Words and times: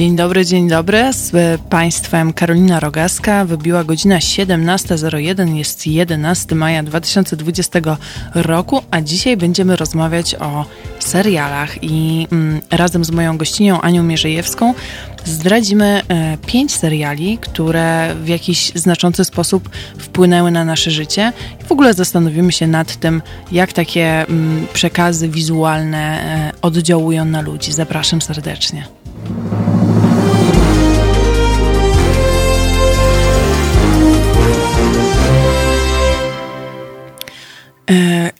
Dzień 0.00 0.16
dobry, 0.16 0.46
dzień 0.46 0.68
dobry. 0.68 1.12
Z 1.12 1.60
Państwem 1.60 2.32
Karolina 2.32 2.80
Rogaska. 2.80 3.44
Wybiła 3.44 3.84
godzina 3.84 4.18
17.01, 4.18 5.54
jest 5.54 5.86
11 5.86 6.54
maja 6.54 6.82
2020 6.82 7.80
roku, 8.34 8.82
a 8.90 9.00
dzisiaj 9.00 9.36
będziemy 9.36 9.76
rozmawiać 9.76 10.34
o 10.34 10.64
serialach 10.98 11.84
i 11.84 12.26
mm, 12.32 12.60
razem 12.70 13.04
z 13.04 13.10
moją 13.10 13.38
gościnią 13.38 13.80
Anią 13.80 14.02
Mierzejewską 14.02 14.74
zdradzimy 15.24 16.02
e, 16.08 16.36
pięć 16.46 16.74
seriali, 16.74 17.38
które 17.38 18.14
w 18.14 18.28
jakiś 18.28 18.72
znaczący 18.74 19.24
sposób 19.24 19.68
wpłynęły 19.98 20.50
na 20.50 20.64
nasze 20.64 20.90
życie 20.90 21.32
i 21.60 21.64
w 21.64 21.72
ogóle 21.72 21.94
zastanowimy 21.94 22.52
się 22.52 22.66
nad 22.66 22.96
tym, 22.96 23.22
jak 23.52 23.72
takie 23.72 24.06
mm, 24.06 24.66
przekazy 24.72 25.28
wizualne 25.28 25.98
e, 25.98 26.52
oddziałują 26.62 27.24
na 27.24 27.40
ludzi. 27.40 27.72
Zapraszam 27.72 28.22
serdecznie. 28.22 28.99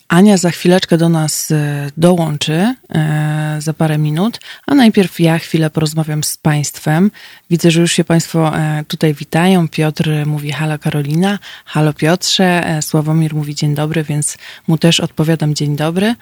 Ania 0.08 0.36
za 0.36 0.50
chwileczkę 0.50 0.98
do 0.98 1.08
nas 1.08 1.50
e, 1.50 1.90
dołączy, 1.96 2.74
e, 2.94 3.56
za 3.58 3.72
parę 3.72 3.98
minut, 3.98 4.40
a 4.66 4.74
najpierw 4.74 5.20
ja 5.20 5.38
chwilę 5.38 5.70
porozmawiam 5.70 6.24
z 6.24 6.36
Państwem. 6.36 7.10
Widzę, 7.50 7.70
że 7.70 7.80
już 7.80 7.92
się 7.92 8.04
Państwo 8.04 8.52
tutaj 8.88 9.14
witają. 9.14 9.68
Piotr 9.68 10.10
mówi 10.26 10.52
halo 10.52 10.78
Karolina, 10.78 11.38
halo 11.64 11.92
Piotrze, 11.92 12.78
Sławomir 12.82 13.34
mówi 13.34 13.54
dzień 13.54 13.74
dobry, 13.74 14.04
więc 14.04 14.38
mu 14.68 14.78
też 14.78 15.00
odpowiadam 15.00 15.54
dzień 15.54 15.76
dobry. 15.76 16.14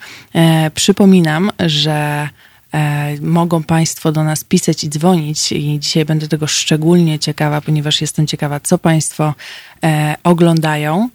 Przypominam, 0.74 1.50
że 1.66 2.28
mogą 3.20 3.62
Państwo 3.62 4.12
do 4.12 4.24
nas 4.24 4.44
pisać 4.44 4.84
i 4.84 4.88
dzwonić 4.88 5.52
i 5.52 5.80
dzisiaj 5.80 6.04
będę 6.04 6.28
tego 6.28 6.46
szczególnie 6.46 7.18
ciekawa, 7.18 7.60
ponieważ 7.60 8.00
jestem 8.00 8.26
ciekawa, 8.26 8.60
co 8.60 8.78
Państwo 8.78 9.34
oglądają. 10.24 11.08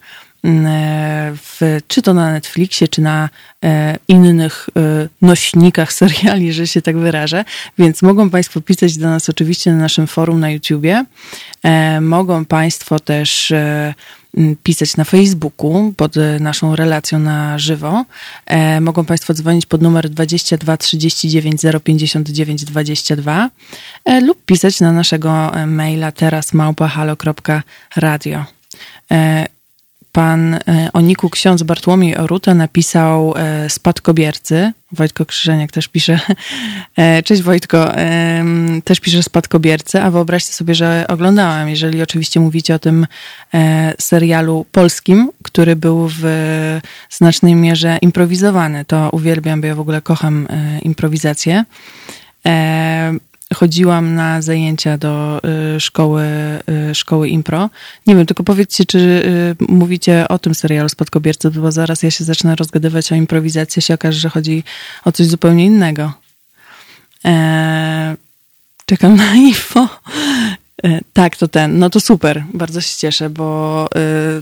E, 0.46 1.34
w, 1.36 1.80
czy 1.88 2.02
to 2.02 2.14
na 2.14 2.32
Netflixie, 2.32 2.88
czy 2.88 3.02
na 3.02 3.30
e, 3.66 3.98
innych 4.08 4.70
e, 4.78 5.08
nośnikach 5.22 5.94
seriali, 6.04 6.54
że 6.54 6.68
się 6.68 6.82
tak 6.82 6.98
wyrażę. 6.98 7.46
Więc 7.78 8.02
mogą 8.02 8.30
Państwo 8.30 8.62
pisać 8.62 8.98
do 8.98 9.10
nas 9.10 9.30
oczywiście 9.30 9.72
na 9.72 9.78
naszym 9.78 10.08
forum 10.08 10.40
na 10.40 10.50
YouTubie. 10.50 11.06
Mogą 12.02 12.46
Państwo 12.46 13.00
też 13.00 13.54
pisać 14.64 14.98
na 14.98 15.04
Facebooku 15.04 15.94
pod 15.98 16.16
naszą 16.40 16.76
relacją 16.76 17.20
na 17.20 17.60
żywo. 17.60 18.06
mogą 18.82 19.06
Państwo 19.06 19.34
dzwonić 19.34 19.66
pod 19.66 19.82
numer 19.82 20.10
22 20.10 20.78
39 20.78 21.62
059 21.84 22.66
22 22.66 23.50
lub 24.22 24.46
pisać 24.46 24.80
na 24.80 24.92
naszego 24.92 25.52
maila 25.68 26.12
teraz 26.12 26.54
małpahalo.radio 26.54 28.46
pan 30.14 30.54
e, 30.54 30.60
Oniku 30.94 31.30
ksiądz 31.30 31.64
Bartłomiej 31.64 32.18
Oruta 32.18 32.54
napisał 32.54 33.34
e, 33.38 33.70
Spadkobiercy. 33.70 34.72
Wojtko 34.92 35.26
Krzyżeniak 35.26 35.72
też 35.72 35.88
pisze. 35.88 36.20
E, 36.98 37.24
cześć 37.24 37.42
Wojtko, 37.42 37.92
też 38.84 39.00
pisze 39.00 39.24
Spadkobiercy, 39.24 40.02
a 40.02 40.12
wyobraźcie 40.12 40.54
sobie, 40.54 40.76
że 40.76 41.06
oglądałam, 41.08 41.70
jeżeli 41.70 42.02
oczywiście 42.02 42.40
mówicie 42.40 42.76
o 42.76 42.80
tym 42.80 43.08
serialu 44.00 44.66
polskim, 44.72 45.30
który 45.44 45.76
był 45.76 46.10
w 46.20 46.24
znacznej 47.10 47.56
mierze 47.56 47.98
improwizowany. 48.02 48.86
To 48.86 49.10
uwielbiam, 49.12 49.62
bo 49.62 49.68
ja 49.68 49.76
w 49.76 49.80
ogóle 49.80 50.02
kocham 50.02 50.48
improwizację 50.82 51.64
chodziłam 53.54 54.16
na 54.16 54.42
zajęcia 54.42 54.98
do 54.98 55.42
y, 55.76 55.80
szkoły, 55.80 56.24
y, 56.92 56.96
szkoły 56.96 57.30
impro. 57.30 57.70
Nie 58.08 58.16
wiem, 58.16 58.26
tylko 58.26 58.44
powiedzcie, 58.44 58.86
czy 58.86 59.00
y, 59.00 59.56
mówicie 59.70 60.28
o 60.28 60.40
tym 60.40 60.56
serialu 60.56 60.90
Spadkobierców, 60.90 61.58
bo 61.58 61.72
zaraz 61.72 62.04
ja 62.04 62.12
się 62.12 62.24
zacznę 62.24 62.56
rozgadywać 62.56 63.12
o 63.12 63.16
improwizacji, 63.16 63.82
się 63.82 63.94
okaże, 63.94 64.20
że 64.20 64.30
chodzi 64.30 64.64
o 65.06 65.12
coś 65.12 65.28
zupełnie 65.28 65.66
innego. 65.66 66.14
Eee, 67.24 68.16
czekam 68.86 69.16
na 69.16 69.36
info. 69.36 69.90
E, 70.84 71.00
tak, 71.14 71.38
to 71.38 71.48
ten. 71.48 71.80
No 71.80 71.90
to 71.90 72.00
super, 72.00 72.44
bardzo 72.54 72.82
się 72.82 72.98
cieszę, 72.98 73.30
bo 73.30 73.88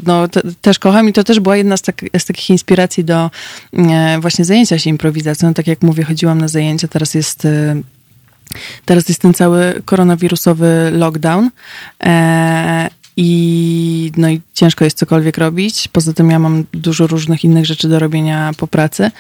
no, 0.06 0.28
też 0.62 0.80
kocham 0.80 1.10
i 1.10 1.14
to 1.14 1.24
też 1.24 1.40
była 1.40 1.58
jedna 1.58 1.78
z, 1.78 1.82
tak, 1.82 2.02
z 2.18 2.26
takich 2.26 2.50
inspiracji 2.50 3.04
do 3.04 3.32
e, 3.74 4.20
właśnie 4.22 4.46
zajęcia 4.46 4.80
się 4.80 4.90
improwizacją. 4.90 5.48
No, 5.48 5.54
tak 5.54 5.68
jak 5.68 5.82
mówię, 5.82 6.04
chodziłam 6.04 6.42
na 6.42 6.48
zajęcia, 6.48 6.88
teraz 6.88 7.14
jest 7.14 7.48
Teraz 8.86 9.10
jest 9.10 9.22
ten 9.22 9.34
cały 9.34 9.82
koronawirusowy 9.86 10.92
lockdown. 10.94 11.50
E, 12.04 12.90
i, 13.18 14.12
no 14.18 14.30
i 14.30 14.42
ciężko 14.54 14.86
jest 14.86 14.98
cokolwiek 14.98 15.38
robić. 15.38 15.88
Poza 15.88 16.14
tym 16.14 16.32
ja 16.32 16.40
mam 16.40 16.64
dużo 16.74 17.08
różnych 17.08 17.44
innych 17.44 17.66
rzeczy 17.66 17.88
do 17.88 18.00
robienia 18.00 18.52
po 18.58 18.68
pracy, 18.68 19.12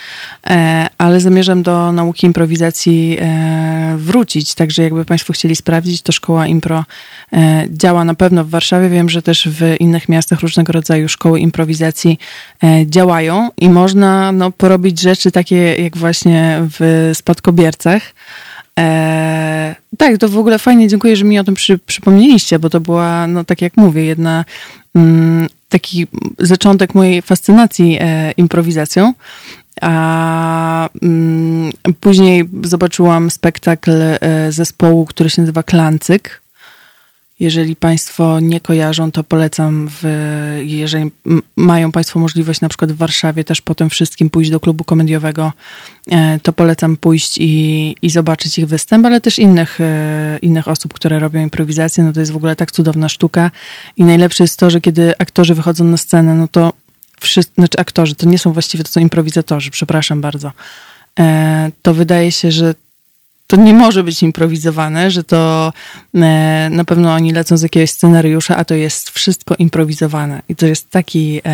e, 0.48 0.88
ale 0.98 1.20
zamierzam 1.20 1.64
do 1.64 1.92
nauki 1.92 2.28
improwizacji 2.28 3.18
e, 3.20 3.96
wrócić. 3.98 4.56
Także 4.56 4.84
jakby 4.84 5.06
Państwo 5.06 5.34
chcieli 5.34 5.56
sprawdzić, 5.56 6.02
to 6.02 6.12
szkoła 6.12 6.48
impro 6.48 6.86
e, 7.34 7.66
działa 7.70 8.04
na 8.04 8.16
pewno 8.16 8.44
w 8.44 8.50
Warszawie. 8.50 8.90
Wiem, 8.90 9.10
że 9.10 9.22
też 9.22 9.48
w 9.48 9.76
innych 9.80 10.10
miastach 10.10 10.40
różnego 10.40 10.74
rodzaju 10.74 11.10
szkoły 11.10 11.40
improwizacji 11.40 12.20
e, 12.64 12.88
działają 12.88 13.50
i 13.58 13.70
można 13.70 14.32
no, 14.32 14.52
porobić 14.52 15.02
rzeczy 15.02 15.32
takie 15.32 15.76
jak 15.76 15.98
właśnie 15.98 16.62
w 16.80 17.12
spadkobiercach. 17.14 18.02
E, 18.80 19.76
tak, 19.98 20.18
to 20.18 20.30
w 20.30 20.38
ogóle 20.38 20.60
fajnie, 20.60 20.88
dziękuję, 20.88 21.16
że 21.16 21.26
mi 21.26 21.40
o 21.40 21.44
tym 21.44 21.56
przy, 21.56 21.78
przypomnieliście, 21.78 22.60
bo 22.60 22.70
to 22.70 22.80
była, 22.80 23.28
no 23.28 23.44
tak 23.44 23.62
jak 23.62 23.78
mówię, 23.78 24.06
jedna 24.06 24.46
mm, 24.96 25.48
taki 25.70 26.08
zaczątek 26.40 26.96
mojej 26.96 27.22
fascynacji 27.22 27.98
e, 28.00 28.32
improwizacją. 28.32 29.14
A 29.82 30.90
mm, 31.02 31.72
później 32.00 32.50
zobaczyłam 32.64 33.32
spektakl 33.32 33.92
e, 33.92 34.18
zespołu, 34.52 35.06
który 35.06 35.30
się 35.30 35.42
nazywa 35.42 35.64
Klancyk. 35.64 36.42
Jeżeli 37.42 37.76
Państwo 37.76 38.40
nie 38.40 38.60
kojarzą, 38.60 39.12
to 39.12 39.24
polecam, 39.24 39.90
w, 39.92 40.04
jeżeli 40.64 41.12
mają 41.56 41.92
Państwo 41.92 42.20
możliwość 42.20 42.62
na 42.62 42.70
przykład 42.70 42.92
w 42.92 42.96
Warszawie 42.96 43.44
też 43.44 43.62
po 43.62 43.76
tym 43.76 43.90
wszystkim 43.90 44.30
pójść 44.30 44.52
do 44.52 44.60
klubu 44.60 44.84
komediowego, 44.84 45.54
e, 46.12 46.40
to 46.40 46.54
polecam 46.54 46.98
pójść 46.98 47.38
i, 47.38 47.96
i 48.02 48.10
zobaczyć 48.10 48.60
ich 48.60 48.68
występ, 48.68 49.06
ale 49.06 49.22
też 49.22 49.40
innych, 49.40 49.82
e, 49.82 50.40
innych 50.42 50.68
osób, 50.68 50.94
które 50.94 51.20
robią 51.20 51.42
improwizację. 51.42 52.04
No 52.04 52.14
to 52.14 52.20
jest 52.20 52.32
w 52.32 52.36
ogóle 52.36 52.56
tak 52.56 52.72
cudowna 52.72 53.10
sztuka 53.10 53.52
i 53.98 54.04
najlepsze 54.04 54.44
jest 54.44 54.60
to, 54.60 54.70
że 54.70 54.82
kiedy 54.82 55.18
aktorzy 55.18 55.56
wychodzą 55.56 55.84
na 55.84 55.98
scenę, 55.98 56.36
no 56.36 56.48
to 56.48 56.74
wszyscy, 57.20 57.54
znaczy 57.58 57.78
aktorzy, 57.78 58.16
to 58.16 58.26
nie 58.26 58.40
są 58.40 58.54
właściwie, 58.54 58.84
to 58.84 58.92
są 58.92 59.00
improwizatorzy, 59.00 59.72
przepraszam 59.72 60.22
bardzo. 60.22 60.52
E, 61.20 61.72
to 61.82 61.94
wydaje 61.94 62.32
się, 62.32 62.52
że 62.52 62.76
to 63.52 63.58
nie 63.58 63.74
może 63.74 64.04
być 64.04 64.24
improwizowane, 64.24 65.12
że 65.12 65.24
to 65.24 65.74
e, 66.16 66.70
na 66.72 66.86
pewno 66.86 67.14
oni 67.14 67.32
lecą 67.34 67.58
z 67.58 67.62
jakiegoś 67.62 67.90
scenariusza, 67.92 68.58
a 68.58 68.66
to 68.66 68.76
jest 68.76 69.10
wszystko 69.10 69.56
improwizowane. 69.60 70.42
I 70.50 70.56
to 70.56 70.68
jest 70.68 70.90
taki 70.90 71.42
e, 71.46 71.50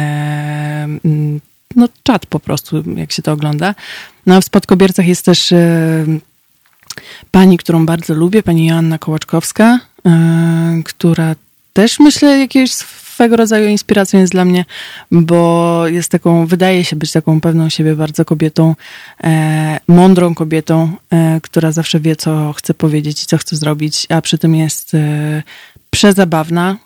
mm, 1.06 1.42
no 1.76 1.90
czat 2.04 2.26
po 2.26 2.40
prostu, 2.40 2.84
jak 2.96 3.12
się 3.12 3.22
to 3.22 3.32
ogląda. 3.32 3.76
No 4.26 4.42
w 4.42 4.46
Spadkobiercach 4.46 5.08
jest 5.08 5.26
też 5.26 5.52
e, 5.52 6.06
pani, 7.32 7.58
którą 7.58 7.86
bardzo 7.86 8.14
lubię, 8.14 8.44
pani 8.44 8.66
Joanna 8.66 8.98
Kołaczkowska, 8.98 9.80
która 10.86 11.36
też 11.74 12.00
myślę 12.00 12.40
jakiegoś 12.40 12.72
swego 13.18 13.36
rodzaju 13.36 13.70
inspiracją 13.70 14.20
jest 14.20 14.32
dla 14.32 14.46
mnie, 14.46 14.66
bo 15.12 15.88
jest 15.88 16.12
taką, 16.12 16.46
wydaje 16.46 16.86
się 16.86 16.96
być 16.96 17.12
taką 17.12 17.42
pewną 17.42 17.70
siebie 17.70 17.96
bardzo 17.96 18.26
kobietą, 18.26 18.76
e, 19.24 19.80
mądrą 19.88 20.36
kobietą, 20.36 20.92
e, 21.12 21.40
która 21.42 21.72
zawsze 21.72 22.00
wie, 22.00 22.16
co 22.16 22.54
chce 22.54 22.74
powiedzieć 22.74 23.24
i 23.24 23.26
co 23.26 23.38
chce 23.38 23.56
zrobić, 23.56 24.08
a 24.10 24.22
przy 24.22 24.38
tym 24.38 24.56
jest 24.56 24.94
e, 24.94 25.44
przezabawna, 25.90 26.78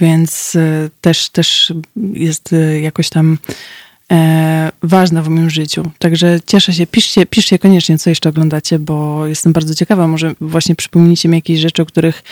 więc 0.00 0.56
e, 0.56 0.90
też, 1.00 1.28
też 1.28 1.72
jest 2.12 2.52
e, 2.52 2.80
jakoś 2.80 3.08
tam 3.08 3.38
e, 4.12 4.72
ważna 4.82 5.22
w 5.22 5.28
moim 5.28 5.50
życiu. 5.50 5.90
Także 5.98 6.38
cieszę 6.46 6.72
się, 6.72 6.86
piszcie, 6.86 7.26
piszcie 7.26 7.58
koniecznie, 7.58 7.98
co 7.98 8.10
jeszcze 8.10 8.28
oglądacie, 8.28 8.78
bo 8.78 9.26
jestem 9.26 9.52
bardzo 9.52 9.74
ciekawa. 9.74 10.08
Może 10.08 10.34
właśnie 10.40 10.74
przypomnijcie 10.74 11.28
mi 11.28 11.36
jakieś 11.36 11.60
rzeczy, 11.60 11.82
o 11.82 11.86
których 11.86 12.22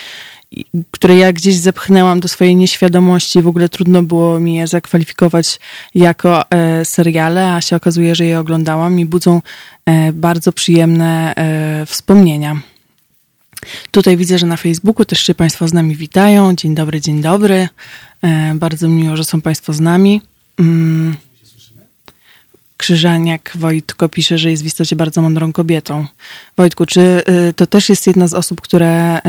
które 0.91 1.17
ja 1.17 1.33
gdzieś 1.33 1.55
zepchnęłam 1.55 2.19
do 2.19 2.27
swojej 2.27 2.55
nieświadomości. 2.55 3.41
W 3.41 3.47
ogóle 3.47 3.69
trudno 3.69 4.03
było 4.03 4.39
mi 4.39 4.55
je 4.55 4.67
zakwalifikować 4.67 5.59
jako 5.95 6.51
e, 6.51 6.85
seriale, 6.85 7.53
a 7.53 7.61
się 7.61 7.75
okazuje, 7.75 8.15
że 8.15 8.25
je 8.25 8.39
oglądałam 8.39 8.99
i 8.99 9.05
budzą 9.05 9.41
e, 9.85 10.13
bardzo 10.13 10.51
przyjemne 10.51 11.35
e, 11.35 11.85
wspomnienia. 11.85 12.61
Tutaj 13.91 14.17
widzę, 14.17 14.37
że 14.37 14.45
na 14.45 14.57
Facebooku 14.57 15.05
też 15.05 15.19
się 15.19 15.35
Państwo 15.35 15.67
z 15.67 15.73
nami 15.73 15.95
witają. 15.95 16.55
Dzień 16.55 16.75
dobry, 16.75 17.01
dzień 17.01 17.21
dobry. 17.21 17.69
Bardzo 18.55 18.87
miło, 18.87 19.17
że 19.17 19.23
są 19.23 19.41
Państwo 19.41 19.73
z 19.73 19.79
nami. 19.79 20.21
Krzyżaniak 22.85 23.51
Wojtko 23.55 24.09
pisze, 24.09 24.37
że 24.37 24.51
jest 24.51 24.63
w 24.63 24.65
istocie 24.65 24.95
bardzo 24.95 25.21
mądrą 25.21 25.53
kobietą. 25.53 26.05
Wojtku, 26.57 26.85
czy 26.85 27.23
to 27.55 27.67
też 27.67 27.89
jest 27.89 28.07
jedna 28.07 28.27
z 28.27 28.33
osób, 28.33 28.61
które 28.61 29.19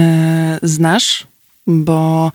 znasz? 0.62 1.26
Bo 1.66 2.32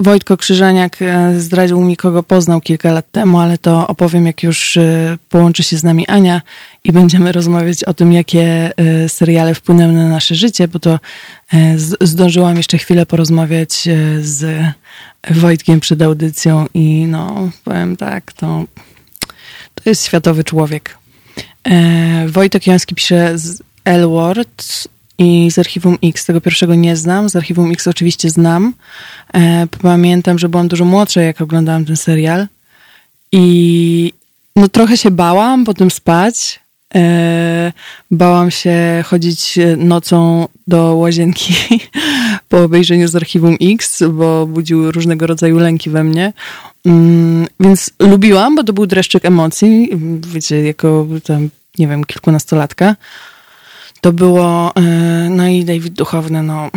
Wojtko 0.00 0.36
Krzyżaniak 0.36 1.02
e, 1.02 1.40
zdradził 1.40 1.80
mi, 1.80 1.96
kogo 1.96 2.22
poznał 2.22 2.60
kilka 2.60 2.92
lat 2.92 3.10
temu, 3.10 3.38
ale 3.40 3.58
to 3.58 3.88
opowiem, 3.88 4.26
jak 4.26 4.42
już 4.42 4.78
połączy 5.28 5.62
się 5.62 5.76
z 5.76 5.84
nami 5.84 6.06
Ania 6.06 6.42
i 6.84 6.92
będziemy 6.92 7.32
rozmawiać 7.32 7.84
o 7.84 7.94
tym, 7.94 8.12
jakie 8.12 8.72
seriale 9.08 9.54
wpłynęły 9.54 9.92
na 9.92 10.08
nasze 10.08 10.34
życie, 10.34 10.68
bo 10.68 10.78
to 10.78 10.98
zdążyłam 12.00 12.56
jeszcze 12.56 12.78
chwilę 12.78 13.06
porozmawiać 13.06 13.88
z 14.20 14.64
Wojtkiem 15.30 15.80
przed 15.80 16.02
audycją 16.02 16.66
i 16.74 17.06
no, 17.08 17.50
powiem 17.64 17.96
tak, 17.96 18.32
to, 18.32 18.64
to 19.84 19.90
jest 19.90 20.04
światowy 20.04 20.44
człowiek. 20.44 20.98
Wojtek 22.26 22.66
Jański 22.66 22.94
pisze 22.94 23.38
z 23.38 23.62
Elward 23.84 24.88
i 25.18 25.50
z 25.50 25.58
Archiwum 25.58 25.98
X. 26.04 26.24
Tego 26.26 26.40
pierwszego 26.40 26.74
nie 26.74 26.96
znam, 26.96 27.28
z 27.28 27.36
Archiwum 27.36 27.72
X 27.72 27.86
oczywiście 27.86 28.30
znam. 28.30 28.74
E, 29.34 29.66
pamiętam, 29.82 30.38
że 30.38 30.48
byłam 30.48 30.68
dużo 30.68 30.84
młodsza, 30.84 31.20
jak 31.20 31.40
oglądałam 31.40 31.84
ten 31.84 31.96
serial. 31.96 32.46
I 33.32 34.12
no 34.56 34.68
trochę 34.68 34.96
się 34.96 35.10
bałam 35.10 35.64
potem 35.64 35.90
spać. 35.90 36.60
E, 36.94 37.72
bałam 38.10 38.50
się 38.50 39.04
chodzić 39.06 39.58
nocą 39.76 40.48
do 40.66 40.94
łazienki 40.94 41.54
po 42.48 42.62
obejrzeniu 42.62 43.08
z 43.08 43.16
Archiwum 43.16 43.56
X, 43.60 44.02
bo 44.12 44.46
budziły 44.46 44.92
różnego 44.92 45.26
rodzaju 45.26 45.58
lęki 45.58 45.90
we 45.90 46.04
mnie. 46.04 46.32
Mm, 46.86 47.46
więc 47.60 47.90
lubiłam, 47.98 48.56
bo 48.56 48.64
to 48.64 48.72
był 48.72 48.86
dreszczyk 48.86 49.24
emocji, 49.24 49.90
wiecie, 50.26 50.62
jako 50.62 51.06
tam, 51.24 51.48
nie 51.78 51.88
wiem, 51.88 52.04
kilkunastolatka. 52.04 52.96
To 54.00 54.12
było, 54.12 54.72
e, 54.76 54.80
no 55.30 55.48
i 55.48 55.64
David 55.64 55.94
Duchowny, 55.94 56.42
no 56.42 56.70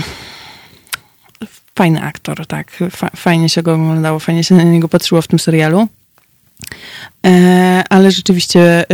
fajny 1.75 2.01
aktor, 2.01 2.47
tak. 2.47 2.79
Fajnie 3.15 3.49
się 3.49 3.63
go 3.63 3.73
oglądało, 3.73 4.19
fajnie 4.19 4.43
się 4.43 4.55
na 4.55 4.63
niego 4.63 4.87
patrzyło 4.87 5.21
w 5.21 5.27
tym 5.27 5.39
serialu. 5.39 5.87
E, 7.25 7.83
ale 7.89 8.11
rzeczywiście 8.11 8.61
e, 8.61 8.85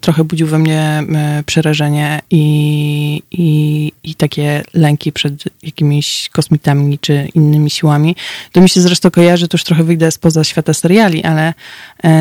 trochę 0.00 0.24
budził 0.24 0.46
we 0.46 0.58
mnie 0.58 1.02
przerażenie 1.46 2.20
i, 2.30 3.22
i, 3.30 3.92
i 4.04 4.14
takie 4.14 4.62
lęki 4.74 5.12
przed 5.12 5.44
jakimiś 5.62 6.28
kosmitami 6.32 6.98
czy 6.98 7.28
innymi 7.34 7.70
siłami. 7.70 8.16
To 8.52 8.60
mi 8.60 8.68
się 8.68 8.80
zresztą 8.80 9.10
kojarzy, 9.10 9.48
to 9.48 9.54
już 9.54 9.64
trochę 9.64 9.84
wyjdę 9.84 10.10
spoza 10.10 10.44
świata 10.44 10.74
seriali, 10.74 11.24
ale 11.24 11.54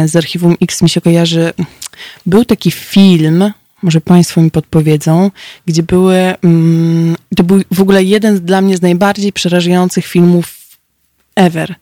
z 0.06 0.16
Archiwum 0.16 0.56
X 0.62 0.82
mi 0.82 0.90
się 0.90 1.02
kojarzy, 1.02 1.54
był 2.26 2.46
taki 2.46 2.72
film, 2.72 3.52
może 3.84 4.02
Państwo 4.02 4.42
mi 4.42 4.52
podpowiedzą, 4.52 5.32
gdzie 5.66 5.84
były, 5.84 6.16
mm, 6.16 7.16
to 7.36 7.44
był 7.44 7.62
w 7.72 7.82
ogóle 7.82 8.04
jeden 8.04 8.40
dla 8.40 8.62
mnie 8.62 8.78
z 8.78 8.82
najbardziej 8.82 9.34
przerażających 9.34 10.06
filmów 10.06 10.58
ever. 11.36 11.76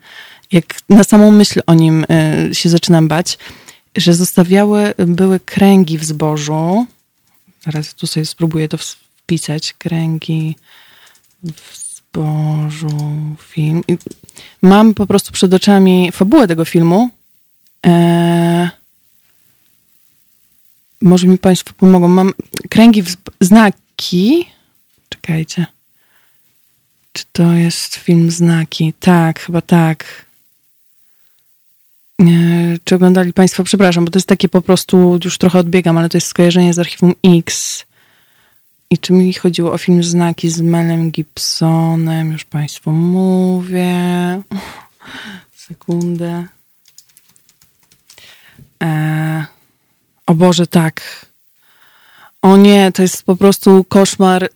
Jak 0.51 0.75
na 0.89 1.03
samą 1.03 1.31
myśl 1.31 1.62
o 1.68 1.74
nim 1.74 2.06
y, 2.50 2.56
się 2.56 2.69
zaczynam 2.69 3.07
bać, 3.07 3.38
że 3.95 4.13
zostawiały, 4.13 4.94
były 4.97 5.39
kręgi 5.39 5.97
w 5.97 6.06
zbożu. 6.06 6.86
Teraz 7.63 7.94
tu 7.94 8.07
sobie 8.07 8.25
spróbuję 8.25 8.68
to 8.68 8.77
wpisać. 8.77 9.74
Kręgi 9.74 10.56
w 11.44 11.77
zbożu, 11.77 12.97
film. 13.39 13.83
Mam 14.62 14.94
po 14.94 15.07
prostu 15.07 15.31
przed 15.31 15.53
oczami 15.53 16.12
fabułę 16.12 16.48
tego 16.48 16.65
filmu. 16.65 17.09
Eee, 17.83 18.69
może 21.01 21.27
mi 21.27 21.38
Państwo 21.38 21.74
pomogą. 21.77 22.07
Mam 22.07 22.33
kręgi, 22.69 23.03
w 23.03 23.15
znaki. 23.41 24.45
Czekajcie. 25.09 25.65
Czy 27.15 27.24
to 27.31 27.53
jest 27.53 27.95
film 27.95 28.31
Znaki? 28.31 28.94
Tak, 29.00 29.39
chyba 29.39 29.62
tak. 29.62 30.25
Czy 32.83 32.95
oglądali 32.95 33.33
Państwo? 33.33 33.63
Przepraszam, 33.63 34.06
bo 34.06 34.12
to 34.12 34.19
jest 34.19 34.27
takie 34.27 34.50
po 34.50 34.62
prostu, 34.62 35.19
już 35.23 35.38
trochę 35.38 35.59
odbiegam, 35.59 35.97
ale 35.97 36.09
to 36.09 36.17
jest 36.17 36.27
skojarzenie 36.27 36.73
z 36.73 36.79
archiwum 36.79 37.13
X. 37.23 37.83
I 38.89 38.97
czy 38.97 39.13
mi 39.13 39.33
chodziło 39.33 39.73
o 39.73 39.77
film 39.77 40.03
Znaki 40.03 40.50
z 40.50 40.62
Melem 40.62 41.12
Gibsonem? 41.12 42.31
Już 42.31 42.45
Państwu 42.45 42.91
mówię. 42.91 43.95
Sekundę. 45.67 46.47
Eee. 48.79 49.45
O 50.25 50.33
Boże, 50.33 50.67
tak. 50.67 51.25
O 52.41 52.57
nie, 52.57 52.91
to 52.91 53.01
jest 53.01 53.23
po 53.23 53.35
prostu 53.35 53.83
koszmar. 53.83 54.50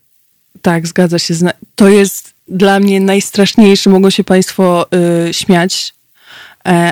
Tak, 0.62 0.88
zgadza 0.88 1.20
się. 1.20 1.34
To 1.76 1.90
jest 1.90 2.34
dla 2.48 2.80
mnie 2.80 3.00
najstraszniejszy. 3.00 3.90
Mogą 3.90 4.10
się 4.10 4.24
Państwo 4.24 4.86
y, 5.30 5.34
śmiać, 5.34 5.94
e, 5.94 5.99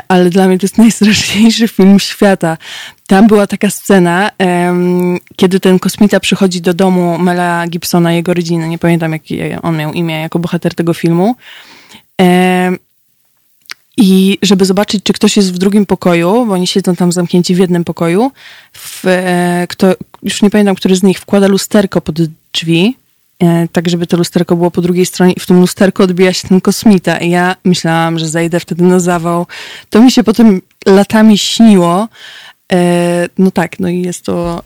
ale 0.08 0.30
dla 0.30 0.48
mnie 0.48 0.58
to 0.60 0.64
jest 0.64 0.78
najstraszniejszy 0.88 1.68
film 1.68 2.00
świata. 2.00 2.58
Tam 3.08 3.28
była 3.28 3.48
taka 3.48 3.70
scena, 3.70 4.32
kiedy 5.36 5.60
ten 5.60 5.80
kosmita 5.80 6.20
przychodzi 6.20 6.62
do 6.62 6.74
domu 6.74 7.18
Mela 7.18 7.68
Gibsona, 7.68 8.14
jego 8.14 8.34
rodziny. 8.34 8.68
Nie 8.68 8.78
pamiętam, 8.78 9.12
jakie 9.12 9.60
on 9.62 9.78
miał 9.78 9.94
imię 9.94 10.20
jako 10.22 10.40
bohater 10.40 10.76
tego 10.76 10.94
filmu. 10.94 11.36
I 13.98 14.38
żeby 14.42 14.66
zobaczyć, 14.66 15.04
czy 15.04 15.14
ktoś 15.14 15.38
jest 15.38 15.54
w 15.54 15.58
drugim 15.58 15.86
pokoju, 15.86 16.46
bo 16.46 16.54
oni 16.54 16.68
siedzą 16.68 16.96
tam 16.96 17.12
zamknięci 17.12 17.56
w 17.56 17.58
jednym 17.58 17.84
pokoju, 17.84 18.32
w, 18.74 19.08
e, 19.08 19.66
kto, 19.70 19.96
już 20.24 20.42
nie 20.42 20.50
pamiętam, 20.50 20.76
który 20.76 20.96
z 20.96 21.04
nich 21.04 21.20
wkłada 21.20 21.48
lusterko 21.48 22.02
pod 22.02 22.16
drzwi, 22.54 22.98
e, 22.98 23.07
tak 23.72 23.90
żeby 23.90 24.08
to 24.08 24.18
lusterko 24.18 24.56
było 24.56 24.72
po 24.72 24.82
drugiej 24.82 25.06
stronie 25.06 25.34
i 25.34 25.40
w 25.40 25.46
tym 25.46 25.60
lusterko 25.60 26.04
odbija 26.04 26.34
się 26.34 26.48
ten 26.48 26.62
kosmita. 26.62 27.18
I 27.18 27.30
ja 27.30 27.56
myślałam, 27.64 28.20
że 28.20 28.28
zajdę 28.30 28.60
wtedy 28.60 28.84
na 28.84 29.00
zawał. 29.00 29.48
To 29.90 30.02
mi 30.02 30.12
się 30.12 30.24
potem 30.24 30.62
latami 30.86 31.38
śniło. 31.38 32.08
E, 32.74 33.30
no 33.38 33.52
tak, 33.52 33.80
no 33.80 33.90
i 33.90 34.02
jest 34.02 34.26
to 34.26 34.64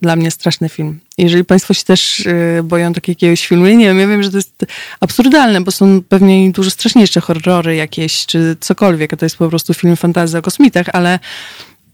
dla 0.00 0.16
mnie 0.16 0.30
straszny 0.30 0.68
film. 0.68 1.00
Jeżeli 1.18 1.44
Państwo 1.44 1.74
się 1.74 1.84
też 1.84 2.28
boją 2.62 2.92
takiego 2.92 3.12
jakiegoś 3.12 3.46
filmu, 3.46 3.66
nie 3.66 3.86
wiem, 3.86 3.98
ja 3.98 4.08
wiem, 4.08 4.22
że 4.22 4.30
to 4.30 4.36
jest 4.36 4.66
absurdalne, 5.00 5.60
bo 5.60 5.70
są 5.70 6.02
pewnie 6.08 6.52
dużo 6.52 6.70
straszniejsze 6.70 7.20
horrory 7.20 7.76
jakieś, 7.76 8.26
czy 8.26 8.56
cokolwiek, 8.60 9.12
a 9.12 9.16
to 9.16 9.26
jest 9.26 9.36
po 9.36 9.48
prostu 9.48 9.74
film 9.74 9.96
fantazji 9.96 10.38
o 10.38 10.42
kosmitach, 10.42 10.86
ale 10.92 11.18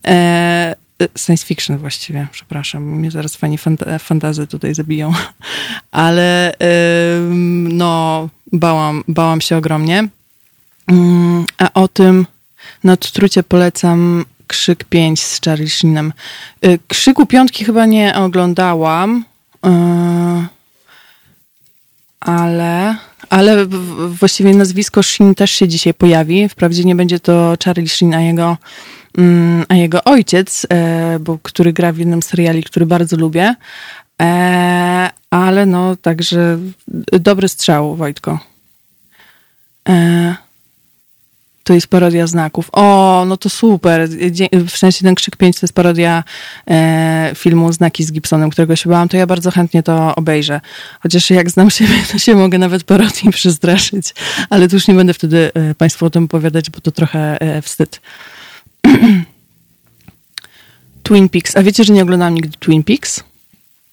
e, 0.07 0.75
science 1.17 1.47
fiction 1.47 1.79
właściwie, 1.79 2.27
przepraszam, 2.33 2.83
mnie 2.83 3.11
zaraz 3.11 3.37
fani 3.37 3.59
fanta 3.59 3.99
fantazy 3.99 4.47
tutaj 4.47 4.75
zabiją, 4.75 5.13
ale 5.91 6.55
no, 7.69 8.29
bałam, 8.53 9.05
bałam 9.09 9.41
się 9.41 9.57
ogromnie. 9.57 10.09
Mm, 10.89 11.47
a 11.59 11.73
o 11.75 11.89
tym 11.89 12.27
na 12.85 12.97
trucie 12.97 13.43
polecam 13.43 14.25
Krzyk 14.47 14.85
5 14.85 15.23
z 15.23 15.41
Charlie 15.41 15.71
Sheenem. 15.71 16.13
Y, 16.65 16.79
Krzyku 16.89 17.27
piątki 17.27 17.65
chyba 17.65 17.87
nie 17.87 18.15
oglądałam, 18.17 19.25
y, 19.67 19.69
ale, 22.21 22.97
ale 23.31 23.67
właściwie 24.09 24.55
nazwisko 24.55 25.03
Sheen 25.03 25.35
też 25.35 25.51
się 25.51 25.69
dzisiaj 25.69 25.95
pojawi. 25.95 26.49
Wprawdzie 26.49 26.85
nie 26.85 26.95
będzie 26.95 27.21
to 27.21 27.55
Charlie 27.65 27.89
Sheen, 27.89 28.15
a 28.15 28.21
jego, 28.21 28.57
mm, 29.19 29.65
a 29.69 29.75
jego 29.75 30.05
ojciec, 30.05 30.65
y, 30.65 31.19
bo, 31.19 31.39
który 31.43 31.73
gra 31.73 31.93
w 31.93 31.99
jednym 31.99 32.23
seriali, 32.23 32.63
który 32.63 32.87
bardzo 32.87 33.17
lubię. 33.17 33.55
Ale 35.31 35.67
no, 35.67 35.97
także 35.97 36.59
dobry 37.13 37.49
strzał, 37.49 37.97
Wojtko 37.97 38.39
to 41.69 41.75
jest 41.75 41.87
parodia 41.87 42.27
znaków. 42.27 42.71
O, 42.73 43.25
no 43.27 43.37
to 43.37 43.49
super. 43.49 44.09
W 44.69 44.77
sensie 44.79 45.05
ten 45.05 45.15
Krzyk 45.15 45.37
5 45.37 45.61
to 45.61 45.65
jest 45.65 45.75
parodia 45.75 46.25
e, 46.71 47.31
filmu 47.35 47.73
Znaki 47.73 48.05
z 48.05 48.13
Gibsonem, 48.13 48.51
którego 48.51 48.77
się 48.77 48.91
bałam, 48.91 49.09
to 49.09 49.17
ja 49.17 49.27
bardzo 49.27 49.51
chętnie 49.51 49.83
to 49.83 50.15
obejrzę. 50.15 50.61
Chociaż 51.01 51.31
jak 51.31 51.51
znam 51.51 51.71
siebie, 51.71 51.95
to 52.13 52.19
się 52.19 52.35
mogę 52.35 52.59
nawet 52.59 52.85
parodii 52.85 53.31
przestraszyć. 53.31 54.15
Ale 54.51 54.69
to 54.69 54.77
już 54.77 54.89
nie 54.89 54.95
będę 54.95 55.15
wtedy 55.15 55.51
e, 55.55 55.75
Państwu 55.75 56.07
o 56.07 56.11
tym 56.11 56.25
opowiadać, 56.25 56.71
bo 56.71 56.81
to 56.81 56.91
trochę 56.91 57.41
e, 57.41 57.63
wstyd. 57.63 58.01
Twin 61.03 61.29
Peaks. 61.29 61.57
A 61.57 61.63
wiecie, 61.63 61.85
że 61.85 61.93
nie 61.93 62.03
oglądałam 62.03 62.35
nigdy 62.35 62.59
Twin 62.59 62.85
Peaks? 62.85 63.25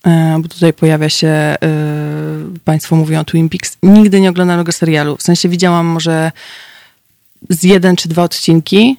E, 0.07 0.37
bo 0.41 0.47
tutaj 0.47 0.73
pojawia 0.73 1.09
się, 1.09 1.27
e, 1.27 1.57
Państwo 2.65 2.95
mówią 2.95 3.19
o 3.19 3.23
Twin 3.23 3.49
Peaks. 3.49 3.77
Nigdy 3.83 4.21
nie 4.21 4.29
oglądałam 4.29 4.61
tego 4.61 4.71
serialu. 4.71 5.17
W 5.17 5.21
sensie 5.21 5.49
widziałam 5.49 5.85
może 5.85 6.31
z 7.49 7.63
jeden 7.63 7.95
czy 7.95 8.09
dwa 8.09 8.23
odcinki. 8.23 8.97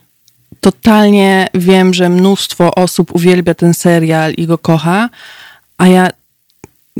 Totalnie 0.60 1.48
wiem, 1.54 1.94
że 1.94 2.08
mnóstwo 2.08 2.74
osób 2.74 3.14
uwielbia 3.14 3.54
ten 3.54 3.74
serial 3.74 4.32
i 4.32 4.46
go 4.46 4.58
kocha, 4.58 5.08
a 5.78 5.86
ja 5.86 6.10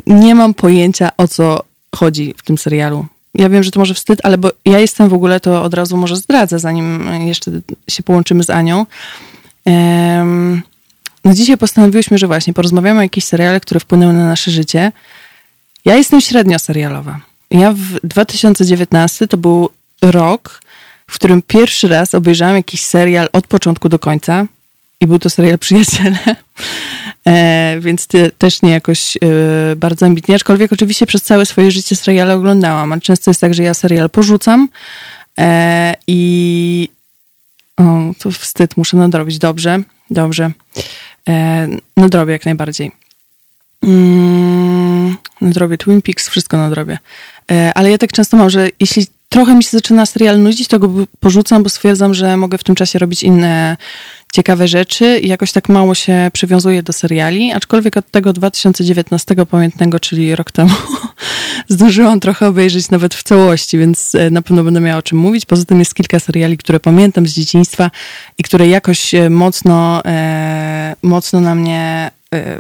nie 0.07 0.35
mam 0.35 0.55
pojęcia 0.55 1.11
o 1.17 1.29
co 1.29 1.63
chodzi 1.95 2.35
w 2.37 2.43
tym 2.43 2.59
serialu. 2.59 3.07
Ja 3.35 3.49
wiem, 3.49 3.63
że 3.63 3.71
to 3.71 3.81
może 3.81 3.95
wstyd, 3.95 4.21
ale 4.23 4.39
bo 4.39 4.51
ja 4.65 4.79
jestem 4.79 5.09
w 5.09 5.15
ogóle, 5.15 5.41
to 5.41 5.63
od 5.63 5.75
razu 5.75 5.97
może 5.97 6.17
zdradzę, 6.17 6.59
zanim 6.59 7.09
jeszcze 7.27 7.51
się 7.91 8.03
połączymy 8.03 8.45
z 8.45 8.51
Anią. 8.51 8.87
Um, 9.65 10.63
no 11.25 11.35
dzisiaj 11.35 11.59
postanowiłyśmy, 11.59 12.19
że 12.19 12.27
właśnie 12.27 12.55
porozmawiamy 12.55 13.01
o 13.01 13.03
jakichś 13.03 13.27
seriale, 13.27 13.61
które 13.61 13.81
wpłynęły 13.81 14.13
na 14.13 14.27
nasze 14.27 14.51
życie. 14.51 14.93
Ja 15.85 15.97
jestem 15.97 16.21
średnio 16.21 16.59
serialowa. 16.59 17.21
Ja 17.51 17.73
w 17.73 18.01
2019 18.05 19.29
to 19.29 19.37
był 19.37 19.69
rok, 20.03 20.61
w 21.07 21.15
którym 21.15 21.43
pierwszy 21.43 21.89
raz 21.89 22.15
obejrzałam 22.15 22.57
jakiś 22.57 22.85
serial 22.85 23.29
od 23.33 23.47
początku 23.47 23.89
do 23.89 23.99
końca 23.99 24.47
i 25.01 25.07
był 25.07 25.19
to 25.19 25.31
serial 25.31 25.59
Przyjaciele, 25.59 26.19
e, 27.27 27.77
więc 27.81 28.07
ty, 28.07 28.31
też 28.39 28.63
nie 28.63 28.71
jakoś 28.71 29.17
e, 29.17 29.21
bardzo 29.77 30.07
ambitnie, 30.07 30.35
aczkolwiek 30.35 30.73
oczywiście 30.73 31.07
przez 31.07 31.23
całe 31.23 31.47
swoje 31.47 31.71
życie 31.71 31.97
seriale 31.97 32.35
oglądałam, 32.35 32.93
a 32.93 33.01
często 33.01 33.31
jest 33.31 33.41
tak, 33.41 33.55
że 33.55 33.63
ja 33.63 33.75
serial 33.75 34.11
porzucam 34.11 34.69
e, 35.39 35.95
i 36.07 36.89
o, 37.77 38.13
to 38.19 38.31
wstyd, 38.31 38.77
muszę 38.77 38.97
nadrobić. 38.97 39.39
Dobrze, 39.39 39.83
dobrze. 40.11 40.51
E, 41.29 41.69
nadrobię 41.97 42.33
jak 42.33 42.45
najbardziej. 42.45 42.93
Mm, 43.83 45.17
nadrobię 45.41 45.79
Twin 45.79 46.03
Peaks, 46.03 46.29
wszystko 46.29 46.57
nadrobię. 46.57 46.99
E, 47.51 47.73
ale 47.75 47.91
ja 47.91 47.99
tak 47.99 48.13
często 48.13 48.37
mam, 48.37 48.51
że 48.51 48.69
jeśli 48.81 49.07
trochę 49.29 49.55
mi 49.55 49.65
się 49.65 49.71
zaczyna 49.71 50.07
serial 50.07 50.43
nudzić, 50.43 50.69
to 50.69 50.79
go 50.79 50.91
porzucam, 51.21 51.63
bo 51.63 51.69
stwierdzam, 51.69 52.15
że 52.15 52.37
mogę 52.37 52.59
w 52.59 52.65
tym 52.65 52.75
czasie 52.75 52.99
robić 52.99 53.23
inne 53.23 53.77
ciekawe 54.33 54.69
rzeczy 54.69 55.19
i 55.19 55.29
jakoś 55.29 55.53
tak 55.53 55.69
mało 55.69 55.95
się 55.95 56.31
przywiązuję 56.33 56.83
do 56.83 56.93
seriali, 56.93 57.53
aczkolwiek 57.53 57.97
od 57.97 58.11
tego 58.11 58.33
2019 58.33 59.35
pamiętnego, 59.51 60.01
czyli 60.01 60.37
rok 60.37 60.53
temu, 60.53 60.75
zdążyłam 61.69 62.21
trochę 62.21 62.49
obejrzeć 62.49 62.91
nawet 62.91 63.15
w 63.15 63.23
całości, 63.23 63.79
więc 63.79 64.15
e, 64.15 64.31
na 64.31 64.43
pewno 64.43 64.65
będę 64.65 64.81
miała 64.81 64.99
o 64.99 65.03
czym 65.03 65.19
mówić. 65.19 65.47
Poza 65.47 65.65
tym 65.65 65.79
jest 65.79 65.95
kilka 65.95 66.21
seriali, 66.21 66.59
które 66.59 66.81
pamiętam 66.81 67.27
z 67.27 67.33
dzieciństwa 67.33 67.91
i 68.39 68.43
które 68.43 68.69
jakoś 68.69 69.15
e, 69.15 69.31
mocno, 69.31 70.05
e, 70.05 70.97
mocno 71.03 71.41
na 71.41 71.55
mnie 71.55 72.11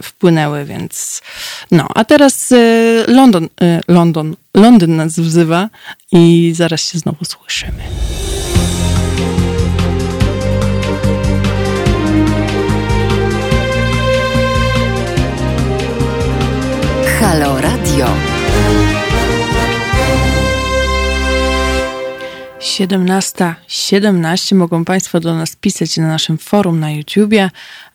wpłynęły, 0.02 0.64
więc 0.64 1.22
no. 1.70 1.88
A 1.94 2.04
teraz 2.04 2.54
London, 3.08 3.48
London, 3.88 4.36
Londyn 4.54 4.96
nas 4.96 5.20
wzywa 5.20 5.68
i 6.12 6.52
zaraz 6.54 6.80
się 6.80 6.98
znowu 6.98 7.24
słyszymy. 7.24 7.82
Halo 17.20 17.60
Radio. 17.60 18.35
17.17 22.66 23.54
17. 23.68 24.54
mogą 24.56 24.84
Państwo 24.84 25.20
do 25.20 25.34
nas 25.34 25.56
pisać 25.56 25.96
na 25.96 26.06
naszym 26.06 26.38
forum 26.38 26.80
na 26.80 26.90
YouTubie, 26.90 27.50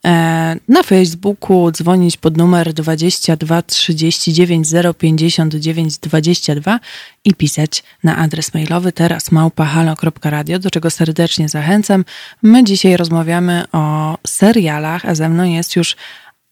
e, 0.06 0.56
na 0.68 0.84
Facebooku, 0.84 1.72
dzwonić 1.72 2.18
pod 2.18 2.38
numer 2.38 2.74
22 2.74 3.62
39 3.62 4.68
059 4.98 5.98
22 5.98 6.80
i 7.24 7.34
pisać 7.34 7.84
na 8.04 8.18
adres 8.18 8.54
mailowy 8.54 8.92
teraz 8.92 9.32
małpahalo.radio, 9.32 10.60
do 10.60 10.70
czego 10.70 10.90
serdecznie 10.90 11.50
zachęcam. 11.50 12.06
My 12.42 12.64
dzisiaj 12.64 12.98
rozmawiamy 12.98 13.64
o 13.72 14.18
serialach, 14.28 15.06
a 15.06 15.16
ze 15.16 15.30
mną 15.30 15.44
jest 15.44 15.76
już 15.76 15.96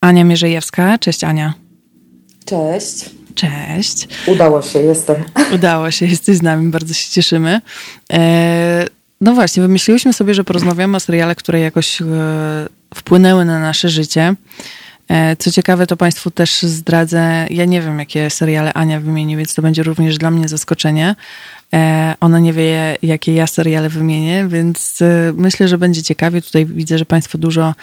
Ania 0.02 0.24
Mierzejewska. 0.24 0.98
Cześć 0.98 1.24
Ania. 1.24 1.54
Cześć. 2.46 3.19
Cześć. 3.40 4.08
Udało 4.28 4.62
się, 4.62 4.80
jestem. 4.80 5.16
Udało 5.56 5.92
się, 5.92 6.06
jesteś 6.06 6.38
z 6.38 6.42
nami, 6.42 6.72
bardzo 6.72 6.94
się 6.94 7.12
cieszymy. 7.12 7.62
E, 8.14 8.86
no 9.22 9.34
właśnie, 9.34 9.62
wymyśliłyśmy 9.64 10.14
sobie, 10.14 10.34
że 10.34 10.44
porozmawiamy 10.44 10.98
o 10.98 11.00
serialach, 11.00 11.38
które 11.38 11.60
jakoś 11.60 12.02
e, 12.02 12.06
wpłynęły 12.96 13.46
na 13.46 13.60
nasze 13.60 13.90
życie. 13.90 14.36
E, 15.10 15.36
co 15.36 15.52
ciekawe, 15.52 15.88
to 15.88 15.98
Państwu 15.98 16.32
też 16.32 16.62
zdradzę, 16.62 17.48
ja 17.50 17.66
nie 17.66 17.82
wiem, 17.82 18.00
jakie 18.00 18.30
seriale 18.30 18.74
Ania 18.74 19.00
wymieni, 19.00 19.38
więc 19.38 19.54
to 19.54 19.62
będzie 19.62 19.84
również 19.84 20.18
dla 20.18 20.32
mnie 20.32 20.48
zaskoczenie. 20.48 21.16
E, 21.74 22.16
ona 22.20 22.40
nie 22.40 22.54
wie, 22.54 22.98
jakie 23.02 23.34
ja 23.34 23.48
seriale 23.48 23.90
wymienię, 23.90 24.46
więc 24.48 25.02
e, 25.02 25.34
myślę, 25.36 25.68
że 25.68 25.78
będzie 25.78 26.04
ciekawie. 26.04 26.42
Tutaj 26.42 26.66
widzę, 26.66 26.98
że 26.98 27.06
Państwo 27.06 27.38
dużo 27.38 27.74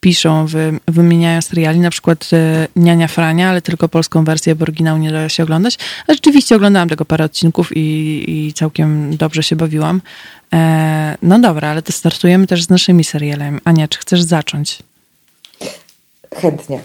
piszą, 0.00 0.46
wymieniają 0.88 1.42
seriali, 1.42 1.80
na 1.80 1.90
przykład 1.90 2.30
Niania 2.76 3.08
Frania, 3.08 3.50
ale 3.50 3.62
tylko 3.62 3.88
polską 3.88 4.24
wersję, 4.24 4.54
bo 4.54 4.62
oryginał 4.62 4.98
nie 4.98 5.12
da 5.12 5.28
się 5.28 5.42
oglądać. 5.42 5.78
A 6.06 6.12
rzeczywiście 6.12 6.56
oglądałam 6.56 6.88
tego 6.88 7.04
parę 7.04 7.24
odcinków 7.24 7.76
i, 7.76 8.24
i 8.28 8.52
całkiem 8.52 9.16
dobrze 9.16 9.42
się 9.42 9.56
bawiłam. 9.56 10.00
No 11.22 11.38
dobra, 11.38 11.68
ale 11.68 11.82
to 11.82 11.92
startujemy 11.92 12.46
też 12.46 12.62
z 12.62 12.70
naszymi 12.70 13.04
serialami. 13.04 13.60
Ania, 13.64 13.88
czy 13.88 13.98
chcesz 13.98 14.22
zacząć? 14.22 14.78
Chętnie. 16.36 16.80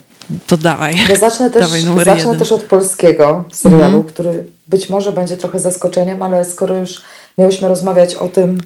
To 0.47 0.57
dawaj. 0.57 0.95
Ja 1.09 1.15
zacznę 1.15 1.49
też, 1.49 1.61
dawaj 1.61 2.05
zacznę 2.05 2.37
też 2.37 2.51
od 2.51 2.63
polskiego 2.63 3.45
serialu, 3.51 3.97
mhm. 3.97 4.03
który 4.03 4.45
być 4.71 4.89
może 4.89 5.11
będzie 5.11 5.37
trochę 5.37 5.59
zaskoczeniem, 5.59 6.23
ale 6.23 6.45
skoro 6.45 6.75
już 6.75 7.01
miałyśmy 7.37 7.67
rozmawiać 7.67 8.15
o 8.15 8.27
tym, 8.27 8.61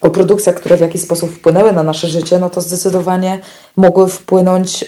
o 0.00 0.10
produkcjach, 0.10 0.54
które 0.56 0.76
w 0.76 0.80
jakiś 0.80 1.02
sposób 1.02 1.30
wpłynęły 1.30 1.72
na 1.72 1.82
nasze 1.82 2.08
życie, 2.08 2.38
no 2.38 2.50
to 2.50 2.60
zdecydowanie 2.60 3.38
mogły 3.76 4.08
wpłynąć, 4.08 4.84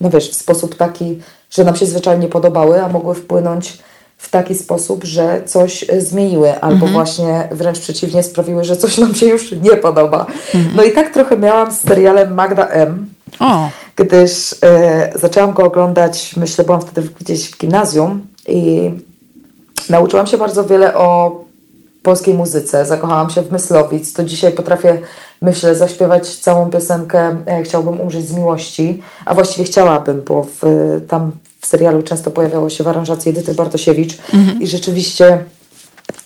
no 0.00 0.10
wiesz, 0.10 0.30
w 0.30 0.34
sposób 0.34 0.76
taki, 0.76 1.18
że 1.50 1.64
nam 1.64 1.76
się 1.76 1.86
zwyczajnie 1.86 2.28
podobały, 2.28 2.82
a 2.82 2.88
mogły 2.88 3.14
wpłynąć 3.14 3.78
w 4.18 4.30
taki 4.30 4.54
sposób, 4.54 5.04
że 5.04 5.42
coś 5.46 5.84
zmieniły, 5.98 6.60
albo 6.60 6.74
mhm. 6.74 6.92
właśnie 6.92 7.48
wręcz 7.52 7.78
przeciwnie 7.78 8.22
sprawiły, 8.22 8.64
że 8.64 8.76
coś 8.76 8.98
nam 8.98 9.14
się 9.14 9.26
już 9.26 9.52
nie 9.52 9.76
podoba. 9.76 10.26
Mhm. 10.54 10.76
No 10.76 10.82
i 10.82 10.92
tak 10.92 11.14
trochę 11.14 11.38
miałam 11.38 11.72
z 11.72 11.80
serialem 11.80 12.34
Magda 12.34 12.66
M. 12.66 13.06
O. 13.40 13.68
Gdyż 13.96 14.54
e, 14.62 15.12
zaczęłam 15.14 15.52
go 15.52 15.64
oglądać, 15.64 16.36
myślę, 16.36 16.64
byłam 16.64 16.80
wtedy 16.80 17.08
gdzieś 17.20 17.50
w 17.50 17.58
gimnazjum 17.58 18.26
i 18.48 18.90
nauczyłam 19.88 20.26
się 20.26 20.38
bardzo 20.38 20.64
wiele 20.64 20.94
o 20.94 21.40
polskiej 22.02 22.34
muzyce. 22.34 22.86
Zakochałam 22.86 23.30
się 23.30 23.42
w 23.42 23.52
Myslowic. 23.52 24.12
To 24.12 24.24
dzisiaj 24.24 24.52
potrafię, 24.52 24.98
myślę, 25.42 25.74
zaśpiewać 25.74 26.36
całą 26.36 26.70
piosenkę 26.70 27.36
e, 27.46 27.62
Chciałbym 27.62 28.00
umrzeć 28.00 28.28
z 28.28 28.34
miłości, 28.34 29.02
a 29.24 29.34
właściwie 29.34 29.64
chciałabym, 29.64 30.22
bo 30.26 30.42
w, 30.42 30.60
tam 31.08 31.32
w 31.60 31.66
serialu 31.66 32.02
często 32.02 32.30
pojawiało 32.30 32.70
się 32.70 32.84
w 32.84 32.88
aranżacji 32.88 33.30
Edyty 33.30 33.54
Bartosiewicz 33.54 34.18
mhm. 34.34 34.62
i 34.62 34.66
rzeczywiście 34.66 35.44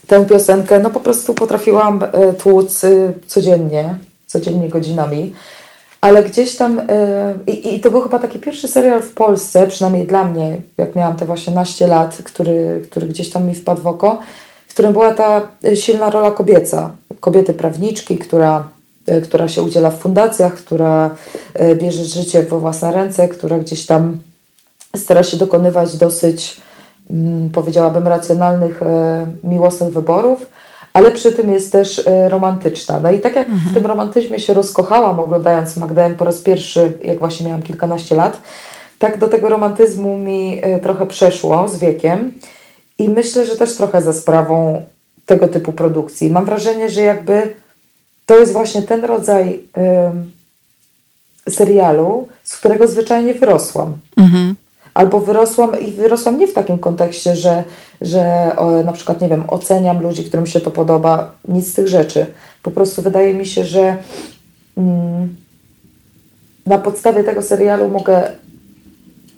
tę 0.07 0.27
piosenkę 0.27 0.79
no 0.79 0.91
po 0.91 1.01
prostu 1.01 1.35
potrafiłam 1.35 2.03
e, 2.03 2.33
tłuc 2.33 2.85
e, 2.85 3.13
codziennie, 3.27 3.99
codziennie 4.27 4.69
godzinami. 4.69 5.33
Ale 6.05 6.23
gdzieś 6.23 6.57
tam, 6.57 6.83
i, 7.47 7.75
i 7.75 7.81
to 7.81 7.91
był 7.91 8.01
chyba 8.01 8.19
taki 8.19 8.39
pierwszy 8.39 8.69
serial 8.69 9.03
w 9.03 9.15
Polsce, 9.15 9.67
przynajmniej 9.67 10.07
dla 10.07 10.25
mnie, 10.25 10.57
jak 10.79 10.97
miałam 10.97 11.17
te 11.17 11.27
właśnie 11.27 11.55
naście 11.55 11.87
lat, 11.87 12.17
który, 12.25 12.87
który 12.91 13.07
gdzieś 13.07 13.31
tam 13.31 13.47
mi 13.47 13.55
wpadł 13.55 13.83
w 13.83 13.87
oko, 13.87 14.19
w 14.67 14.73
którym 14.75 14.93
była 14.93 15.15
ta 15.15 15.49
silna 15.75 16.11
rola 16.11 16.31
kobieca, 16.31 16.91
kobiety 17.21 17.55
prawniczki, 17.55 18.19
która 18.19 18.69
która 19.25 19.49
się 19.49 19.63
udziela 19.63 19.91
w 19.91 19.99
fundacjach, 19.99 20.55
która 20.55 21.11
bierze 21.75 22.05
życie 22.05 22.43
we 22.43 22.59
własne 22.59 22.93
ręce, 22.93 23.29
która 23.29 23.59
gdzieś 23.59 23.87
tam 23.87 24.19
stara 24.97 25.23
się 25.23 25.37
dokonywać 25.37 25.97
dosyć, 25.97 26.61
mm, 27.11 27.51
powiedziałabym, 27.51 28.09
racjonalnych, 28.09 28.81
miłosnych 29.45 29.93
wyborów, 29.93 30.47
ale 30.95 31.11
przy 31.11 31.33
tym 31.33 31.53
jest 31.53 31.73
też 31.73 32.07
e, 32.07 32.29
romantyczna. 32.29 33.01
No 33.01 33.13
i 33.13 33.21
tak 33.21 33.37
jak 33.37 33.49
mhm. 33.49 33.71
w 33.71 33.75
tym 33.75 33.87
romantyzmie 33.87 34.41
się 34.41 34.55
rozkochałam, 34.55 35.21
oglądając 35.21 35.77
Magdaleń 35.77 36.15
po 36.15 36.25
raz 36.25 36.41
pierwszy, 36.41 36.93
jak 37.05 37.19
właśnie 37.19 37.47
miałam 37.47 37.63
kilkanaście 37.63 38.15
lat, 38.15 38.41
tak 38.99 39.19
do 39.19 39.29
tego 39.29 39.49
romantyzmu 39.49 40.19
mi 40.19 40.61
e, 40.63 40.81
trochę 40.81 41.07
przeszło 41.07 41.69
z 41.69 41.79
wiekiem 41.79 42.33
i 42.99 43.09
myślę, 43.09 43.47
że 43.47 43.57
też 43.57 43.77
trochę 43.77 44.03
za 44.03 44.13
sprawą 44.13 44.83
tego 45.27 45.49
typu 45.49 45.73
produkcji. 45.73 46.31
Mam 46.31 46.45
wrażenie, 46.45 46.91
że 46.91 47.03
jakby 47.03 47.55
to 48.27 48.39
jest 48.39 48.53
właśnie 48.53 48.83
ten 48.83 49.05
rodzaj 49.05 49.61
y, 51.47 51.51
serialu, 51.51 52.29
z 52.45 52.57
którego 52.57 52.89
zwyczajnie 52.89 53.35
wyrosłam. 53.35 53.97
Mhm 54.17 54.55
albo 54.95 55.21
wyrosłam 55.21 55.81
i 55.81 55.91
wyrosłam 55.91 56.39
nie 56.39 56.47
w 56.47 56.53
takim 56.53 56.79
kontekście, 56.79 57.37
że, 57.37 57.65
że 58.01 58.53
o, 58.57 58.83
na 58.83 58.93
przykład, 58.93 59.21
nie 59.21 59.29
wiem, 59.29 59.45
oceniam 59.49 60.03
ludzi, 60.03 60.25
którym 60.25 60.47
się 60.47 60.61
to 60.61 60.71
podoba, 60.71 61.33
nic 61.49 61.71
z 61.71 61.75
tych 61.75 61.89
rzeczy. 61.89 62.27
Po 62.63 62.71
prostu 62.71 63.03
wydaje 63.03 63.35
mi 63.35 63.47
się, 63.47 63.65
że 63.65 63.97
mm, 64.77 65.37
na 66.67 66.79
podstawie 66.79 67.25
tego 67.25 67.43
serialu 67.43 67.89
mogę 67.89 68.31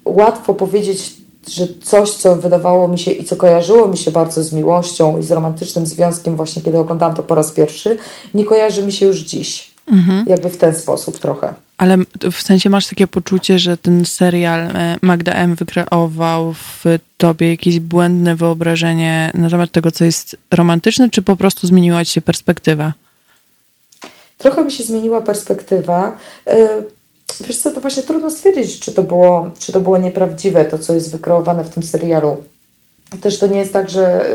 łatwo 0.04 0.54
powiedzieć, 0.54 1.16
że 1.48 1.66
coś, 1.82 2.10
co 2.10 2.36
wydawało 2.36 2.88
mi 2.88 2.98
się 2.98 3.10
i 3.10 3.24
co 3.24 3.36
kojarzyło 3.36 3.88
mi 3.88 3.98
się 3.98 4.10
bardzo 4.10 4.42
z 4.42 4.52
miłością 4.52 5.18
i 5.18 5.22
z 5.22 5.30
romantycznym 5.30 5.86
związkiem, 5.86 6.36
właśnie 6.36 6.62
kiedy 6.62 6.78
oglądałam 6.78 7.14
to 7.14 7.22
po 7.22 7.34
raz 7.34 7.52
pierwszy, 7.52 7.98
nie 8.34 8.44
kojarzy 8.44 8.82
mi 8.82 8.92
się 8.92 9.06
już 9.06 9.18
dziś. 9.18 9.75
Mhm. 9.86 10.24
Jakby 10.28 10.48
w 10.48 10.56
ten 10.56 10.74
sposób 10.74 11.18
trochę. 11.18 11.54
Ale 11.78 11.96
w 12.32 12.42
sensie 12.42 12.70
masz 12.70 12.86
takie 12.86 13.06
poczucie, 13.06 13.58
że 13.58 13.76
ten 13.76 14.04
serial 14.04 14.60
e, 14.60 14.96
Magda 15.02 15.32
M. 15.32 15.54
wykreował 15.54 16.52
w 16.52 16.84
tobie 17.16 17.50
jakieś 17.50 17.80
błędne 17.80 18.36
wyobrażenie 18.36 19.30
na 19.34 19.50
temat 19.50 19.70
tego, 19.70 19.90
co 19.90 20.04
jest 20.04 20.36
romantyczne, 20.50 21.10
czy 21.10 21.22
po 21.22 21.36
prostu 21.36 21.66
zmieniła 21.66 22.04
ci 22.04 22.12
się 22.12 22.20
perspektywa? 22.20 22.92
Trochę 24.38 24.64
mi 24.64 24.72
się 24.72 24.84
zmieniła 24.84 25.20
perspektywa. 25.20 26.16
E, 26.46 26.68
wiesz 27.40 27.58
co, 27.58 27.70
to 27.70 27.80
właśnie 27.80 28.02
trudno 28.02 28.30
stwierdzić, 28.30 28.80
czy 28.80 28.92
to 28.92 29.02
było, 29.02 29.50
czy 29.58 29.72
to 29.72 29.80
było 29.80 29.98
nieprawdziwe, 29.98 30.64
to 30.64 30.78
co 30.78 30.94
jest 30.94 31.12
wykreowane 31.12 31.64
w 31.64 31.70
tym 31.70 31.82
serialu. 31.82 32.44
Też 33.20 33.38
to 33.38 33.46
nie 33.46 33.58
jest 33.58 33.72
tak, 33.72 33.90
że 33.90 34.26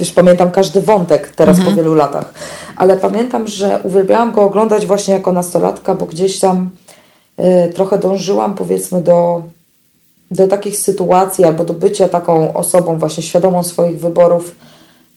już 0.00 0.10
pamiętam 0.10 0.50
każdy 0.50 0.80
wątek 0.80 1.30
teraz 1.30 1.58
mhm. 1.58 1.76
po 1.76 1.82
wielu 1.82 1.94
latach, 1.94 2.34
ale 2.76 2.96
pamiętam, 2.96 3.46
że 3.46 3.80
uwielbiałam 3.82 4.32
go 4.32 4.42
oglądać 4.42 4.86
właśnie 4.86 5.14
jako 5.14 5.32
nastolatka, 5.32 5.94
bo 5.94 6.06
gdzieś 6.06 6.40
tam 6.40 6.70
y, 7.40 7.72
trochę 7.72 7.98
dążyłam 7.98 8.54
powiedzmy 8.54 9.02
do, 9.02 9.42
do 10.30 10.48
takich 10.48 10.76
sytuacji 10.76 11.44
albo 11.44 11.64
do 11.64 11.74
bycia 11.74 12.08
taką 12.08 12.54
osobą 12.54 12.98
właśnie 12.98 13.22
świadomą 13.22 13.62
swoich 13.62 14.00
wyborów 14.00 14.56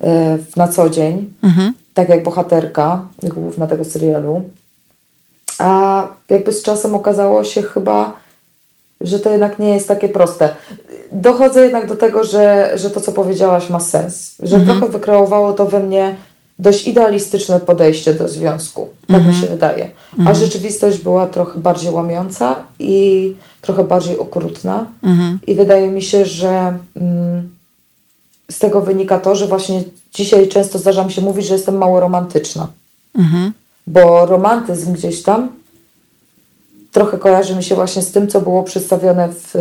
y, 0.04 0.08
na 0.56 0.68
co 0.68 0.90
dzień, 0.90 1.34
mhm. 1.44 1.74
tak 1.94 2.10
jak 2.10 2.24
bohaterka 2.24 3.06
główna 3.24 3.68
tego 3.68 3.86
serialu. 3.86 4.42
A 5.60 6.08
jakby 6.30 6.54
z 6.54 6.64
czasem 6.64 6.96
okazało 6.96 7.44
się 7.44 7.62
chyba, 7.62 8.21
że 9.04 9.20
to 9.20 9.30
jednak 9.30 9.60
nie 9.60 9.70
jest 9.70 9.88
takie 9.88 10.10
proste. 10.10 10.50
Dochodzę 11.12 11.64
jednak 11.64 11.88
do 11.88 11.96
tego, 11.96 12.24
że, 12.24 12.72
że 12.76 12.90
to, 12.90 13.02
co 13.02 13.12
powiedziałaś, 13.12 13.70
ma 13.70 13.80
sens. 13.80 14.36
Że 14.44 14.56
mhm. 14.56 14.80
trochę 14.80 14.94
wykreowało 14.94 15.54
to 15.54 15.66
we 15.66 15.80
mnie 15.80 16.16
dość 16.60 16.88
idealistyczne 16.88 17.60
podejście 17.60 18.14
do 18.14 18.28
związku. 18.28 18.90
Tak 19.08 19.18
mhm. 19.18 19.36
mi 19.36 19.42
się 19.42 19.48
wydaje. 19.48 19.90
A 20.14 20.20
mhm. 20.20 20.38
rzeczywistość 20.38 20.98
była 20.98 21.28
trochę 21.28 21.60
bardziej 21.60 21.92
łamiąca 21.92 22.56
i 22.80 23.34
trochę 23.62 23.84
bardziej 23.84 24.20
okrutna. 24.20 24.86
Mhm. 25.04 25.40
I 25.48 25.56
wydaje 25.56 25.88
mi 25.88 26.02
się, 26.02 26.26
że 26.26 26.78
mm, 26.96 27.50
z 28.52 28.60
tego 28.60 28.82
wynika 28.82 29.20
to, 29.20 29.36
że 29.36 29.48
właśnie 29.48 29.84
dzisiaj 30.14 30.48
często 30.48 30.80
zdarza 30.80 31.04
mi 31.04 31.12
się 31.12 31.22
mówić, 31.22 31.46
że 31.46 31.54
jestem 31.54 31.78
mało 31.78 32.00
romantyczna. 32.00 32.68
Mhm. 33.16 33.54
Bo 33.88 34.26
romantyzm 34.26 34.94
gdzieś 34.94 35.24
tam 35.24 35.50
trochę 36.92 37.18
kojarzy 37.18 37.56
mi 37.56 37.64
się 37.64 37.76
właśnie 37.76 38.02
z 38.02 38.12
tym, 38.12 38.28
co 38.28 38.42
było 38.42 38.64
przedstawione 38.64 39.30
w, 39.30 39.52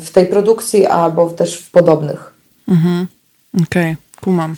w 0.00 0.10
tej 0.10 0.26
produkcji, 0.26 0.86
albo 0.86 1.30
też 1.30 1.56
w 1.58 1.70
podobnych. 1.70 2.32
Mhm. 2.68 3.06
Okej, 3.62 3.92
okay. 3.92 3.96
kumam. 4.20 4.56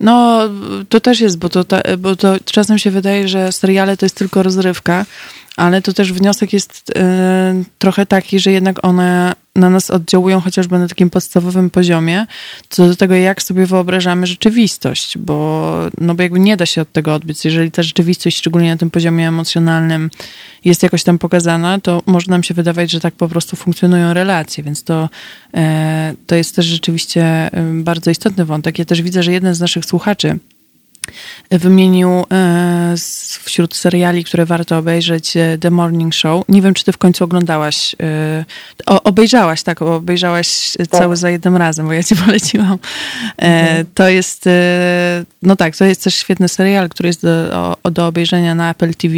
No, 0.00 0.40
to 0.88 1.00
też 1.00 1.20
jest, 1.20 1.38
bo 1.38 1.48
to, 1.48 1.64
bo 1.98 2.16
to 2.16 2.34
czasem 2.44 2.78
się 2.78 2.90
wydaje, 2.90 3.28
że 3.28 3.52
seriale 3.52 3.96
to 3.96 4.06
jest 4.06 4.16
tylko 4.16 4.42
rozrywka, 4.42 5.06
ale 5.58 5.82
to 5.82 5.92
też 5.92 6.12
wniosek 6.12 6.52
jest 6.52 6.90
y, 6.90 6.94
trochę 7.78 8.06
taki, 8.06 8.40
że 8.40 8.52
jednak 8.52 8.84
one 8.84 9.34
na 9.56 9.70
nas 9.70 9.90
oddziałują 9.90 10.40
chociażby 10.40 10.78
na 10.78 10.88
takim 10.88 11.10
podstawowym 11.10 11.70
poziomie, 11.70 12.26
co 12.68 12.88
do 12.88 12.96
tego, 12.96 13.14
jak 13.14 13.42
sobie 13.42 13.66
wyobrażamy 13.66 14.26
rzeczywistość, 14.26 15.18
bo, 15.18 15.72
no 16.00 16.14
bo 16.14 16.22
jakby 16.22 16.40
nie 16.40 16.56
da 16.56 16.66
się 16.66 16.82
od 16.82 16.92
tego 16.92 17.14
odbyć. 17.14 17.44
Jeżeli 17.44 17.70
ta 17.70 17.82
rzeczywistość, 17.82 18.36
szczególnie 18.36 18.70
na 18.70 18.76
tym 18.76 18.90
poziomie 18.90 19.28
emocjonalnym, 19.28 20.10
jest 20.64 20.82
jakoś 20.82 21.02
tam 21.02 21.18
pokazana, 21.18 21.80
to 21.80 22.02
może 22.06 22.30
nam 22.30 22.42
się 22.42 22.54
wydawać, 22.54 22.90
że 22.90 23.00
tak 23.00 23.14
po 23.14 23.28
prostu 23.28 23.56
funkcjonują 23.56 24.14
relacje, 24.14 24.64
więc 24.64 24.84
to, 24.84 25.08
e, 25.54 26.14
to 26.26 26.34
jest 26.34 26.56
też 26.56 26.66
rzeczywiście 26.66 27.50
bardzo 27.72 28.10
istotny 28.10 28.44
wątek. 28.44 28.78
Ja 28.78 28.84
też 28.84 29.02
widzę, 29.02 29.22
że 29.22 29.32
jeden 29.32 29.54
z 29.54 29.60
naszych 29.60 29.84
słuchaczy 29.84 30.38
wymienił 31.50 32.08
e, 32.32 32.94
wśród 33.44 33.76
seriali, 33.76 34.24
które 34.24 34.46
warto 34.46 34.78
obejrzeć 34.78 35.36
e, 35.36 35.58
The 35.60 35.70
Morning 35.70 36.14
Show. 36.14 36.44
Nie 36.48 36.62
wiem, 36.62 36.74
czy 36.74 36.84
ty 36.84 36.92
w 36.92 36.98
końcu 36.98 37.24
oglądałaś, 37.24 37.96
e, 38.02 38.44
o, 38.86 39.02
obejrzałaś, 39.02 39.62
tak, 39.62 39.82
obejrzałaś 39.82 40.72
tak. 40.78 40.88
cały 40.88 41.16
za 41.16 41.30
jednym 41.30 41.56
razem, 41.56 41.86
bo 41.86 41.92
ja 41.92 42.02
ci 42.02 42.16
poleciłam. 42.26 42.78
Mhm. 43.36 43.86
To 43.94 44.08
jest, 44.08 44.48
no 45.42 45.56
tak, 45.56 45.76
to 45.76 45.84
jest 45.84 46.04
też 46.04 46.14
świetny 46.14 46.48
serial, 46.48 46.88
który 46.88 47.06
jest 47.06 47.22
do, 47.22 47.76
do 47.90 48.06
obejrzenia 48.06 48.54
na 48.54 48.70
Apple 48.70 48.94
TV. 48.94 49.14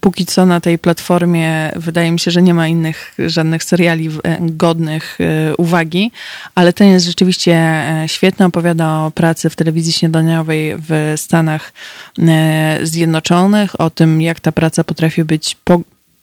Póki 0.00 0.26
co 0.26 0.46
na 0.46 0.60
tej 0.60 0.78
platformie 0.78 1.72
wydaje 1.76 2.12
mi 2.12 2.20
się, 2.20 2.30
że 2.30 2.42
nie 2.42 2.54
ma 2.54 2.68
innych 2.68 3.14
żadnych 3.18 3.64
seriali 3.64 4.08
e, 4.08 4.38
godnych 4.40 5.18
e, 5.20 5.56
uwagi, 5.56 6.10
ale 6.54 6.72
ten 6.72 6.88
jest 6.88 7.06
rzeczywiście 7.06 7.52
e, 7.52 8.04
świetny. 8.06 8.46
Opowiada 8.46 9.00
o 9.00 9.10
pracy 9.10 9.50
w 9.50 9.56
telewizji 9.56 9.92
śniadaniowej 9.92 10.74
w 10.76 11.14
Stanach 11.16 11.72
Zjednoczonych, 12.82 13.80
o 13.80 13.90
tym, 13.90 14.22
jak 14.22 14.40
ta 14.40 14.52
praca 14.52 14.84
potrafi 14.84 15.24
być 15.24 15.56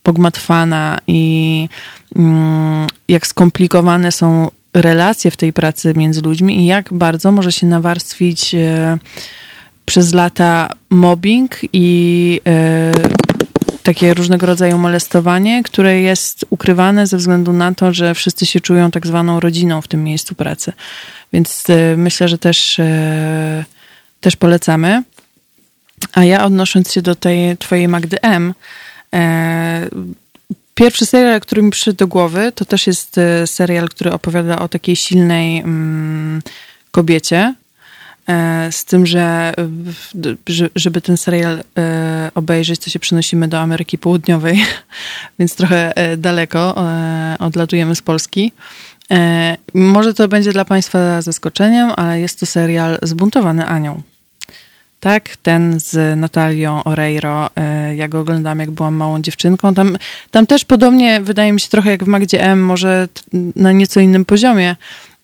pogmatwana 0.04 1.00
i 1.08 1.70
mm, 2.16 2.88
jak 3.08 3.28
skomplikowane 3.28 4.12
są 4.12 4.52
relacje 4.74 5.32
w 5.32 5.38
tej 5.38 5.54
pracy 5.54 5.94
między 5.96 6.22
ludźmi 6.22 6.60
i 6.60 6.66
jak 6.66 6.94
bardzo 6.94 7.32
może 7.32 7.52
się 7.52 7.68
nawarstwić 7.68 8.56
przez 9.91 10.13
lata 10.13 10.69
mobbing 10.89 11.60
i 11.73 12.41
e, 12.47 12.91
takie 13.84 14.13
różnego 14.13 14.45
rodzaju 14.45 14.77
molestowanie, 14.77 15.63
które 15.63 16.01
jest 16.01 16.45
ukrywane 16.49 17.08
ze 17.08 17.17
względu 17.17 17.54
na 17.54 17.73
to, 17.73 17.93
że 17.93 18.15
wszyscy 18.15 18.45
się 18.45 18.60
czują 18.60 18.91
tak 18.91 19.08
zwaną 19.08 19.39
rodziną 19.39 19.82
w 19.82 19.88
tym 19.88 20.04
miejscu 20.04 20.36
pracy. 20.36 20.73
Więc 21.34 21.69
e, 21.69 21.97
myślę, 21.97 22.27
że 22.27 22.38
też, 22.38 22.80
e, 22.80 23.65
też 24.21 24.36
polecamy. 24.36 25.04
A 26.13 26.23
ja 26.23 26.45
odnosząc 26.45 26.91
się 26.91 27.01
do 27.01 27.15
tej 27.15 27.58
twojej 27.58 27.88
Magdy 27.88 28.21
M, 28.21 28.54
Pierwszy 30.75 31.06
serial, 31.06 31.41
który 31.41 31.62
mi 31.62 31.71
przyszedł 31.71 31.97
do 31.97 32.08
głowy, 32.08 32.51
to 32.56 32.65
też 32.65 32.88
jest 32.88 33.19
serial, 33.45 33.89
który 33.89 34.12
opowiada 34.12 34.60
o 34.60 34.67
takiej 34.67 34.95
silnej 34.95 35.58
mm, 35.58 36.41
kobiecie, 36.91 37.56
z 38.72 38.86
tym, 38.86 39.06
że 39.06 39.54
żeby 40.76 41.02
ten 41.02 41.18
serial 41.18 41.64
e, 41.78 42.32
obejrzeć, 42.36 42.80
to 42.80 42.90
się 42.90 43.00
przenosimy 43.00 43.48
do 43.48 43.60
Ameryki 43.60 43.98
Południowej, 43.98 44.66
więc 45.40 45.56
trochę 45.56 45.98
e, 45.98 46.18
daleko 46.18 46.76
odlatujemy 47.40 47.96
z 47.96 48.02
Polski. 48.02 48.52
Może 49.74 50.14
to 50.14 50.28
będzie 50.28 50.52
dla 50.52 50.66
Państwa 50.66 51.22
zaskoczeniem, 51.22 51.92
ale 51.98 52.20
jest 52.20 52.40
to 52.40 52.46
serial 52.46 53.00
Zbuntowany 53.02 53.66
Anioł. 53.66 54.02
Tak, 55.00 55.38
ten 55.38 55.80
z 55.80 56.20
Natalią 56.20 56.84
Oreiro. 56.84 57.50
Ja 57.96 58.08
go 58.08 58.20
oglądam, 58.20 58.60
jak 58.60 58.72
byłam 58.72 58.96
małą 58.96 59.22
dziewczynką. 59.22 59.74
Tam, 59.74 59.98
tam 60.32 60.48
też 60.48 60.66
podobnie, 60.66 61.22
wydaje 61.22 61.54
mi 61.54 61.60
się, 61.60 61.70
trochę 61.70 61.92
jak 61.92 62.04
w 62.04 62.08
Magdzie 62.08 62.44
M, 62.44 62.64
może 62.64 63.08
na 63.56 63.72
nieco 63.72 64.00
innym 64.00 64.26
poziomie, 64.26 64.76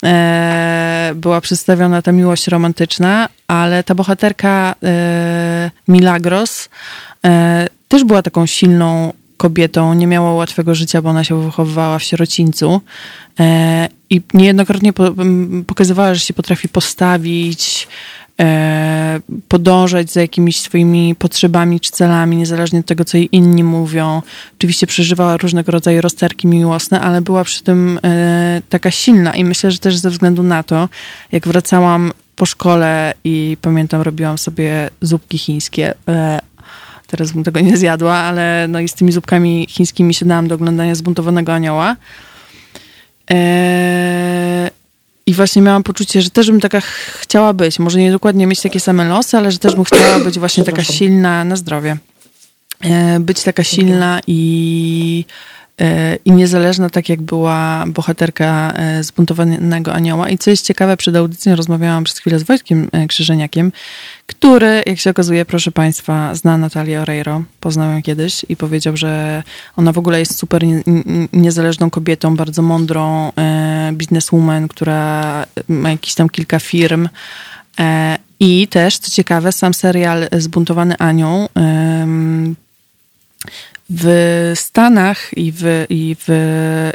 e, 0.04 1.12
była 1.16 1.42
przedstawiona 1.42 2.02
ta 2.02 2.12
miłość 2.12 2.48
romantyczna, 2.48 3.30
ale 3.48 3.84
ta 3.84 3.96
bohaterka 3.96 4.76
e, 4.84 5.72
Milagros 5.88 6.70
e, 7.26 7.68
też 7.88 8.04
była 8.04 8.22
taką 8.22 8.46
silną 8.46 9.14
kobietą, 9.38 9.94
nie 9.94 10.08
miała 10.08 10.34
łatwego 10.34 10.76
życia, 10.76 11.02
bo 11.02 11.10
ona 11.10 11.24
się 11.24 11.44
wychowywała 11.44 12.00
w 12.00 12.04
sierocińcu 12.04 12.82
e, 13.40 13.90
i 14.10 14.22
niejednokrotnie 14.34 14.94
po, 14.94 15.14
pokazywała, 15.68 16.14
że 16.14 16.20
się 16.20 16.34
potrafi 16.34 16.70
postawić, 16.70 17.88
podążać 19.48 20.12
za 20.12 20.22
jakimiś 20.22 20.60
swoimi 20.60 21.16
potrzebami 21.16 21.80
czy 21.80 21.92
celami, 21.92 22.38
niezależnie 22.38 22.80
od 22.80 22.86
tego, 22.86 23.06
co 23.06 23.18
jej 23.18 23.30
inni 23.32 23.64
mówią. 23.64 24.22
Oczywiście 24.58 24.88
przeżywała 24.88 25.38
różnego 25.38 25.72
rodzaju 25.72 26.02
rozterki 26.02 26.48
miłosne, 26.48 27.02
ale 27.02 27.22
była 27.22 27.44
przy 27.44 27.64
tym 27.64 28.00
e, 28.04 28.62
taka 28.70 28.92
silna 28.92 29.36
i 29.36 29.46
myślę, 29.46 29.72
że 29.72 29.80
też 29.80 29.98
ze 29.98 30.10
względu 30.10 30.44
na 30.44 30.64
to, 30.64 30.90
jak 31.32 31.48
wracałam 31.48 32.12
po 32.36 32.46
szkole 32.46 33.14
i 33.24 33.58
pamiętam, 33.62 34.02
robiłam 34.02 34.38
sobie 34.38 34.90
zupki 35.02 35.38
chińskie. 35.38 35.94
E, 36.08 36.40
teraz 37.08 37.32
bym 37.32 37.44
tego 37.44 37.60
nie 37.60 37.78
zjadła, 37.78 38.16
ale 38.16 38.66
no 38.70 38.80
i 38.80 38.88
z 38.88 38.94
tymi 38.94 39.12
zupkami 39.12 39.68
chińskimi 39.70 40.14
się 40.14 40.26
dałam 40.26 40.48
do 40.48 40.56
oglądania 40.56 40.96
Zbuntowanego 40.96 41.54
Anioła. 41.54 41.96
I 45.28 45.34
właśnie 45.34 45.62
miałam 45.62 45.84
poczucie, 45.84 46.22
że 46.22 46.30
też 46.30 46.52
bym 46.52 46.60
taka 46.60 46.82
chciała 47.22 47.54
być. 47.54 47.80
Może 47.80 48.00
nie 48.00 48.12
dokładnie 48.12 48.48
mieć 48.48 48.62
takie 48.62 48.80
same 48.80 49.06
losy, 49.06 49.38
ale 49.38 49.52
że 49.52 49.60
też 49.60 49.76
bym 49.76 49.84
chciała 49.84 50.20
być 50.20 50.40
właśnie 50.40 50.64
taka 50.64 50.84
silna 50.84 51.44
na 51.44 51.56
zdrowie. 51.56 51.98
E, 52.82 53.20
być 53.20 53.44
taka 53.44 53.64
silna 53.64 54.20
i 54.28 55.26
i 56.26 56.32
niezależna, 56.32 56.90
tak 56.90 57.10
jak 57.10 57.22
była 57.22 57.84
bohaterka 57.88 58.74
e, 58.76 59.04
zbuntowanego 59.04 59.94
anioła. 59.94 60.30
I 60.30 60.38
co 60.38 60.50
jest 60.50 60.66
ciekawe, 60.66 60.98
przed 60.98 61.16
audycją 61.16 61.56
rozmawiałam 61.56 62.04
przez 62.04 62.18
chwilę 62.18 62.40
z 62.40 62.44
Wojtkiem 62.44 62.90
e, 62.92 63.08
Krzyżeniakiem, 63.08 63.72
który, 64.26 64.84
jak 64.86 65.00
się 65.00 65.10
okazuje, 65.10 65.46
proszę 65.46 65.72
Państwa, 65.72 66.36
zna 66.36 66.58
Natalię 66.58 67.02
Oreiro, 67.02 67.44
poznał 67.60 67.92
ją 67.92 68.02
kiedyś 68.02 68.46
i 68.50 68.56
powiedział, 68.56 68.98
że 68.98 69.44
ona 69.76 69.92
w 69.92 69.98
ogóle 69.98 70.20
jest 70.20 70.40
super 70.40 70.64
niezależną 71.34 71.90
kobietą, 71.90 72.36
bardzo 72.36 72.62
mądrą 72.62 73.32
bizneswoman, 73.92 74.68
która 74.68 75.46
ma 75.68 75.90
jakieś 75.90 76.16
tam 76.16 76.30
kilka 76.30 76.60
firm. 76.60 77.10
I 78.40 78.68
też, 78.68 78.98
co 78.98 79.12
ciekawe, 79.12 79.52
sam 79.52 79.74
serial 79.74 80.28
Zbuntowany 80.32 80.98
Anioł 80.98 81.48
w 83.90 84.52
Stanach 84.56 85.38
i 85.38 85.52
w, 85.52 85.86
i, 85.90 86.16
w, 86.20 86.30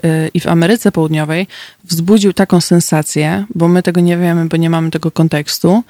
y, 0.05 0.31
i 0.35 0.41
w 0.41 0.47
Ameryce 0.47 0.93
Południowej 0.93 1.47
wzbudził 1.85 2.33
taką 2.33 2.61
sensację, 2.61 3.45
bo 3.55 3.69
my 3.69 3.83
tego 3.83 4.01
nie 4.01 4.19
wiemy, 4.19 4.49
bo 4.49 4.57
nie 4.57 4.71
mamy 4.71 4.91
tego 4.91 5.11
kontekstu, 5.11 5.85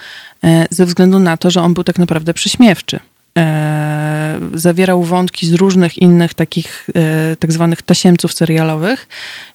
e, 0.44 0.66
ze 0.70 0.86
względu 0.86 1.18
na 1.18 1.36
to, 1.36 1.50
że 1.50 1.62
on 1.62 1.74
był 1.74 1.84
tak 1.84 1.98
naprawdę 1.98 2.34
prześmiewczy. 2.34 3.00
E, 3.38 4.40
zawierał 4.54 5.02
wątki 5.02 5.46
z 5.46 5.52
różnych 5.52 5.98
innych 5.98 6.34
takich 6.34 6.90
e, 6.94 7.36
tak 7.36 7.52
zwanych 7.52 7.82
tasiemców 7.82 8.32
serialowych 8.32 9.08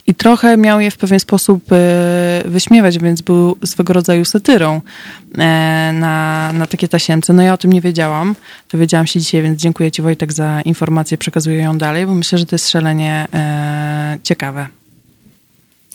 i 0.08 0.16
trochę 0.16 0.58
miał 0.58 0.80
je 0.80 0.92
w 0.92 0.98
pewien 0.98 1.20
sposób 1.20 1.72
e, 1.72 2.44
wyśmiewać, 2.46 3.00
więc 3.00 3.22
był 3.22 3.58
swego 3.66 3.94
rodzaju 3.94 4.26
satyrą 4.26 4.82
e, 5.38 5.92
na, 5.94 6.52
na 6.54 6.68
takie 6.68 6.88
tasiemce. 6.88 7.34
No 7.34 7.44
ja 7.44 7.54
o 7.54 7.58
tym 7.58 7.74
nie 7.74 7.82
wiedziałam. 7.82 8.36
Dowiedziałam 8.72 9.08
się 9.08 9.20
dzisiaj, 9.20 9.42
więc 9.42 9.62
dziękuję 9.62 9.92
Ci 9.92 10.02
Wojtek 10.02 10.34
za 10.34 10.62
informację, 10.62 11.18
przekazuję 11.18 11.58
ją 11.58 11.78
dalej, 11.78 12.06
bo 12.06 12.16
myślę, 12.16 12.38
że 12.38 12.46
to 12.46 12.56
jest 12.56 12.70
szalenie 12.70 13.28
e, 13.34 14.18
ciekawe. 14.24 14.68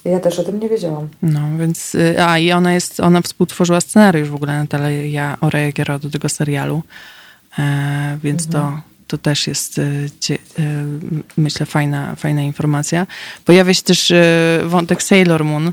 Ja 0.04 0.20
też 0.20 0.38
o 0.38 0.44
tym 0.44 0.60
nie 0.60 0.68
wiedziałam. 0.68 1.08
No, 1.22 1.40
więc, 1.58 1.94
y, 1.94 2.24
a 2.24 2.38
i 2.38 2.52
ona 2.52 2.74
jest, 2.74 3.00
ona 3.00 3.20
współtworzyła 3.20 3.80
scenariusz 3.80 4.28
w 4.28 4.34
ogóle 4.34 4.58
Natalia 4.58 5.36
Oregiero 5.40 5.98
do 5.98 6.10
tego 6.10 6.28
serialu, 6.28 6.76
e, 6.76 7.21
więc 8.22 8.46
mhm. 8.46 8.52
to, 8.52 8.80
to 9.06 9.18
też 9.18 9.46
jest, 9.46 9.80
cie, 10.20 10.34
y, 10.34 10.38
myślę, 11.36 11.66
fajna, 11.66 12.14
fajna 12.14 12.42
informacja. 12.42 13.06
Pojawia 13.44 13.74
się 13.74 13.82
też 13.82 14.12
wątek 14.64 15.02
Sailor 15.02 15.44
Moon. 15.44 15.72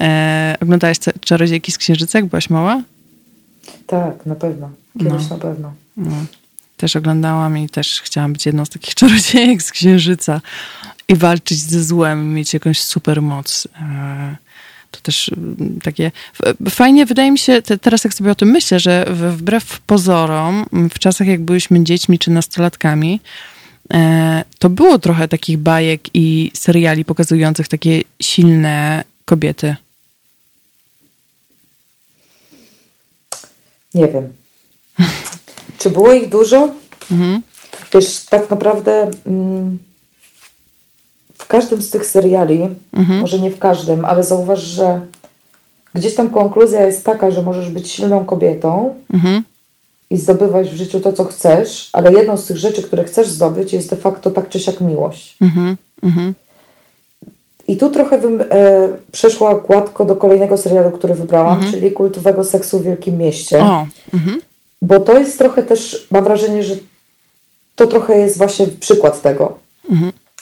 E, 0.00 0.56
oglądałaś 0.60 0.98
Czarodziejki 1.20 1.72
z 1.72 1.78
Księżyca, 1.78 2.18
jak 2.18 2.26
byłaś 2.26 2.50
mała? 2.50 2.82
Tak, 3.86 4.26
na 4.26 4.34
pewno. 4.34 4.70
Kiedyś 4.98 5.22
no. 5.30 5.36
na 5.36 5.42
pewno. 5.42 5.72
No. 5.96 6.16
Też 6.76 6.96
oglądałam 6.96 7.58
i 7.58 7.68
też 7.68 8.00
chciałam 8.04 8.32
być 8.32 8.46
jedną 8.46 8.64
z 8.64 8.70
takich 8.70 8.94
czarodziejek 9.00 9.62
z 9.62 9.70
Księżyca 9.70 10.40
i 11.08 11.16
walczyć 11.16 11.58
ze 11.58 11.84
złem, 11.84 12.34
mieć 12.34 12.54
jakąś 12.54 12.80
super 12.80 13.22
moc. 13.22 13.68
To 14.90 15.00
też 15.00 15.28
mm, 15.28 15.78
takie. 15.82 16.12
Fajnie, 16.70 17.06
wydaje 17.06 17.32
mi 17.32 17.38
się, 17.38 17.62
teraz 17.62 18.04
jak 18.04 18.14
sobie 18.14 18.30
o 18.30 18.34
tym 18.34 18.50
myślę, 18.50 18.80
że 18.80 19.06
wbrew 19.10 19.80
pozorom, 19.80 20.66
w 20.90 20.98
czasach 20.98 21.26
jak 21.26 21.40
byliśmy 21.40 21.84
dziećmi 21.84 22.18
czy 22.18 22.30
nastolatkami, 22.30 23.20
e, 23.92 24.44
to 24.58 24.70
było 24.70 24.98
trochę 24.98 25.28
takich 25.28 25.58
bajek 25.58 26.00
i 26.14 26.50
seriali 26.54 27.04
pokazujących 27.04 27.68
takie 27.68 28.02
silne 28.22 29.04
kobiety. 29.24 29.76
Nie 33.94 34.08
wiem. 34.08 34.32
Czy 35.78 35.90
było 35.90 36.12
ich 36.12 36.28
dużo? 36.28 36.74
Mhm. 37.10 37.42
Wiesz, 37.94 38.24
tak 38.30 38.50
naprawdę. 38.50 39.10
Mm, 39.26 39.78
w 41.46 41.48
każdym 41.48 41.82
z 41.82 41.90
tych 41.90 42.06
seriali, 42.06 42.68
mhm. 42.92 43.20
może 43.20 43.38
nie 43.38 43.50
w 43.50 43.58
każdym, 43.58 44.04
ale 44.04 44.24
zauważ, 44.24 44.62
że 44.62 45.00
gdzieś 45.94 46.14
tam 46.14 46.30
konkluzja 46.30 46.86
jest 46.86 47.04
taka, 47.04 47.30
że 47.30 47.42
możesz 47.42 47.70
być 47.70 47.90
silną 47.90 48.24
kobietą 48.24 48.94
mhm. 49.12 49.42
i 50.10 50.16
zdobywać 50.16 50.70
w 50.70 50.76
życiu 50.76 51.00
to, 51.00 51.12
co 51.12 51.24
chcesz, 51.24 51.90
ale 51.92 52.12
jedną 52.12 52.36
z 52.36 52.46
tych 52.46 52.56
rzeczy, 52.56 52.82
które 52.82 53.04
chcesz 53.04 53.28
zdobyć, 53.28 53.72
jest 53.72 53.90
de 53.90 53.96
facto 53.96 54.30
tak 54.30 54.48
czy 54.48 54.60
siak 54.60 54.80
miłość. 54.80 55.36
Mhm. 55.40 55.76
mhm. 56.02 56.34
I 57.68 57.76
tu 57.76 57.90
trochę 57.90 58.18
bym 58.18 58.40
e, 58.40 58.44
przeszła 59.12 59.54
gładko 59.54 60.04
do 60.04 60.16
kolejnego 60.16 60.58
serialu, 60.58 60.90
który 60.90 61.14
wybrałam, 61.14 61.54
mhm. 61.54 61.72
czyli 61.72 61.92
kultowego 61.92 62.44
seksu 62.44 62.78
w 62.78 62.82
Wielkim 62.82 63.18
Mieście. 63.18 63.62
O. 63.62 63.86
Mhm. 64.14 64.40
Bo 64.82 65.00
to 65.00 65.18
jest 65.18 65.38
trochę 65.38 65.62
też, 65.62 66.06
mam 66.10 66.24
wrażenie, 66.24 66.62
że 66.62 66.74
to 67.76 67.86
trochę 67.86 68.18
jest 68.18 68.38
właśnie 68.38 68.66
przykład 68.66 69.22
tego. 69.22 69.58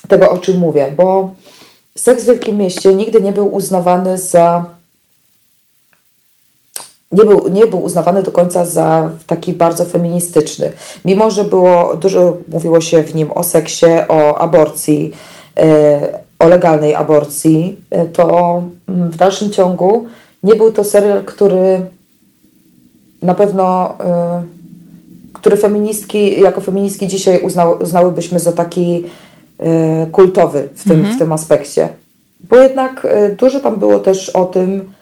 Tego, 0.08 0.30
o 0.30 0.38
czym 0.38 0.58
mówię, 0.58 0.92
bo 0.96 1.30
seks 1.96 2.22
w 2.22 2.26
Wielkim 2.26 2.56
Mieście 2.56 2.94
nigdy 2.94 3.20
nie 3.20 3.32
był 3.32 3.54
uznawany 3.54 4.18
za 4.18 4.64
nie 7.14 7.24
był, 7.24 7.48
nie 7.48 7.66
był 7.66 7.82
uznawany 7.82 8.22
do 8.22 8.32
końca 8.32 8.64
za 8.64 9.10
taki 9.26 9.52
bardzo 9.52 9.84
feministyczny. 9.84 10.72
Mimo, 11.04 11.30
że 11.30 11.44
było 11.44 11.96
dużo, 11.96 12.36
mówiło 12.48 12.80
się 12.80 13.02
w 13.02 13.14
nim 13.14 13.32
o 13.32 13.42
seksie, 13.42 13.86
o 14.08 14.38
aborcji, 14.38 15.12
e, 15.56 16.18
o 16.38 16.48
legalnej 16.48 16.94
aborcji, 16.94 17.76
e, 17.90 18.06
to 18.06 18.62
w 18.88 19.16
dalszym 19.16 19.50
ciągu 19.50 20.06
nie 20.42 20.54
był 20.54 20.72
to 20.72 20.84
serial, 20.84 21.24
który 21.24 21.80
na 23.22 23.34
pewno, 23.34 23.94
e, 24.00 24.42
który 25.32 25.56
feministki, 25.56 26.40
jako 26.40 26.60
feministki 26.60 27.08
dzisiaj 27.08 27.40
uznał, 27.40 27.78
uznałybyśmy 27.82 28.38
za 28.38 28.52
taki 28.52 29.04
kultowy 30.12 30.68
w 30.74 30.84
tym, 30.84 30.98
mhm. 30.98 31.16
w 31.16 31.18
tym 31.18 31.32
aspekcie. 31.32 31.88
Bo 32.40 32.56
jednak 32.56 33.04
y, 33.04 33.36
dużo 33.36 33.60
tam 33.60 33.78
było 33.78 33.98
też 33.98 34.30
o 34.30 34.44
tym, 34.44 34.92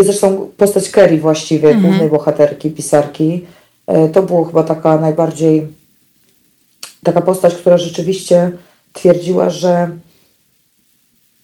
zresztą 0.00 0.50
postać 0.56 0.90
Kerry 0.90 1.18
właściwie, 1.18 1.68
mhm. 1.68 1.86
głównej 1.86 2.10
bohaterki, 2.10 2.70
pisarki, 2.70 3.46
y, 3.90 4.08
to 4.08 4.22
było 4.22 4.44
chyba 4.44 4.62
taka 4.62 4.98
najbardziej 4.98 5.66
taka 7.02 7.20
postać, 7.20 7.54
która 7.54 7.78
rzeczywiście 7.78 8.52
twierdziła, 8.92 9.50
że 9.50 9.90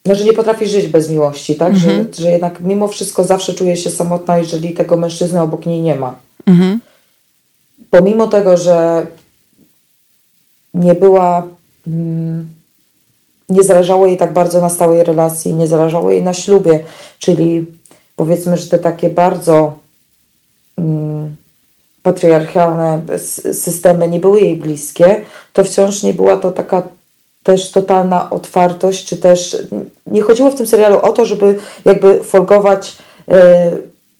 no, 0.06 0.14
że 0.14 0.24
nie 0.24 0.32
potrafi 0.32 0.66
żyć 0.66 0.86
bez 0.86 1.10
miłości, 1.10 1.54
tak? 1.54 1.72
Mhm. 1.74 2.06
Że, 2.12 2.22
że 2.22 2.30
jednak 2.30 2.60
mimo 2.60 2.88
wszystko 2.88 3.24
zawsze 3.24 3.54
czuje 3.54 3.76
się 3.76 3.90
samotna, 3.90 4.38
jeżeli 4.38 4.74
tego 4.74 4.96
mężczyzny 4.96 5.40
obok 5.40 5.66
niej 5.66 5.82
nie 5.82 5.94
ma. 5.94 6.14
Mhm. 6.46 6.80
Pomimo 7.90 8.26
tego, 8.26 8.56
że 8.56 9.06
nie 10.74 10.94
była 10.94 11.46
nie 13.48 13.62
zależało 13.62 14.06
jej 14.06 14.16
tak 14.16 14.32
bardzo 14.32 14.60
na 14.60 14.68
stałej 14.68 15.04
relacji, 15.04 15.54
nie 15.54 15.66
zależało 15.66 16.10
jej 16.10 16.22
na 16.22 16.34
ślubie, 16.34 16.84
czyli 17.18 17.66
powiedzmy, 18.16 18.56
że 18.56 18.66
te 18.66 18.78
takie 18.78 19.10
bardzo 19.10 19.78
um, 20.76 21.36
patriarchalne 22.02 23.02
systemy 23.52 24.08
nie 24.08 24.20
były 24.20 24.40
jej 24.40 24.56
bliskie, 24.56 25.20
to 25.52 25.64
wciąż 25.64 26.02
nie 26.02 26.14
była 26.14 26.36
to 26.36 26.52
taka 26.52 26.82
też 27.42 27.70
totalna 27.70 28.30
otwartość, 28.30 29.06
czy 29.06 29.16
też 29.16 29.56
nie 30.06 30.22
chodziło 30.22 30.50
w 30.50 30.54
tym 30.54 30.66
serialu 30.66 30.98
o 30.98 31.12
to, 31.12 31.26
żeby 31.26 31.58
jakby 31.84 32.24
folgować 32.24 32.96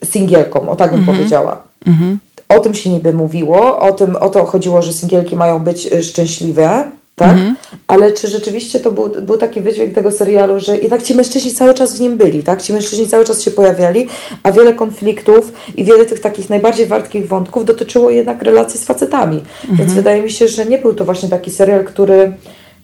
y, 0.03 0.07
singielkom, 0.07 0.69
o 0.69 0.77
tak 0.77 0.91
bym 0.91 1.01
mm 1.01 1.11
-hmm. 1.11 1.17
powiedziała. 1.17 1.63
Mm 1.87 1.99
-hmm. 1.99 2.17
O 2.49 2.61
tym 2.61 2.75
się 2.75 2.91
niby 2.91 3.13
mówiło, 3.13 3.79
o 3.79 3.93
tym 3.93 4.17
o 4.17 4.29
to 4.29 4.45
chodziło, 4.45 4.83
że 4.83 4.93
singielki 4.93 5.37
mają 5.37 5.59
być 5.59 5.93
e, 5.93 6.03
szczęśliwe, 6.03 6.91
tak? 7.17 7.31
Mhm. 7.31 7.57
Ale 7.87 8.13
czy 8.13 8.29
rzeczywiście 8.29 8.81
to 8.81 8.93
był, 8.93 9.09
był 9.09 9.37
taki 9.37 9.61
wydźwięk 9.61 9.95
tego 9.95 10.13
serialu, 10.13 10.61
że 10.61 10.79
jednak 10.79 11.03
ci 11.03 11.15
mężczyźni 11.15 11.53
cały 11.53 11.75
czas 11.75 11.97
w 11.97 12.01
nim 12.01 12.17
byli, 12.17 12.43
tak? 12.43 12.63
Ci 12.63 12.73
mężczyźni 12.73 13.09
cały 13.09 13.25
czas 13.25 13.43
się 13.43 13.51
pojawiali, 13.51 14.09
a 14.43 14.53
wiele 14.53 14.75
konfliktów 14.75 15.53
i 15.77 15.85
wiele 15.85 16.05
tych 16.05 16.21
takich 16.21 16.51
najbardziej 16.51 16.87
wartkich 16.87 17.29
wątków 17.29 17.65
dotyczyło 17.65 18.11
jednak 18.11 18.43
relacji 18.43 18.81
z 18.81 18.85
facetami. 18.85 19.37
Mhm. 19.37 19.79
Więc 19.79 19.93
wydaje 19.93 20.23
mi 20.23 20.31
się, 20.31 20.49
że 20.49 20.67
nie 20.67 20.79
był 20.79 20.95
to 20.95 21.05
właśnie 21.05 21.29
taki 21.29 21.51
serial, 21.51 21.85
który, 21.85 22.33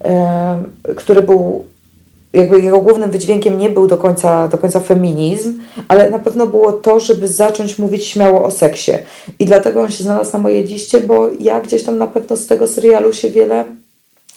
e, 0.04 0.62
który 0.96 1.22
był 1.22 1.64
jakby 2.32 2.60
jego 2.60 2.80
głównym 2.80 3.10
wydźwiękiem 3.10 3.58
nie 3.58 3.70
był 3.70 3.86
do 3.86 3.96
końca, 3.96 4.48
do 4.48 4.58
końca 4.58 4.80
feminizm, 4.80 5.60
ale 5.88 6.10
na 6.10 6.18
pewno 6.18 6.46
było 6.46 6.72
to, 6.72 7.00
żeby 7.00 7.28
zacząć 7.28 7.78
mówić 7.78 8.06
śmiało 8.06 8.44
o 8.44 8.50
seksie. 8.50 8.92
I 9.38 9.44
dlatego 9.44 9.82
on 9.82 9.90
się 9.90 10.04
znalazł 10.04 10.32
na 10.32 10.38
mojej 10.38 10.64
liście, 10.64 11.00
bo 11.00 11.30
ja 11.40 11.60
gdzieś 11.60 11.82
tam 11.82 11.98
na 11.98 12.06
pewno 12.06 12.36
z 12.36 12.46
tego 12.46 12.68
serialu 12.68 13.12
się 13.12 13.30
wiele 13.30 13.64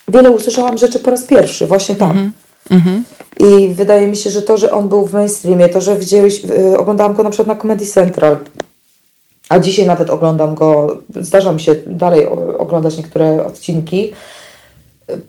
wiele 0.08 0.32
usłyszałam 0.32 0.78
rzeczy 0.78 1.00
po 1.00 1.12
raz 1.12 1.24
pierwszy, 1.24 1.68
właśnie 1.68 1.96
tam. 1.96 2.32
Mm 2.70 2.84
-hmm. 2.84 3.02
I 3.40 3.74
wydaje 3.74 4.08
mi 4.08 4.18
się, 4.18 4.30
że 4.30 4.42
to, 4.42 4.58
że 4.58 4.72
on 4.72 4.90
był 4.90 5.06
w 5.06 5.14
mainstreamie, 5.14 5.70
to, 5.70 5.82
że 5.82 5.98
widziałeś, 5.98 6.44
yy, 6.44 6.78
oglądałam 6.78 7.14
go 7.14 7.24
na 7.24 7.30
przykład 7.30 7.48
na 7.48 7.62
Comedy 7.62 7.86
Central, 7.86 8.38
a 9.50 9.60
dzisiaj 9.60 9.86
nawet 9.86 10.10
oglądam 10.10 10.56
go, 10.56 10.98
zdarza 11.16 11.52
mi 11.52 11.60
się 11.60 11.76
dalej 11.88 12.28
oglądać 12.58 12.98
niektóre 12.98 13.46
odcinki, 13.46 14.14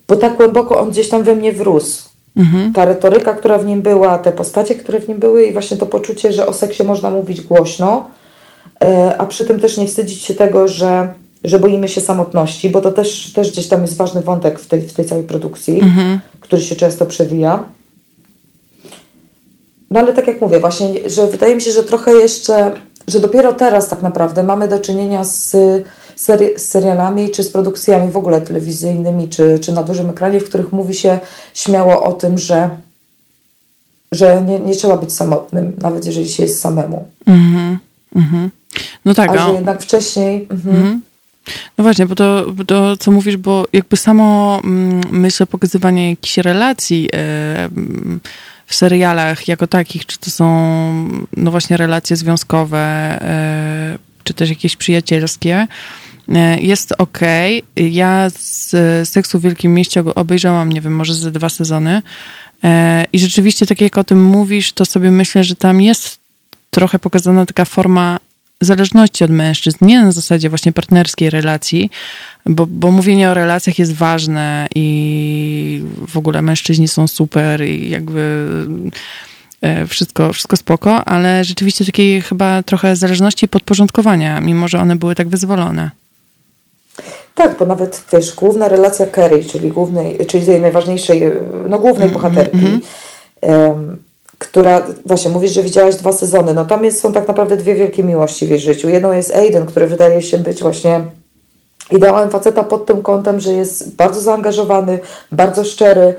bo 0.09 0.17
tak 0.17 0.37
głęboko 0.37 0.81
on 0.81 0.91
gdzieś 0.91 1.09
tam 1.09 1.23
we 1.23 1.35
mnie 1.35 1.53
wrósł. 1.53 2.09
Mhm. 2.37 2.73
Ta 2.73 2.85
retoryka, 2.85 3.35
która 3.35 3.59
w 3.59 3.67
nim 3.67 3.83
była, 3.83 4.19
te 4.19 4.33
postacie, 4.33 4.75
które 4.75 5.01
w 5.01 5.09
nim 5.09 5.19
były 5.19 5.45
i 5.45 5.53
właśnie 5.53 5.77
to 5.77 5.87
poczucie, 5.87 6.33
że 6.33 6.47
o 6.47 6.53
seksie 6.53 6.85
można 6.85 7.11
mówić 7.11 7.41
głośno, 7.41 8.11
yy, 8.81 9.19
a 9.19 9.27
przy 9.27 9.45
tym 9.45 9.61
też 9.61 9.77
nie 9.77 9.87
wstydzić 9.87 10.23
się 10.23 10.35
tego, 10.35 10.69
że 10.69 11.15
że 11.44 11.59
boimy 11.59 11.88
się 11.88 12.01
samotności, 12.01 12.70
bo 12.70 12.81
to 12.81 12.92
też, 12.92 13.33
też 13.33 13.53
gdzieś 13.53 13.68
tam 13.68 13.83
jest 13.83 13.96
ważny 13.96 14.20
wątek 14.20 14.59
w 14.59 14.66
tej, 14.66 14.81
w 14.81 14.92
tej 14.92 15.05
całej 15.05 15.25
produkcji, 15.25 15.81
mhm. 15.81 16.20
który 16.40 16.62
się 16.62 16.77
często 16.77 17.07
przewija. 17.07 17.64
No 19.90 20.01
ale 20.01 20.12
tak 20.12 20.27
jak 20.27 20.40
mówię, 20.40 20.61
właśnie, 20.61 21.11
że 21.11 21.27
wydaje 21.27 21.55
mi 21.55 21.62
się, 21.62 21.72
że 21.72 21.85
trochę 21.85 22.12
jeszcze, 22.12 22.72
że 23.09 23.20
dopiero 23.20 23.53
teraz 23.53 23.88
tak 23.88 24.03
naprawdę 24.03 24.42
mamy 24.42 24.68
do 24.68 24.79
czynienia 24.79 25.25
z, 25.25 25.57
seri 26.16 26.46
z 26.57 26.68
serialami 26.68 27.31
czy 27.31 27.42
z 27.42 27.51
produkcjami 27.51 28.12
w 28.12 28.16
ogóle 28.16 28.40
telewizyjnymi, 28.40 29.29
czy, 29.29 29.59
czy 29.59 29.72
na 29.72 29.83
dużym 29.83 30.11
ekranie, 30.11 30.40
w 30.40 30.49
których 30.49 30.72
mówi 30.72 30.94
się 30.94 31.18
śmiało 31.55 32.03
o 32.03 32.12
tym, 32.12 32.38
że, 32.38 32.70
że 34.12 34.42
nie, 34.42 34.61
nie 34.61 34.75
trzeba 34.75 34.96
być 34.96 35.12
samotnym, 35.12 35.77
nawet 35.83 36.07
jeżeli 36.07 36.29
się 36.29 36.42
jest 36.42 36.61
samemu. 36.61 37.09
Mhm. 37.27 37.79
Mhm. 38.16 38.51
No 39.05 39.14
tak. 39.14 39.31
A 39.31 39.46
że 39.46 39.53
jednak 39.53 39.83
wcześniej. 39.83 40.49
Mhm. 40.51 41.03
No 41.78 41.85
właśnie, 41.85 42.06
bo 42.06 42.14
to, 42.14 42.46
to, 42.66 42.96
co 42.96 43.11
mówisz, 43.11 43.37
bo 43.37 43.66
jakby 43.72 43.96
samo 43.96 44.61
mm, 44.64 45.00
myślę 45.11 45.46
pokazywanie 45.46 46.11
jakichś 46.11 46.38
relacji 46.38 47.09
e, 47.12 47.68
w 48.66 48.74
serialach 48.74 49.48
jako 49.48 49.66
takich, 49.66 50.06
czy 50.06 50.18
to 50.18 50.30
są 50.30 50.46
no 51.37 51.50
właśnie 51.50 51.76
relacje 51.76 52.16
związkowe, 52.16 52.78
e, 52.78 53.98
czy 54.24 54.35
też 54.35 54.50
jakieś 54.50 54.76
przyjacielskie, 54.76 55.66
E, 56.28 56.61
jest 56.61 56.94
ok. 56.98 57.18
Ja 57.76 58.30
z 58.30 58.74
Seksu 59.09 59.38
w 59.38 59.42
Wielkim 59.42 59.74
Mieście 59.74 60.04
obejrzałam, 60.14 60.72
nie 60.72 60.80
wiem, 60.80 60.96
może 60.96 61.14
ze 61.14 61.30
dwa 61.30 61.48
sezony. 61.48 62.02
I 63.12 63.18
rzeczywiście, 63.18 63.66
tak 63.66 63.80
jak 63.80 63.98
o 63.98 64.04
tym 64.04 64.24
mówisz, 64.24 64.72
to 64.72 64.85
sobie 64.85 65.11
myślę, 65.11 65.44
że 65.44 65.56
tam 65.56 65.80
jest 65.80 66.18
trochę 66.70 66.98
pokazana 66.98 67.46
taka 67.46 67.64
forma 67.64 68.18
zależności 68.61 69.25
od 69.25 69.31
mężczyzn, 69.31 69.87
nie 69.87 70.03
na 70.03 70.12
zasadzie 70.12 70.49
właśnie 70.49 70.73
partnerskiej 70.73 71.31
relacji, 71.31 71.90
bo, 72.47 72.66
bo 72.66 72.90
mówienie 72.90 73.31
o 73.31 73.35
relacjach 73.35 73.79
jest 73.79 73.92
ważne 73.92 74.66
i 74.75 75.83
w 76.09 76.16
ogóle 76.16 76.42
mężczyźni 76.42 76.88
są 76.88 77.09
super 77.09 77.64
i 77.64 77.90
jakby 77.90 78.47
e, 79.62 79.87
wszystko, 79.87 80.33
wszystko 80.33 80.57
spoko, 80.57 81.05
ale 81.05 81.45
rzeczywiście 81.45 81.85
takiej 81.85 82.23
chyba 82.23 82.62
trochę 82.62 82.97
zależności 82.97 83.49
podporządkowania, 83.49 84.40
mimo 84.40 84.69
że 84.69 84.79
one 84.79 84.97
były 84.97 85.14
tak 85.14 85.29
wyzwolone. 85.29 85.90
Tak, 87.35 87.59
bo 87.59 87.66
nawet 87.66 88.05
wiesz, 88.12 88.35
główna 88.35 88.69
relacja 88.69 89.07
Kerry, 89.07 89.45
czyli 89.45 89.71
głównej, 89.71 90.19
czyli 90.27 90.47
tej 90.47 90.61
najważniejszej, 90.61 91.23
no 91.69 91.79
głównej 91.79 92.09
mm, 92.09 92.14
bohaterki, 92.14 92.81
um, 93.40 93.97
która, 94.38 94.87
właśnie 95.07 95.31
mówisz, 95.31 95.53
że 95.53 95.62
widziałaś 95.62 95.94
dwa 95.94 96.12
sezony, 96.12 96.55
no 96.55 96.64
tam 96.64 96.85
jest, 96.85 97.01
są 97.01 97.12
tak 97.12 97.29
naprawdę 97.29 97.57
dwie 97.57 97.75
wielkie 97.75 98.05
miłości 98.05 98.46
w 98.46 98.51
jej 98.51 98.61
życiu. 98.61 98.88
Jedną 98.88 99.12
jest 99.12 99.35
Aiden, 99.35 99.66
który 99.66 99.87
wydaje 99.87 100.22
się 100.22 100.38
być 100.38 100.62
właśnie 100.62 101.01
ideałem 101.90 102.31
faceta 102.31 102.62
pod 102.64 102.87
tym 102.87 103.03
kątem, 103.03 103.40
że 103.40 103.53
jest 103.53 103.96
bardzo 103.96 104.20
zaangażowany, 104.20 104.99
bardzo 105.33 105.64
szczery 105.64 106.14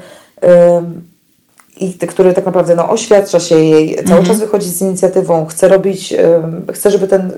i 1.80 1.93
który 1.93 2.34
tak 2.34 2.45
naprawdę 2.45 2.75
no, 2.75 2.89
oświadcza 2.89 3.39
się 3.39 3.60
jej, 3.60 4.06
cały 4.08 4.21
-hmm. 4.21 4.27
czas 4.27 4.39
wychodzi 4.39 4.69
z 4.69 4.82
inicjatywą, 4.82 5.45
chce 5.45 5.67
robić, 5.67 6.13
um, 6.13 6.65
chce, 6.73 6.91
żeby 6.91 7.08
ten, 7.08 7.32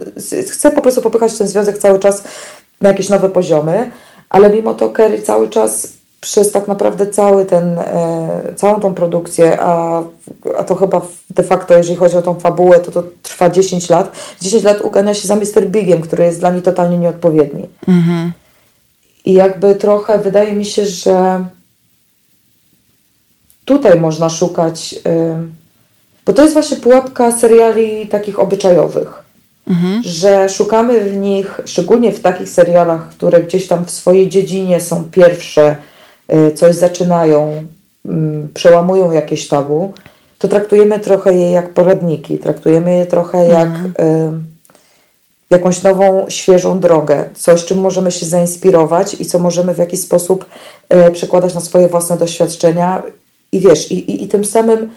chce 0.50 0.72
po 0.72 0.82
prostu 0.82 1.02
popychać 1.02 1.38
ten 1.38 1.48
związek 1.48 1.78
cały 1.78 2.00
czas 2.00 2.24
na 2.82 2.90
jakieś 2.90 3.10
nowe 3.10 3.30
poziomy, 3.30 3.92
ale 4.30 4.50
mimo 4.50 4.74
to 4.74 4.90
Kerry 4.90 5.22
cały 5.22 5.50
czas 5.50 5.99
przez 6.22 6.52
tak 6.52 6.68
naprawdę 6.68 7.08
cały 7.08 7.46
ten, 7.46 7.80
e, 7.80 8.54
całą 8.56 8.80
tą 8.80 8.94
produkcję, 8.94 9.58
a, 9.62 10.04
a 10.58 10.64
to 10.64 10.76
chyba 10.76 11.02
de 11.30 11.44
facto, 11.44 11.78
jeżeli 11.78 11.96
chodzi 11.96 12.18
o 12.18 12.22
tą 12.22 12.40
fabułę, 12.40 12.80
to 12.80 12.92
to 12.92 13.04
trwa 13.24 13.50
10 13.50 13.90
lat. 13.90 14.12
10 14.42 14.64
lat 14.64 14.82
ugania 14.82 15.14
się 15.14 15.28
za 15.28 15.36
Mr. 15.36 15.68
Bigiem, 15.68 16.02
który 16.02 16.24
jest 16.24 16.40
dla 16.40 16.52
niej 16.52 16.62
totalnie 16.62 16.98
nieodpowiedni. 16.98 17.68
Mhm. 17.88 18.32
I 19.26 19.34
jakby 19.34 19.76
trochę 19.76 20.20
wydaje 20.20 20.54
mi 20.54 20.66
się, 20.66 20.86
że 20.86 21.46
tutaj 23.66 24.00
można 24.00 24.30
szukać, 24.30 24.96
e, 25.06 25.44
bo 26.26 26.34
to 26.34 26.42
jest 26.42 26.54
właśnie 26.54 26.78
pułapka 26.78 27.32
seriali 27.32 28.08
takich 28.08 28.40
obyczajowych. 28.40 29.24
Mhm. 29.68 30.02
Że 30.04 30.50
szukamy 30.50 31.00
w 31.02 31.18
nich, 31.18 31.62
szczególnie 31.66 32.12
w 32.12 32.22
takich 32.22 32.50
serialach, 32.50 33.10
które 33.10 33.44
gdzieś 33.44 33.68
tam 33.68 33.86
w 33.86 33.92
swojej 33.92 34.30
dziedzinie 34.30 34.82
są 34.82 35.04
pierwsze, 35.04 35.76
coś 36.56 36.76
zaczynają, 36.76 37.64
mm, 38.06 38.50
przełamują 38.54 39.12
jakieś 39.12 39.48
tabu, 39.48 39.94
to 40.40 40.48
traktujemy 40.48 41.00
trochę 41.00 41.34
je 41.34 41.52
jak 41.52 41.74
poradniki, 41.74 42.38
traktujemy 42.38 42.98
je 42.98 43.06
trochę 43.06 43.48
jak 43.48 43.68
mhm. 43.68 44.44
jakąś 45.50 45.84
nową, 45.84 46.26
świeżą 46.30 46.80
drogę, 46.80 47.30
coś, 47.36 47.66
czym 47.66 47.80
możemy 47.80 48.12
się 48.12 48.26
zainspirować 48.26 49.22
i 49.22 49.26
co 49.26 49.40
możemy 49.40 49.74
w 49.74 49.78
jakiś 49.78 50.02
sposób 50.02 50.46
y, 51.08 51.12
przekładać 51.12 51.54
na 51.54 51.62
swoje 51.62 51.88
własne 51.88 52.18
doświadczenia. 52.18 53.04
I 53.52 53.60
wiesz, 53.60 53.92
i, 53.92 54.12
i, 54.12 54.24
i 54.24 54.28
tym 54.28 54.46
samym 54.46 54.90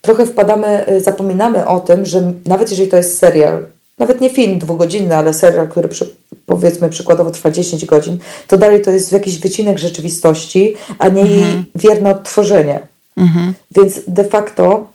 trochę 0.00 0.26
wpadamy, 0.26 0.86
zapominamy 0.98 1.66
o 1.66 1.80
tym, 1.80 2.06
że 2.06 2.32
nawet 2.46 2.70
jeżeli 2.70 2.88
to 2.88 2.96
jest 2.96 3.18
serial, 3.18 3.66
nawet 3.98 4.20
nie 4.20 4.30
film 4.30 4.58
dwugodzinny, 4.58 5.16
ale 5.16 5.34
serial, 5.34 5.68
który 5.68 5.88
przy, 5.88 6.16
powiedzmy 6.46 6.88
przykładowo 6.88 7.30
trwa 7.30 7.50
10 7.50 7.84
godzin, 7.84 8.18
to 8.48 8.56
dalej 8.56 8.82
to 8.82 8.90
jest 8.90 9.12
jakiś 9.12 9.38
wycinek 9.38 9.78
rzeczywistości, 9.78 10.74
a 10.98 11.08
nie 11.08 11.22
mhm. 11.22 11.40
jej 11.40 11.64
wierne 11.74 12.10
odtworzenie. 12.10 12.80
Mhm. 13.16 13.54
Więc 13.76 14.00
de 14.08 14.24
facto, 14.24 14.86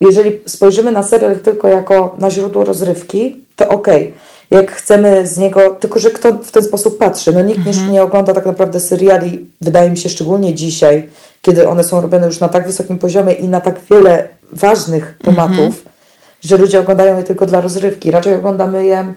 jeżeli 0.00 0.40
spojrzymy 0.46 0.92
na 0.92 1.02
serial 1.02 1.36
tylko 1.36 1.68
jako 1.68 2.16
na 2.18 2.30
źródło 2.30 2.64
rozrywki, 2.64 3.36
to 3.56 3.68
okej. 3.68 4.02
Okay. 4.02 4.12
Jak 4.50 4.72
chcemy 4.72 5.26
z 5.26 5.38
niego, 5.38 5.70
tylko 5.70 5.98
że 5.98 6.10
kto 6.10 6.32
w 6.32 6.50
ten 6.50 6.62
sposób 6.62 6.98
patrzy? 6.98 7.32
No 7.32 7.42
nikt 7.42 7.66
mhm. 7.66 7.92
nie 7.92 8.02
ogląda 8.02 8.34
tak 8.34 8.46
naprawdę 8.46 8.80
seriali, 8.80 9.46
wydaje 9.60 9.90
mi 9.90 9.96
się 9.96 10.08
szczególnie 10.08 10.54
dzisiaj, 10.54 11.08
kiedy 11.42 11.68
one 11.68 11.84
są 11.84 12.00
robione 12.00 12.26
już 12.26 12.40
na 12.40 12.48
tak 12.48 12.66
wysokim 12.66 12.98
poziomie 12.98 13.32
i 13.32 13.48
na 13.48 13.60
tak 13.60 13.80
wiele 13.90 14.28
ważnych 14.52 15.18
tematów, 15.22 15.58
mhm. 15.58 15.82
że 16.44 16.56
ludzie 16.56 16.80
oglądają 16.80 17.16
je 17.16 17.22
tylko 17.22 17.46
dla 17.46 17.60
rozrywki. 17.60 18.10
Raczej 18.10 18.34
oglądamy 18.34 18.86
je 18.86 19.14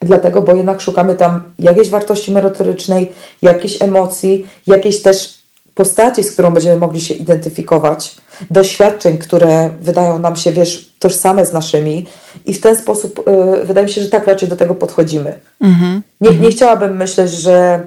dlatego, 0.00 0.42
bo 0.42 0.54
jednak 0.54 0.80
szukamy 0.80 1.14
tam 1.14 1.42
jakiejś 1.58 1.88
wartości 1.88 2.32
merytorycznej, 2.32 3.12
jakiejś 3.42 3.82
emocji, 3.82 4.46
jakiejś 4.66 5.02
też 5.02 5.40
postaci, 5.74 6.24
z 6.24 6.32
którą 6.32 6.50
będziemy 6.50 6.76
mogli 6.76 7.00
się 7.00 7.14
identyfikować, 7.14 8.16
doświadczeń, 8.50 9.18
które 9.18 9.70
wydają 9.80 10.18
nam 10.18 10.36
się, 10.36 10.52
wiesz, 10.52 10.92
tożsame 10.98 11.46
z 11.46 11.52
naszymi 11.52 12.06
i 12.46 12.54
w 12.54 12.60
ten 12.60 12.76
sposób 12.76 13.28
y, 13.62 13.64
wydaje 13.64 13.86
mi 13.86 13.92
się, 13.92 14.02
że 14.02 14.08
tak 14.08 14.26
raczej 14.26 14.48
do 14.48 14.56
tego 14.56 14.74
podchodzimy. 14.74 15.38
Mm-hmm. 15.62 16.00
Nie, 16.20 16.30
nie 16.30 16.50
chciałabym 16.50 16.96
myśleć, 16.96 17.30
że 17.30 17.80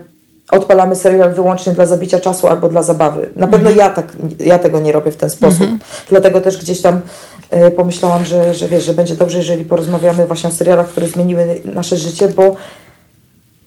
odpalamy 0.51 0.95
serial 0.95 1.33
wyłącznie 1.33 1.73
dla 1.73 1.85
zabicia 1.85 2.19
czasu 2.19 2.47
albo 2.47 2.69
dla 2.69 2.83
zabawy. 2.83 3.29
Na 3.35 3.47
pewno 3.47 3.69
mm-hmm. 3.69 3.77
ja, 3.77 3.89
tak, 3.89 4.07
ja 4.39 4.59
tego 4.59 4.79
nie 4.79 4.91
robię 4.91 5.11
w 5.11 5.15
ten 5.15 5.29
sposób. 5.29 5.59
Mm-hmm. 5.59 5.77
Dlatego 6.09 6.41
też 6.41 6.57
gdzieś 6.57 6.81
tam 6.81 7.01
pomyślałam, 7.75 8.25
że, 8.25 8.53
że 8.53 8.67
wiesz, 8.67 8.85
że 8.85 8.93
będzie 8.93 9.15
dobrze, 9.15 9.37
jeżeli 9.37 9.65
porozmawiamy 9.65 10.27
właśnie 10.27 10.49
o 10.49 10.53
serialach, 10.53 10.89
które 10.89 11.07
zmieniły 11.07 11.61
nasze 11.65 11.97
życie, 11.97 12.27
bo 12.27 12.55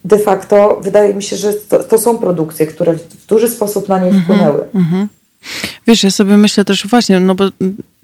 de 0.05 0.19
facto 0.19 0.81
wydaje 0.83 1.15
mi 1.15 1.23
się, 1.23 1.37
że 1.37 1.53
to, 1.53 1.85
to 1.85 1.99
są 1.99 2.19
produkcje, 2.19 2.67
które 2.67 2.95
w 2.95 3.27
duży 3.27 3.49
sposób 3.49 3.89
na 3.89 3.99
nie 3.99 4.07
mhm, 4.07 4.25
wpłynęły. 4.25 4.65
Mm 4.75 4.87
-hmm. 4.87 5.07
Wiesz, 5.87 6.05
ja 6.05 6.11
sobie 6.11 6.37
myślę 6.37 6.65
też 6.65 6.87
właśnie, 6.87 7.21
no 7.21 7.35
bo 7.35 7.45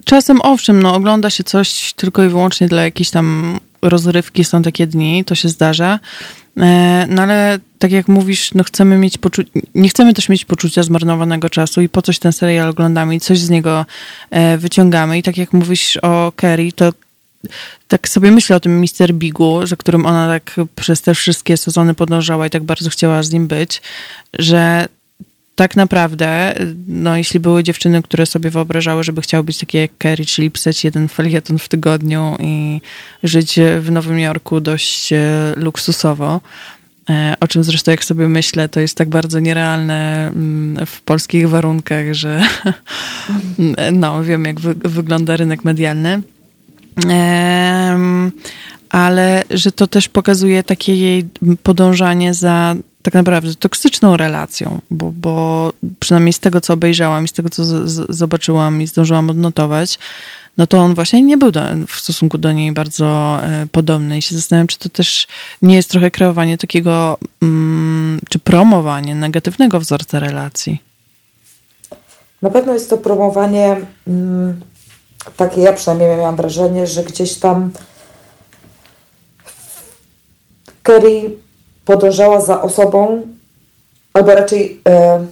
czasem 0.05 0.41
owszem, 0.41 0.83
no 0.83 0.95
ogląda 0.95 1.29
się 1.29 1.43
coś 1.43 1.93
tylko 1.93 2.23
i 2.23 2.27
wyłącznie 2.27 2.67
dla 2.67 2.83
jakiejś 2.83 3.09
tam 3.09 3.59
rozrywki, 3.81 4.43
są 4.43 4.61
takie 4.61 4.87
dni, 4.87 5.25
to 5.25 5.35
się 5.35 5.49
zdarza, 5.49 5.99
E, 5.99 6.42
no 7.09 7.21
ale 7.21 7.59
tak 7.79 7.91
jak 7.91 8.07
mówisz, 8.07 8.53
no 8.53 8.63
chcemy 8.63 8.97
mieć 8.97 9.17
poczu- 9.17 9.45
nie 9.75 9.89
chcemy 9.89 10.13
też 10.13 10.29
mieć 10.29 10.45
poczucia 10.45 10.83
zmarnowanego 10.83 11.49
czasu 11.49 11.81
i 11.81 11.89
po 11.89 12.01
coś 12.01 12.19
ten 12.19 12.31
serial 12.31 12.69
oglądamy 12.69 13.15
i 13.15 13.19
coś 13.19 13.39
z 13.39 13.49
niego 13.49 13.85
e, 14.29 14.57
wyciągamy. 14.57 15.17
I 15.17 15.23
tak 15.23 15.37
jak 15.37 15.53
mówisz 15.53 15.97
o 15.97 16.31
Kerry, 16.35 16.71
to 16.71 16.93
tak 17.87 18.09
sobie 18.09 18.31
myślę 18.31 18.55
o 18.55 18.59
tym 18.59 18.81
Mister 18.81 19.13
Bigu, 19.13 19.67
że 19.67 19.77
którym 19.77 20.05
ona 20.05 20.27
tak 20.27 20.55
przez 20.75 21.01
te 21.01 21.15
wszystkie 21.15 21.57
sezony 21.57 21.93
podążała 21.93 22.47
i 22.47 22.49
tak 22.49 22.63
bardzo 22.63 22.89
chciała 22.89 23.23
z 23.23 23.31
nim 23.31 23.47
być, 23.47 23.81
że 24.39 24.87
tak 25.55 25.75
naprawdę, 25.75 26.55
no 26.87 27.17
jeśli 27.17 27.39
były 27.39 27.63
dziewczyny, 27.63 28.01
które 28.01 28.25
sobie 28.25 28.49
wyobrażały, 28.49 29.03
żeby 29.03 29.21
chciały 29.21 29.43
być 29.43 29.57
takie 29.57 29.79
jak 29.79 29.97
Kerry, 29.97 30.25
czyli 30.25 30.51
pisać 30.51 30.83
jeden 30.83 31.07
felieton 31.07 31.59
w 31.59 31.69
tygodniu 31.69 32.37
i 32.39 32.81
żyć 33.23 33.59
w 33.79 33.91
Nowym 33.91 34.19
Jorku 34.19 34.61
dość 34.61 35.13
e, 35.13 35.53
luksusowo, 35.55 36.41
e, 37.09 37.35
o 37.39 37.47
czym 37.47 37.63
zresztą 37.63 37.91
jak 37.91 38.03
sobie 38.03 38.29
myślę, 38.29 38.69
to 38.69 38.79
jest 38.79 38.97
tak 38.97 39.09
bardzo 39.09 39.39
nierealne 39.39 40.27
mm, 40.27 40.85
w 40.85 41.01
polskich 41.01 41.49
warunkach, 41.49 42.13
że 42.13 42.41
no 43.91 44.23
wiem 44.23 44.45
jak 44.45 44.59
wy 44.59 44.73
wygląda 44.73 45.37
rynek 45.37 45.65
medialny. 45.65 46.21
ale 48.89 49.43
że 49.49 49.71
to 49.71 49.87
też 49.87 50.09
pokazuje 50.09 50.63
takie 50.63 50.95
jej 50.95 51.25
podążanie 51.63 52.33
za 52.33 52.75
tak 53.03 53.13
naprawdę 53.13 53.55
toksyczną 53.55 54.17
relacją, 54.17 54.81
bo, 54.91 55.11
bo 55.15 55.73
przynajmniej 55.99 56.33
z 56.33 56.39
tego, 56.39 56.61
co 56.61 56.73
obejrzałam 56.73 57.25
i 57.25 57.27
z 57.27 57.33
tego, 57.33 57.49
co 57.49 57.65
z, 57.65 57.89
z, 57.89 58.15
zobaczyłam 58.15 58.81
i 58.81 58.87
zdążyłam 58.87 59.29
odnotować, 59.29 59.99
no 60.57 60.67
to 60.67 60.77
on 60.77 60.95
właśnie 60.95 61.21
nie 61.21 61.37
był 61.37 61.51
do, 61.51 61.61
w 61.87 61.95
stosunku 61.95 62.37
do 62.37 62.51
niej 62.51 62.71
bardzo 62.71 63.39
e, 63.43 63.67
podobny 63.71 64.17
i 64.17 64.21
się 64.21 64.35
zastanawiam, 64.35 64.67
czy 64.67 64.79
to 64.79 64.89
też 64.89 65.27
nie 65.61 65.75
jest 65.75 65.89
trochę 65.89 66.11
kreowanie 66.11 66.57
takiego, 66.57 67.17
mm, 67.41 68.19
czy 68.29 68.39
promowanie 68.39 69.15
negatywnego 69.15 69.79
wzorca 69.79 70.19
relacji. 70.19 70.81
Na 72.41 72.49
pewno 72.49 72.73
jest 72.73 72.89
to 72.89 72.97
promowanie, 72.97 73.77
mm, 74.07 74.61
takie 75.37 75.61
ja 75.61 75.73
przynajmniej 75.73 76.09
miałam 76.09 76.35
wrażenie, 76.35 76.87
że 76.87 77.03
gdzieś 77.03 77.35
tam 77.35 77.71
Kerry 80.83 81.37
podążała 81.85 82.41
za 82.41 82.61
osobą, 82.61 83.21
albo 84.13 84.35
raczej 84.35 84.81
e, 84.87 85.25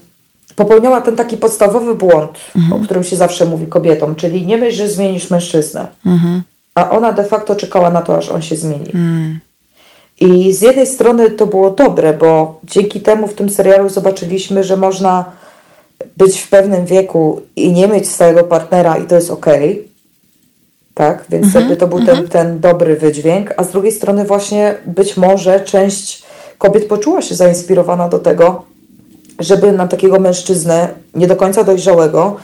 popełniała 0.56 1.02
ten 1.02 1.16
taki 1.16 1.38
podstawowy 1.38 1.96
błąd, 1.96 2.32
mhm. 2.56 2.82
o 2.82 2.86
którym 2.86 3.04
się 3.04 3.16
zawsze 3.16 3.46
mówi 3.46 3.68
kobietom, 3.68 4.16
czyli 4.16 4.46
nie 4.46 4.58
myśl, 4.58 4.78
że 4.78 4.90
zmienisz 4.90 5.30
mężczyznę. 5.30 5.88
Mhm. 6.06 6.42
A 6.76 6.90
ona 6.90 7.12
de 7.12 7.24
facto 7.24 7.56
czekała 7.56 7.90
na 7.90 8.02
to, 8.02 8.18
aż 8.18 8.30
on 8.30 8.42
się 8.42 8.56
zmieni. 8.56 8.86
Mhm. 8.86 9.40
I 10.20 10.54
z 10.54 10.62
jednej 10.62 10.88
strony 10.88 11.30
to 11.30 11.48
było 11.48 11.70
dobre, 11.70 12.14
bo 12.14 12.60
dzięki 12.64 13.02
temu 13.02 13.28
w 13.28 13.34
tym 13.34 13.50
serialu 13.50 13.90
zobaczyliśmy, 13.90 14.64
że 14.64 14.78
można 14.78 15.26
być 16.18 16.42
w 16.42 16.50
pewnym 16.50 16.86
wieku 16.86 17.42
i 17.56 17.72
nie 17.72 17.88
mieć 17.88 18.10
swojego 18.10 18.44
partnera 18.44 18.98
i 18.98 19.08
to 19.08 19.16
jest. 19.16 19.30
Okay 19.30 19.92
tak? 20.94 21.26
Więc 21.30 21.56
mm 21.56 21.70
-hmm, 21.70 21.78
to 21.78 21.88
był 21.88 22.06
ten, 22.06 22.28
ten 22.28 22.60
dobry 22.60 22.96
wydźwięk, 22.96 23.54
a 23.58 23.64
z 23.64 23.72
drugiej 23.72 23.92
strony 23.92 24.26
właśnie 24.26 24.76
być 24.86 25.18
może 25.18 25.60
część 25.60 26.24
kobiet 26.62 26.88
poczuła 26.88 27.22
się 27.22 27.36
zainspirowana 27.36 28.10
do 28.10 28.20
tego, 28.20 28.64
żeby 29.40 29.72
na 29.72 29.88
takiego 29.88 30.20
mężczyznę 30.20 30.88
nie 31.16 31.28
do 31.28 31.36
końca 31.36 31.64
dojrzałego 31.64 32.36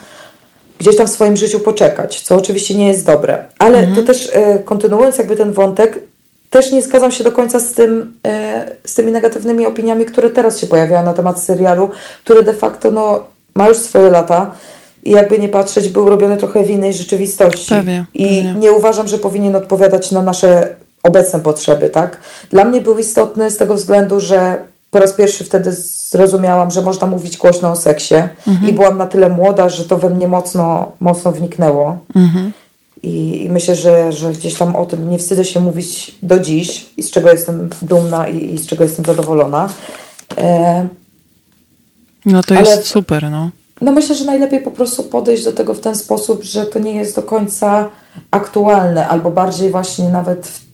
gdzieś 0.80 0.98
tam 0.98 1.08
w 1.08 1.10
swoim 1.10 1.38
życiu 1.38 1.60
poczekać, 1.60 2.22
co 2.22 2.36
oczywiście 2.36 2.76
nie 2.76 2.88
jest 2.88 3.06
dobre. 3.06 3.46
Ale 3.60 3.78
mhm. 3.80 3.96
to 3.96 4.04
też 4.04 4.30
e, 4.34 4.60
kontynuując 4.60 5.18
jakby 5.18 5.36
ten 5.36 5.54
wątek, 5.54 6.00
też 6.50 6.72
nie 6.72 6.82
zgadzam 6.82 7.12
się 7.12 7.24
do 7.24 7.32
końca 7.32 7.60
z, 7.60 7.74
tym, 7.74 8.14
e, 8.26 8.72
z 8.84 8.94
tymi 8.94 9.12
negatywnymi 9.12 9.66
opiniami, 9.66 10.06
które 10.06 10.30
teraz 10.30 10.60
się 10.60 10.68
pojawiają 10.68 11.06
na 11.06 11.14
temat 11.14 11.44
serialu, 11.44 11.90
który 12.24 12.44
de 12.44 12.54
facto 12.54 12.92
no, 12.92 13.24
ma 13.56 13.68
już 13.68 13.78
swoje 13.78 14.10
lata 14.10 14.52
i 15.04 15.12
jakby 15.12 15.40
nie 15.40 15.50
patrzeć, 15.50 15.90
był 15.90 16.10
robiony 16.10 16.38
trochę 16.38 16.64
w 16.64 16.70
innej 16.70 16.94
rzeczywistości. 16.94 17.70
Pewnie, 17.70 18.06
I 18.14 18.26
pewnie. 18.28 18.54
nie 18.54 18.72
uważam, 18.72 19.08
że 19.08 19.18
powinien 19.18 19.56
odpowiadać 19.56 20.12
na 20.12 20.22
nasze 20.22 20.76
obecne 21.08 21.40
potrzeby, 21.40 21.90
tak? 21.90 22.18
Dla 22.50 22.66
mnie 22.66 22.82
był 22.82 22.98
istotny 22.98 23.52
z 23.52 23.58
tego 23.58 23.76
względu, 23.76 24.20
że 24.20 24.58
po 24.92 25.00
raz 25.00 25.14
pierwszy 25.14 25.44
wtedy 25.44 25.72
zrozumiałam, 26.10 26.72
że 26.72 26.82
można 26.82 27.08
mówić 27.08 27.38
głośno 27.38 27.72
o 27.72 27.76
seksie 27.76 28.16
mhm. 28.48 28.70
i 28.70 28.74
byłam 28.74 28.98
na 28.98 29.08
tyle 29.08 29.30
młoda, 29.30 29.70
że 29.70 29.86
to 29.86 29.98
we 29.98 30.10
mnie 30.10 30.28
mocno, 30.28 30.92
mocno 31.00 31.32
wniknęło. 31.32 31.98
Mhm. 32.16 32.52
I, 33.04 33.46
I, 33.46 33.50
myślę, 33.50 33.76
że, 33.76 34.12
że 34.12 34.32
gdzieś 34.32 34.56
tam 34.56 34.76
o 34.76 34.86
tym 34.86 35.10
nie 35.10 35.18
wstydzę 35.18 35.46
się 35.46 35.60
mówić 35.60 36.16
do 36.24 36.40
dziś 36.40 36.90
i 36.98 37.04
z 37.04 37.12
czego 37.12 37.32
jestem 37.32 37.70
dumna 37.82 38.28
i, 38.28 38.54
i 38.54 38.58
z 38.58 38.68
czego 38.68 38.84
jestem 38.84 39.06
zadowolona. 39.06 39.70
E, 40.38 40.88
no 42.26 42.44
to 42.44 42.56
ale, 42.56 42.70
jest 42.70 42.88
super, 42.88 43.32
no. 43.32 43.50
No 43.82 43.92
myślę, 43.92 44.16
że 44.16 44.26
najlepiej 44.26 44.62
po 44.62 44.72
prostu 44.72 45.04
podejść 45.04 45.44
do 45.44 45.52
tego 45.52 45.74
w 45.74 45.80
ten 45.80 45.96
sposób, 45.96 46.44
że 46.44 46.66
to 46.66 46.80
nie 46.80 46.96
jest 46.96 47.16
do 47.16 47.24
końca 47.24 47.90
aktualne, 48.32 49.08
albo 49.08 49.32
bardziej 49.32 49.72
właśnie 49.72 50.10
nawet 50.10 50.67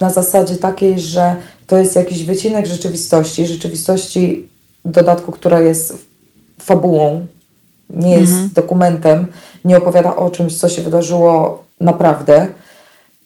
na 0.00 0.10
zasadzie 0.10 0.56
takiej, 0.56 1.00
że 1.00 1.36
to 1.66 1.78
jest 1.78 1.96
jakiś 1.96 2.24
wycinek 2.24 2.66
rzeczywistości, 2.66 3.46
rzeczywistości 3.46 4.48
w 4.84 4.90
dodatku, 4.90 5.32
która 5.32 5.60
jest 5.60 5.94
fabułą, 6.60 7.26
nie 7.90 8.18
jest 8.18 8.32
mhm. 8.32 8.50
dokumentem, 8.54 9.26
nie 9.64 9.76
opowiada 9.76 10.16
o 10.16 10.30
czymś, 10.30 10.58
co 10.58 10.68
się 10.68 10.82
wydarzyło 10.82 11.64
naprawdę. 11.80 12.46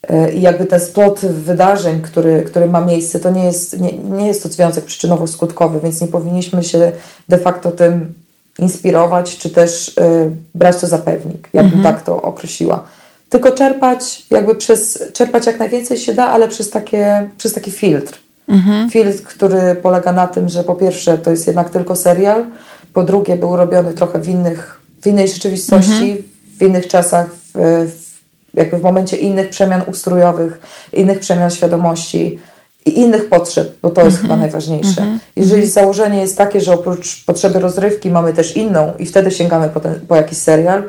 E, 0.09 0.33
I 0.33 0.41
jakby 0.41 0.67
ten 0.67 0.81
splot 0.81 1.21
wydarzeń, 1.21 2.01
który, 2.01 2.43
który 2.43 2.67
ma 2.67 2.81
miejsce, 2.81 3.21
to 3.21 3.31
nie 3.31 3.45
jest, 3.45 3.81
nie, 3.81 3.93
nie 3.93 4.27
jest 4.27 4.43
to 4.43 4.49
związek 4.49 4.85
przyczynowo-skutkowy, 4.85 5.81
więc 5.83 6.01
nie 6.01 6.09
powinniśmy 6.09 6.65
się 6.65 6.93
de 7.29 7.39
facto 7.39 7.71
tym 7.71 8.15
inspirować, 8.59 9.39
czy 9.39 9.51
też 9.51 9.89
y, 9.89 10.31
brać 10.55 10.77
to 10.81 10.87
za 10.87 10.99
pewnik, 10.99 11.49
jakbym 11.53 11.79
mhm. 11.79 11.95
tak 11.95 12.05
to 12.05 12.23
określiła. 12.23 12.85
Tylko 13.31 13.53
czerpać, 13.53 14.27
jakby 14.31 14.55
przez, 14.55 15.03
czerpać 15.13 15.47
jak 15.47 15.59
najwięcej 15.59 15.99
się 15.99 16.15
da, 16.15 16.27
ale 16.27 16.49
przez, 16.49 16.71
takie, 16.71 17.31
przez 17.39 17.53
taki 17.53 17.71
filtr. 17.71 18.19
Mhm. 18.49 18.91
Filtr, 18.91 19.23
który 19.23 19.75
polega 19.83 20.13
na 20.13 20.27
tym, 20.27 20.49
że 20.49 20.65
po 20.65 20.75
pierwsze 20.75 21.19
to 21.19 21.31
jest 21.31 21.47
jednak 21.47 21.71
tylko 21.71 21.97
serial, 21.97 22.47
po 22.93 23.03
drugie 23.03 23.37
był 23.37 23.57
robiony 23.57 23.93
trochę 23.95 24.19
w, 24.19 24.29
innych, 24.29 24.81
w 25.03 25.07
innej 25.07 25.29
rzeczywistości, 25.29 25.93
mhm. 25.93 26.23
w 26.59 26.63
innych 26.63 26.89
czasach, 26.89 27.27
w, 27.35 27.51
w, 27.91 28.11
jakby 28.55 28.79
w 28.79 28.83
momencie 28.83 29.17
innych 29.17 29.49
przemian 29.49 29.83
ustrojowych, 29.87 30.61
innych 30.93 31.19
przemian 31.19 31.51
świadomości 31.51 32.39
i 32.87 32.99
innych 32.99 33.29
potrzeb, 33.29 33.77
bo 33.83 33.91
to 33.91 34.05
jest 34.05 34.17
chyba 34.17 34.35
mhm. 34.35 34.41
najważniejsze. 34.41 35.01
Mhm. 35.01 35.19
Jeżeli 35.37 35.67
założenie 35.67 36.21
jest 36.21 36.39
takie, 36.39 36.61
że 36.61 36.73
oprócz 36.73 37.25
potrzeby 37.25 37.59
rozrywki 37.59 38.11
mamy 38.11 38.33
też 38.33 38.57
inną 38.57 38.93
i 38.99 39.07
wtedy 39.07 39.31
sięgamy 39.31 39.69
po, 39.69 39.81
ten, 39.81 40.01
po 40.09 40.17
jakiś 40.17 40.39
serial, 40.39 40.83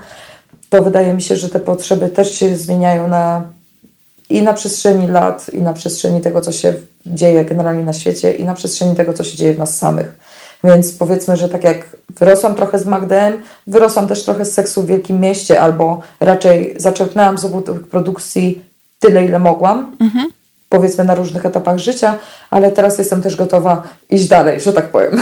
to 0.71 0.83
wydaje 0.83 1.13
mi 1.13 1.21
się, 1.21 1.35
że 1.35 1.49
te 1.49 1.59
potrzeby 1.59 2.09
też 2.09 2.35
się 2.39 2.57
zmieniają 2.57 3.07
na, 3.07 3.43
i 4.29 4.41
na 4.41 4.53
przestrzeni 4.53 5.07
lat, 5.07 5.49
i 5.53 5.61
na 5.61 5.73
przestrzeni 5.73 6.21
tego, 6.21 6.41
co 6.41 6.51
się 6.51 6.73
dzieje 7.05 7.45
generalnie 7.45 7.83
na 7.83 7.93
świecie, 7.93 8.33
i 8.33 8.43
na 8.43 8.53
przestrzeni 8.53 8.95
tego, 8.95 9.13
co 9.13 9.23
się 9.23 9.37
dzieje 9.37 9.53
w 9.53 9.59
nas 9.59 9.77
samych. 9.77 10.15
Więc 10.63 10.91
powiedzmy, 10.91 11.37
że 11.37 11.49
tak 11.49 11.63
jak 11.63 11.95
wyrosłam 12.19 12.55
trochę 12.55 12.79
z 12.79 12.85
Magdem, 12.85 13.41
wyrosłam 13.67 14.07
też 14.07 14.23
trochę 14.23 14.45
z 14.45 14.53
seksu 14.53 14.81
w 14.81 14.85
wielkim 14.85 15.19
mieście, 15.19 15.61
albo 15.61 16.01
raczej 16.19 16.73
zaczerpnęłam 16.77 17.37
z 17.37 17.45
obu 17.45 17.61
tych 17.61 17.87
produkcji 17.87 18.65
tyle, 18.99 19.25
ile 19.25 19.39
mogłam. 19.39 19.95
Mhm. 19.99 20.27
Powiedzmy 20.69 21.03
na 21.03 21.15
różnych 21.15 21.45
etapach 21.45 21.77
życia, 21.77 22.17
ale 22.49 22.71
teraz 22.71 22.97
jestem 22.97 23.21
też 23.21 23.35
gotowa 23.35 23.83
iść 24.09 24.27
dalej, 24.27 24.61
że 24.61 24.73
tak 24.73 24.91
powiem. 24.91 25.21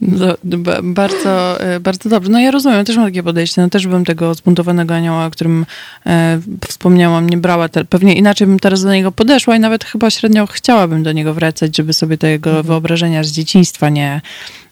No, 0.00 0.34
bardzo, 0.82 1.60
e, 1.60 1.80
bardzo 1.80 2.08
dobrze. 2.08 2.30
No 2.30 2.40
ja 2.40 2.50
rozumiem, 2.50 2.84
też 2.84 2.96
mam 2.96 3.06
takie 3.06 3.22
podejście. 3.22 3.62
No 3.62 3.68
też 3.68 3.86
bym 3.86 4.04
tego 4.04 4.34
zbuntowanego 4.34 4.94
anioła, 4.94 5.26
o 5.26 5.30
którym 5.30 5.66
e, 6.06 6.40
wspomniałam, 6.68 7.30
nie 7.30 7.36
brała. 7.36 7.68
Te, 7.68 7.84
pewnie 7.84 8.14
inaczej 8.14 8.46
bym 8.46 8.58
teraz 8.58 8.82
do 8.82 8.92
niego 8.92 9.12
podeszła 9.12 9.56
i 9.56 9.60
nawet 9.60 9.84
chyba 9.84 10.10
średnio 10.10 10.46
chciałabym 10.46 11.02
do 11.02 11.12
niego 11.12 11.34
wracać, 11.34 11.76
żeby 11.76 11.92
sobie 11.92 12.18
tego 12.18 12.50
mhm. 12.50 12.66
wyobrażenia 12.66 13.24
z 13.24 13.32
dzieciństwa 13.32 13.88
nie, 13.88 14.20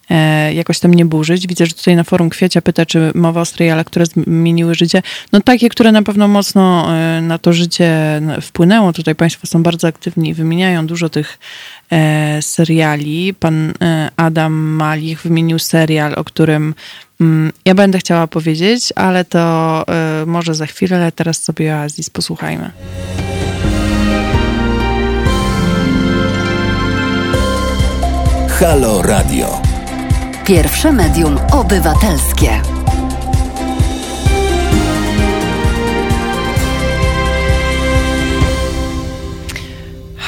E, 0.09 0.53
jakoś 0.53 0.79
tam 0.79 0.93
nie 0.93 1.05
burzyć. 1.05 1.47
Widzę, 1.47 1.65
że 1.65 1.73
tutaj 1.73 1.95
na 1.95 2.03
forum 2.03 2.29
Kwiecia 2.29 2.61
pyta, 2.61 2.85
czy 2.85 3.11
mowa 3.15 3.41
o 3.41 3.45
serialach, 3.45 3.85
które 3.85 4.05
zmieniły 4.05 4.75
życie. 4.75 5.01
No 5.31 5.41
takie, 5.41 5.69
które 5.69 5.91
na 5.91 6.01
pewno 6.01 6.27
mocno 6.27 6.95
e, 6.95 7.21
na 7.21 7.37
to 7.37 7.53
życie 7.53 8.21
wpłynęło. 8.41 8.93
Tutaj 8.93 9.15
Państwo 9.15 9.47
są 9.47 9.63
bardzo 9.63 9.87
aktywni 9.87 10.29
i 10.29 10.33
wymieniają 10.33 10.87
dużo 10.87 11.09
tych 11.09 11.39
seriali. 12.41 13.33
Pan 13.33 13.73
Adam 14.17 14.53
Malich 14.53 15.21
wymienił 15.21 15.59
serial, 15.59 16.13
o 16.15 16.23
którym 16.23 16.75
mm, 17.21 17.51
ja 17.65 17.75
będę 17.75 17.97
chciała 17.97 18.27
powiedzieć, 18.27 18.93
ale 18.95 19.25
to 19.25 19.85
może 20.25 20.55
za 20.55 20.65
chwilę, 20.65 20.97
ale 20.97 21.11
teraz 21.11 21.43
sobie 21.43 21.75
Oasis 21.75 22.09
posłuchajmy. 22.09 22.71
Halo 28.59 29.01
Radio. 29.01 29.61
Pierwsze 30.45 30.91
medium 30.91 31.37
obywatelskie. 31.51 32.74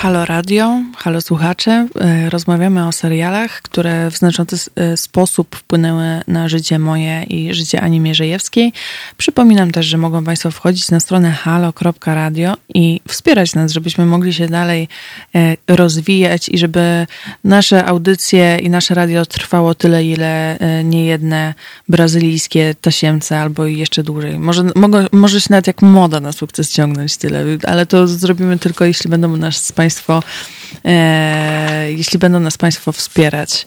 Halo 0.01 0.25
Radio, 0.25 0.81
halo 0.97 1.21
słuchacze. 1.21 1.88
E, 1.99 2.29
rozmawiamy 2.29 2.88
o 2.88 2.91
serialach, 2.91 3.62
które 3.62 4.12
w 4.12 4.17
znaczący 4.17 4.57
e, 4.75 4.97
sposób 4.97 5.55
wpłynęły 5.55 6.21
na 6.27 6.49
życie 6.49 6.79
moje 6.79 7.23
i 7.23 7.53
życie 7.53 7.81
Ani 7.81 7.99
Mierzejewskiej. 7.99 8.73
Przypominam 9.17 9.71
też, 9.71 9.86
że 9.86 9.97
mogą 9.97 10.23
Państwo 10.23 10.51
wchodzić 10.51 10.91
na 10.91 10.99
stronę 10.99 11.31
halo.radio 11.31 12.53
i 12.73 13.01
wspierać 13.07 13.55
nas, 13.55 13.71
żebyśmy 13.71 14.05
mogli 14.05 14.33
się 14.33 14.47
dalej 14.47 14.88
e, 15.36 15.57
rozwijać 15.67 16.49
i 16.49 16.57
żeby 16.57 17.07
nasze 17.43 17.86
audycje 17.86 18.57
i 18.57 18.69
nasze 18.69 18.93
radio 18.93 19.25
trwało 19.25 19.75
tyle, 19.75 20.05
ile 20.05 20.57
niejedne 20.83 21.53
brazylijskie 21.89 22.75
tasiemce 22.81 23.39
albo 23.39 23.65
jeszcze 23.65 24.03
dłużej. 24.03 24.39
Może, 24.39 24.63
może 25.12 25.41
się 25.41 25.47
nawet 25.49 25.67
jak 25.67 25.81
moda 25.81 26.19
na 26.19 26.31
sukces 26.31 26.71
ciągnąć 26.71 27.17
tyle, 27.17 27.45
ale 27.67 27.86
to 27.86 28.07
zrobimy 28.07 28.60
tylko, 28.60 28.86
jeśli 28.86 29.10
będą 29.10 29.38
nas 29.38 29.71
Państwo 29.71 29.87
Państwo, 29.88 30.23
e, 30.86 31.91
jeśli 31.91 32.19
będą 32.19 32.39
nas 32.39 32.58
Państwo 32.58 32.91
wspierać. 32.91 33.65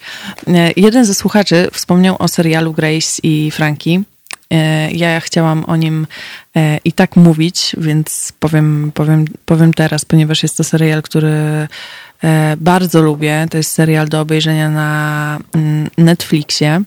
E, 0.49 0.73
jeden 0.77 1.05
ze 1.05 1.15
słuchaczy 1.15 1.69
wspomniał 1.73 2.17
o 2.19 2.29
serialu 2.29 2.73
Grace 2.73 3.21
i 3.23 3.51
Frankie. 3.51 4.03
E, 4.51 4.91
ja 4.91 5.21
chciałam 5.21 5.65
o 5.65 5.77
nim 5.77 6.07
e, 6.57 6.79
i 6.85 6.93
tak 6.93 7.17
mówić, 7.17 7.77
więc 7.79 8.33
powiem, 8.41 8.93
powiem, 8.95 9.25
powiem 9.45 9.75
teraz, 9.75 10.05
ponieważ 10.05 10.43
jest 10.43 10.57
to 10.57 10.65
serial, 10.65 11.03
który 11.03 11.29
e, 12.25 12.57
bardzo 12.57 13.03
lubię. 13.03 13.47
To 13.51 13.57
jest 13.57 13.71
serial 13.71 14.09
do 14.09 14.21
obejrzenia 14.21 14.71
na 14.71 15.39
mm, 15.53 15.91
Netflixie. 15.99 16.83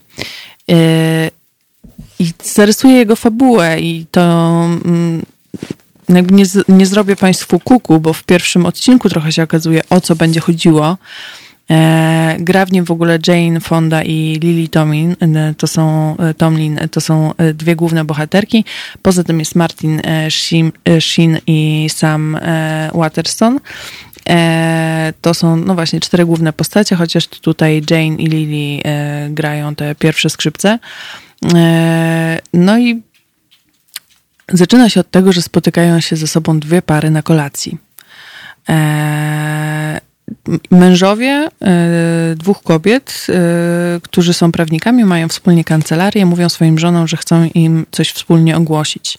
I 2.18 2.30
zarysuję 2.44 2.96
jego 2.96 3.16
fabułę 3.16 3.80
i 3.80 4.06
to 4.10 4.22
mm, 4.84 5.22
nie, 6.08 6.44
nie 6.68 6.86
zrobię 6.86 7.16
Państwu 7.16 7.60
kuku, 7.60 8.00
bo 8.00 8.12
w 8.12 8.24
pierwszym 8.24 8.66
odcinku 8.66 9.08
trochę 9.08 9.32
się 9.32 9.42
okazuje, 9.42 9.82
o 9.90 10.00
co 10.00 10.16
będzie 10.16 10.40
chodziło. 10.40 10.96
E, 11.70 12.36
gra 12.38 12.66
w 12.66 12.72
nim 12.72 12.84
w 12.84 12.90
ogóle 12.90 13.18
Jane 13.28 13.60
Fonda 13.60 14.02
i 14.02 14.38
Lily 14.42 14.68
Tomlin, 14.68 15.16
e, 15.20 15.54
to 15.54 15.66
są, 15.66 16.16
e, 16.16 16.34
Tomlin, 16.34 16.78
to 16.90 17.00
są 17.00 17.34
e, 17.36 17.54
dwie 17.54 17.76
główne 17.76 18.04
bohaterki. 18.04 18.64
Poza 19.02 19.24
tym 19.24 19.38
jest 19.38 19.54
Martin 19.54 20.02
Sheen, 21.00 21.38
i 21.46 21.88
Sam 21.90 22.38
Waterston. 22.94 23.60
To 25.20 25.34
są, 25.34 25.56
no 25.56 25.74
właśnie, 25.74 26.00
cztery 26.00 26.26
główne 26.26 26.52
postacie, 26.52 26.96
chociaż 26.96 27.26
tutaj 27.26 27.82
Jane 27.90 28.16
i 28.16 28.26
Lily 28.26 28.82
grają 29.30 29.74
te 29.74 29.94
pierwsze 29.94 30.30
skrzypce. 30.30 30.78
No 32.52 32.78
i 32.78 33.02
Zaczyna 34.48 34.88
się 34.88 35.00
od 35.00 35.10
tego, 35.10 35.32
że 35.32 35.42
spotykają 35.42 36.00
się 36.00 36.16
ze 36.16 36.26
sobą 36.26 36.60
dwie 36.60 36.82
pary 36.82 37.10
na 37.10 37.22
kolacji. 37.22 37.78
Eee, 38.68 40.00
mężowie 40.70 41.48
e, 41.62 42.34
dwóch 42.36 42.62
kobiet, 42.62 43.26
e, 43.28 44.00
którzy 44.02 44.32
są 44.32 44.52
prawnikami, 44.52 45.04
mają 45.04 45.28
wspólnie 45.28 45.64
kancelarię, 45.64 46.26
mówią 46.26 46.48
swoim 46.48 46.78
żonom, 46.78 47.08
że 47.08 47.16
chcą 47.16 47.50
im 47.54 47.86
coś 47.90 48.10
wspólnie 48.10 48.56
ogłosić. 48.56 49.18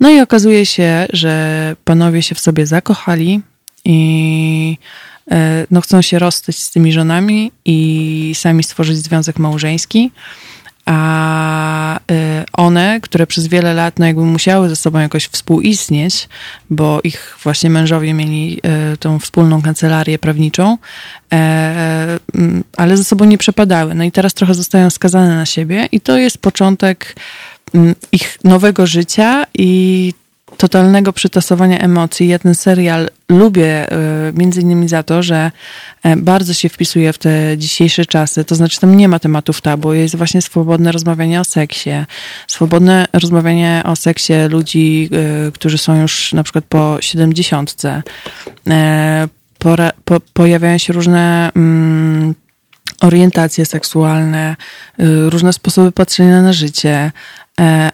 No 0.00 0.10
i 0.10 0.20
okazuje 0.20 0.66
się, 0.66 1.06
że 1.12 1.76
panowie 1.84 2.22
się 2.22 2.34
w 2.34 2.40
sobie 2.40 2.66
zakochali 2.66 3.40
i 3.84 4.78
no, 5.70 5.80
chcą 5.80 6.02
się 6.02 6.18
rozstać 6.18 6.58
z 6.58 6.70
tymi 6.70 6.92
żonami 6.92 7.52
i 7.64 8.32
sami 8.34 8.64
stworzyć 8.64 8.96
związek 8.96 9.38
małżeński 9.38 10.10
a 10.86 11.96
y, 11.96 12.44
one, 12.52 13.00
które 13.00 13.26
przez 13.26 13.46
wiele 13.46 13.74
lat 13.74 13.98
no 13.98 14.06
jakby 14.06 14.22
musiały 14.22 14.68
ze 14.68 14.76
sobą 14.76 14.98
jakoś 14.98 15.26
współistnieć, 15.26 16.28
bo 16.70 17.00
ich 17.04 17.36
właśnie 17.42 17.70
mężowie 17.70 18.14
mieli 18.14 18.60
y, 18.92 18.96
tą 18.96 19.18
wspólną 19.18 19.62
kancelarię 19.62 20.18
prawniczą, 20.18 20.78
e, 21.32 22.18
mm, 22.34 22.64
ale 22.76 22.96
ze 22.96 23.04
sobą 23.04 23.24
nie 23.24 23.38
przepadały. 23.38 23.94
No 23.94 24.04
i 24.04 24.12
teraz 24.12 24.34
trochę 24.34 24.54
zostają 24.54 24.90
skazane 24.90 25.36
na 25.36 25.46
siebie 25.46 25.88
i 25.92 26.00
to 26.00 26.18
jest 26.18 26.38
początek 26.38 27.16
mm, 27.74 27.94
ich 28.12 28.38
nowego 28.44 28.86
życia 28.86 29.44
i 29.54 30.12
totalnego 30.60 31.12
przytasowania 31.12 31.78
emocji. 31.78 32.28
Ja 32.28 32.38
ten 32.38 32.54
serial 32.54 33.08
lubię 33.28 33.92
e, 33.92 33.96
między 34.34 34.60
innymi 34.60 34.88
za 34.88 35.02
to, 35.02 35.22
że 35.22 35.50
e, 36.02 36.16
bardzo 36.16 36.54
się 36.54 36.68
wpisuje 36.68 37.12
w 37.12 37.18
te 37.18 37.58
dzisiejsze 37.58 38.06
czasy. 38.06 38.44
To 38.44 38.54
znaczy 38.54 38.80
tam 38.80 38.96
nie 38.96 39.08
ma 39.08 39.18
tematów 39.18 39.60
tabu. 39.60 39.92
Jest 39.92 40.16
właśnie 40.16 40.42
swobodne 40.42 40.92
rozmawianie 40.92 41.40
o 41.40 41.44
seksie. 41.44 41.90
Swobodne 42.46 43.06
rozmawianie 43.12 43.82
o 43.84 43.96
seksie 43.96 44.32
ludzi, 44.50 45.10
e, 45.48 45.52
którzy 45.52 45.78
są 45.78 46.00
już 46.00 46.32
na 46.32 46.42
przykład 46.42 46.64
po 46.64 46.98
siedemdziesiątce. 47.00 48.02
Po, 50.04 50.20
pojawiają 50.32 50.78
się 50.78 50.92
różne 50.92 51.52
mm, 51.56 52.34
orientacje 53.00 53.66
seksualne, 53.66 54.56
różne 55.28 55.52
sposoby 55.52 55.92
patrzenia 55.92 56.42
na 56.42 56.52
życie, 56.52 57.12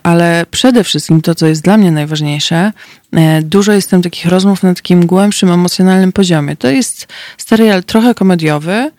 ale 0.03 0.47
przede 0.51 0.85
wszystkim 0.85 1.21
to, 1.21 1.35
co 1.35 1.47
jest 1.47 1.63
dla 1.63 1.77
mnie 1.77 1.91
najważniejsze, 1.91 2.73
e, 3.13 3.43
dużo 3.43 3.73
jest 3.73 3.91
tam 3.91 4.03
takich 4.03 4.27
rozmów 4.27 4.63
na 4.63 4.75
takim 4.75 5.07
głębszym, 5.07 5.51
emocjonalnym 5.51 6.13
poziomie. 6.13 6.57
To 6.57 6.69
jest 6.69 7.07
serial 7.39 7.85
trochę 7.85 8.15
komediowy, 8.15 8.91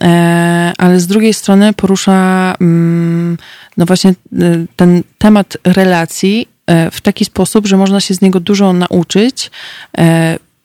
e, 0.00 0.72
ale 0.78 1.00
z 1.00 1.06
drugiej 1.06 1.34
strony 1.34 1.72
porusza 1.72 2.54
mm, 2.60 3.38
no 3.76 3.86
właśnie 3.86 4.14
ten 4.76 5.02
temat 5.18 5.56
relacji 5.64 6.48
w 6.92 7.00
taki 7.00 7.24
sposób, 7.24 7.66
że 7.66 7.76
można 7.76 8.00
się 8.00 8.14
z 8.14 8.20
niego 8.20 8.40
dużo 8.40 8.72
nauczyć, 8.72 9.50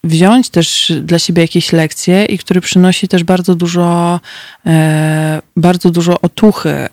wziąć 0.03 0.49
też 0.49 0.93
dla 1.01 1.19
siebie 1.19 1.41
jakieś 1.41 1.73
lekcje 1.73 2.25
i 2.25 2.37
który 2.37 2.61
przynosi 2.61 3.07
też 3.07 3.23
bardzo 3.23 3.55
dużo, 3.55 4.19
bardzo 5.55 5.91
dużo 5.91 6.21
otuchy 6.21 6.87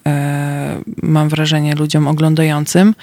mam 1.03 1.29
wrażenie, 1.29 1.75
ludziom 1.75 2.09
oglądającym. 2.09 2.95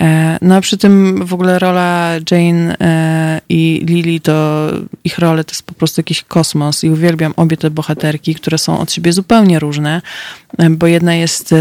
E, 0.00 0.38
no 0.42 0.54
a 0.54 0.60
przy 0.60 0.76
tym 0.76 1.26
w 1.26 1.34
ogóle 1.34 1.58
rola 1.58 2.10
Jane 2.30 2.76
e, 2.80 3.40
i 3.48 3.84
Lily 3.88 4.20
to 4.20 4.68
ich 5.04 5.18
role 5.18 5.44
to 5.44 5.52
jest 5.52 5.62
po 5.62 5.74
prostu 5.74 6.00
jakiś 6.00 6.22
kosmos 6.22 6.84
i 6.84 6.90
uwielbiam 6.90 7.34
obie 7.36 7.56
te 7.56 7.70
bohaterki, 7.70 8.34
które 8.34 8.58
są 8.58 8.78
od 8.78 8.92
siebie 8.92 9.12
zupełnie 9.12 9.58
różne, 9.58 10.02
e, 10.58 10.70
bo 10.70 10.86
jedna 10.86 11.14
jest 11.14 11.54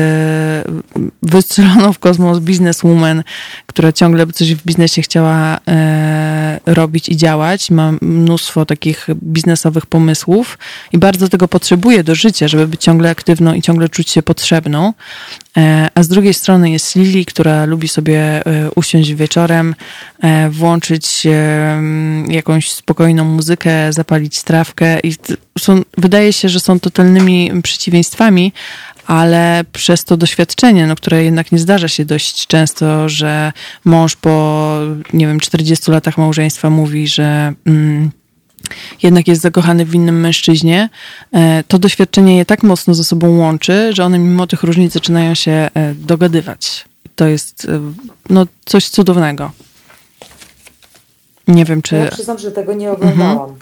wystrzeloną 1.23 1.93
w 1.93 1.99
kosmos 1.99 2.39
bizneswoman, 2.39 3.23
która 3.65 3.91
ciągle 3.91 4.27
coś 4.27 4.55
w 4.55 4.65
biznesie 4.65 5.01
chciała 5.01 5.59
robić 6.65 7.09
i 7.09 7.17
działać, 7.17 7.71
ma 7.71 7.91
mnóstwo 8.01 8.65
takich 8.65 9.07
biznesowych 9.23 9.85
pomysłów 9.85 10.57
i 10.91 10.97
bardzo 10.97 11.29
tego 11.29 11.47
potrzebuje 11.47 12.03
do 12.03 12.15
życia, 12.15 12.47
żeby 12.47 12.67
być 12.67 12.83
ciągle 12.83 13.09
aktywną 13.09 13.53
i 13.53 13.61
ciągle 13.61 13.89
czuć 13.89 14.09
się 14.09 14.23
potrzebną. 14.23 14.93
A 15.95 16.03
z 16.03 16.07
drugiej 16.07 16.33
strony 16.33 16.71
jest 16.71 16.95
Lily, 16.95 17.25
która 17.25 17.65
lubi 17.65 17.87
sobie 17.87 18.22
E, 18.23 18.71
usiąść 18.75 19.13
wieczorem, 19.13 19.75
e, 20.21 20.49
włączyć 20.49 21.27
jakąś 22.27 22.71
spokojną 22.71 23.25
muzykę, 23.25 23.93
zapalić 23.93 24.43
trawkę 24.43 24.99
i 24.99 25.13
są, 25.59 25.81
wydaje 25.97 26.33
się, 26.33 26.49
że 26.49 26.59
są 26.59 26.79
totalnymi 26.79 27.51
przeciwieństwami, 27.63 28.53
ale 29.07 29.63
przez 29.71 30.03
to 30.03 30.17
doświadczenie, 30.17 30.87
no, 30.87 30.95
które 30.95 31.23
jednak 31.23 31.51
nie 31.51 31.59
zdarza 31.59 31.87
się 31.87 32.05
dość 32.05 32.47
często, 32.47 33.09
że 33.09 33.51
mąż 33.85 34.15
po, 34.15 34.79
nie 35.13 35.27
wiem, 35.27 35.39
40 35.39 35.91
latach 35.91 36.17
małżeństwa 36.17 36.69
mówi, 36.69 37.07
że 37.07 37.53
mm, 37.65 38.11
jednak 39.03 39.27
jest 39.27 39.41
zakochany 39.41 39.85
w 39.85 39.95
innym 39.95 40.19
mężczyźnie, 40.19 40.89
e, 41.33 41.63
to 41.67 41.79
doświadczenie 41.79 42.37
je 42.37 42.45
tak 42.45 42.63
mocno 42.63 42.93
ze 42.93 43.03
sobą 43.03 43.37
łączy, 43.37 43.93
że 43.93 44.05
one 44.05 44.19
mimo 44.19 44.47
tych 44.47 44.63
różnic 44.63 44.93
zaczynają 44.93 45.35
się 45.35 45.69
dogadywać 45.95 46.85
to 47.15 47.27
jest 47.27 47.65
y, 47.65 47.79
no, 48.29 48.45
coś 48.65 48.89
cudownego. 48.89 49.51
Nie 51.47 51.65
wiem, 51.65 51.81
czy. 51.81 51.95
Ja 51.95 52.11
przyznam, 52.11 52.37
że 52.39 52.51
tego 52.51 52.73
nie 52.73 52.91
oglądałam. 52.91 53.49
Mhm. 53.49 53.59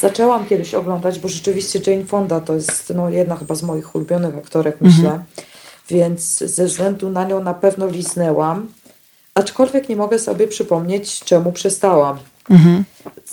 Zaczęłam 0.00 0.46
kiedyś 0.46 0.74
oglądać, 0.74 1.18
bo 1.18 1.28
rzeczywiście 1.28 1.80
Jane 1.86 2.04
Fonda 2.04 2.40
to 2.40 2.54
jest 2.54 2.92
no, 2.94 3.10
jedna 3.10 3.36
chyba 3.36 3.54
z 3.54 3.62
moich 3.62 3.94
ulubionych 3.94 4.36
aktorek, 4.36 4.76
myślę. 4.80 5.04
Mhm. 5.04 5.24
Więc 5.88 6.38
ze 6.38 6.66
względu 6.66 7.10
na 7.10 7.24
nią 7.24 7.42
na 7.42 7.54
pewno 7.54 7.86
lisnęłam. 7.86 8.68
Aczkolwiek 9.34 9.88
nie 9.88 9.96
mogę 9.96 10.18
sobie 10.18 10.48
przypomnieć, 10.48 11.20
czemu 11.20 11.52
przestałam. 11.52 12.18
Mhm. 12.50 12.84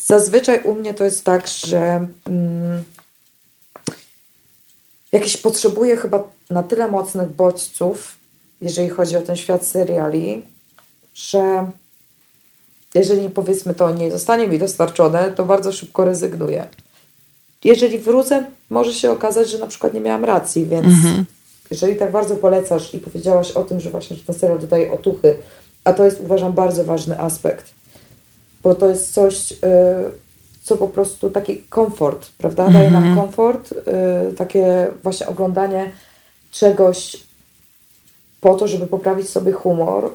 Zazwyczaj 0.06 0.64
u 0.64 0.76
mnie 0.76 0.94
to 0.94 1.04
jest 1.04 1.24
tak, 1.24 1.48
że 1.48 2.08
mm, 2.26 2.84
jakieś 5.12 5.38
potrzebuję 5.38 5.98
chyba 5.98 6.24
na 6.50 6.64
tyle 6.64 6.88
mocnych 6.88 7.30
bodźców, 7.30 8.16
jeżeli 8.64 8.90
chodzi 8.90 9.18
o 9.18 9.22
ten 9.22 9.36
świat 9.36 9.66
seriali, 9.66 10.42
że 11.14 11.72
jeżeli 12.96 13.30
powiedzmy 13.30 13.74
to 13.74 13.92
nie 13.92 14.12
zostanie 14.12 14.48
mi 14.48 14.60
dostarczone, 14.60 15.32
to 15.32 15.46
bardzo 15.46 15.72
szybko 15.72 16.06
rezygnuję. 16.06 16.68
Jeżeli 17.64 18.00
wrócę, 18.00 18.46
może 18.70 18.94
się 18.94 19.12
okazać, 19.12 19.50
że 19.50 19.58
na 19.58 19.68
przykład 19.68 19.94
nie 19.94 20.02
miałam 20.02 20.26
racji, 20.26 20.66
więc 20.66 20.86
mhm. 20.86 21.26
jeżeli 21.72 21.96
tak 21.96 22.12
bardzo 22.12 22.36
polecasz 22.36 22.94
i 22.94 23.00
powiedziałaś 23.00 23.52
o 23.52 23.64
tym, 23.64 23.80
że 23.80 23.90
właśnie 23.90 24.18
ten 24.18 24.36
serial 24.36 24.60
dodaje 24.60 24.92
otuchy, 24.92 25.36
a 25.84 25.94
to 25.94 26.06
jest 26.06 26.20
uważam 26.20 26.54
bardzo 26.54 26.84
ważny 26.84 27.20
aspekt, 27.20 27.74
bo 28.64 28.76
to 28.76 28.90
jest 28.90 29.14
coś, 29.14 29.52
y, 29.52 29.56
co 30.64 30.78
po 30.78 30.88
prostu 30.88 31.30
taki 31.30 31.58
komfort, 31.58 32.30
prawda? 32.38 32.70
Daje 32.70 32.92
nam 32.92 33.04
mhm. 33.04 33.16
komfort, 33.16 33.72
y, 33.72 34.34
takie 34.34 34.88
właśnie 35.04 35.28
oglądanie 35.28 35.92
czegoś 36.52 37.18
po 38.44 38.56
to, 38.56 38.68
żeby 38.68 38.88
poprawić 38.88 39.30
sobie 39.30 39.52
humor, 39.52 40.12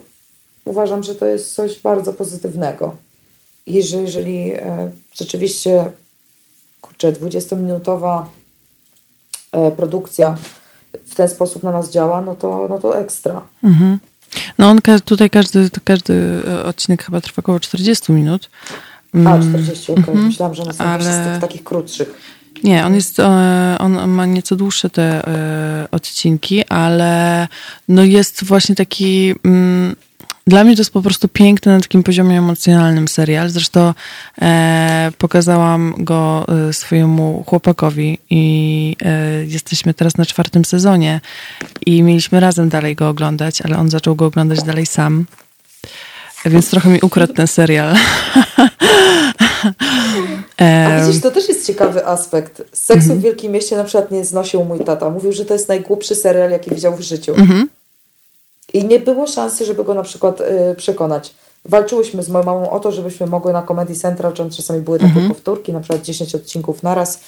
uważam, 0.64 1.02
że 1.02 1.14
to 1.14 1.26
jest 1.26 1.54
coś 1.54 1.80
bardzo 1.80 2.12
pozytywnego. 2.12 2.96
I 3.66 3.82
że 3.82 3.96
jeżeli 3.96 4.52
e, 4.52 4.90
rzeczywiście, 5.14 5.92
kurczę, 6.80 7.12
20-minutowa 7.12 8.24
e, 9.52 9.70
produkcja 9.70 10.36
w 11.06 11.14
ten 11.14 11.28
sposób 11.28 11.62
na 11.62 11.72
nas 11.72 11.90
działa, 11.90 12.20
no 12.20 12.34
to, 12.34 12.66
no 12.70 12.78
to 12.78 12.98
ekstra. 12.98 13.42
Mhm. 13.64 13.98
No 14.58 14.70
on 14.70 14.80
tutaj 15.04 15.30
każdy, 15.30 15.70
każdy 15.84 16.42
e, 16.48 16.64
odcinek 16.64 17.04
chyba 17.04 17.20
trwa 17.20 17.40
około 17.40 17.60
40 17.60 18.12
minut. 18.12 18.50
A, 19.26 19.38
40, 19.38 19.92
okej. 19.92 20.04
Okay. 20.04 20.14
Mhm. 20.14 20.26
Myślałam, 20.26 20.54
że 20.54 20.62
one 20.62 20.72
są 20.72 20.84
Ale... 20.84 21.04
z 21.04 21.32
tych 21.32 21.40
takich 21.40 21.64
krótszych. 21.64 22.37
Nie, 22.64 22.86
on 22.86 22.94
jest, 22.94 23.20
e, 23.20 23.76
on 23.78 24.08
ma 24.08 24.26
nieco 24.26 24.56
dłuższe 24.56 24.90
te 24.90 25.26
e, 25.26 25.88
odcinki, 25.90 26.64
ale 26.64 27.48
no 27.88 28.04
jest 28.04 28.44
właśnie 28.44 28.74
taki, 28.74 29.34
mm, 29.44 29.96
dla 30.46 30.64
mnie 30.64 30.76
to 30.76 30.80
jest 30.80 30.92
po 30.92 31.02
prostu 31.02 31.28
piękny 31.28 31.72
na 31.72 31.80
takim 31.80 32.02
poziomie 32.02 32.38
emocjonalnym 32.38 33.08
serial. 33.08 33.50
Zresztą 33.50 33.94
e, 34.42 35.12
pokazałam 35.18 35.94
go 35.98 36.46
swojemu 36.72 37.44
chłopakowi 37.46 38.18
i 38.30 38.96
jesteśmy 39.46 39.94
teraz 39.94 40.16
na 40.16 40.26
czwartym 40.26 40.64
sezonie 40.64 41.20
i 41.86 42.02
mieliśmy 42.02 42.40
razem 42.40 42.68
dalej 42.68 42.94
go 42.94 43.08
oglądać, 43.08 43.62
ale 43.62 43.78
on 43.78 43.90
zaczął 43.90 44.16
go 44.16 44.26
oglądać 44.26 44.62
dalej 44.62 44.86
sam. 44.86 45.26
Więc 46.44 46.70
trochę 46.70 46.88
mi 46.88 47.00
ukradł 47.00 47.32
ten 47.32 47.46
serial. 47.46 47.94
A 50.58 51.06
widzisz, 51.06 51.22
to 51.22 51.30
też 51.30 51.48
jest 51.48 51.66
ciekawy 51.66 52.06
aspekt. 52.06 52.62
Seksu 52.72 53.14
w. 53.14 53.20
Wielkim 53.20 53.52
Mieście 53.52 53.76
na 53.76 53.84
przykład 53.84 54.10
nie 54.10 54.24
znosił 54.24 54.64
mój 54.64 54.80
tata. 54.80 55.10
Mówił, 55.10 55.32
że 55.32 55.44
to 55.44 55.54
jest 55.54 55.68
najgłupszy 55.68 56.14
serial, 56.14 56.50
jaki 56.50 56.70
widział 56.70 56.96
w 56.96 57.00
życiu. 57.00 57.34
Mhm. 57.34 57.68
I 58.72 58.84
nie 58.84 59.00
było 59.00 59.26
szansy, 59.26 59.64
żeby 59.64 59.84
go 59.84 59.94
na 59.94 60.02
przykład 60.02 60.40
y, 60.40 60.74
przekonać. 60.76 61.34
Walczyłyśmy 61.64 62.22
z 62.22 62.28
moją 62.28 62.44
mamą 62.44 62.70
o 62.70 62.80
to, 62.80 62.92
żebyśmy 62.92 63.26
mogły 63.26 63.52
na 63.52 63.62
Comedy 63.62 63.94
Central, 63.94 64.32
czy 64.32 64.50
czasami 64.50 64.80
były 64.80 64.98
takie 64.98 65.10
mhm. 65.10 65.28
powtórki, 65.28 65.72
na 65.72 65.80
przykład 65.80 66.02
10 66.02 66.34
odcinków 66.34 66.82
naraz. 66.82 67.20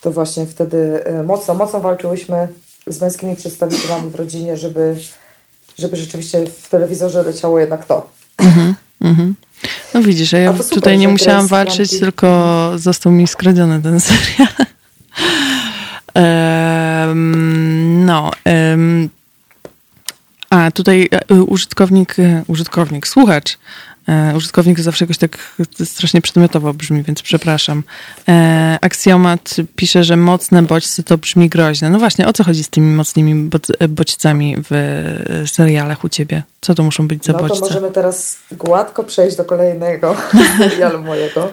To 0.00 0.10
właśnie 0.10 0.46
wtedy 0.46 1.04
y, 1.20 1.22
mocno, 1.22 1.54
mocno 1.54 1.80
walczyłyśmy 1.80 2.48
z 2.86 3.00
męskimi 3.00 3.36
przedstawicielami 3.36 4.10
w 4.10 4.14
rodzinie, 4.14 4.56
żeby, 4.56 4.96
żeby 5.78 5.96
rzeczywiście 5.96 6.46
w 6.46 6.68
telewizorze 6.68 7.22
leciało 7.22 7.60
jednak 7.60 7.86
to. 7.86 8.19
Mhm. 8.40 8.74
Mhm. 9.00 9.34
No 9.94 10.02
widzisz, 10.02 10.32
ja 10.32 10.52
super, 10.52 10.68
tutaj 10.68 10.98
nie 10.98 11.08
musiałam 11.08 11.46
walczyć, 11.46 12.00
tylko 12.00 12.72
został 12.76 13.12
mi 13.12 13.26
skradziony 13.26 13.82
ten 13.82 14.00
serial. 14.10 14.48
um, 17.08 18.04
no. 18.04 18.30
Um, 18.44 19.08
a 20.50 20.70
tutaj 20.70 21.08
e, 21.30 21.34
użytkownik, 21.34 22.18
e, 22.18 22.44
użytkownik, 22.46 23.08
słuchacz 23.08 23.58
E, 24.08 24.36
użytkownik 24.36 24.80
zawsze 24.80 25.04
jakoś 25.04 25.18
tak 25.18 25.38
strasznie 25.84 26.20
przedmiotowo 26.20 26.74
brzmi, 26.74 27.02
więc 27.02 27.22
przepraszam. 27.22 27.82
E, 28.28 28.78
Aksjomat 28.80 29.56
pisze, 29.76 30.04
że 30.04 30.16
mocne 30.16 30.62
bodźce 30.62 31.02
to 31.02 31.18
brzmi 31.18 31.48
groźne. 31.48 31.90
No 31.90 31.98
właśnie, 31.98 32.26
o 32.26 32.32
co 32.32 32.44
chodzi 32.44 32.64
z 32.64 32.68
tymi 32.68 32.94
mocnymi 32.94 33.50
bodźcami 33.88 34.56
w 34.70 35.44
serialach 35.46 36.04
u 36.04 36.08
ciebie? 36.08 36.42
Co 36.60 36.74
to 36.74 36.82
muszą 36.82 37.08
być 37.08 37.24
za 37.24 37.32
no 37.32 37.38
bodźce? 37.38 37.54
No 37.54 37.60
to 37.60 37.66
możemy 37.66 37.90
teraz 37.90 38.38
gładko 38.52 39.04
przejść 39.04 39.36
do 39.36 39.44
kolejnego 39.44 40.16
serialu 40.58 41.02
mojego. 41.02 41.48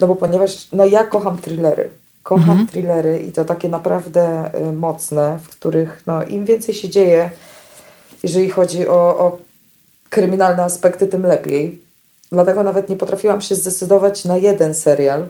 No 0.00 0.06
bo 0.06 0.16
ponieważ 0.16 0.68
no 0.72 0.86
ja 0.86 1.04
kocham 1.04 1.38
thrillery. 1.38 1.90
Kocham 2.22 2.50
mhm. 2.50 2.66
thrillery 2.66 3.18
i 3.18 3.32
to 3.32 3.44
takie 3.44 3.68
naprawdę 3.68 4.50
y, 4.68 4.72
mocne, 4.72 5.38
w 5.42 5.48
których 5.48 6.02
no, 6.06 6.24
im 6.24 6.44
więcej 6.44 6.74
się 6.74 6.88
dzieje, 6.88 7.30
jeżeli 8.22 8.50
chodzi 8.50 8.88
o, 8.88 8.94
o 8.94 9.38
kryminalne 10.10 10.64
aspekty, 10.64 11.06
tym 11.06 11.22
lepiej. 11.22 11.85
Dlatego 12.36 12.62
nawet 12.62 12.88
nie 12.88 12.96
potrafiłam 12.96 13.40
się 13.40 13.54
zdecydować 13.54 14.24
na 14.24 14.36
jeden 14.36 14.74
serial, 14.74 15.26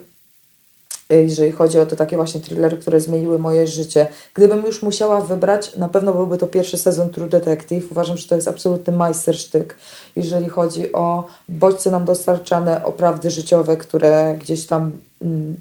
jeżeli 1.10 1.52
chodzi 1.52 1.78
o 1.78 1.86
te 1.86 1.96
takie 1.96 2.16
właśnie 2.16 2.40
thrillery, 2.40 2.76
które 2.76 3.00
zmieniły 3.00 3.38
moje 3.38 3.66
życie. 3.66 4.06
Gdybym 4.34 4.66
już 4.66 4.82
musiała 4.82 5.20
wybrać, 5.20 5.76
na 5.76 5.88
pewno 5.88 6.12
byłby 6.12 6.38
to 6.38 6.46
pierwszy 6.46 6.78
sezon 6.78 7.10
True 7.10 7.28
Detective. 7.28 7.90
Uważam, 7.90 8.16
że 8.16 8.28
to 8.28 8.34
jest 8.34 8.48
absolutny 8.48 8.92
majstersztyk, 8.92 9.76
jeżeli 10.16 10.48
chodzi 10.48 10.92
o 10.92 11.24
bodźce 11.48 11.90
nam 11.90 12.04
dostarczane, 12.04 12.84
o 12.84 12.92
prawdy 12.92 13.30
życiowe, 13.30 13.76
które 13.76 14.36
gdzieś 14.40 14.66
tam 14.66 14.92
mm, 15.22 15.56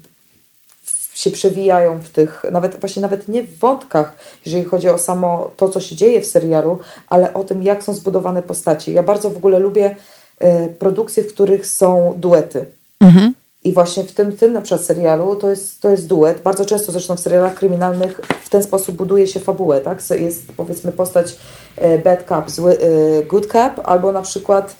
się 1.14 1.30
przewijają 1.30 1.98
w 1.98 2.08
tych, 2.08 2.42
nawet 2.50 2.80
właśnie 2.80 3.02
nawet 3.02 3.28
nie 3.28 3.42
w 3.42 3.58
wątkach, 3.58 4.16
jeżeli 4.46 4.64
chodzi 4.64 4.88
o 4.88 4.98
samo 4.98 5.50
to, 5.56 5.68
co 5.68 5.80
się 5.80 5.96
dzieje 5.96 6.20
w 6.20 6.26
serialu, 6.26 6.78
ale 7.08 7.34
o 7.34 7.44
tym, 7.44 7.62
jak 7.62 7.82
są 7.82 7.94
zbudowane 7.94 8.42
postaci. 8.42 8.92
Ja 8.92 9.02
bardzo 9.02 9.30
w 9.30 9.36
ogóle 9.36 9.58
lubię 9.58 9.90
y, 9.90 10.15
produkcje, 10.78 11.22
w 11.22 11.34
których 11.34 11.66
są 11.66 12.14
duety. 12.16 12.64
Mhm. 13.00 13.34
I 13.64 13.72
właśnie 13.72 14.04
w 14.04 14.12
tym, 14.12 14.36
tym 14.36 14.52
na 14.52 14.60
przykład 14.60 14.86
serialu 14.86 15.36
to 15.36 15.50
jest, 15.50 15.80
to 15.80 15.90
jest 15.90 16.06
duet. 16.06 16.42
Bardzo 16.42 16.64
często 16.64 16.92
zresztą 16.92 17.16
w 17.16 17.20
serialach 17.20 17.54
kryminalnych 17.54 18.20
w 18.44 18.48
ten 18.48 18.62
sposób 18.62 18.96
buduje 18.96 19.26
się 19.26 19.40
fabułę, 19.40 19.80
tak? 19.80 20.10
Jest 20.10 20.52
powiedzmy 20.56 20.92
postać 20.92 21.36
y, 21.78 21.98
bad 22.04 22.24
cop, 22.28 22.50
zły, 22.50 22.78
y, 22.80 23.26
good 23.28 23.46
cop, 23.46 23.80
albo 23.84 24.12
na 24.12 24.22
przykład 24.22 24.76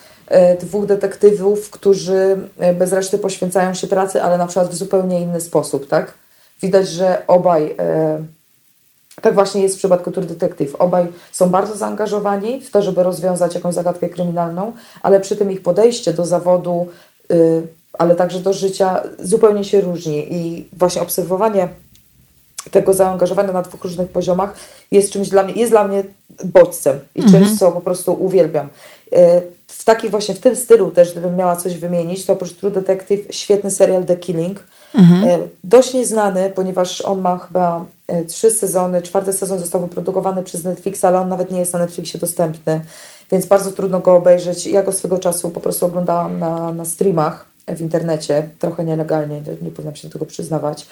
dwóch 0.60 0.86
detektywów, 0.86 1.70
którzy 1.70 2.36
bez 2.78 2.92
reszty 2.92 3.18
poświęcają 3.18 3.74
się 3.74 3.86
pracy, 3.86 4.22
ale 4.22 4.38
na 4.38 4.46
przykład 4.46 4.70
w 4.70 4.74
zupełnie 4.74 5.20
inny 5.20 5.40
sposób, 5.40 5.88
tak? 5.88 6.14
Widać, 6.62 6.88
że 6.88 7.22
obaj, 7.26 7.76
tak 9.22 9.34
właśnie 9.34 9.62
jest 9.62 9.74
w 9.74 9.78
przypadku 9.78 10.10
Tour 10.10 10.26
Detective, 10.26 10.74
obaj 10.78 11.06
są 11.32 11.50
bardzo 11.50 11.76
zaangażowani 11.76 12.60
w 12.60 12.70
to, 12.70 12.82
żeby 12.82 13.02
rozwiązać 13.02 13.54
jakąś 13.54 13.74
zagadkę 13.74 14.08
kryminalną, 14.08 14.72
ale 15.02 15.20
przy 15.20 15.36
tym 15.36 15.52
ich 15.52 15.62
podejście 15.62 16.12
do 16.12 16.26
zawodu, 16.26 16.86
y, 17.32 17.62
ale 17.92 18.14
także 18.14 18.40
do 18.40 18.52
życia 18.52 19.02
zupełnie 19.18 19.64
się 19.64 19.80
różni 19.80 20.34
i 20.34 20.68
właśnie 20.72 21.02
obserwowanie 21.02 21.68
tego 22.70 22.94
zaangażowania 22.94 23.52
na 23.52 23.62
dwóch 23.62 23.84
różnych 23.84 24.08
poziomach 24.08 24.54
jest 24.90 25.12
czymś 25.12 25.28
dla 25.28 25.42
mnie, 25.42 25.54
jest 25.54 25.72
dla 25.72 25.88
mnie 25.88 26.04
bodźcem 26.44 26.98
i 27.14 27.22
czymś, 27.22 27.34
mhm. 27.34 27.56
co 27.56 27.72
po 27.72 27.80
prostu 27.80 28.24
uwielbiam. 28.24 28.68
E, 29.12 29.42
w 29.66 29.84
takim 29.84 30.10
właśnie, 30.10 30.34
w 30.34 30.40
tym 30.40 30.56
stylu 30.56 30.90
też, 30.90 31.12
gdybym 31.12 31.36
miała 31.36 31.56
coś 31.56 31.76
wymienić, 31.76 32.26
to 32.26 32.32
oprócz 32.32 32.52
True 32.52 32.70
Detective 32.70 33.34
świetny 33.34 33.70
serial 33.70 34.04
The 34.04 34.16
Killing, 34.16 34.60
Mhm. 34.96 35.24
E, 35.24 35.38
dość 35.64 35.94
nieznany, 35.94 36.50
ponieważ 36.54 37.00
on 37.00 37.20
ma 37.20 37.38
chyba 37.38 37.84
trzy 38.28 38.50
sezony. 38.50 39.02
Czwarty 39.02 39.32
sezon 39.32 39.58
został 39.58 39.80
wyprodukowany 39.80 40.42
przez 40.42 40.64
Netflix, 40.64 41.04
ale 41.04 41.20
on 41.20 41.28
nawet 41.28 41.50
nie 41.50 41.58
jest 41.58 41.72
na 41.72 41.78
Netflixie 41.78 42.20
dostępny, 42.20 42.80
więc 43.32 43.46
bardzo 43.46 43.72
trudno 43.72 44.00
go 44.00 44.16
obejrzeć. 44.16 44.66
Ja 44.66 44.82
go 44.82 44.92
swego 44.92 45.18
czasu 45.18 45.50
po 45.50 45.60
prostu 45.60 45.86
oglądałam 45.86 46.38
na, 46.38 46.72
na 46.72 46.84
streamach 46.84 47.46
w 47.68 47.80
internecie, 47.80 48.48
trochę 48.58 48.84
nielegalnie, 48.84 49.40
nie, 49.40 49.56
nie 49.62 49.70
powinnam 49.70 49.96
się 49.96 50.08
do 50.08 50.12
tego 50.12 50.26
przyznawać. 50.26 50.86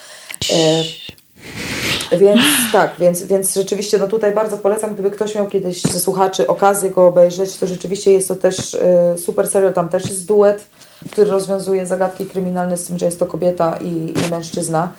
E, 0.53 2.17
więc 2.19 2.41
tak, 2.73 2.95
więc, 2.99 3.23
więc 3.23 3.55
rzeczywiście 3.55 3.99
no 3.99 4.07
tutaj 4.07 4.35
bardzo 4.35 4.59
polecam, 4.59 4.95
gdyby 4.95 5.11
ktoś 5.11 5.35
miał 5.35 5.47
kiedyś 5.47 5.83
ze 5.83 6.01
słuchaczy 6.01 6.47
okazję 6.47 6.91
go 6.91 7.07
obejrzeć, 7.07 7.57
to 7.57 7.67
rzeczywiście 7.67 8.13
jest 8.13 8.29
to 8.29 8.37
też 8.37 8.75
e, 8.75 9.19
super 9.19 9.49
serial, 9.49 9.73
tam 9.73 9.89
też 9.89 10.09
jest 10.09 10.27
duet 10.27 10.65
który 11.11 11.31
rozwiązuje 11.31 11.87
zagadki 11.87 12.27
kryminalne 12.27 12.77
z 12.77 12.87
tym, 12.87 12.99
że 12.99 13.07
jest 13.07 13.19
to 13.19 13.27
kobieta 13.27 13.79
i, 13.81 14.15
i 14.19 14.31
mężczyzna. 14.31 14.93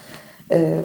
Y, 0.54 0.84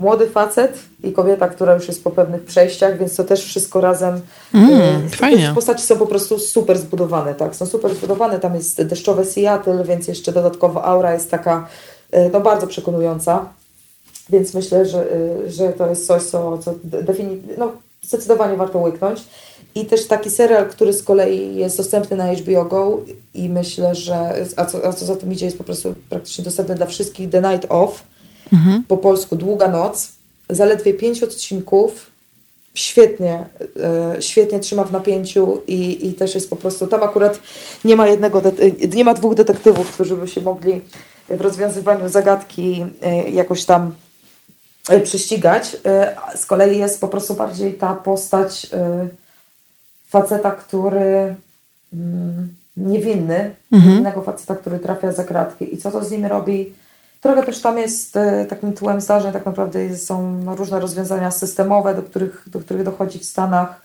młody 0.00 0.26
facet 0.26 0.78
i 1.02 1.12
kobieta, 1.12 1.48
która 1.48 1.74
już 1.74 1.88
jest 1.88 2.04
po 2.04 2.10
pewnych 2.10 2.44
przejściach, 2.44 2.98
więc 2.98 3.16
to 3.16 3.24
też 3.24 3.44
wszystko 3.44 3.80
razem. 3.80 4.20
Mm, 4.54 5.08
fajnie. 5.08 5.52
Postaci 5.54 5.84
są 5.84 5.96
po 5.96 6.06
prostu 6.06 6.38
super 6.38 6.78
zbudowane, 6.78 7.34
tak? 7.34 7.56
Są 7.56 7.66
super 7.66 7.94
zbudowane. 7.94 8.40
Tam 8.40 8.54
jest 8.54 8.82
deszczowe 8.82 9.24
Seattle, 9.24 9.84
więc 9.84 10.08
jeszcze 10.08 10.32
dodatkowo 10.32 10.84
aura 10.84 11.14
jest 11.14 11.30
taka 11.30 11.68
y, 12.14 12.30
no, 12.32 12.40
bardzo 12.40 12.66
przekonująca. 12.66 13.48
Więc 14.30 14.54
myślę, 14.54 14.86
że, 14.86 15.06
że 15.46 15.68
to 15.68 15.86
jest 15.90 16.06
coś, 16.06 16.22
co, 16.22 16.58
co 16.58 16.74
no, 17.58 17.72
zdecydowanie 18.02 18.56
warto 18.56 18.78
łyknąć. 18.78 19.20
I 19.74 19.86
też 19.86 20.06
taki 20.06 20.30
serial, 20.30 20.68
który 20.68 20.92
z 20.92 21.02
kolei 21.02 21.56
jest 21.56 21.76
dostępny 21.76 22.16
na 22.16 22.32
HBO 22.32 22.64
Go 22.64 23.00
i 23.34 23.48
myślę, 23.48 23.94
że, 23.94 24.46
a 24.56 24.64
co, 24.64 24.86
a 24.86 24.92
co 24.92 25.06
za 25.06 25.16
tym 25.16 25.32
idzie, 25.32 25.46
jest 25.46 25.58
po 25.58 25.64
prostu 25.64 25.94
praktycznie 26.08 26.44
dostępny 26.44 26.74
dla 26.74 26.86
wszystkich, 26.86 27.30
The 27.30 27.42
Night 27.42 27.66
Off, 27.68 28.02
mhm. 28.52 28.84
po 28.88 28.96
polsku 28.96 29.36
Długa 29.36 29.68
Noc, 29.68 30.12
zaledwie 30.50 30.94
pięć 30.94 31.22
odcinków, 31.22 32.10
świetnie, 32.74 33.46
e, 33.82 34.22
świetnie 34.22 34.60
trzyma 34.60 34.84
w 34.84 34.92
napięciu 34.92 35.62
i, 35.66 36.08
i 36.08 36.14
też 36.14 36.34
jest 36.34 36.50
po 36.50 36.56
prostu, 36.56 36.86
tam 36.86 37.02
akurat 37.02 37.40
nie 37.84 37.96
ma 37.96 38.06
jednego, 38.06 38.42
nie 38.94 39.04
ma 39.04 39.14
dwóch 39.14 39.34
detektywów, 39.34 39.92
którzy 39.92 40.16
by 40.16 40.28
się 40.28 40.40
mogli 40.40 40.80
w 41.28 41.40
rozwiązywaniu 41.40 42.08
zagadki 42.08 42.86
e, 43.02 43.30
jakoś 43.30 43.64
tam 43.64 43.94
e, 44.88 45.00
prześcigać. 45.00 45.76
Z 46.36 46.46
kolei 46.46 46.78
jest 46.78 47.00
po 47.00 47.08
prostu 47.08 47.34
bardziej 47.34 47.74
ta 47.74 47.94
postać 47.94 48.70
faceta, 50.08 50.50
który 50.50 51.34
mm, 51.92 52.54
niewinny, 52.76 53.54
mhm. 53.72 53.90
niewinnego 53.90 54.22
faceta, 54.22 54.54
który 54.54 54.78
trafia 54.78 55.12
za 55.12 55.24
kratki. 55.24 55.74
I 55.74 55.78
co 55.78 55.90
to 55.90 56.04
z 56.04 56.10
nim 56.10 56.26
robi? 56.26 56.72
Trochę 57.20 57.42
też 57.42 57.62
tam 57.62 57.78
jest 57.78 58.16
e, 58.16 58.46
takim 58.46 58.72
tłem 58.72 59.00
zdarzeń, 59.00 59.32
tak 59.32 59.46
naprawdę 59.46 59.96
są 59.96 60.44
różne 60.56 60.80
rozwiązania 60.80 61.30
systemowe, 61.30 61.94
do 61.94 62.02
których, 62.02 62.44
do 62.46 62.60
których 62.60 62.82
dochodzi 62.82 63.18
w 63.18 63.24
Stanach, 63.24 63.80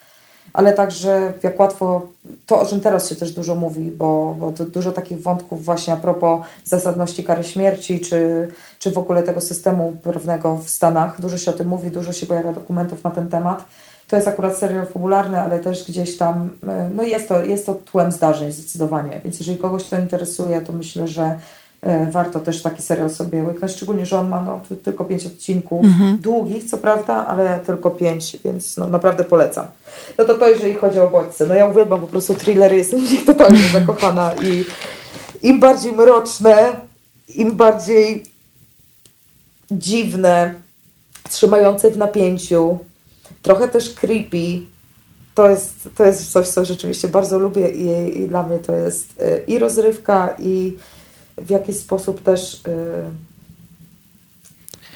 ale 0.53 0.73
także 0.73 1.33
jak 1.43 1.59
łatwo, 1.59 2.07
to 2.45 2.59
o 2.59 2.65
czym 2.65 2.81
teraz 2.81 3.09
się 3.09 3.15
też 3.15 3.31
dużo 3.31 3.55
mówi, 3.55 3.91
bo, 3.91 4.35
bo 4.39 4.51
dużo 4.51 4.91
takich 4.91 5.21
wątków 5.21 5.65
właśnie 5.65 5.93
a 5.93 5.97
propos 5.97 6.45
zasadności 6.63 7.23
kary 7.23 7.43
śmierci, 7.43 7.99
czy, 7.99 8.47
czy 8.79 8.91
w 8.91 8.97
ogóle 8.97 9.23
tego 9.23 9.41
systemu 9.41 9.97
prawnego 10.03 10.55
w 10.55 10.69
Stanach. 10.69 11.21
Dużo 11.21 11.37
się 11.37 11.51
o 11.51 11.53
tym 11.53 11.67
mówi, 11.67 11.91
dużo 11.91 12.13
się 12.13 12.25
pojawia 12.25 12.53
dokumentów 12.53 13.03
na 13.03 13.11
ten 13.11 13.29
temat. 13.29 13.65
To 14.07 14.15
jest 14.15 14.27
akurat 14.27 14.57
serial 14.57 14.87
fabularny, 14.87 15.41
ale 15.41 15.59
też 15.59 15.87
gdzieś 15.87 16.17
tam, 16.17 16.49
e, 16.67 16.89
no 16.95 17.03
jest 17.03 17.27
to, 17.27 17.43
jest 17.43 17.65
to 17.65 17.75
tłem 17.75 18.11
zdarzeń 18.11 18.51
zdecydowanie. 18.51 19.21
Więc 19.23 19.39
jeżeli 19.39 19.57
kogoś 19.57 19.83
to 19.83 19.99
interesuje, 19.99 20.61
to 20.61 20.73
myślę, 20.73 21.07
że 21.07 21.39
warto 22.11 22.39
też 22.39 22.61
taki 22.61 22.81
serial 22.81 23.09
sobie 23.09 23.43
łyknąć, 23.43 23.71
szczególnie, 23.71 24.05
że 24.05 24.19
on 24.19 24.29
ma 24.29 24.41
no, 24.41 24.61
tylko 24.83 25.05
pięć 25.05 25.25
odcinków, 25.25 25.85
mhm. 25.85 26.17
długich 26.17 26.63
co 26.63 26.77
prawda, 26.77 27.27
ale 27.27 27.59
tylko 27.59 27.91
pięć, 27.91 28.37
więc 28.45 28.77
no, 28.77 28.87
naprawdę 28.87 29.23
polecam. 29.23 29.65
No 30.17 30.25
to 30.25 30.33
to 30.33 30.49
jeżeli 30.49 30.73
chodzi 30.73 30.99
o 30.99 31.09
bodźce. 31.09 31.45
No 31.45 31.53
ja 31.53 31.65
uwielbiam 31.65 32.01
po 32.01 32.07
prostu 32.07 32.33
thrillery, 32.33 32.77
jestem 32.77 32.99
w 33.05 33.09
nich 33.11 33.25
totalnie 33.25 33.59
zakochana 33.73 34.31
i 34.43 34.65
im 35.47 35.59
bardziej 35.59 35.93
mroczne, 35.93 36.75
im 37.35 37.55
bardziej 37.55 38.23
dziwne, 39.71 40.53
trzymające 41.29 41.91
w 41.91 41.97
napięciu, 41.97 42.77
trochę 43.41 43.67
też 43.67 43.93
creepy. 43.93 44.61
To 45.35 45.49
jest, 45.49 45.89
to 45.95 46.05
jest 46.05 46.31
coś, 46.31 46.47
co 46.47 46.65
rzeczywiście 46.65 47.07
bardzo 47.07 47.39
lubię 47.39 47.69
i, 47.69 48.19
i 48.19 48.27
dla 48.27 48.43
mnie 48.43 48.59
to 48.59 48.75
jest 48.75 49.21
y, 49.21 49.43
i 49.47 49.59
rozrywka, 49.59 50.35
i 50.39 50.77
w 51.37 51.49
jakiś 51.49 51.77
sposób 51.77 52.23
też 52.23 52.53
y, 52.53 52.59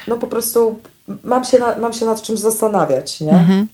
no 0.08 0.18
po 0.18 0.28
prostu 0.28 0.80
mam 1.24 1.44
się, 1.44 1.60
na, 1.60 1.78
mam 1.78 1.94
się 1.94 2.06
nad 2.06 2.22
czymś 2.22 2.40
zastanawiać, 2.40 3.22
nie? 3.22 3.32
Mhm. 3.32 3.68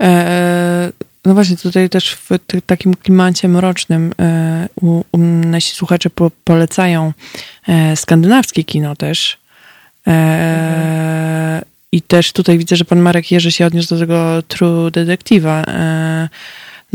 E, 0.00 0.92
no 1.24 1.34
właśnie, 1.34 1.56
tutaj 1.56 1.90
też 1.90 2.14
w 2.14 2.28
takim 2.66 2.94
klimacie 2.94 3.48
mrocznym 3.48 4.14
e, 4.20 4.68
u, 4.80 5.04
u, 5.12 5.18
nasi 5.18 5.74
słuchacze 5.74 6.10
po, 6.10 6.30
polecają 6.44 7.12
e, 7.68 7.96
skandynawskie 7.96 8.64
kino 8.64 8.96
też. 8.96 9.38
E, 10.06 10.10
mhm. 10.10 11.64
I 11.92 12.02
też 12.02 12.32
tutaj 12.32 12.58
widzę, 12.58 12.76
że 12.76 12.84
pan 12.84 13.00
Marek 13.00 13.30
Jerzy 13.30 13.52
się 13.52 13.66
odniósł 13.66 13.94
do 13.94 14.00
tego 14.00 14.42
True 14.48 14.90
Detective'a. 14.90 15.64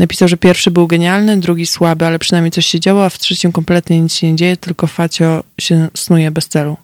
Napisał, 0.00 0.28
że 0.28 0.36
pierwszy 0.36 0.70
był 0.70 0.86
genialny, 0.86 1.36
drugi 1.36 1.66
słaby, 1.66 2.06
ale 2.06 2.18
przynajmniej 2.18 2.50
coś 2.50 2.66
się 2.66 2.80
działo, 2.80 3.04
a 3.04 3.10
w 3.10 3.18
trzecim 3.18 3.52
kompletnie 3.52 4.00
nic 4.00 4.14
się 4.14 4.30
nie 4.30 4.36
dzieje, 4.36 4.56
tylko 4.56 4.86
Facio 4.86 5.42
się 5.58 5.88
snuje 5.96 6.30
bez 6.30 6.48
celu. 6.48 6.76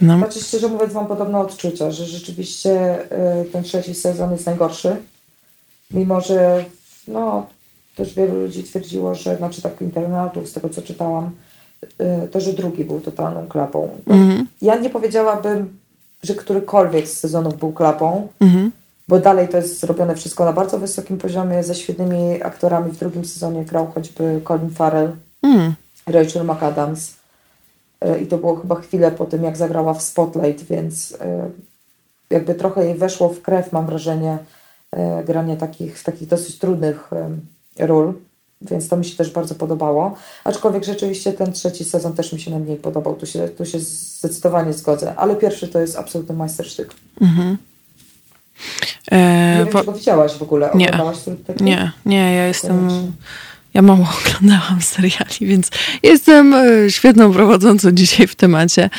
No. 0.00 0.18
Znaczy, 0.18 0.40
szczerze 0.40 0.68
mówiąc, 0.68 0.94
mam 0.94 1.06
podobne 1.06 1.38
odczucia, 1.38 1.90
że 1.90 2.06
rzeczywiście 2.06 2.98
y, 3.42 3.44
ten 3.52 3.62
trzeci 3.62 3.94
sezon 3.94 4.32
jest 4.32 4.46
najgorszy. 4.46 4.96
Mimo, 5.90 6.20
że 6.20 6.64
no, 7.08 7.46
też 7.96 8.14
wielu 8.14 8.40
ludzi 8.40 8.64
twierdziło, 8.64 9.14
że, 9.14 9.36
znaczy 9.36 9.62
tak 9.62 9.80
internautów, 9.80 10.48
z 10.48 10.52
tego 10.52 10.68
co 10.68 10.82
czytałam, 10.82 11.30
y, 11.84 12.28
to, 12.28 12.40
że 12.40 12.52
drugi 12.52 12.84
był 12.84 13.00
totalną 13.00 13.46
klapą. 13.46 13.88
Mhm. 14.06 14.46
Ja 14.62 14.76
nie 14.76 14.90
powiedziałabym, 14.90 15.78
że 16.22 16.34
którykolwiek 16.34 17.08
z 17.08 17.18
sezonów 17.18 17.58
był 17.58 17.72
klapą, 17.72 18.28
mhm. 18.40 18.72
Bo 19.08 19.18
dalej 19.18 19.48
to 19.48 19.56
jest 19.56 19.80
zrobione 19.80 20.14
wszystko 20.14 20.44
na 20.44 20.52
bardzo 20.52 20.78
wysokim 20.78 21.18
poziomie, 21.18 21.64
ze 21.64 21.74
świetnymi 21.74 22.42
aktorami. 22.42 22.92
W 22.92 22.98
drugim 22.98 23.24
sezonie 23.24 23.64
grał 23.64 23.86
choćby 23.86 24.40
Colin 24.48 24.70
Farrell, 24.70 25.12
mhm. 25.42 25.74
Rachel 26.06 26.44
McAdams. 26.44 27.14
Y, 28.04 28.20
I 28.20 28.26
to 28.26 28.38
było 28.38 28.56
chyba 28.56 28.74
chwilę 28.74 29.10
po 29.10 29.24
tym, 29.24 29.44
jak 29.44 29.56
zagrała 29.56 29.94
w 29.94 30.02
Spotlight, 30.02 30.64
więc 30.64 31.12
y, 31.12 31.16
jakby 32.30 32.54
trochę 32.54 32.84
jej 32.84 32.94
weszło 32.94 33.28
w 33.28 33.42
krew, 33.42 33.72
mam 33.72 33.86
wrażenie, 33.86 34.38
granie 35.24 35.56
takich, 35.56 36.02
takich 36.02 36.28
dosyć 36.28 36.58
trudnych 36.58 37.10
ról, 37.78 38.14
więc 38.62 38.88
to 38.88 38.96
mi 38.96 39.04
się 39.04 39.16
też 39.16 39.30
bardzo 39.30 39.54
podobało. 39.54 40.16
Aczkolwiek 40.44 40.84
rzeczywiście 40.84 41.32
ten 41.32 41.52
trzeci 41.52 41.84
sezon 41.84 42.12
też 42.12 42.32
mi 42.32 42.40
się 42.40 42.50
najmniej 42.50 42.76
podobał. 42.76 43.16
Tu 43.16 43.26
się, 43.26 43.48
tu 43.48 43.66
się 43.66 43.78
zdecydowanie 43.80 44.72
zgodzę, 44.72 45.14
ale 45.16 45.36
pierwszy 45.36 45.68
to 45.68 45.80
jest 45.80 45.96
absolutny 45.96 46.34
majstersztyk. 46.34 46.94
Mhm. 47.20 47.56
E, 49.10 49.52
nie 49.52 49.58
wiem, 49.58 49.68
po... 49.68 49.80
czy 49.80 49.86
go 49.86 49.92
widziałaś 49.92 50.32
w 50.32 50.42
ogóle. 50.42 50.70
Nie, 50.74 50.90
nie, 51.60 51.92
nie, 52.06 52.34
ja 52.34 52.46
jestem... 52.46 52.88
Ja 53.74 53.82
mało 53.82 54.08
oglądałam 54.20 54.82
seriali, 54.82 55.36
więc 55.40 55.70
jestem 56.02 56.54
e, 56.54 56.90
świetną 56.90 57.32
prowadzącą 57.32 57.92
dzisiaj 57.92 58.26
w 58.26 58.34
temacie, 58.34 58.90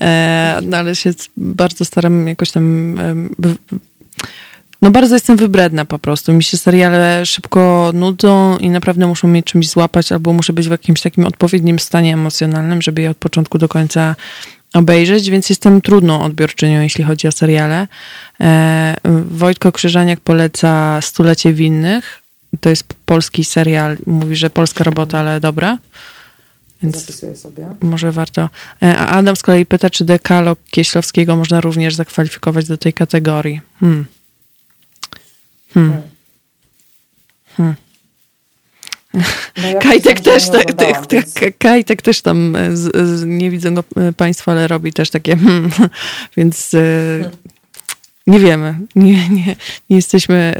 e, 0.00 0.60
no 0.62 0.76
ale 0.76 0.96
się 0.96 1.10
bardzo 1.36 1.84
staram 1.84 2.28
jakoś 2.28 2.50
tam 2.50 2.96
no 4.82 4.90
bardzo 4.90 5.14
jestem 5.14 5.36
wybredna 5.36 5.84
po 5.84 5.98
prostu. 5.98 6.32
Mi 6.32 6.44
się 6.44 6.56
seriale 6.56 7.26
szybko 7.26 7.90
nudzą 7.94 8.58
i 8.58 8.70
naprawdę 8.70 9.06
muszą 9.06 9.28
mnie 9.28 9.42
czymś 9.42 9.68
złapać 9.68 10.12
albo 10.12 10.32
muszę 10.32 10.52
być 10.52 10.68
w 10.68 10.70
jakimś 10.70 11.00
takim 11.00 11.26
odpowiednim 11.26 11.78
stanie 11.78 12.14
emocjonalnym, 12.14 12.82
żeby 12.82 13.02
je 13.02 13.10
od 13.10 13.16
początku 13.16 13.58
do 13.58 13.68
końca 13.68 14.16
obejrzeć, 14.74 15.30
więc 15.30 15.50
jestem 15.50 15.80
trudną 15.80 16.22
odbiorczynią, 16.22 16.80
jeśli 16.80 17.04
chodzi 17.04 17.28
o 17.28 17.32
seriale. 17.32 17.88
E, 18.40 18.96
Wojtko 19.30 19.72
Krzyżaniak 19.72 20.20
poleca 20.20 21.00
Stulecie 21.00 21.52
Winnych. 21.52 22.22
To 22.60 22.70
jest 22.70 22.84
polski 23.06 23.44
serial. 23.44 23.96
Mówi, 24.06 24.36
że 24.36 24.50
polska 24.50 24.84
robota, 24.84 25.18
ale 25.18 25.40
dobra. 25.40 25.78
Więc 26.82 26.96
Zapisuję 26.96 27.36
sobie. 27.36 27.66
Może 27.80 28.12
warto. 28.12 28.50
E, 28.82 28.98
a 28.98 29.06
Adam 29.06 29.36
z 29.36 29.42
kolei 29.42 29.66
pyta, 29.66 29.90
czy 29.90 30.04
dekalog 30.04 30.58
Kieślowskiego 30.70 31.36
można 31.36 31.60
również 31.60 31.94
zakwalifikować 31.94 32.66
do 32.66 32.78
tej 32.78 32.92
kategorii. 32.92 33.60
Hmm. 33.80 34.06
Hmm. 35.74 36.02
Hmm. 37.56 37.74
No 39.14 39.22
Kajtek, 39.80 40.20
też, 40.20 40.50
tak, 40.50 40.72
tak, 40.72 41.06
tak, 41.06 41.58
Kajtek 41.58 42.02
też 42.02 42.22
tam, 42.22 42.56
e, 42.56 42.76
z, 42.76 42.96
z, 42.96 43.24
nie 43.24 43.50
widzą 43.50 43.74
go 43.74 43.84
e, 43.96 44.12
Państwo, 44.12 44.50
ale 44.50 44.68
robi 44.68 44.92
też 44.92 45.10
takie 45.10 45.36
hmm, 45.46 45.70
więc 46.36 46.70
hmm. 46.70 47.30
nie 48.26 48.40
wiemy, 48.40 48.78
nie, 48.96 49.28
nie, 49.28 49.56
nie 49.90 49.96
jesteśmy 49.96 50.54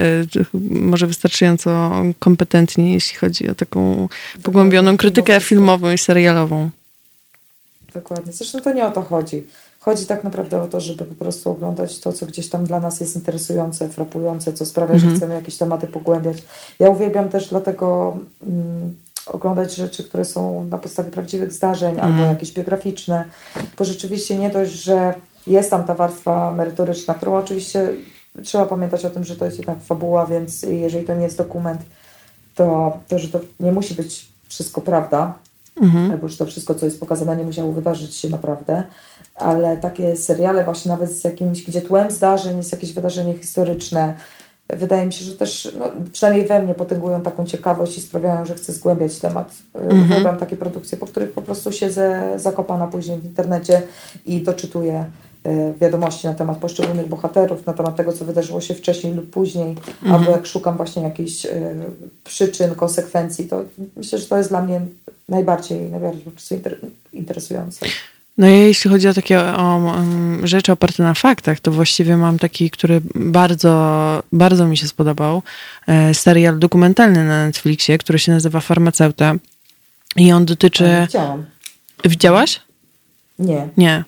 może 0.71 1.07
wystarczająco 1.07 1.93
kompetentni, 2.19 2.93
jeśli 2.93 3.19
chodzi 3.19 3.49
o 3.49 3.55
taką 3.55 4.09
pogłębioną 4.43 4.97
krytykę 4.97 5.41
filmową 5.41 5.93
i 5.93 5.99
serialową. 5.99 6.71
Dokładnie, 7.95 8.33
zresztą 8.33 8.61
to 8.61 8.73
nie 8.73 8.87
o 8.87 8.91
to 8.91 9.03
chodzi. 9.03 9.43
Chodzi 9.81 10.07
tak 10.07 10.25
naprawdę 10.25 10.63
o 10.63 10.67
to, 10.67 10.81
żeby 10.81 11.05
po 11.05 11.15
prostu 11.15 11.51
oglądać 11.51 11.99
to, 11.99 12.13
co 12.13 12.27
gdzieś 12.27 12.49
tam 12.49 12.65
dla 12.65 12.81
nas 12.81 13.01
jest 13.01 13.17
interesujące, 13.17 13.89
frapujące, 13.89 14.53
co 14.53 14.67
sprawia, 14.67 14.95
mhm. 14.95 15.11
że 15.11 15.17
chcemy 15.17 15.35
jakieś 15.35 15.57
tematy 15.57 15.87
pogłębiać. 15.87 16.37
Ja 16.79 16.91
uwielbiam 16.91 17.29
też 17.29 17.49
dlatego 17.49 18.17
mm, 18.47 18.97
oglądać 19.27 19.75
rzeczy, 19.75 20.05
które 20.05 20.25
są 20.25 20.65
na 20.65 20.79
podstawie 20.79 21.11
prawdziwych 21.11 21.53
zdarzeń 21.53 21.95
mhm. 21.95 22.13
albo 22.13 22.25
jakieś 22.25 22.53
biograficzne, 22.53 23.25
bo 23.79 23.85
rzeczywiście 23.85 24.39
nie 24.39 24.51
dość, 24.51 24.73
że 24.73 25.15
jest 25.47 25.71
tam 25.71 25.85
ta 25.85 25.95
warstwa 25.95 26.51
merytoryczna, 26.51 27.15
którą 27.15 27.37
oczywiście 27.37 27.89
trzeba 28.45 28.67
pamiętać 28.67 29.05
o 29.05 29.11
tym, 29.11 29.25
że 29.25 29.37
to 29.37 29.45
jest 29.45 29.59
jednak 29.59 29.83
fabuła, 29.83 30.27
więc 30.27 30.63
jeżeli 30.63 31.07
to 31.07 31.15
nie 31.15 31.25
jest 31.25 31.39
dokument, 31.39 31.81
to, 32.55 32.99
to 33.09 33.19
że 33.19 33.29
to 33.29 33.41
nie 33.61 33.73
musi 33.73 33.95
być 33.95 34.29
wszystko 34.49 34.81
prawda, 34.81 35.35
mhm. 35.83 36.11
albo 36.11 36.29
że 36.29 36.37
to 36.37 36.47
wszystko, 36.47 36.75
co 36.75 36.87
jest 36.87 37.01
pokazane, 37.01 37.37
nie 37.37 37.45
musiało 37.45 37.73
wydarzyć 37.73 38.15
się 38.15 38.29
naprawdę 38.29 38.85
ale 39.41 39.77
takie 39.77 40.17
seriale 40.17 40.65
właśnie 40.65 40.91
nawet 40.91 41.13
z 41.13 41.25
jakimś, 41.25 41.63
gdzie 41.63 41.83
tłem 41.83 42.11
zdarzeń 42.11 42.57
jest 42.57 42.73
jakieś 42.73 42.93
wydarzenie 42.93 43.39
historyczne, 43.39 44.15
wydaje 44.77 45.07
mi 45.07 45.13
się, 45.13 45.25
że 45.25 45.33
też, 45.33 45.73
no, 45.79 45.91
przynajmniej 46.13 46.47
we 46.47 46.63
mnie 46.63 46.75
potęgują 46.75 47.23
taką 47.23 47.47
ciekawość 47.47 47.99
i 47.99 48.01
sprawiają, 48.01 48.45
że 48.45 48.55
chcę 48.55 48.73
zgłębiać 48.73 49.19
temat. 49.19 49.55
Mhm. 49.75 50.03
Uwielbiam 50.03 50.37
takie 50.37 50.57
produkcje, 50.57 50.99
po 50.99 51.07
których 51.07 51.33
po 51.33 51.43
prostu 51.43 51.73
siedzę 51.73 52.33
zakopana 52.37 52.87
później 52.87 53.19
w 53.19 53.25
internecie 53.25 53.83
i 54.27 54.41
doczytuję 54.41 55.05
e, 55.45 55.73
wiadomości 55.73 56.27
na 56.27 56.35
temat 56.35 56.59
poszczególnych 56.59 57.09
bohaterów, 57.09 57.67
na 57.67 57.73
temat 57.73 57.97
tego, 57.97 58.13
co 58.13 58.25
wydarzyło 58.25 58.61
się 58.61 58.75
wcześniej 58.75 59.15
lub 59.15 59.31
później, 59.31 59.71
mhm. 59.71 60.15
albo 60.15 60.31
jak 60.31 60.47
szukam 60.47 60.77
właśnie 60.77 61.03
jakichś 61.03 61.47
y, 61.47 61.51
przyczyn, 62.25 62.75
konsekwencji, 62.75 63.49
to 63.49 63.65
myślę, 63.97 64.19
że 64.19 64.27
to 64.27 64.37
jest 64.37 64.49
dla 64.49 64.63
mnie 64.63 64.81
najbardziej, 65.29 65.91
najbardziej 65.91 66.23
po 66.23 66.31
prostu 66.31 66.55
interesujące. 67.13 67.87
No 68.41 68.49
i 68.49 68.59
jeśli 68.59 68.91
chodzi 68.91 69.09
o 69.09 69.15
takie 69.15 69.41
o, 69.41 69.77
um, 69.77 70.47
rzeczy 70.47 70.73
oparte 70.73 71.03
na 71.03 71.15
faktach, 71.15 71.61
to 71.61 71.71
właściwie 71.71 72.17
mam 72.17 72.39
taki, 72.39 72.71
który 72.71 73.01
bardzo, 73.15 74.23
bardzo 74.33 74.67
mi 74.67 74.77
się 74.77 74.89
spodobał. 74.89 75.43
E, 75.87 76.15
serial 76.15 76.59
dokumentalny 76.59 77.25
na 77.25 77.47
Netflixie, 77.47 77.99
który 77.99 78.19
się 78.19 78.33
nazywa 78.33 78.61
Farmaceuta. 78.61 79.35
I 80.17 80.33
on 80.33 80.45
dotyczy... 80.45 80.85
Widziałam. 81.07 81.45
Widziałaś? 82.05 82.61
Nie. 83.41 83.69
Nie. 83.77 84.05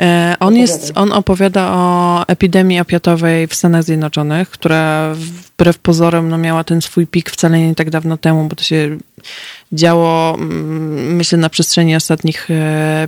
E, 0.00 0.36
on, 0.40 0.56
jest, 0.56 0.92
on 0.94 1.12
opowiada 1.12 1.72
o 1.72 2.24
epidemii 2.28 2.80
opiatowej 2.80 3.46
w 3.46 3.54
Stanach 3.54 3.82
Zjednoczonych, 3.82 4.50
która 4.50 5.14
wbrew 5.14 5.78
pozorom 5.78 6.28
no, 6.28 6.38
miała 6.38 6.64
ten 6.64 6.82
swój 6.82 7.06
pik 7.06 7.30
wcale 7.30 7.60
nie 7.60 7.74
tak 7.74 7.90
dawno 7.90 8.16
temu, 8.16 8.48
bo 8.48 8.56
to 8.56 8.64
się 8.64 8.98
działo, 9.72 10.34
mm, 10.34 11.16
myślę, 11.16 11.38
na 11.38 11.48
przestrzeni 11.48 11.96
ostatnich 11.96 12.48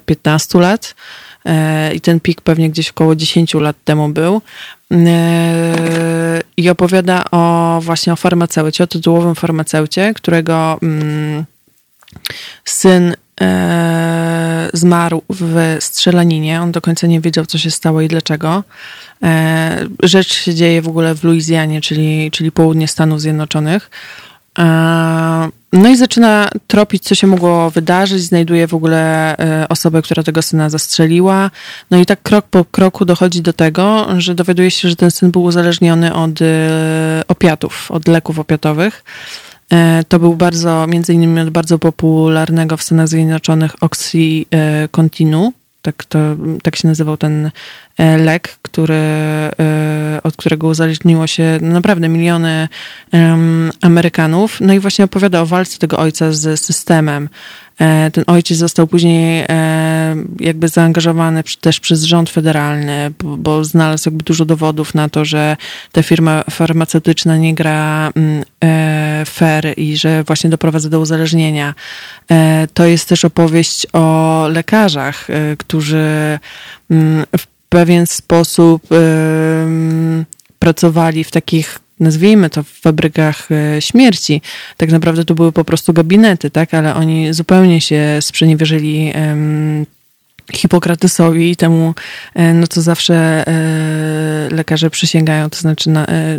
15 0.07 0.59
e, 0.59 0.62
lat. 0.62 0.95
E, 1.45 1.95
I 1.95 2.01
ten 2.01 2.20
pik 2.20 2.41
pewnie 2.41 2.70
gdzieś 2.70 2.91
około 2.91 3.16
10 3.16 3.55
lat 3.55 3.77
temu 3.85 4.09
był. 4.09 4.41
I 6.57 6.70
opowiada 6.70 7.24
o 7.31 7.79
właśnie 7.83 8.12
o 8.12 8.16
farmaceucie, 8.16 8.85
o 8.85 8.87
tytułowym 8.87 9.35
farmaceucie, 9.35 10.14
którego 10.14 10.79
mm, 10.83 11.45
syn 12.64 13.16
e, 13.41 14.70
zmarł 14.72 15.22
w 15.30 15.76
strzelaninie. 15.80 16.62
On 16.62 16.72
do 16.72 16.80
końca 16.80 17.07
nie 17.07 17.20
wiedział, 17.20 17.47
co 17.47 17.59
się 17.59 17.70
stało 17.70 18.01
i 18.01 18.09
dlaczego. 18.09 18.64
E, 19.22 19.87
rzecz 20.03 20.34
się 20.34 20.55
dzieje 20.55 20.82
w 20.82 20.89
ogóle 20.89 21.14
w 21.14 21.24
Luizjanie, 21.24 21.80
czyli, 21.80 22.30
czyli 22.30 22.53
południe 22.53 22.89
Stanów 22.89 23.20
Zjednoczonych. 23.20 23.91
E, 24.59 25.49
no 25.72 25.89
i 25.89 25.97
zaczyna 25.97 26.49
tropić, 26.66 27.05
co 27.05 27.14
się 27.14 27.26
mogło 27.26 27.70
wydarzyć. 27.70 28.22
Znajduje 28.22 28.66
w 28.68 28.74
ogóle 28.74 29.37
e, 29.39 29.68
osobę, 29.68 30.03
która 30.03 30.22
tego 30.22 30.43
syna 30.43 30.70
zastrzeliła. 30.70 31.51
No 31.91 31.99
i 31.99 32.07
tak 32.07 32.22
krok 32.22 32.47
po 32.47 32.64
kroku 32.64 33.05
dochodzi 33.05 33.43
do 33.43 33.53
tego, 33.53 34.07
że 34.18 34.34
dowiaduje 34.34 34.70
się, 34.70 34.89
że 34.89 34.97
ten 34.97 35.11
syn 35.11 35.30
był 35.30 35.43
uzależniony 35.43 36.14
od 36.14 36.43
e, 36.43 36.45
opiatów, 37.28 37.91
od 37.91 38.09
leków 38.09 38.39
opiatowych. 38.39 39.05
E, 39.72 40.04
to 40.08 40.18
był 40.18 40.36
bardzo, 40.36 40.86
między 40.86 41.14
innymi 41.14 41.40
od 41.40 41.50
bardzo 41.50 41.78
popularnego 41.78 42.76
w 42.76 42.82
Stanach 42.82 43.08
Zjednoczonych 43.08 43.82
OxyContinu. 43.82 45.52
Tak, 45.82 46.04
to, 46.04 46.18
tak 46.62 46.76
się 46.76 46.88
nazywał 46.88 47.16
ten 47.16 47.46
e, 47.46 47.50
lek, 47.99 48.59
który, 48.62 48.94
e, 48.94 50.20
od 50.22 50.36
którego 50.36 50.66
uzależniło 50.66 51.26
się 51.26 51.59
naprawdę 51.62 52.09
miliony 52.09 52.68
Amerykanów. 53.80 54.61
No 54.61 54.72
i 54.72 54.78
właśnie 54.78 55.05
opowiada 55.05 55.40
o 55.40 55.47
walce 55.47 55.78
tego 55.78 55.99
ojca 55.99 56.32
z 56.32 56.61
systemem. 56.61 57.28
E, 57.80 58.11
ten 58.11 58.24
ojciec 58.26 58.59
został 58.59 58.86
później 58.86 59.44
e, 59.49 60.16
jakby 60.40 60.68
zaangażowany 60.68 61.42
też 61.61 61.80
przez 61.80 62.03
rząd 62.03 62.30
federalny, 62.30 63.11
bo 63.18 63.64
znalazł 63.64 64.09
jakby 64.09 64.24
dużo 64.24 64.44
dowodów 64.44 64.94
na 64.94 65.09
to, 65.09 65.24
że 65.24 65.57
ta 65.92 66.03
firma 66.03 66.44
farmaceutyczna 66.51 67.36
nie 67.36 67.55
gra 67.55 68.12
mm, 68.14 68.44
e, 68.64 69.24
fair 69.26 69.74
i 69.76 69.97
że 69.97 70.24
właśnie 70.24 70.51
doprowadza 70.51 70.88
do 70.88 71.01
uzależnienia. 71.01 71.74
To 72.74 72.86
jest 72.86 73.09
też 73.09 73.24
opowieść 73.24 73.86
o 73.92 74.49
lekarzach, 74.53 75.28
którzy 75.59 76.38
mm, 76.90 77.24
w 77.38 77.55
pewien 77.68 78.06
sposób 78.06 78.82
pracowali 80.58 81.24
w 81.24 81.30
takich 81.30 81.78
nazwijmy 82.00 82.50
to, 82.50 82.62
fabrykach 82.62 83.48
e, 83.50 83.82
śmierci. 83.82 84.42
Tak 84.76 84.90
naprawdę 84.90 85.24
to 85.24 85.34
były 85.34 85.52
po 85.52 85.64
prostu 85.64 85.92
gabinety, 85.92 86.50
tak? 86.50 86.74
Ale 86.74 86.94
oni 86.94 87.32
zupełnie 87.34 87.80
się 87.80 88.18
sprzeniewierzyli 88.20 89.12
Hipokratesowi 90.53 91.51
i 91.51 91.57
temu, 91.57 91.94
e, 92.34 92.55
no 92.55 92.66
co 92.66 92.82
zawsze 92.82 93.14
e, 93.14 94.49
lekarze 94.51 94.90
przysięgają, 94.90 95.51
to 95.51 95.59
znaczy 95.59 95.90
na, 95.90 96.07
e, 96.07 96.38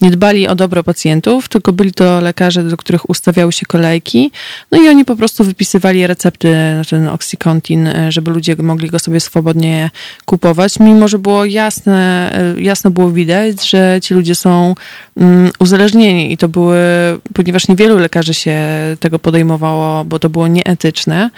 nie 0.00 0.10
dbali 0.10 0.48
o 0.48 0.54
dobro 0.54 0.84
pacjentów, 0.84 1.48
tylko 1.48 1.72
byli 1.72 1.92
to 1.92 2.20
lekarze, 2.20 2.62
do 2.64 2.76
których 2.76 3.10
ustawiały 3.10 3.52
się 3.52 3.66
kolejki, 3.66 4.30
no 4.70 4.82
i 4.82 4.88
oni 4.88 5.04
po 5.04 5.16
prostu 5.16 5.44
wypisywali 5.44 6.06
recepty 6.06 6.52
na 6.76 6.84
ten 6.84 7.08
Oxycontin, 7.08 7.88
żeby 8.08 8.30
ludzie 8.30 8.56
mogli 8.56 8.90
go 8.90 8.98
sobie 8.98 9.20
swobodnie 9.20 9.90
kupować, 10.24 10.80
mimo 10.80 11.08
że 11.08 11.18
było 11.18 11.44
jasne, 11.44 12.32
jasno 12.58 12.90
było 12.90 13.10
widać, 13.10 13.70
że 13.70 13.98
ci 14.02 14.14
ludzie 14.14 14.34
są 14.34 14.74
mm, 15.16 15.50
uzależnieni 15.58 16.32
i 16.32 16.36
to 16.36 16.48
były, 16.48 16.78
ponieważ 17.34 17.68
niewielu 17.68 17.98
lekarzy 17.98 18.34
się 18.34 18.58
tego 19.00 19.18
podejmowało, 19.18 20.04
bo 20.04 20.18
to 20.18 20.28
było 20.28 20.48
nieetyczne, 20.48 21.30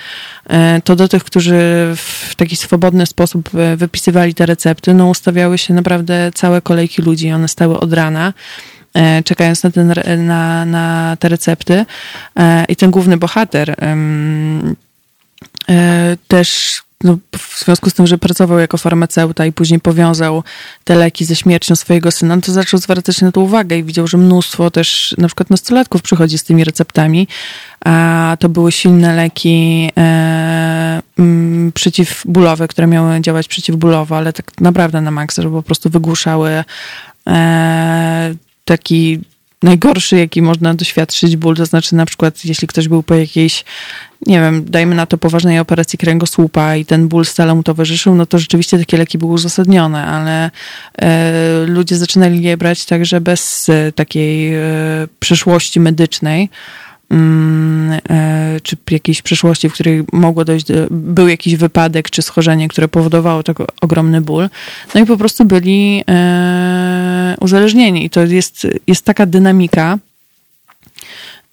to 0.85 0.97
do 0.97 1.09
tych, 1.09 1.25
którzy 1.25 1.57
w 1.97 2.08
taki 2.37 2.57
swobodny 2.57 3.07
sposób 3.07 3.51
e, 3.55 3.77
wypisywali 3.77 4.35
te 4.35 4.47
recepty, 4.47 4.95
no 4.95 5.09
ustawiały 5.09 5.59
się 5.59 5.75
naprawdę 5.75 6.31
całe 6.35 6.63
kolejki 6.63 7.03
ludzi, 7.03 7.33
one 7.33 7.49
stały 7.49 7.81
od 7.81 7.93
rana 7.93 8.33
e, 8.95 9.23
czekając 9.23 9.63
na, 9.63 9.71
ten, 9.71 9.95
na, 10.27 10.65
na 10.65 11.17
te 11.21 11.29
recepty. 11.29 11.87
E, 12.39 12.65
I 12.69 12.77
ten 12.77 12.91
główny 12.91 13.17
bohater 13.17 13.77
też 16.29 16.83
no, 17.05 17.19
w 17.37 17.65
związku 17.65 17.91
z 17.91 17.95
tym, 17.95 18.07
że 18.07 18.19
pracował 18.19 18.59
jako 18.59 18.79
farmaceuta 18.79 19.47
i 19.47 19.53
później 19.53 19.81
powiązał 19.81 20.43
te 20.85 20.95
leki 20.95 21.25
ze 21.25 21.37
śmiercią 21.37 21.77
swojego 21.77 22.11
syna, 22.11 22.37
no 22.37 22.43
to 22.43 22.53
zaczął 22.53 22.81
zwracać 22.81 23.21
na 23.21 23.33
to 23.33 23.41
uwagę 23.41 23.79
i 23.79 23.85
widział, 23.85 24.07
że 24.07 24.19
mnóstwo 24.19 24.71
też 24.71 25.15
na 25.19 25.29
przykład 25.29 25.51
nastolatków 25.51 26.03
przychodzi 26.03 26.39
z 26.39 26.45
tymi 26.45 26.65
receptami, 26.65 27.29
a 27.85 28.37
to 28.41 28.49
były 28.49 28.73
silne 28.73 29.17
leki 29.17 29.91
e, 29.97 31.03
m, 31.19 31.73
przeciwbólowe, 31.75 32.69
które 32.69 32.87
miały 32.87 33.21
działać 33.21 33.49
przeciwbólowo, 33.49 34.17
ale 34.17 34.33
tak 34.33 34.61
naprawdę 34.61 35.01
na 35.01 35.11
maksa, 35.11 35.43
że 35.43 35.51
po 35.51 35.63
prostu 35.63 35.91
wygłuszały 35.91 36.65
e, 37.27 38.35
taki 38.65 39.21
najgorszy, 39.63 40.17
jaki 40.17 40.43
można 40.43 40.75
doświadczyć 40.75 41.37
ból, 41.37 41.57
to 41.57 41.67
znaczy 41.67 41.95
na 41.95 42.07
przykład 42.07 42.45
jeśli 42.45 42.69
ktoś 42.69 42.89
był 42.89 43.03
po 43.03 43.15
jakiejś, 43.15 43.65
nie 44.27 44.41
wiem, 44.41 44.65
dajmy 44.65 44.95
na 44.95 45.07
to 45.07 45.19
poważnej 45.19 45.59
operacji 45.59 45.99
kręgosłupa 45.99 46.77
i 46.77 46.85
ten 46.85 47.09
ból 47.09 47.25
stale 47.25 47.55
mu 47.55 47.63
towarzyszył, 47.63 48.15
no 48.15 48.27
to 48.27 48.39
rzeczywiście 48.39 48.79
takie 48.79 48.97
leki 48.97 49.19
były 49.19 49.33
uzasadnione, 49.33 50.07
ale 50.07 50.51
e, 51.03 51.67
ludzie 51.67 51.97
zaczynali 51.97 52.43
je 52.43 52.57
brać 52.57 52.85
także 52.85 53.21
bez 53.21 53.69
e, 53.69 53.93
takiej 53.93 54.55
e, 54.55 54.61
przyszłości 55.21 55.81
medycznej, 55.81 56.49
Mm, 57.11 58.01
czy 58.63 58.77
jakiejś 58.91 59.23
przeszłości, 59.23 59.69
w 59.69 59.73
której 59.73 60.05
mogło 60.13 60.45
dojść, 60.45 60.67
do, 60.67 60.75
był 60.91 61.29
jakiś 61.29 61.57
wypadek 61.57 62.11
czy 62.11 62.23
schorzenie, 62.23 62.69
które 62.69 62.89
powodowało 62.89 63.43
tak 63.43 63.57
ogromny 63.81 64.21
ból. 64.21 64.49
No 64.95 65.01
i 65.01 65.07
po 65.07 65.17
prostu 65.17 65.45
byli 65.45 66.05
uzależnieni. 67.41 68.05
I 68.05 68.11
to 68.11 68.20
jest, 68.24 68.66
jest 68.87 69.05
taka 69.05 69.26
dynamika, 69.26 69.99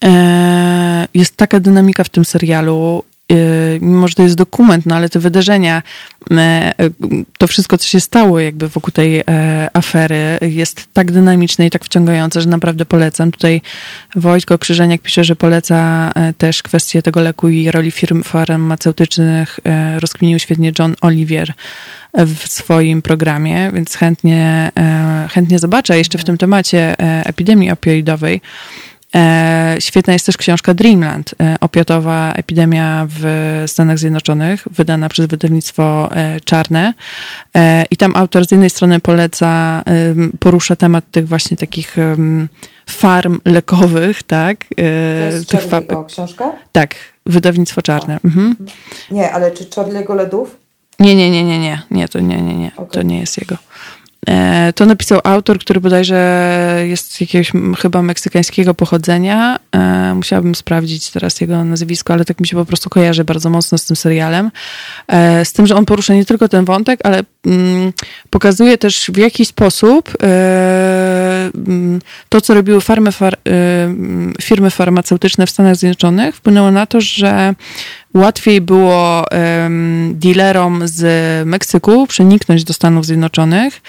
e, 0.03 1.07
jest 1.13 1.37
taka 1.37 1.59
dynamika 1.59 2.03
w 2.03 2.09
tym 2.09 2.25
serialu, 2.25 3.03
mimo 3.81 4.07
że 4.07 4.15
to 4.15 4.23
jest 4.23 4.35
dokument, 4.35 4.85
no 4.85 4.95
ale 4.95 5.09
te 5.09 5.19
wydarzenia, 5.19 5.83
y, 6.31 6.35
to 7.37 7.47
wszystko, 7.47 7.77
co 7.77 7.87
się 7.87 7.99
stało 7.99 8.39
jakby 8.39 8.69
wokół 8.69 8.91
tej 8.91 9.19
e, 9.19 9.23
afery 9.73 10.37
jest 10.41 10.87
tak 10.93 11.11
dynamiczne 11.11 11.65
i 11.65 11.69
tak 11.69 11.85
wciągające, 11.85 12.41
że 12.41 12.49
naprawdę 12.49 12.85
polecam. 12.85 13.31
Tutaj 13.31 13.61
Wojtko 14.15 14.57
Krzyżeniak 14.57 15.01
pisze, 15.01 15.23
że 15.23 15.35
poleca 15.35 16.11
e, 16.15 16.33
też 16.33 16.63
kwestię 16.63 17.01
tego 17.01 17.21
leku 17.21 17.49
i 17.49 17.71
roli 17.71 17.91
firm 17.91 18.23
farmaceutycznych 18.23 19.59
e, 19.63 19.99
rozkminił 19.99 20.39
świetnie 20.39 20.71
John 20.79 20.95
Olivier 21.01 21.53
w 22.13 22.47
swoim 22.47 23.01
programie, 23.01 23.71
więc 23.73 23.95
chętnie, 23.95 24.71
chętnie 25.31 25.59
zobaczę 25.59 25.97
jeszcze 25.97 26.17
w 26.17 26.23
tym 26.23 26.37
temacie 26.37 26.95
epidemii 27.25 27.71
opioidowej 27.71 28.41
świetna 29.79 30.13
jest 30.13 30.25
też 30.25 30.37
książka 30.37 30.73
Dreamland, 30.73 31.35
e, 31.39 31.55
opiatowa 31.61 32.33
epidemia 32.33 33.07
w 33.09 33.63
Stanach 33.67 33.99
Zjednoczonych, 33.99 34.67
wydana 34.71 35.09
przez 35.09 35.25
wydawnictwo 35.25 36.09
e, 36.11 36.39
Czarne. 36.41 36.93
I 37.91 37.97
tam 37.97 38.15
autor 38.15 38.47
z 38.47 38.51
jednej 38.51 38.69
strony 38.69 38.99
poleca, 38.99 39.83
porusza 40.39 40.75
temat 40.75 41.03
tych 41.11 41.27
właśnie 41.27 41.57
takich 41.57 41.95
farm 42.89 43.39
lekowych, 43.45 44.23
tak? 44.23 44.65
To 44.75 44.81
jest 44.81 45.49
tych 45.49 45.59
książka? 46.07 46.51
Tak, 46.71 46.95
wydawnictwo 47.25 47.81
Czarne. 47.81 48.19
Mhm. 48.25 48.55
Nie, 49.11 49.31
ale 49.31 49.51
czy 49.51 49.63
Charlie'ego 49.63 50.15
Ledów? 50.15 50.57
Nie, 50.99 51.15
nie, 51.15 51.31
nie, 51.31 51.43
nie, 51.43 51.59
nie, 51.59 51.81
nie, 51.91 52.07
to 52.07 52.19
nie, 52.19 52.41
nie, 52.41 52.55
nie, 52.55 52.71
okay. 52.75 52.87
to 52.91 53.01
nie 53.01 53.19
jest 53.19 53.37
jego. 53.37 53.57
E, 54.29 54.73
to 54.75 54.85
napisał 54.85 55.19
autor, 55.23 55.59
który 55.59 55.81
bodajże 55.81 56.83
jest 56.87 57.21
jakiegoś 57.21 57.51
chyba 57.81 58.01
meksykańskiego 58.01 58.73
pochodzenia. 58.73 59.59
E, 59.71 60.13
musiałabym 60.15 60.55
sprawdzić 60.55 61.11
teraz 61.11 61.41
jego 61.41 61.63
nazwisko, 61.63 62.13
ale 62.13 62.25
tak 62.25 62.39
mi 62.39 62.47
się 62.47 62.57
po 62.57 62.65
prostu 62.65 62.89
kojarzy 62.89 63.23
bardzo 63.23 63.49
mocno 63.49 63.77
z 63.77 63.85
tym 63.85 63.95
serialem. 63.95 64.51
E, 65.07 65.45
z 65.45 65.53
tym, 65.53 65.67
że 65.67 65.75
on 65.75 65.85
porusza 65.85 66.13
nie 66.13 66.25
tylko 66.25 66.49
ten 66.49 66.65
wątek, 66.65 66.99
ale 67.03 67.23
mm, 67.45 67.93
pokazuje 68.29 68.77
też 68.77 69.11
w 69.13 69.17
jaki 69.17 69.45
sposób 69.45 70.13
mm, 70.23 72.01
to, 72.29 72.41
co 72.41 72.53
robiły 72.53 72.81
farmy, 72.81 73.11
far, 73.11 73.37
firmy 74.41 74.69
farmaceutyczne 74.69 75.47
w 75.47 75.49
Stanach 75.49 75.75
Zjednoczonych, 75.75 76.35
wpłynęło 76.35 76.71
na 76.71 76.85
to, 76.85 77.01
że 77.01 77.55
łatwiej 78.15 78.61
było 78.61 79.25
um, 79.31 80.13
dealerom 80.19 80.81
z 80.87 81.47
Meksyku 81.47 82.07
przeniknąć 82.07 82.63
do 82.63 82.73
Stanów 82.73 83.05
Zjednoczonych 83.05 83.81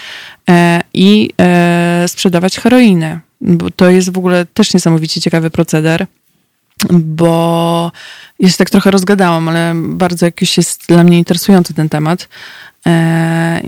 e, 0.51 0.81
i 0.95 1.31
e, 1.41 2.05
sprzedawać 2.09 2.59
heroinę. 2.59 3.21
Bo 3.41 3.71
to 3.71 3.91
jest 3.91 4.13
w 4.13 4.19
ogóle 4.19 4.47
też 4.55 4.75
niesamowicie 4.75 5.21
ciekawy 5.21 5.51
proceder, 5.51 6.07
bo 6.93 7.93
jest 8.39 8.59
tak 8.59 8.71
trochę 8.71 8.91
rozgadałam, 8.91 9.49
ale 9.49 9.73
bardzo 9.77 10.27
jakiś 10.27 10.57
jest 10.57 10.85
dla 10.89 11.05
mnie 11.05 11.19
interesujący 11.19 11.75
ten 11.75 11.89
temat. 11.89 12.29
E, 12.87 13.61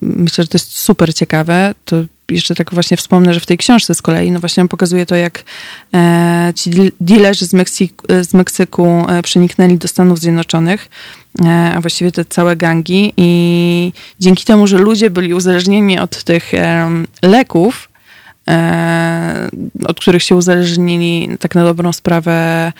myślę, 0.00 0.44
że 0.44 0.48
to 0.48 0.58
jest 0.58 0.78
super 0.78 1.14
ciekawe. 1.14 1.74
To 1.84 1.96
jeszcze 2.30 2.54
tak 2.54 2.74
właśnie 2.74 2.96
wspomnę, 2.96 3.34
że 3.34 3.40
w 3.40 3.46
tej 3.46 3.58
książce 3.58 3.94
z 3.94 4.02
kolei, 4.02 4.30
no 4.30 4.40
właśnie 4.40 4.60
on 4.60 4.68
pokazuje 4.68 5.06
to, 5.06 5.16
jak 5.16 5.44
e, 5.94 6.52
ci 6.54 6.70
dealerzy 7.00 7.46
z, 7.46 7.52
Meksyku, 7.52 8.06
z 8.22 8.34
Meksyku 8.34 8.86
e, 9.08 9.22
przeniknęli 9.22 9.78
do 9.78 9.88
Stanów 9.88 10.18
Zjednoczonych, 10.18 10.88
a 11.74 11.80
właściwie 11.80 12.12
te 12.12 12.24
całe 12.24 12.56
gangi 12.56 13.12
i 13.16 13.92
dzięki 14.20 14.44
temu, 14.44 14.66
że 14.66 14.78
ludzie 14.78 15.10
byli 15.10 15.34
uzależnieni 15.34 15.98
od 15.98 16.24
tych 16.24 16.52
leków, 17.22 17.88
od 19.86 20.00
których 20.00 20.22
się 20.22 20.36
uzależnili 20.36 21.28
tak 21.40 21.54
na 21.54 21.64
dobrą 21.64 21.92
sprawę 21.92 22.72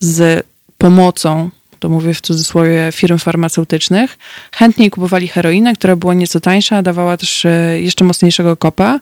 z 0.00 0.46
pomocą 0.78 1.50
to 1.84 1.88
mówię 1.88 2.14
w 2.14 2.20
cudzysłowie, 2.20 2.90
firm 2.92 3.18
farmaceutycznych, 3.18 4.18
chętniej 4.52 4.90
kupowali 4.90 5.28
heroinę, 5.28 5.74
która 5.74 5.96
była 5.96 6.14
nieco 6.14 6.40
tańsza, 6.40 6.82
dawała 6.82 7.16
też 7.16 7.44
e, 7.44 7.80
jeszcze 7.80 8.04
mocniejszego 8.04 8.56
kopa. 8.56 9.00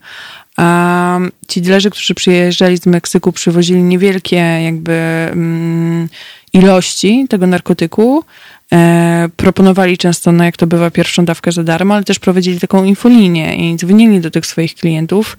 A 0.57 1.19
ci 1.49 1.63
dilerzy, 1.63 1.91
którzy 1.91 2.15
przyjeżdżali 2.15 2.79
z 2.79 2.87
Meksyku, 2.87 3.33
przywozili 3.33 3.83
niewielkie 3.83 4.37
jakby 4.37 4.93
mm, 4.93 6.09
ilości 6.53 7.27
tego 7.29 7.47
narkotyku, 7.47 8.25
proponowali 9.37 9.99
często, 9.99 10.33
no 10.33 10.45
jak 10.45 10.57
to 10.57 10.67
bywa, 10.67 10.91
pierwszą 10.91 11.25
dawkę 11.25 11.53
za 11.53 11.65
darmo, 11.65 11.95
ale 11.95 12.05
też 12.05 12.19
prowadzili 12.19 12.61
taką 12.61 12.85
infolinię 12.85 13.55
i 13.55 13.77
dzwonili 13.77 14.21
do 14.21 14.31
tych 14.31 14.47
swoich 14.47 14.75
klientów. 14.75 15.37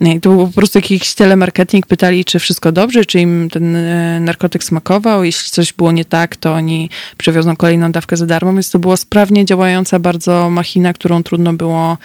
I 0.00 0.20
to 0.20 0.30
był 0.30 0.46
po 0.46 0.52
prostu 0.52 0.78
jakiś 0.78 1.14
telemarketing, 1.14 1.86
pytali, 1.86 2.24
czy 2.24 2.38
wszystko 2.38 2.72
dobrze, 2.72 3.04
czy 3.04 3.20
im 3.20 3.48
ten 3.50 3.76
e, 3.76 4.20
narkotyk 4.20 4.64
smakował. 4.64 5.24
Jeśli 5.24 5.50
coś 5.50 5.72
było 5.72 5.92
nie 5.92 6.04
tak, 6.04 6.36
to 6.36 6.52
oni 6.52 6.90
przewiozą 7.16 7.56
kolejną 7.56 7.92
dawkę 7.92 8.16
za 8.16 8.26
darmo, 8.26 8.52
więc 8.52 8.70
to 8.70 8.78
była 8.78 8.96
sprawnie 8.96 9.44
działająca 9.44 9.98
bardzo 9.98 10.50
machina, 10.50 10.92
którą 10.92 11.22
trudno 11.22 11.52
było 11.52 11.98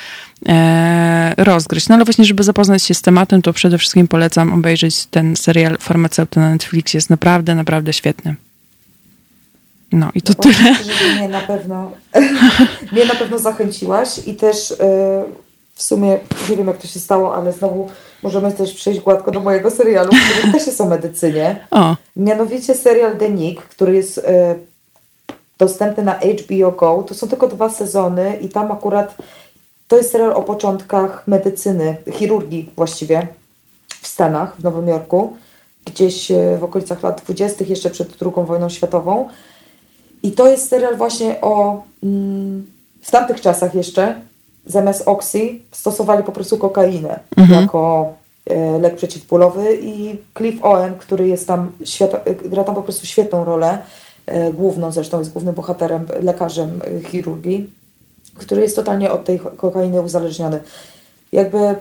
e, 0.47 1.33
rozgryźć. 1.37 1.89
No 1.89 1.95
ale 1.95 2.05
właśnie, 2.05 2.25
żeby 2.25 2.43
zapoznać 2.43 2.83
się 2.83 2.93
z 2.93 3.01
tematem, 3.01 3.41
to 3.41 3.53
przede 3.53 3.77
wszystkim 3.77 4.07
polecam 4.07 4.53
obejrzeć 4.53 5.05
ten 5.05 5.35
serial 5.35 5.77
Farmaceuta 5.79 6.41
na 6.41 6.49
Netflix. 6.49 6.93
Jest 6.93 7.09
naprawdę, 7.09 7.55
naprawdę 7.55 7.93
świetny. 7.93 8.46
No 9.91 10.09
i 10.15 10.21
to 10.21 10.33
no, 10.37 10.43
tyle. 10.43 10.75
Że 10.75 11.15
mnie 11.15 11.29
na 11.29 11.41
pewno, 11.41 11.91
mnie 12.91 13.05
na 13.05 13.15
pewno 13.15 13.39
zachęciłaś 13.39 14.27
i 14.27 14.35
też 14.35 14.69
yy, 14.69 14.77
w 15.73 15.83
sumie 15.83 16.19
nie 16.49 16.57
wiem 16.57 16.67
jak 16.67 16.77
to 16.77 16.87
się 16.87 16.99
stało, 16.99 17.35
ale 17.35 17.53
znowu 17.53 17.89
możemy 18.23 18.51
też 18.51 18.73
przejść 18.73 18.99
gładko 18.99 19.31
do 19.31 19.39
mojego 19.39 19.71
serialu, 19.71 20.09
który 20.09 20.53
też 20.53 20.67
jest 20.67 20.81
o 20.81 20.85
medycynie. 20.85 21.67
O. 21.71 21.95
Mianowicie 22.15 22.75
serial 22.75 23.17
The 23.17 23.29
Nick, 23.29 23.61
który 23.61 23.95
jest 23.95 24.17
yy, 24.17 24.23
dostępny 25.57 26.03
na 26.03 26.13
HBO 26.13 26.71
Go. 26.71 27.03
To 27.07 27.13
są 27.13 27.27
tylko 27.27 27.47
dwa 27.47 27.69
sezony 27.69 28.37
i 28.41 28.49
tam 28.49 28.71
akurat 28.71 29.15
to 29.87 29.97
jest 29.97 30.11
serial 30.11 30.31
o 30.31 30.43
początkach 30.43 31.27
medycyny, 31.27 31.97
chirurgii 32.11 32.69
właściwie 32.75 33.27
w 34.01 34.07
Stanach, 34.07 34.55
w 34.59 34.63
Nowym 34.63 34.87
Jorku, 34.87 35.37
gdzieś 35.85 36.31
e, 36.31 36.57
w 36.57 36.63
okolicach 36.63 37.03
lat 37.03 37.21
20., 37.21 37.65
jeszcze 37.65 37.89
przed 37.89 38.17
II 38.21 38.45
wojną 38.45 38.69
światową. 38.69 39.29
I 40.27 40.31
to 40.31 40.47
jest 40.47 40.69
serial 40.69 40.97
właśnie 40.97 41.41
o. 41.41 41.83
Mm, 42.03 42.65
w 43.01 43.11
tamtych 43.11 43.41
czasach 43.41 43.75
jeszcze 43.75 44.21
zamiast 44.65 45.03
oksy 45.05 45.59
stosowali 45.71 46.23
po 46.23 46.31
prostu 46.31 46.57
kokainę 46.57 47.19
mhm. 47.37 47.61
jako 47.61 48.13
e, 48.45 48.79
lek 48.79 48.95
przeciwbólowy 48.95 49.77
i 49.81 50.17
Cliff 50.37 50.65
Owen, 50.65 50.95
który 50.97 51.27
jest 51.27 51.47
tam, 51.47 51.71
świata, 51.85 52.19
gra 52.45 52.63
tam 52.63 52.75
po 52.75 52.83
prostu 52.83 53.05
świetną 53.05 53.45
rolę, 53.45 53.77
e, 54.25 54.53
główną 54.53 54.91
zresztą, 54.91 55.19
jest 55.19 55.31
głównym 55.31 55.55
bohaterem, 55.55 56.05
lekarzem 56.21 56.79
chirurgii, 57.11 57.69
który 58.35 58.61
jest 58.61 58.75
totalnie 58.75 59.11
od 59.11 59.25
tej 59.25 59.39
kokainy 59.39 60.01
uzależniony. 60.01 60.59
Jakby 61.31 61.75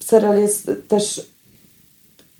serial 0.00 0.38
jest 0.38 0.70
też 0.88 1.26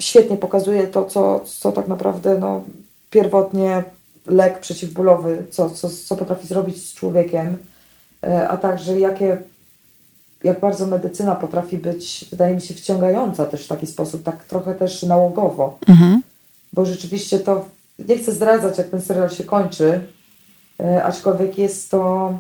świetnie 0.00 0.36
pokazuje 0.36 0.86
to, 0.86 1.04
co, 1.04 1.40
co 1.44 1.72
tak 1.72 1.88
naprawdę 1.88 2.38
no, 2.38 2.62
pierwotnie 3.10 3.82
lek 4.28 4.60
przeciwbólowy, 4.60 5.44
co, 5.50 5.70
co, 5.70 5.90
co 5.90 6.16
potrafi 6.16 6.46
zrobić 6.46 6.86
z 6.86 6.94
człowiekiem, 6.94 7.56
e, 8.22 8.48
a 8.48 8.56
także 8.56 9.00
jakie, 9.00 9.38
jak 10.44 10.60
bardzo 10.60 10.86
medycyna 10.86 11.34
potrafi 11.34 11.78
być, 11.78 12.24
wydaje 12.30 12.54
mi 12.54 12.60
się, 12.60 12.74
wciągająca 12.74 13.46
też 13.46 13.64
w 13.64 13.68
taki 13.68 13.86
sposób, 13.86 14.22
tak 14.22 14.44
trochę 14.44 14.74
też 14.74 15.02
nałogowo. 15.02 15.78
Mhm. 15.88 16.22
Bo 16.72 16.84
rzeczywiście 16.84 17.38
to, 17.38 17.64
nie 18.08 18.18
chcę 18.18 18.32
zdradzać, 18.32 18.78
jak 18.78 18.88
ten 18.88 19.02
serial 19.02 19.30
się 19.30 19.44
kończy, 19.44 20.00
e, 20.80 21.04
aczkolwiek 21.04 21.58
jest 21.58 21.90
to 21.90 22.34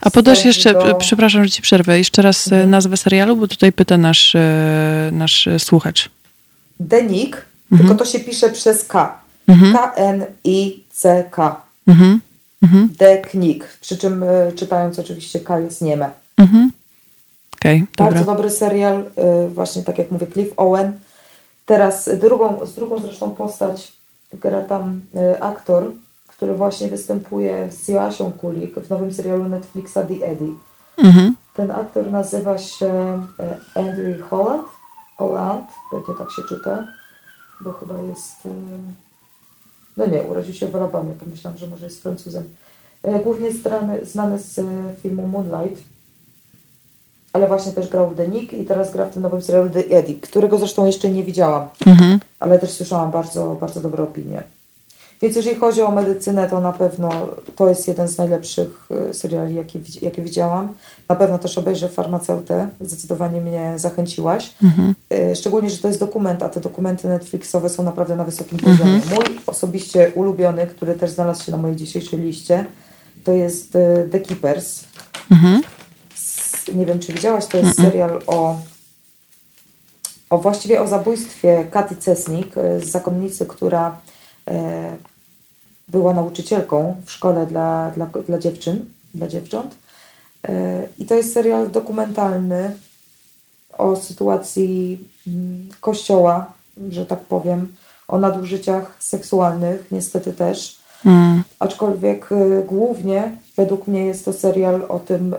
a 0.00 0.10
podasz 0.10 0.44
jeszcze, 0.44 0.72
do... 0.74 0.94
przepraszam, 0.94 1.44
że 1.44 1.50
ci 1.50 1.62
przerwę, 1.62 1.98
jeszcze 1.98 2.22
raz 2.22 2.48
e, 2.48 2.54
mhm. 2.54 2.70
nazwę 2.70 2.96
serialu, 2.96 3.36
bo 3.36 3.48
tutaj 3.48 3.72
pyta 3.72 3.98
nasz, 3.98 4.36
nasz 5.12 5.48
słuchacz. 5.58 6.10
Denik, 6.80 7.46
mhm. 7.72 7.88
tylko 7.88 8.04
to 8.04 8.10
się 8.10 8.20
pisze 8.20 8.50
przez 8.50 8.84
K. 8.84 9.22
Mhm. 9.48 9.72
K-N-I-C-K. 10.92 11.62
Mhm. 11.86 12.20
Mhm. 12.62 12.88
Deknik, 12.98 13.64
przy 13.80 13.98
czym 13.98 14.22
y, 14.22 14.52
czytając 14.56 14.98
oczywiście 14.98 15.40
K 15.40 15.58
jest 15.58 15.82
nieme. 15.82 16.10
Mhm. 16.36 16.70
Okay, 17.60 17.86
Bardzo 17.98 18.18
dobra. 18.18 18.34
dobry 18.34 18.50
serial, 18.50 19.04
y, 19.46 19.48
właśnie 19.48 19.82
tak 19.82 19.98
jak 19.98 20.10
mówię, 20.10 20.26
Cliff 20.26 20.52
Owen. 20.56 20.92
Teraz 21.66 22.10
drugą, 22.20 22.66
z 22.66 22.74
drugą 22.74 22.98
zresztą 22.98 23.30
postać 23.30 23.92
gra 24.32 24.62
tam 24.62 25.00
y, 25.14 25.42
aktor, 25.42 25.92
który 26.28 26.54
właśnie 26.54 26.88
występuje 26.88 27.68
z 27.72 27.88
Joasią 27.88 28.32
Kulik 28.32 28.74
w 28.74 28.90
nowym 28.90 29.12
serialu 29.12 29.48
Netflixa 29.48 29.94
The 29.94 30.26
Eddie. 30.26 30.54
Mhm. 30.98 31.36
Ten 31.54 31.70
aktor 31.70 32.10
nazywa 32.10 32.58
się 32.58 33.22
Andrew 33.74 34.28
Holland. 34.30 34.66
Holland, 35.16 35.66
pewnie 35.90 36.14
tak 36.18 36.30
się 36.30 36.42
czyta, 36.48 36.84
bo 37.60 37.72
chyba 37.72 37.94
jest 37.98 38.48
no 39.96 40.06
nie, 40.06 40.22
urodził 40.22 40.54
się 40.54 40.66
w 40.66 40.76
Alabamie, 40.76 41.14
pomyślałam, 41.24 41.58
że 41.58 41.66
może 41.66 41.84
jest 41.84 42.02
Francuzem. 42.02 42.44
E, 43.02 43.20
głównie 43.20 43.52
znany, 43.52 44.04
znany 44.04 44.38
z 44.38 44.58
e, 44.58 44.62
filmu 45.02 45.26
Moonlight, 45.28 45.82
ale 47.32 47.48
właśnie 47.48 47.72
też 47.72 47.88
grał 47.88 48.10
w 48.10 48.16
The 48.16 48.28
Nick 48.28 48.52
i 48.52 48.64
teraz 48.64 48.92
gra 48.92 49.06
w 49.06 49.12
tym 49.12 49.22
nowym 49.22 49.42
serialu 49.42 49.70
The 49.70 49.84
Eddie, 49.84 50.14
którego 50.14 50.58
zresztą 50.58 50.86
jeszcze 50.86 51.10
nie 51.10 51.24
widziałam, 51.24 51.68
mhm. 51.86 52.20
ale 52.40 52.58
też 52.58 52.70
słyszałam 52.70 53.10
bardzo, 53.10 53.56
bardzo 53.60 53.80
dobre 53.80 54.02
opinie. 54.02 54.42
Więc 55.22 55.36
jeżeli 55.36 55.56
chodzi 55.56 55.82
o 55.82 55.90
medycynę, 55.90 56.48
to 56.48 56.60
na 56.60 56.72
pewno 56.72 57.10
to 57.56 57.68
jest 57.68 57.88
jeden 57.88 58.08
z 58.08 58.18
najlepszych 58.18 58.88
e, 59.10 59.14
seriali, 59.14 59.54
jakie, 59.54 59.78
jakie 60.02 60.22
widziałam. 60.22 60.74
Na 61.08 61.16
pewno 61.16 61.38
też 61.38 61.58
obejrzę 61.58 61.88
Farmaceutę, 61.88 62.68
zdecydowanie 62.80 63.40
mnie 63.40 63.72
zachęciłaś. 63.76 64.54
Mhm. 64.62 64.94
E, 65.10 65.36
szczególnie, 65.36 65.70
że 65.70 65.78
to 65.78 65.88
jest 65.88 66.00
dokument, 66.00 66.42
a 66.42 66.48
te 66.48 66.60
dokumenty 66.60 67.08
Netflixowe 67.08 67.68
są 67.68 67.82
naprawdę 67.82 68.16
na 68.16 68.24
wysokim 68.24 68.58
poziomie. 68.58 68.94
Mhm. 68.94 69.14
Mój 69.14 69.40
osobiście 69.46 70.12
ulubiony, 70.14 70.66
który 70.66 70.94
też 70.94 71.10
znalazł 71.10 71.44
się 71.44 71.52
na 71.52 71.58
mojej 71.58 71.76
dzisiejszej 71.76 72.20
liście, 72.20 72.66
to 73.24 73.32
jest 73.32 73.76
e, 73.76 74.08
The 74.12 74.20
Keepers. 74.20 74.84
Mhm. 75.30 75.62
Nie 76.74 76.86
wiem, 76.86 76.98
czy 76.98 77.12
widziałaś, 77.12 77.46
to 77.46 77.56
jest 77.56 77.78
mhm. 77.78 77.88
serial 77.88 78.22
o, 78.26 78.56
o 80.30 80.38
właściwie 80.38 80.82
o 80.82 80.88
zabójstwie 80.88 81.66
Katy 81.70 81.96
Cesnik 81.96 82.54
z 82.82 82.84
zakonnicy, 82.84 83.46
która 83.46 83.96
była 85.88 86.14
nauczycielką 86.14 86.96
w 87.04 87.12
szkole 87.12 87.46
dla, 87.46 87.90
dla, 87.90 88.06
dla 88.06 88.38
dziewczyn, 88.38 88.84
dla 89.14 89.28
dziewcząt. 89.28 89.74
E, 90.48 90.82
I 90.98 91.06
to 91.06 91.14
jest 91.14 91.32
serial 91.32 91.70
dokumentalny 91.70 92.76
o 93.78 93.96
sytuacji 93.96 94.98
mm, 95.26 95.68
kościoła, 95.80 96.52
że 96.90 97.06
tak 97.06 97.20
powiem, 97.20 97.74
o 98.08 98.18
nadużyciach 98.18 98.96
seksualnych, 98.98 99.86
niestety 99.90 100.32
też. 100.32 100.78
Mm. 101.06 101.42
Aczkolwiek 101.58 102.32
e, 102.32 102.62
głównie 102.62 103.36
według 103.56 103.86
mnie 103.86 104.06
jest 104.06 104.24
to 104.24 104.32
serial 104.32 104.86
o 104.88 104.98
tym, 104.98 105.34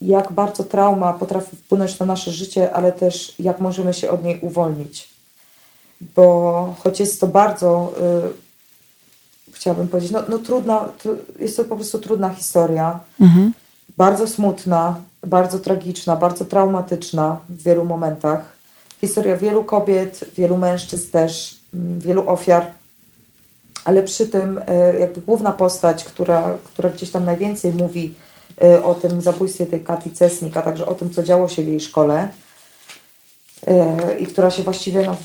jak 0.00 0.32
bardzo 0.32 0.64
trauma 0.64 1.12
potrafi 1.12 1.56
wpłynąć 1.56 1.98
na 1.98 2.06
nasze 2.06 2.30
życie, 2.30 2.72
ale 2.72 2.92
też 2.92 3.34
jak 3.38 3.60
możemy 3.60 3.94
się 3.94 4.10
od 4.10 4.24
niej 4.24 4.38
uwolnić. 4.40 5.08
Bo 6.00 6.74
choć 6.78 7.00
jest 7.00 7.20
to 7.20 7.26
bardzo 7.26 7.92
y, 8.32 8.45
chciałabym 9.66 9.88
powiedzieć. 9.88 10.12
No, 10.12 10.22
no 10.28 10.38
trudna, 10.38 10.88
jest 11.38 11.56
to 11.56 11.64
po 11.64 11.76
prostu 11.76 11.98
trudna 11.98 12.30
historia. 12.30 13.00
Mhm. 13.20 13.52
Bardzo 13.96 14.26
smutna, 14.28 15.00
bardzo 15.26 15.58
tragiczna, 15.58 16.16
bardzo 16.16 16.44
traumatyczna 16.44 17.40
w 17.48 17.62
wielu 17.62 17.84
momentach. 17.84 18.56
Historia 19.00 19.36
wielu 19.36 19.64
kobiet, 19.64 20.24
wielu 20.36 20.56
mężczyzn 20.56 21.10
też, 21.10 21.60
mm, 21.74 22.00
wielu 22.00 22.28
ofiar. 22.28 22.66
Ale 23.84 24.02
przy 24.02 24.26
tym 24.26 24.60
e, 24.66 24.98
jakby 24.98 25.20
główna 25.20 25.52
postać, 25.52 26.04
która, 26.04 26.58
która 26.64 26.90
gdzieś 26.90 27.10
tam 27.10 27.24
najwięcej 27.24 27.72
mówi 27.72 28.14
e, 28.62 28.84
o 28.84 28.94
tym 28.94 29.20
zabójstwie 29.20 29.66
tej 29.66 29.84
Kati 29.84 30.10
Cesnik, 30.10 30.56
a 30.56 30.62
także 30.62 30.86
o 30.86 30.94
tym, 30.94 31.10
co 31.10 31.22
działo 31.22 31.48
się 31.48 31.62
w 31.62 31.68
jej 31.68 31.80
szkole 31.80 32.28
e, 33.66 34.18
i 34.18 34.26
która 34.26 34.50
się 34.50 34.62
właściwie 34.62 35.06
no, 35.06 35.16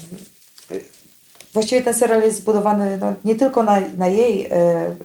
właściwie 1.53 1.81
ten 1.81 1.93
serial 1.93 2.21
jest 2.21 2.37
zbudowany 2.37 2.97
no, 2.97 3.13
nie 3.25 3.35
tylko 3.35 3.63
na, 3.63 3.79
na 3.97 4.07
jej 4.07 4.47
e, 4.51 4.95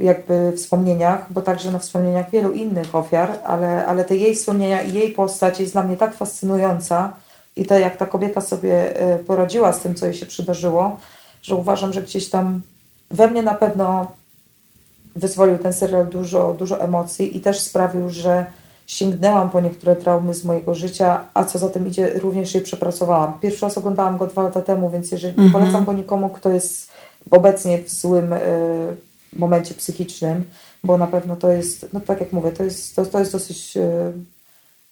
jakby 0.00 0.52
wspomnieniach, 0.56 1.32
bo 1.32 1.42
także 1.42 1.70
na 1.70 1.78
wspomnieniach 1.78 2.30
wielu 2.30 2.52
innych 2.52 2.94
ofiar, 2.94 3.38
ale, 3.44 3.86
ale 3.86 4.04
te 4.04 4.16
jej 4.16 4.34
wspomnienia 4.34 4.82
i 4.82 4.92
jej 4.92 5.12
postać 5.12 5.60
jest 5.60 5.72
dla 5.72 5.82
mnie 5.82 5.96
tak 5.96 6.14
fascynująca 6.14 7.12
i 7.56 7.66
to 7.66 7.78
jak 7.78 7.96
ta 7.96 8.06
kobieta 8.06 8.40
sobie 8.40 9.00
e, 9.00 9.18
poradziła 9.18 9.72
z 9.72 9.80
tym, 9.80 9.94
co 9.94 10.06
jej 10.06 10.14
się 10.14 10.26
przydarzyło, 10.26 10.96
że 11.42 11.54
uważam, 11.54 11.92
że 11.92 12.02
gdzieś 12.02 12.30
tam 12.30 12.60
we 13.10 13.28
mnie 13.28 13.42
na 13.42 13.54
pewno 13.54 14.12
wyzwolił 15.16 15.58
ten 15.58 15.72
serial 15.72 16.06
dużo, 16.06 16.54
dużo 16.58 16.80
emocji 16.80 17.36
i 17.36 17.40
też 17.40 17.60
sprawił, 17.60 18.10
że 18.10 18.46
sięgnęłam 18.88 19.50
po 19.50 19.60
niektóre 19.60 19.96
traumy 19.96 20.34
z 20.34 20.44
mojego 20.44 20.74
życia, 20.74 21.24
a 21.34 21.44
co 21.44 21.58
za 21.58 21.68
tym 21.68 21.86
idzie, 21.86 22.18
również 22.18 22.54
je 22.54 22.60
przepracowałam. 22.60 23.32
Pierwszy 23.40 23.66
raz 23.66 23.78
oglądałam 23.78 24.18
go 24.18 24.26
dwa 24.26 24.42
lata 24.42 24.62
temu, 24.62 24.90
więc 24.90 25.10
jeżeli 25.10 25.38
mm 25.38 25.48
-hmm. 25.48 25.52
polecam 25.52 25.84
go 25.84 25.92
nikomu, 25.92 26.28
kto 26.28 26.50
jest 26.50 26.90
obecnie 27.30 27.78
w 27.78 27.90
złym 27.90 28.32
y, 28.32 28.38
momencie 29.32 29.74
psychicznym, 29.74 30.44
bo 30.84 30.98
na 30.98 31.06
pewno 31.06 31.36
to 31.36 31.52
jest, 31.52 31.86
no 31.92 32.00
tak 32.00 32.20
jak 32.20 32.32
mówię, 32.32 32.52
to 32.52 32.64
jest, 32.64 32.96
to, 32.96 33.06
to 33.06 33.18
jest 33.18 33.32
dosyć 33.32 33.76
y, 33.76 34.12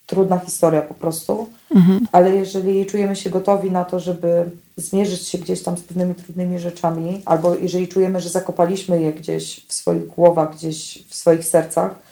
trudna 0.05 0.39
historia 0.39 0.81
po 0.81 0.93
prostu, 0.93 1.47
mm 1.75 1.87
-hmm. 1.87 1.99
ale 2.11 2.35
jeżeli 2.35 2.85
czujemy 2.85 3.15
się 3.15 3.29
gotowi 3.29 3.71
na 3.71 3.85
to, 3.85 3.99
żeby 3.99 4.49
zmierzyć 4.77 5.27
się 5.27 5.37
gdzieś 5.37 5.63
tam 5.63 5.77
z 5.77 5.81
pewnymi 5.81 6.15
trudnymi 6.15 6.59
rzeczami, 6.59 7.21
albo 7.25 7.55
jeżeli 7.55 7.87
czujemy, 7.87 8.21
że 8.21 8.29
zakopaliśmy 8.29 9.01
je 9.01 9.13
gdzieś 9.13 9.65
w 9.67 9.73
swoich 9.73 10.07
głowach, 10.07 10.55
gdzieś 10.55 11.03
w 11.09 11.15
swoich 11.15 11.45
sercach, 11.45 12.06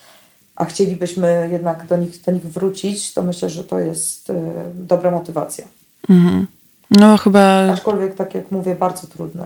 a 0.55 0.65
chcielibyśmy 0.65 1.49
jednak 1.51 1.87
do 1.87 1.97
nich, 1.97 2.21
do 2.25 2.31
nich 2.31 2.43
wrócić, 2.43 3.13
to 3.13 3.23
myślę, 3.23 3.49
że 3.49 3.63
to 3.63 3.79
jest 3.79 4.29
y, 4.29 4.33
dobra 4.73 5.11
motywacja. 5.11 5.65
Mhm. 6.09 6.47
No 6.91 7.17
chyba... 7.17 7.71
Aczkolwiek, 7.73 8.15
tak 8.15 8.35
jak 8.35 8.51
mówię, 8.51 8.75
bardzo 8.75 9.07
trudne. 9.07 9.45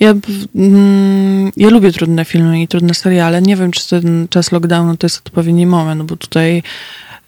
Ja, 0.00 0.14
mm, 0.54 1.50
ja 1.56 1.70
lubię 1.70 1.92
trudne 1.92 2.24
filmy 2.24 2.62
i 2.62 2.68
trudne 2.68 2.94
seriale. 2.94 3.42
Nie 3.42 3.56
wiem, 3.56 3.70
czy 3.70 3.88
ten 3.88 4.26
czas 4.30 4.52
lockdownu 4.52 4.96
to 4.96 5.06
jest 5.06 5.18
odpowiedni 5.26 5.66
moment, 5.66 6.02
bo 6.02 6.16
tutaj 6.16 6.62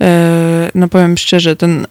e, 0.00 0.70
no 0.74 0.88
powiem 0.88 1.16
szczerze, 1.16 1.56
ten 1.56 1.86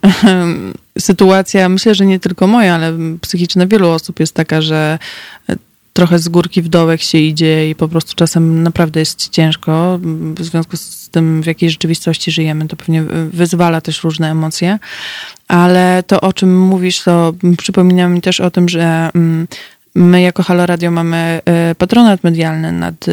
sytuacja, 0.99 1.69
myślę, 1.69 1.95
że 1.95 2.05
nie 2.05 2.19
tylko 2.19 2.47
moja, 2.47 2.75
ale 2.75 2.93
psychiczna 3.21 3.67
wielu 3.67 3.89
osób 3.89 4.19
jest 4.19 4.33
taka, 4.33 4.61
że 4.61 4.99
trochę 5.93 6.19
z 6.19 6.29
górki 6.29 6.61
w 6.61 6.67
dołek 6.67 7.01
się 7.01 7.17
idzie 7.17 7.69
i 7.69 7.75
po 7.75 7.87
prostu 7.87 8.15
czasem 8.15 8.63
naprawdę 8.63 8.99
jest 8.99 9.29
ciężko. 9.29 9.99
W 10.35 10.43
związku 10.43 10.77
z 10.77 11.09
tym, 11.09 11.41
w 11.41 11.45
jakiej 11.45 11.69
rzeczywistości 11.69 12.31
żyjemy, 12.31 12.67
to 12.67 12.75
pewnie 12.75 13.03
wyzwala 13.33 13.81
też 13.81 14.03
różne 14.03 14.31
emocje. 14.31 14.79
Ale 15.47 16.03
to, 16.07 16.21
o 16.21 16.33
czym 16.33 16.59
mówisz, 16.59 17.03
to 17.03 17.33
przypomina 17.57 18.07
mi 18.07 18.21
też 18.21 18.39
o 18.39 18.51
tym, 18.51 18.69
że 18.69 19.09
mm, 19.15 19.47
My 19.95 20.21
jako 20.21 20.43
Halo 20.43 20.65
Radio 20.65 20.91
mamy 20.91 21.41
e, 21.45 21.75
patronat 21.75 22.23
medialny 22.23 22.71
nad, 22.71 23.07
e, 23.07 23.11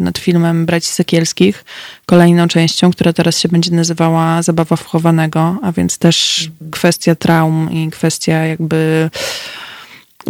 nad 0.00 0.18
filmem 0.18 0.66
Braci 0.66 0.88
Sekielskich, 0.88 1.64
kolejną 2.06 2.48
częścią, 2.48 2.90
która 2.90 3.12
teraz 3.12 3.38
się 3.38 3.48
będzie 3.48 3.70
nazywała 3.70 4.42
Zabawa 4.42 4.76
wchowanego, 4.76 5.58
a 5.62 5.72
więc 5.72 5.98
też 5.98 6.48
kwestia 6.70 7.14
traum 7.14 7.72
i 7.72 7.90
kwestia 7.90 8.32
jakby 8.32 9.10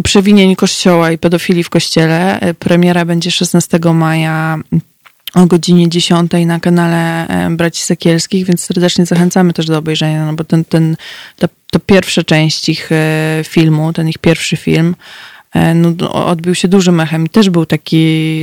przewinień 0.02 0.56
kościoła 0.56 1.12
i 1.12 1.18
pedofilii 1.18 1.64
w 1.64 1.70
kościele. 1.70 2.40
Premiera 2.58 3.04
będzie 3.04 3.30
16 3.30 3.78
maja 3.94 4.58
o 5.34 5.46
godzinie 5.46 5.88
10 5.88 6.32
na 6.46 6.60
kanale 6.60 7.26
Braci 7.50 7.82
Sekielskich, 7.82 8.46
więc 8.46 8.64
serdecznie 8.64 9.06
zachęcamy 9.06 9.52
też 9.52 9.66
do 9.66 9.78
obejrzenia, 9.78 10.26
no 10.26 10.32
bo 10.32 10.44
ten, 10.44 10.64
ten, 10.64 10.96
ta, 11.36 11.48
ta 11.70 11.78
pierwsza 11.78 12.22
część 12.22 12.68
ich 12.68 12.90
filmu, 13.44 13.92
ten 13.92 14.08
ich 14.08 14.18
pierwszy 14.18 14.56
film, 14.56 14.96
no, 15.74 16.12
odbił 16.26 16.54
się 16.54 16.68
dużym 16.68 17.00
echem 17.00 17.26
i 17.26 17.28
też 17.28 17.50
był 17.50 17.66
taki 17.66 18.40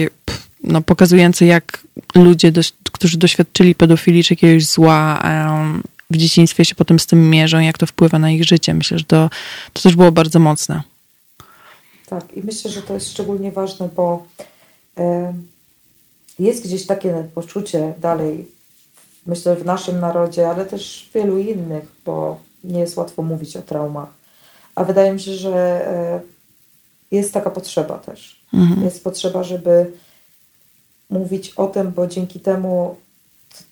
no, 0.64 0.82
pokazujący, 0.82 1.46
jak 1.46 1.84
ludzie, 2.16 2.52
którzy 2.92 3.18
doświadczyli 3.18 3.76
pedofilii 3.76 4.24
czy 4.24 4.34
jakiegoś 4.34 4.66
zła 4.66 5.24
w 6.10 6.18
dzieciństwie 6.18 6.66
się 6.66 6.76
potem 6.76 7.00
z 7.00 7.08
tym 7.08 7.30
mierzą, 7.30 7.60
jak 7.60 7.78
to 7.78 7.86
wpływa 7.86 8.20
na 8.20 8.32
ich 8.32 8.44
życie. 8.44 8.74
Myślę, 8.74 9.00
że 9.00 9.06
to, 9.06 9.30
to 9.74 9.82
też 9.82 9.96
było 9.96 10.12
bardzo 10.12 10.40
mocne. 10.40 10.93
Tak, 12.20 12.38
i 12.38 12.44
myślę, 12.44 12.72
że 12.72 12.82
to 12.82 12.94
jest 12.94 13.12
szczególnie 13.12 13.52
ważne, 13.52 13.90
bo 13.96 14.26
jest 16.40 16.64
gdzieś 16.64 16.86
takie 16.86 17.28
poczucie 17.36 17.94
dalej, 18.02 18.48
myślę, 19.26 19.56
w 19.56 19.66
naszym 19.66 20.00
narodzie, 20.00 20.50
ale 20.50 20.66
też 20.66 21.10
w 21.10 21.14
wielu 21.14 21.38
innych, 21.38 21.86
bo 22.06 22.40
nie 22.64 22.80
jest 22.80 22.98
łatwo 22.98 23.22
mówić 23.22 23.58
o 23.58 23.62
traumach. 23.62 24.10
A 24.76 24.84
wydaje 24.84 25.14
mi 25.14 25.20
się, 25.20 25.34
że 25.34 25.88
e, 25.88 26.22
jest 27.12 27.34
taka 27.34 27.50
potrzeba 27.50 27.98
też. 27.98 28.46
Mhm. 28.54 28.84
Jest 28.84 29.04
potrzeba, 29.04 29.44
żeby 29.44 29.92
mówić 31.10 31.50
o 31.50 31.68
tym, 31.68 31.92
bo 31.92 32.08
dzięki 32.08 32.40
temu 32.40 32.96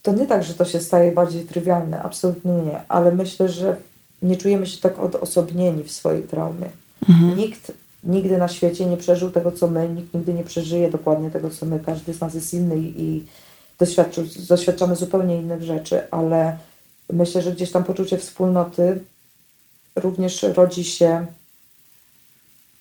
to 0.02 0.14
nie 0.14 0.26
tak, 0.26 0.44
że 0.44 0.54
to 0.54 0.66
się 0.66 0.80
staje 0.80 1.12
bardziej 1.12 1.44
trywialne, 1.44 2.04
absolutnie 2.04 2.52
nie, 2.52 2.82
ale 2.88 3.12
myślę, 3.12 3.50
że 3.50 3.78
nie 4.22 4.38
czujemy 4.38 4.68
się 4.68 4.82
tak 4.82 5.00
odosobnieni 5.00 5.84
w 5.84 5.92
swojej 5.92 6.24
traumie. 6.24 6.70
Mhm. 7.10 7.38
Nikt 7.38 7.72
nigdy 8.04 8.38
na 8.38 8.48
świecie 8.48 8.86
nie 8.86 8.98
przeżył 8.98 9.32
tego, 9.32 9.52
co 9.52 9.68
my, 9.68 9.90
nikt 9.90 10.14
nigdy 10.14 10.34
nie 10.34 10.44
przeżyje 10.44 10.92
dokładnie 10.92 11.32
tego, 11.32 11.50
co 11.50 11.66
my. 11.66 11.80
Każdy 11.80 12.14
z 12.14 12.20
nas 12.20 12.34
jest 12.34 12.54
inny 12.54 12.76
i 12.78 13.26
doświadczamy 14.48 14.96
zupełnie 14.96 15.38
innych 15.38 15.64
rzeczy, 15.64 16.12
ale 16.12 16.58
myślę, 17.14 17.42
że 17.42 17.52
gdzieś 17.52 17.72
tam 17.72 17.84
poczucie 17.84 18.18
wspólnoty 18.18 19.00
również 19.96 20.44
rodzi 20.44 20.84
się 20.84 21.26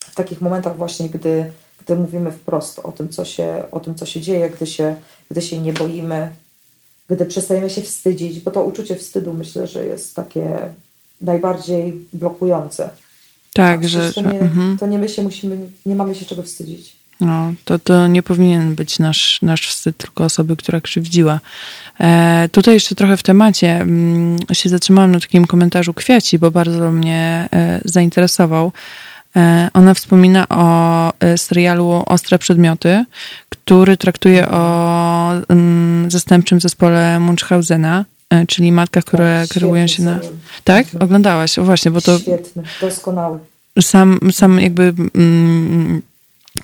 w 0.01 0.15
takich 0.15 0.41
momentach 0.41 0.77
właśnie, 0.77 1.09
gdy, 1.09 1.53
gdy 1.85 1.97
mówimy 1.97 2.33
wprost 2.33 2.79
o 2.79 2.93
tym, 2.93 3.09
co 3.09 3.25
się, 3.25 3.65
o 3.71 3.81
tym, 3.81 3.95
co 3.95 4.07
się 4.07 4.21
dzieje, 4.21 4.51
gdy 4.51 4.67
się, 4.67 4.97
gdy 5.31 5.43
się 5.43 5.59
nie 5.59 5.73
boimy, 5.73 6.31
gdy 7.11 7.27
przestajemy 7.27 7.71
się 7.71 7.83
wstydzić, 7.83 8.41
bo 8.41 8.51
to 8.51 8.65
uczucie 8.65 8.97
wstydu 8.97 9.33
myślę, 9.33 9.67
że 9.67 9.87
jest 9.87 10.17
takie 10.17 10.73
najbardziej 11.21 12.07
blokujące. 12.13 12.91
Tak, 13.65 13.89
że. 13.89 14.13
To 14.13 14.21
nie, 14.21 14.41
mhm. 14.41 14.79
to 14.79 14.87
nie 14.87 14.99
my 14.99 15.09
się 15.09 15.23
musimy, 15.23 15.59
nie 15.87 15.95
mamy 15.95 16.15
się 16.15 16.25
czego 16.25 16.43
wstydzić. 16.43 17.01
No, 17.21 17.53
to, 17.65 17.79
to 17.79 18.07
nie 18.07 18.23
powinien 18.23 18.75
być 18.75 18.99
nasz, 18.99 19.39
nasz 19.43 19.69
wstyd, 19.69 19.97
tylko 19.97 20.25
osoby, 20.25 20.57
która 20.57 20.81
krzywdziła. 20.81 21.41
E, 22.01 22.49
tutaj 22.53 22.75
jeszcze 22.75 22.95
trochę 22.95 23.17
w 23.17 23.23
temacie 23.23 23.81
mm, 23.81 24.39
się 24.53 24.69
zatrzymałam 24.69 25.13
na 25.13 25.21
takim 25.21 25.47
komentarzu 25.47 25.95
Kwiaci, 25.95 26.39
bo 26.39 26.51
bardzo 26.51 26.91
mnie 26.91 27.49
e, 27.53 27.81
zainteresował. 27.85 28.73
E, 29.37 29.69
ona 29.75 29.95
wspomina 29.95 30.47
o 30.49 31.13
e, 31.21 31.39
serialu 31.39 32.03
Ostre 32.07 32.39
Przedmioty, 32.39 33.05
który 33.49 33.97
traktuje 33.97 34.49
o 34.49 35.33
um, 35.49 36.11
zastępczym 36.11 36.61
zespole 36.61 37.21
Munchhausena, 37.21 38.05
e, 38.31 38.47
czyli 38.47 38.73
matkach, 38.73 39.05
które 39.05 39.41
tak, 39.43 39.55
kierują 39.55 39.87
się 39.87 40.03
na... 40.03 40.19
Tak? 40.65 40.85
Mhm. 40.85 41.03
Oglądałaś? 41.03 41.59
O 41.59 41.65
właśnie, 41.65 41.91
bo 41.91 42.01
to... 42.01 42.19
Świetny, 42.19 42.63
doskonały. 42.81 43.39
Sam, 43.83 44.19
sam 44.33 44.61
jakby 44.61 44.95
um, 45.15 46.03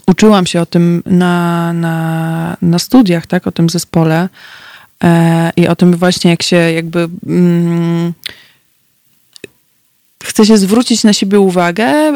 uczyłam 0.07 0.47
się 0.47 0.61
o 0.61 0.67
tym 0.67 1.03
na, 1.07 1.73
na, 1.73 2.57
na 2.63 2.79
studiach, 2.79 3.27
tak? 3.27 3.47
O 3.47 3.53
tym 3.53 3.71
zespole 3.71 4.29
e, 5.05 5.53
i 5.57 5.69
o 5.69 5.77
tym 5.77 5.97
właśnie, 5.97 6.31
jak 6.31 6.43
się 6.43 6.57
jakby... 6.57 7.09
Um, 7.27 8.13
chce 10.37 10.47
się 10.47 10.57
zwrócić 10.57 11.05
na 11.05 11.13
siebie 11.13 11.41
uwagę 11.41 12.13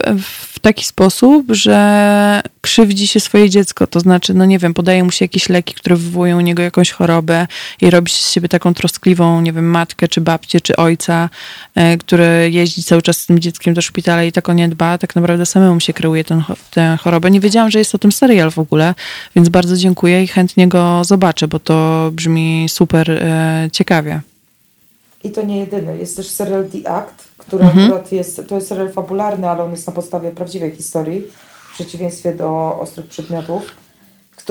w 0.52 0.58
taki 0.58 0.84
sposób, 0.84 1.46
że 1.48 2.42
krzywdzi 2.60 3.06
się 3.06 3.20
swoje 3.20 3.50
dziecko. 3.50 3.86
To 3.86 4.00
znaczy, 4.00 4.34
no 4.34 4.44
nie 4.44 4.58
wiem, 4.58 4.74
podaje 4.74 5.04
mu 5.04 5.10
się 5.10 5.24
jakieś 5.24 5.48
leki, 5.48 5.74
które 5.74 5.96
wywołują 5.96 6.38
u 6.38 6.40
niego 6.40 6.62
jakąś 6.62 6.90
chorobę 6.90 7.46
i 7.80 7.90
robi 7.90 8.10
się 8.10 8.22
z 8.22 8.30
siebie 8.30 8.48
taką 8.48 8.74
troskliwą, 8.74 9.40
nie 9.40 9.52
wiem, 9.52 9.70
matkę, 9.70 10.08
czy 10.08 10.20
babcię, 10.20 10.60
czy 10.60 10.76
ojca, 10.76 11.28
e, 11.74 11.96
który 11.96 12.50
jeździ 12.52 12.84
cały 12.84 13.02
czas 13.02 13.18
z 13.18 13.26
tym 13.26 13.38
dzieckiem 13.38 13.74
do 13.74 13.82
szpitala 13.82 14.24
i 14.24 14.32
tak 14.32 14.48
o 14.48 14.52
nie 14.52 14.68
dba. 14.68 14.98
Tak 14.98 15.16
naprawdę 15.16 15.46
samemu 15.46 15.80
się 15.80 15.92
kreuje 15.92 16.24
ten, 16.24 16.42
tę 16.70 16.98
chorobę. 17.00 17.30
Nie 17.30 17.40
wiedziałam, 17.40 17.70
że 17.70 17.78
jest 17.78 17.94
o 17.94 17.98
tym 17.98 18.12
serial 18.12 18.50
w 18.50 18.58
ogóle, 18.58 18.94
więc 19.36 19.48
bardzo 19.48 19.76
dziękuję 19.76 20.22
i 20.22 20.26
chętnie 20.26 20.68
go 20.68 21.04
zobaczę, 21.04 21.48
bo 21.48 21.58
to 21.58 22.08
brzmi 22.12 22.66
super 22.68 23.10
e, 23.10 23.68
ciekawie. 23.72 24.20
I 25.24 25.30
to 25.30 25.42
nie 25.42 25.58
jedyny. 25.58 25.98
Jest 25.98 26.16
też 26.16 26.28
serial 26.28 26.68
The 26.68 26.90
Act, 26.90 27.29
który 27.51 27.64
mhm. 27.64 27.86
akurat 27.86 28.12
jest, 28.12 28.42
to 28.48 28.55
jest 28.55 28.68
serial 28.68 28.92
fabularny, 28.92 29.48
ale 29.48 29.64
on 29.64 29.70
jest 29.70 29.86
na 29.86 29.92
podstawie 29.92 30.30
prawdziwej 30.30 30.70
historii, 30.70 31.22
w 31.70 31.74
przeciwieństwie 31.74 32.34
do 32.34 32.78
Ostrych 32.80 33.07
Przedmiotów, 33.07 33.62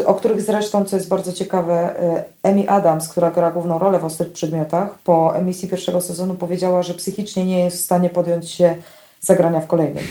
o 0.05 0.13
których 0.13 0.41
zresztą, 0.41 0.85
co 0.85 0.95
jest 0.95 1.09
bardzo 1.09 1.33
ciekawe, 1.33 1.95
Amy 2.43 2.63
e, 2.63 2.69
Adams, 2.69 3.07
która 3.07 3.31
gra 3.31 3.51
główną 3.51 3.79
rolę 3.79 3.99
w 3.99 4.05
Ostrych 4.05 4.31
Przedmiotach, 4.31 4.99
po 5.03 5.35
emisji 5.35 5.69
pierwszego 5.69 6.01
sezonu 6.01 6.33
powiedziała, 6.33 6.83
że 6.83 6.93
psychicznie 6.93 7.45
nie 7.45 7.59
jest 7.59 7.77
w 7.77 7.85
stanie 7.85 8.09
podjąć 8.09 8.49
się 8.49 8.75
zagrania 9.21 9.59
w 9.59 9.67
kolejnym. 9.67 10.03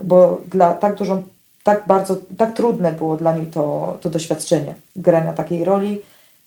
Bo 0.00 0.40
dla 0.48 0.74
tak 0.74 0.94
dużą, 0.94 1.22
tak 1.64 1.86
bardzo, 1.86 2.16
tak 2.38 2.56
trudne 2.56 2.92
było 2.92 3.16
dla 3.16 3.36
niej 3.36 3.46
to, 3.46 3.98
to 4.00 4.10
doświadczenie 4.10 4.74
grania 4.96 5.32
takiej 5.32 5.64
roli 5.64 6.00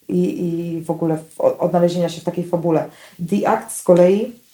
i, 0.07 0.45
i 0.45 0.81
w 0.81 0.91
ogóle 0.91 1.17
odnalezienia 1.37 2.09
się 2.09 2.21
w 2.21 2.23
takiej 2.23 2.45
fabule. 2.45 2.85
The 3.29 3.49
Act 3.49 3.77
z 3.77 3.83
kolei 3.83 4.44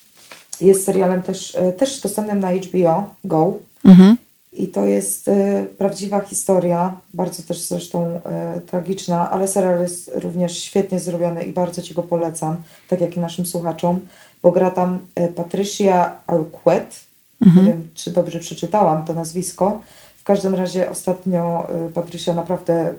jest 0.62 0.86
serialem 0.86 1.22
też, 1.22 1.56
e, 1.56 1.72
też 1.72 2.02
dostępnym 2.02 2.40
na 2.40 2.52
HBO 2.52 3.16
Go. 3.24 3.54
Mhm. 3.86 4.18
I 4.54 4.68
to 4.68 4.86
jest 4.86 5.28
y, 5.28 5.68
prawdziwa 5.78 6.20
historia, 6.20 6.98
bardzo 7.14 7.44
też 7.44 7.62
zresztą 7.62 8.20
y, 8.58 8.62
tragiczna, 8.62 9.32
ale 9.32 9.48
serial 9.48 9.82
jest 9.82 10.12
również 10.16 10.58
świetnie 10.58 11.00
zrobiony 11.00 11.44
i 11.44 11.54
bardzo 11.54 11.82
Ci 11.82 11.94
go 11.94 12.04
polecam, 12.04 12.56
tak 12.88 13.02
jak 13.02 13.18
i 13.18 13.20
naszym 13.20 13.46
słuchaczom, 13.46 14.00
bo 14.44 14.52
gra 14.52 14.72
tam 14.72 15.00
y, 15.20 15.28
Patricia 15.28 16.16
Arquette, 16.28 16.96
mhm. 17.42 17.66
nie 17.66 17.72
wiem 17.72 17.88
czy 17.94 18.12
dobrze 18.12 18.40
przeczytałam 18.40 19.06
to 19.06 19.14
nazwisko. 19.14 19.82
W 20.18 20.24
każdym 20.24 20.56
razie 20.56 20.90
ostatnio 20.90 21.68
Patricia 21.94 22.34
naprawdę 22.34 22.94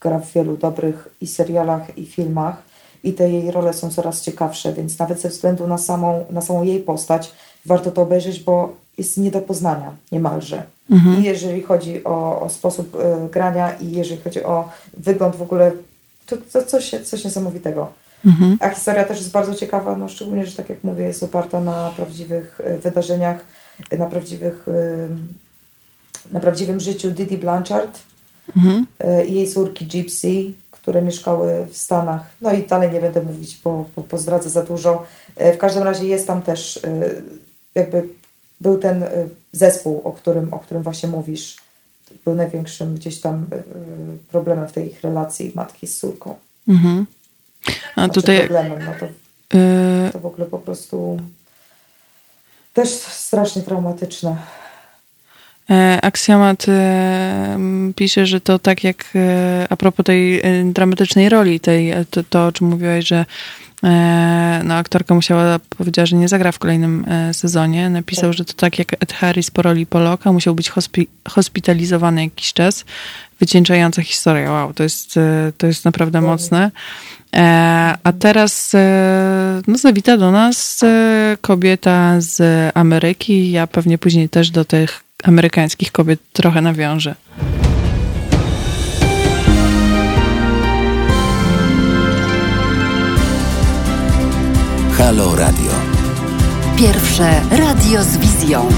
gra 0.00 0.18
w 0.18 0.32
wielu 0.32 0.56
dobrych 0.56 1.08
i 1.20 1.26
serialach 1.26 1.98
i 1.98 2.06
filmach 2.06 2.62
i 3.04 3.12
te 3.12 3.30
jej 3.30 3.50
role 3.50 3.72
są 3.72 3.90
coraz 3.90 4.22
ciekawsze, 4.22 4.72
więc 4.72 4.98
nawet 4.98 5.20
ze 5.20 5.28
względu 5.28 5.66
na 5.66 5.78
samą, 5.78 6.24
na 6.30 6.40
samą 6.40 6.62
jej 6.62 6.80
postać 6.80 7.32
warto 7.66 7.90
to 7.90 8.02
obejrzeć, 8.02 8.40
bo 8.40 8.76
jest 8.98 9.18
nie 9.18 9.30
do 9.30 9.40
poznania 9.40 9.92
niemalże. 10.12 10.62
Mhm. 10.90 11.20
I 11.20 11.24
jeżeli 11.24 11.62
chodzi 11.62 12.04
o, 12.04 12.40
o 12.40 12.48
sposób 12.48 12.94
y, 12.94 13.28
grania 13.30 13.72
i 13.72 13.90
jeżeli 13.90 14.20
chodzi 14.22 14.44
o 14.44 14.68
wygląd 14.96 15.36
w 15.36 15.42
ogóle, 15.42 15.72
to, 16.26 16.36
to 16.52 16.62
coś, 16.62 16.90
coś 17.04 17.24
niesamowitego. 17.24 17.88
Mhm. 18.26 18.58
A 18.60 18.68
historia 18.68 19.04
też 19.04 19.18
jest 19.18 19.30
bardzo 19.30 19.54
ciekawa, 19.54 19.96
no 19.96 20.08
szczególnie, 20.08 20.46
że 20.46 20.56
tak 20.56 20.68
jak 20.68 20.84
mówię, 20.84 21.04
jest 21.04 21.22
oparta 21.22 21.60
na 21.60 21.92
prawdziwych 21.96 22.60
y, 22.60 22.78
wydarzeniach, 22.78 23.44
na 23.98 24.06
prawdziwych, 24.06 24.68
y, 24.68 25.08
na 26.32 26.40
prawdziwym 26.40 26.80
życiu 26.80 27.10
Didi 27.10 27.38
Blanchard 27.38 27.98
mhm. 28.56 28.86
i 29.28 29.34
jej 29.34 29.48
córki 29.48 29.86
Gypsy, 29.86 30.52
które 30.88 31.02
mieszkały 31.02 31.66
w 31.70 31.76
Stanach. 31.76 32.22
No 32.40 32.52
i 32.52 32.62
dalej 32.62 32.92
nie 32.92 33.00
będę 33.00 33.22
mówić, 33.22 33.60
bo, 33.64 33.84
bo, 33.96 34.02
bo 34.10 34.18
zdradzę 34.18 34.50
za 34.50 34.62
dużo. 34.62 35.06
E, 35.36 35.52
w 35.52 35.58
każdym 35.58 35.82
razie 35.82 36.06
jest 36.06 36.26
tam 36.26 36.42
też 36.42 36.76
e, 36.76 36.90
jakby 37.74 38.08
był 38.60 38.78
ten 38.78 39.02
e, 39.02 39.08
zespół, 39.52 40.00
o 40.04 40.12
którym, 40.12 40.54
o 40.54 40.58
którym 40.58 40.82
właśnie 40.82 41.08
mówisz. 41.08 41.56
Był 42.24 42.34
największym 42.34 42.94
gdzieś 42.94 43.20
tam 43.20 43.46
problemem 44.30 44.68
w 44.68 44.72
tej 44.72 44.86
ich 44.86 45.00
relacji 45.00 45.52
matki 45.54 45.86
z 45.86 45.98
córką. 45.98 46.34
Mhm. 46.68 47.06
A 47.94 47.94
znaczy 47.94 48.20
tutaj... 48.20 48.38
Problemem, 48.38 48.78
no 48.84 48.92
to, 49.00 49.06
to 50.12 50.18
w 50.18 50.26
ogóle 50.26 50.46
po 50.46 50.58
prostu 50.58 51.20
też 52.74 52.88
strasznie 52.90 53.62
traumatyczne. 53.62 54.36
E, 55.70 56.00
Aksjomat 56.02 56.66
e, 56.68 57.58
pisze, 57.96 58.26
że 58.26 58.40
to 58.40 58.58
tak 58.58 58.84
jak 58.84 59.04
e, 59.14 59.66
a 59.70 59.76
propos 59.76 60.06
tej 60.06 60.42
dramatycznej 60.64 61.28
roli, 61.28 61.60
tej, 61.60 61.92
to, 62.10 62.22
to 62.24 62.46
o 62.46 62.52
czym 62.52 62.66
mówiłaś, 62.66 63.06
że 63.06 63.26
no, 64.64 64.74
aktorka 64.74 65.14
musiała, 65.14 65.58
powiedziała, 65.78 66.06
że 66.06 66.16
nie 66.16 66.28
zagra 66.28 66.52
w 66.52 66.58
kolejnym 66.58 67.06
sezonie. 67.32 67.90
Napisał, 67.90 68.32
że 68.32 68.44
to 68.44 68.52
tak 68.52 68.78
jak 68.78 68.92
Ed 68.92 69.12
Harris 69.12 69.50
po 69.50 69.62
roli 69.62 69.86
Poloka, 69.86 70.32
musiał 70.32 70.54
być 70.54 70.70
hospi 70.70 71.08
hospitalizowany 71.28 72.24
jakiś 72.24 72.52
czas. 72.52 72.84
Wycieńczająca 73.40 74.02
historia. 74.02 74.50
Wow, 74.50 74.72
to 74.74 74.82
jest, 74.82 75.14
to 75.58 75.66
jest 75.66 75.84
naprawdę 75.84 76.20
mocne. 76.20 76.70
A 78.04 78.12
teraz 78.18 78.72
no, 79.66 79.78
zawita 79.78 80.16
do 80.16 80.30
nas 80.30 80.80
kobieta 81.40 82.20
z 82.20 82.42
Ameryki. 82.76 83.50
Ja 83.50 83.66
pewnie 83.66 83.98
później 83.98 84.28
też 84.28 84.50
do 84.50 84.64
tych 84.64 85.07
amerykańskich 85.24 85.92
kobiet 85.92 86.20
trochę 86.32 86.60
nawiąże. 86.60 87.14
Halo 94.98 95.36
Radio. 95.36 95.70
Pierwsze 96.76 97.40
radio 97.50 98.04
z 98.04 98.16
wizją. 98.16 98.68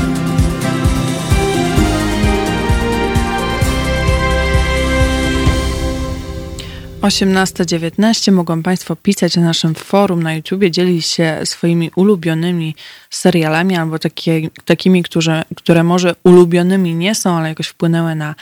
18.19 7.01 8.33
mogą 8.33 8.63
Państwo 8.63 8.97
pisać 8.97 9.37
na 9.37 9.43
naszym 9.43 9.75
forum 9.75 10.23
na 10.23 10.35
YouTubie, 10.35 10.71
dzielić 10.71 11.07
się 11.07 11.41
swoimi 11.45 11.91
ulubionymi 11.97 12.75
serialami 13.11 13.77
albo 13.77 13.99
takie, 13.99 14.41
takimi, 14.65 15.03
które, 15.03 15.45
które 15.57 15.85
może 15.85 16.15
ulubionymi 16.25 16.95
nie 16.95 17.15
są, 17.15 17.37
ale 17.39 17.49
jakoś 17.49 17.67
wpłynęły 17.67 18.15
na, 18.15 18.35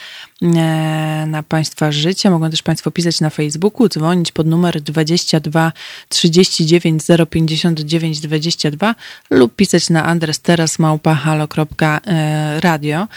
na 1.27 1.43
Państwa 1.43 1.93
życie. 1.93 2.31
Mogą 2.31 2.51
też 2.51 2.63
Państwo 2.63 2.91
pisać 2.91 3.21
na 3.21 3.31
Facebooku, 3.31 3.89
dzwonić 3.89 4.33
pod 4.33 4.47
numer 4.47 4.81
22 4.81 5.73
39 6.09 7.03
059 7.31 8.21
22 8.21 8.95
lub 9.31 9.57
pisać 9.57 9.91
na 9.91 10.05
adres 10.05 10.41
teraz 10.41 10.79
małpa.halo.radio. 10.79 13.09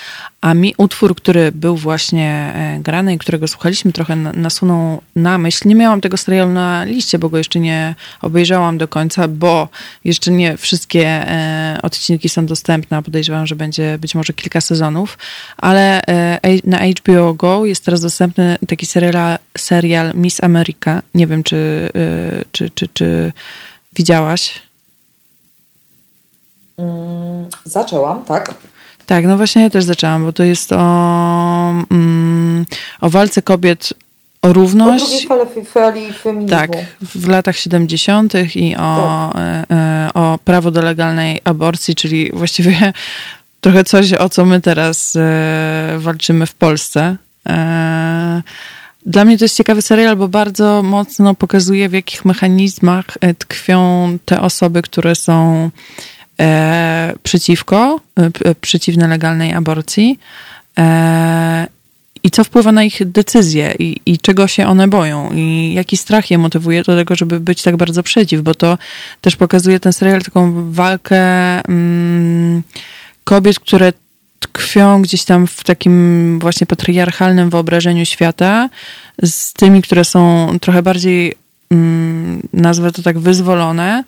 A 0.42 0.54
mi 0.54 0.74
utwór, 0.78 1.16
który 1.16 1.52
był 1.52 1.78
właśnie 1.78 2.54
e, 2.56 2.80
grany 2.80 3.14
i 3.14 3.18
którego 3.18 3.48
słuchaliśmy, 3.48 3.92
trochę 3.92 4.16
nasunął 4.16 5.02
na 5.16 5.38
myśl. 5.38 5.68
Nie 5.68 5.76
miałam 5.76 6.02
tego 6.02 6.18
serialu 6.18 6.52
na 6.52 6.84
liście, 6.84 7.20
bo 7.20 7.30
go 7.30 7.38
jeszcze 7.38 7.60
nie 7.60 7.96
obejrzałam 8.22 8.78
do 8.78 8.88
końca, 8.88 9.28
bo 9.28 9.70
jeszcze 10.06 10.32
nie 10.32 10.58
wszystkie 10.58 11.08
e, 11.08 11.80
odcinki 11.82 12.30
są 12.30 12.46
dostępne. 12.46 13.04
Podejrzewam, 13.04 13.48
że 13.48 13.56
będzie 13.56 13.98
być 13.98 14.16
może 14.16 14.34
kilka 14.34 14.62
sezonów, 14.62 15.18
ale 15.58 16.02
e, 16.02 16.40
na 16.64 16.78
HBO 16.78 17.11
Go 17.34 17.66
jest 17.66 17.86
teraz 17.86 18.02
dostępny 18.02 18.58
taki 18.68 18.86
serial, 18.86 19.38
serial 19.58 20.14
Miss 20.16 20.44
America. 20.44 21.02
Nie 21.16 21.28
wiem, 21.28 21.44
czy, 21.44 21.90
czy, 22.52 22.70
czy, 22.70 22.88
czy 22.94 23.34
widziałaś? 23.94 24.62
Mm, 26.78 27.50
zaczęłam, 27.66 28.26
tak. 28.26 28.54
Tak, 29.06 29.26
no 29.26 29.38
właśnie 29.38 29.62
ja 29.62 29.70
też 29.70 29.84
zaczęłam, 29.84 30.26
bo 30.26 30.34
to 30.34 30.44
jest 30.44 30.72
o, 30.72 31.74
mm, 31.92 32.66
o 33.02 33.10
walce 33.10 33.42
kobiet 33.42 33.94
o 34.42 34.54
równość. 34.54 35.04
O 35.04 35.08
drugiej 35.08 35.28
fali, 35.28 35.66
fali 35.66 36.14
feminizmu. 36.14 36.58
Tak, 36.58 36.72
w 37.02 37.28
latach 37.28 37.58
70. 37.58 38.34
i 38.56 38.76
o, 38.76 39.32
tak. 39.34 39.42
e, 39.42 39.76
e, 39.76 40.10
o 40.14 40.40
prawo 40.46 40.72
do 40.72 40.82
legalnej 40.82 41.42
aborcji, 41.44 41.96
czyli 41.96 42.32
właściwie 42.34 42.94
trochę 43.62 43.84
coś, 43.84 44.14
o 44.14 44.30
co 44.30 44.46
my 44.46 44.62
teraz 44.62 45.16
e, 45.16 45.96
walczymy 46.00 46.46
w 46.46 46.54
Polsce. 46.54 47.18
E, 47.50 48.42
dla 49.06 49.26
mnie 49.26 49.38
to 49.38 49.46
jest 49.46 49.58
ciekawy 49.58 49.82
serial, 49.82 50.16
bo 50.16 50.28
bardzo 50.28 50.84
mocno 50.84 51.36
pokazuje, 51.36 51.90
w 51.90 51.94
jakich 51.94 52.26
mechanizmach 52.26 53.06
e, 53.22 53.34
tkwią 53.34 54.18
te 54.26 54.42
osoby, 54.42 54.82
które 54.82 55.16
są 55.16 55.70
przeciwko, 57.24 58.00
przeciwne 58.62 59.08
legalnej 59.08 59.54
aborcji 59.54 60.20
i 62.24 62.32
co 62.32 62.44
wpływa 62.44 62.72
na 62.72 62.84
ich 62.84 63.12
decyzje 63.12 63.76
i, 63.80 63.98
i 64.06 64.20
czego 64.20 64.48
się 64.48 64.68
one 64.68 64.88
boją 64.88 65.32
i 65.34 65.74
jaki 65.74 65.98
strach 65.98 66.32
je 66.32 66.38
motywuje 66.38 66.84
do 66.84 66.96
tego, 66.96 67.16
żeby 67.16 67.40
być 67.40 67.62
tak 67.62 67.78
bardzo 67.78 68.04
przeciw, 68.04 68.42
bo 68.42 68.56
to 68.56 68.78
też 69.22 69.36
pokazuje 69.36 69.80
ten 69.80 69.94
serial 69.94 70.22
taką 70.22 70.72
walkę 70.72 71.20
mm, 71.68 72.64
kobiet, 73.32 73.60
które 73.60 73.94
tkwią 74.40 75.02
gdzieś 75.02 75.24
tam 75.24 75.48
w 75.48 75.64
takim 75.64 76.40
właśnie 76.40 76.68
patriarchalnym 76.68 77.50
wyobrażeniu 77.50 78.06
świata 78.06 78.70
z 79.24 79.54
tymi, 79.54 79.82
które 79.82 80.06
są 80.06 80.50
trochę 80.62 80.84
bardziej, 80.84 81.34
mm, 81.72 82.42
nazwę 82.54 82.92
to 82.92 83.02
tak, 83.02 83.20
wyzwolone, 83.20 84.04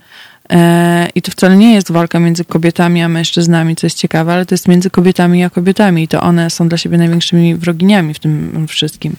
E, 0.49 1.09
I 1.15 1.21
to 1.21 1.31
wcale 1.31 1.55
nie 1.55 1.73
jest 1.73 1.91
walka 1.91 2.19
między 2.19 2.45
kobietami 2.45 3.01
a 3.01 3.09
mężczyznami, 3.09 3.75
co 3.75 3.87
jest 3.87 3.97
ciekawe, 3.97 4.33
ale 4.33 4.45
to 4.45 4.53
jest 4.53 4.67
między 4.67 4.89
kobietami 4.89 5.43
a 5.43 5.49
kobietami. 5.49 6.03
I 6.03 6.07
to 6.07 6.21
one 6.21 6.49
są 6.49 6.69
dla 6.69 6.77
siebie 6.77 6.97
największymi 6.97 7.55
wroginiami 7.55 8.13
w 8.13 8.19
tym 8.19 8.65
wszystkim. 8.67 9.15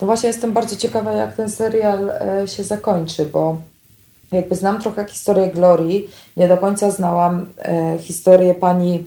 No 0.00 0.06
właśnie 0.06 0.26
jestem 0.26 0.52
bardzo 0.52 0.76
ciekawa, 0.76 1.12
jak 1.12 1.36
ten 1.36 1.50
serial 1.50 2.10
e, 2.10 2.48
się 2.48 2.64
zakończy, 2.64 3.26
bo 3.26 3.60
jakby 4.34 4.54
znam 4.56 4.82
trochę 4.82 5.06
historię 5.08 5.48
Glorii, 5.48 6.08
nie 6.36 6.48
do 6.48 6.56
końca 6.56 6.90
znałam 6.90 7.46
e, 7.58 7.98
historię 8.00 8.54
pani, 8.54 9.04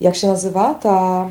jak 0.00 0.16
się 0.16 0.26
nazywa 0.26 0.74
ta 0.74 1.28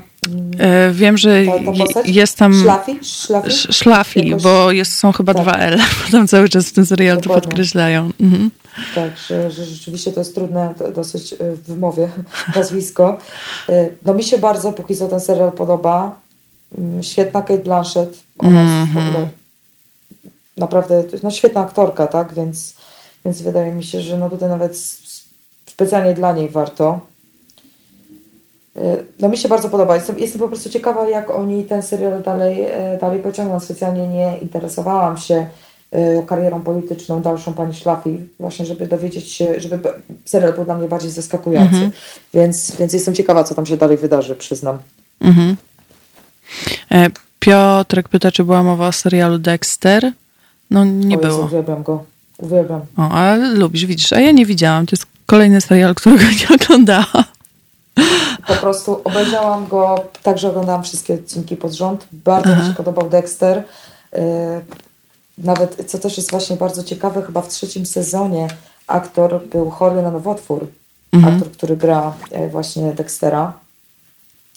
E, 0.60 0.92
wiem, 0.92 1.18
że 1.18 1.44
ta, 1.78 1.94
ta 1.94 2.02
jest 2.06 2.38
tam. 2.38 2.54
Szlafi? 2.62 3.00
Szlafi, 3.04 3.52
szlafi 3.52 4.30
Jakoś... 4.30 4.44
bo 4.44 4.72
jest, 4.72 4.96
są 4.96 5.12
chyba 5.12 5.34
tak. 5.34 5.44
dwa 5.44 5.54
L, 5.54 5.78
bo 6.06 6.12
tam 6.12 6.28
cały 6.28 6.50
czas 6.50 6.66
w 6.66 6.74
tym 6.74 6.86
serialu 6.86 7.22
to 7.22 7.30
podkreślają. 7.30 8.10
Mhm. 8.22 8.52
Tak, 8.96 9.18
że, 9.18 9.52
że, 9.52 9.66
rzeczywiście 9.66 10.12
to 10.12 10.20
jest 10.20 10.36
trudne 10.36 10.74
dosyć 10.96 11.34
e, 11.34 11.38
w 11.38 11.62
wymowie 11.62 12.10
nazwisko. 12.56 13.18
E, 13.70 13.90
no 14.06 14.14
mi 14.14 14.24
się 14.24 14.38
bardzo 14.38 14.74
póki 14.74 14.96
co 14.96 15.08
ten 15.08 15.20
serial 15.20 15.52
podoba. 15.52 16.16
Mm, 16.78 17.04
świetna 17.04 17.42
Kate 17.42 17.64
Blanchett. 17.64 18.20
Ona 18.38 18.50
mm 18.50 18.68
-hmm. 18.68 18.80
jest 18.80 18.94
w 18.94 18.98
mhm. 18.98 19.08
ogóle 19.08 19.28
naprawdę 20.58 21.04
no, 21.24 21.32
świetna 21.32 21.62
aktorka, 21.62 22.08
tak? 22.08 22.34
Więc, 22.34 22.75
więc 23.26 23.42
wydaje 23.42 23.72
mi 23.72 23.84
się, 23.84 24.02
że 24.02 24.18
no 24.18 24.30
tutaj 24.30 24.50
nawet 24.50 24.78
specjalnie 25.66 26.14
dla 26.14 26.34
niej 26.34 26.50
warto. 26.50 27.00
Y, 28.78 29.06
no 29.20 29.30
mi 29.30 29.38
się 29.38 29.50
bardzo 29.50 29.70
podoba. 29.70 29.96
Jestem, 29.96 30.20
jestem 30.20 30.42
po 30.42 30.48
prostu 30.48 30.70
ciekawa, 30.70 31.10
jak 31.10 31.30
oni 31.30 31.64
ten 31.64 31.84
serial 31.84 32.24
dalej, 32.24 32.62
e, 32.62 32.98
dalej 33.02 33.20
pociągną. 33.20 33.60
Specjalnie 33.60 34.08
nie 34.08 34.38
interesowałam 34.38 35.18
się 35.18 35.48
e, 35.92 36.24
karierą 36.24 36.62
polityczną 36.62 37.22
dalszą 37.22 37.54
pani 37.54 37.74
Szlafi, 37.74 38.30
właśnie 38.40 38.66
żeby 38.66 38.88
dowiedzieć 38.88 39.32
się, 39.32 39.60
żeby 39.60 39.80
serial 40.26 40.54
był 40.54 40.66
dla 40.66 40.78
mnie 40.78 40.88
bardziej 40.88 41.12
zaskakujący. 41.12 41.76
Mhm. 41.76 41.92
Więc, 42.34 42.76
więc 42.76 42.94
jestem 42.94 43.16
ciekawa, 43.16 43.44
co 43.44 43.56
tam 43.56 43.66
się 43.66 43.78
dalej 43.78 43.98
wydarzy, 43.98 44.36
przyznam. 44.36 44.78
Mhm. 45.22 45.56
E, 46.92 47.10
Piotrek 47.40 48.10
pyta, 48.10 48.32
czy 48.32 48.44
była 48.44 48.64
mowa 48.64 48.88
o 48.88 48.92
serialu 48.92 49.38
Dexter? 49.38 50.12
No 50.72 50.86
nie 50.86 51.18
o 51.18 51.22
było. 51.22 51.44
Jezu, 51.44 51.84
go. 51.84 52.15
Uwielbiam. 52.38 52.82
O, 52.98 53.10
ale 53.10 53.50
lubisz, 53.54 53.86
widzisz, 53.86 54.14
a 54.14 54.20
ja 54.20 54.32
nie 54.32 54.46
widziałam. 54.46 54.86
To 54.86 54.96
jest 54.96 55.06
kolejny 55.26 55.62
serial, 55.62 55.96
którego 55.96 56.24
nie 56.24 56.56
oglądałam. 56.56 57.24
Po 58.48 58.54
prostu 58.54 59.02
obejrzałam 59.04 59.68
go, 59.68 60.04
także 60.24 60.50
oglądałam 60.50 60.84
wszystkie 60.84 61.14
odcinki 61.14 61.56
pod 61.56 61.74
rząd. 61.74 62.08
Bardzo 62.12 62.50
Aha. 62.52 62.62
mi 62.62 62.68
się 62.68 62.74
podobał 62.74 63.10
Dexter. 63.10 63.58
Y, 63.58 64.22
nawet, 65.38 65.92
co 65.92 66.00
też 66.00 66.18
jest 66.18 66.32
właśnie 66.32 66.56
bardzo 66.56 66.84
ciekawe, 66.84 67.22
chyba 67.22 67.42
w 67.42 67.48
trzecim 67.48 67.86
sezonie 67.86 68.48
aktor 68.88 69.48
był 69.48 69.70
chory 69.70 70.02
na 70.02 70.12
nowotwór. 70.12 70.68
Mhm. 71.12 71.34
Aktor, 71.34 71.52
który 71.52 71.78
gra 71.78 72.14
e, 72.32 72.50
właśnie 72.50 72.94
Dextera. 72.94 73.54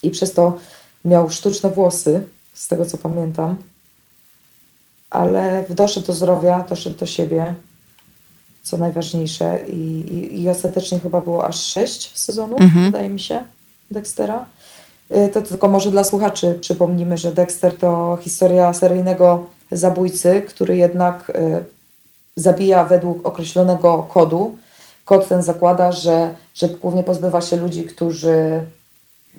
I 0.02 0.10
przez 0.10 0.32
to 0.32 0.58
miał 1.04 1.30
sztuczne 1.30 1.70
włosy, 1.70 2.26
z 2.54 2.68
tego 2.68 2.86
co 2.86 2.98
pamiętam. 2.98 3.56
Ale 5.10 5.64
doszedł 5.68 6.06
do 6.06 6.12
zdrowia, 6.12 6.64
doszedł 6.68 6.98
do 6.98 7.06
siebie 7.06 7.54
co 8.68 8.76
najważniejsze 8.76 9.58
i, 9.68 10.00
i, 10.00 10.42
i 10.42 10.48
ostatecznie 10.48 10.98
chyba 11.00 11.20
było 11.20 11.46
aż 11.46 11.62
sześć 11.62 12.18
sezonów, 12.18 12.60
mhm. 12.60 12.84
wydaje 12.84 13.08
mi 13.08 13.20
się, 13.20 13.44
Dextera. 13.90 14.46
Y, 15.16 15.28
to 15.28 15.42
tylko 15.42 15.68
może 15.68 15.90
dla 15.90 16.04
słuchaczy 16.04 16.58
przypomnimy, 16.60 17.18
że 17.18 17.32
Dexter 17.32 17.76
to 17.76 18.18
historia 18.20 18.72
seryjnego 18.72 19.46
zabójcy, 19.72 20.42
który 20.48 20.76
jednak 20.76 21.30
y, 21.30 21.64
zabija 22.36 22.84
według 22.84 23.26
określonego 23.26 24.02
kodu. 24.02 24.56
Kod 25.04 25.28
ten 25.28 25.42
zakłada, 25.42 25.92
że, 25.92 26.34
że 26.54 26.68
głównie 26.68 27.02
pozbywa 27.02 27.40
się 27.40 27.56
ludzi, 27.56 27.84
którzy 27.84 28.60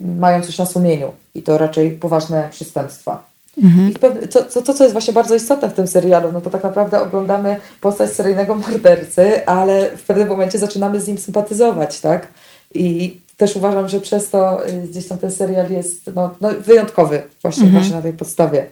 mają 0.01 0.41
coś 0.41 0.57
na 0.57 0.65
sumieniu 0.65 1.11
i 1.35 1.43
to 1.43 1.57
raczej 1.57 1.91
poważne 1.91 2.47
przestępstwa. 2.51 3.28
Mhm. 3.63 3.91
I 3.91 3.93
to, 4.27 4.61
to, 4.61 4.73
co 4.73 4.83
jest 4.83 4.93
właśnie 4.93 5.13
bardzo 5.13 5.35
istotne 5.35 5.69
w 5.69 5.73
tym 5.73 5.87
serialu, 5.87 6.31
no 6.31 6.41
to 6.41 6.49
tak 6.49 6.63
naprawdę 6.63 7.01
oglądamy 7.01 7.57
postać 7.81 8.11
seryjnego 8.11 8.55
mordercy, 8.55 9.45
ale 9.45 9.97
w 9.97 10.03
pewnym 10.03 10.27
momencie 10.27 10.59
zaczynamy 10.59 11.01
z 11.01 11.07
nim 11.07 11.17
sympatyzować, 11.17 11.99
tak? 11.99 12.27
I 12.73 13.17
też 13.37 13.55
uważam, 13.55 13.89
że 13.89 13.99
przez 13.99 14.29
to 14.29 14.67
y, 14.69 14.87
gdzieś 14.87 15.07
tam 15.07 15.17
ten 15.17 15.31
serial 15.31 15.71
jest 15.71 16.11
no, 16.15 16.35
no 16.41 16.49
wyjątkowy 16.65 17.21
właśnie, 17.41 17.63
mhm. 17.63 17.81
właśnie 17.81 17.95
na 17.95 18.01
tej 18.01 18.13
podstawie. 18.13 18.65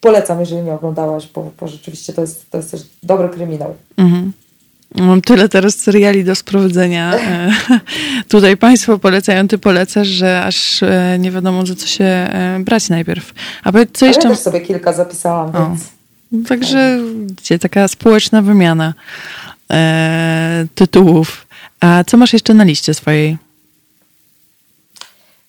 Polecam, 0.00 0.40
jeżeli 0.40 0.62
nie 0.62 0.72
oglądałaś, 0.72 1.28
bo, 1.34 1.50
bo 1.60 1.68
rzeczywiście 1.68 2.12
to 2.12 2.20
jest, 2.20 2.50
to 2.50 2.56
jest 2.58 2.70
też 2.70 2.82
dobry 3.02 3.28
kryminał. 3.28 3.74
Mhm. 3.96 4.32
Mam 5.04 5.20
tyle 5.20 5.48
teraz 5.48 5.74
seriali 5.74 6.24
do 6.24 6.34
sprowadzenia. 6.34 7.14
E, 7.24 7.50
tutaj 8.28 8.56
Państwo 8.56 8.98
polecają, 8.98 9.48
Ty 9.48 9.58
polecasz, 9.58 10.08
że 10.08 10.44
aż 10.44 10.82
e, 10.82 11.16
nie 11.18 11.30
wiadomo, 11.30 11.66
za 11.66 11.74
co 11.74 11.86
się 11.86 12.04
e, 12.04 12.58
brać 12.60 12.88
najpierw. 12.88 13.34
A 13.64 13.72
powiedz, 13.72 13.90
co 13.92 14.06
jeszcze... 14.06 14.28
Ja 14.28 14.34
też 14.34 14.38
sobie 14.38 14.60
kilka 14.60 14.92
zapisałam, 14.92 15.56
o. 15.56 15.68
więc... 15.68 16.48
Także 16.48 17.00
gdzie 17.26 17.58
taka 17.58 17.88
społeczna 17.88 18.42
wymiana 18.42 18.94
e, 19.70 20.66
tytułów. 20.74 21.46
A 21.80 22.04
co 22.06 22.16
masz 22.16 22.32
jeszcze 22.32 22.54
na 22.54 22.64
liście 22.64 22.94
swojej? 22.94 23.38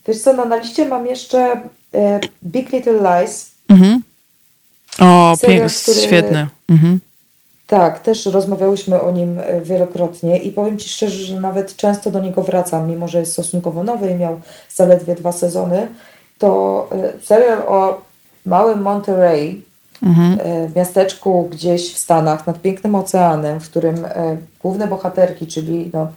Wiesz 0.08 0.18
co, 0.18 0.34
no 0.34 0.46
na 0.46 0.56
liście 0.56 0.86
mam 0.86 1.06
jeszcze 1.06 1.62
e, 1.94 2.20
Big 2.46 2.74
Little 2.74 3.22
Lies. 3.22 3.52
Mhm. 3.70 4.02
O, 5.00 5.38
serial, 5.42 5.70
który... 5.84 6.02
świetny. 6.02 6.48
Mhm. 6.70 7.00
Tak, 7.68 8.00
też 8.00 8.26
rozmawiałyśmy 8.26 9.02
o 9.02 9.12
nim 9.12 9.40
e, 9.40 9.62
wielokrotnie 9.62 10.38
i 10.38 10.52
powiem 10.52 10.78
Ci 10.78 10.90
szczerze, 10.90 11.26
że 11.26 11.40
nawet 11.40 11.76
często 11.76 12.12
do 12.12 12.20
niego 12.20 12.44
wracam, 12.44 12.90
mimo 12.90 13.08
że 13.08 13.20
jest 13.20 13.32
stosunkowo 13.32 13.84
nowy 13.84 14.12
i 14.12 14.16
miał 14.16 14.42
zaledwie 14.76 15.16
dwa 15.16 15.32
sezony. 15.32 15.88
To 16.38 16.88
e, 16.92 17.14
serial 17.24 17.62
o 17.68 18.02
małym 18.46 18.82
Monterey, 18.82 19.62
mhm. 20.04 20.40
E, 20.40 20.68
w 20.68 20.76
miasteczku 20.76 21.50
gdzieś 21.52 21.94
w 21.94 21.98
Stanach, 21.98 22.48
nad 22.48 22.62
pięknym 22.62 22.96
oceanem, 22.96 23.60
w 23.60 23.70
którym 23.70 23.96
główne 24.62 24.88
bohaterki, 24.88 25.48
czyli 25.48 25.92
no, 25.94 26.08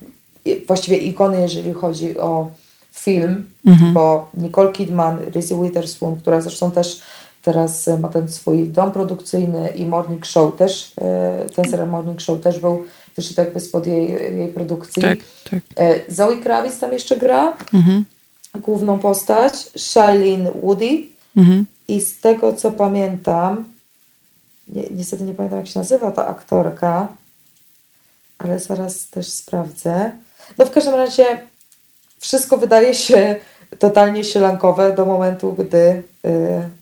właściwie 0.66 0.96
ikony, 0.96 1.40
jeżeli 1.40 1.72
chodzi 1.72 2.18
o 2.18 2.50
film, 2.92 3.46
mhm. 3.66 3.92
bo 3.92 4.30
Nicole 4.34 4.72
Kidman, 4.72 5.18
Reese 5.34 5.62
Witherspoon, 5.62 6.16
która 6.16 6.40
zresztą 6.40 6.70
też 6.70 7.02
Teraz 7.48 7.88
e, 7.88 7.98
ma 7.98 8.08
ten 8.08 8.28
swój 8.28 8.68
dom 8.68 8.92
produkcyjny 8.92 9.68
i 9.68 9.86
Morning 9.86 10.26
Show 10.26 10.56
też, 10.56 10.92
e, 11.00 11.46
ten 11.54 11.70
serial 11.70 11.88
Morning 11.88 12.20
Show 12.20 12.40
też 12.40 12.58
był 12.58 12.84
też 13.14 13.36
jakby 13.36 13.60
spod 13.60 13.86
jej, 13.86 14.36
jej 14.38 14.48
produkcji. 14.48 15.02
Tak, 15.02 15.18
tak. 15.50 15.60
E, 15.76 16.00
Zoe 16.08 16.36
Kravitz 16.36 16.78
tam 16.78 16.92
jeszcze 16.92 17.16
gra, 17.16 17.56
mhm. 17.74 18.04
główną 18.54 18.98
postać, 18.98 19.54
Shailene 19.78 20.50
Woody 20.62 21.02
mhm. 21.36 21.66
i 21.88 22.00
z 22.00 22.20
tego 22.20 22.52
co 22.52 22.72
pamiętam, 22.72 23.64
ni 24.68 24.84
niestety 24.90 25.24
nie 25.24 25.34
pamiętam 25.34 25.58
jak 25.58 25.68
się 25.68 25.78
nazywa 25.78 26.10
ta 26.10 26.26
aktorka, 26.26 27.08
ale 28.38 28.58
zaraz 28.58 29.10
też 29.10 29.28
sprawdzę. 29.28 30.12
No 30.58 30.66
w 30.66 30.70
każdym 30.70 30.94
razie 30.94 31.24
wszystko 32.18 32.58
wydaje 32.58 32.94
się 32.94 33.36
totalnie 33.78 34.24
sielankowe 34.24 34.94
do 34.94 35.06
momentu, 35.06 35.52
gdy 35.52 36.02
y, 36.24 36.77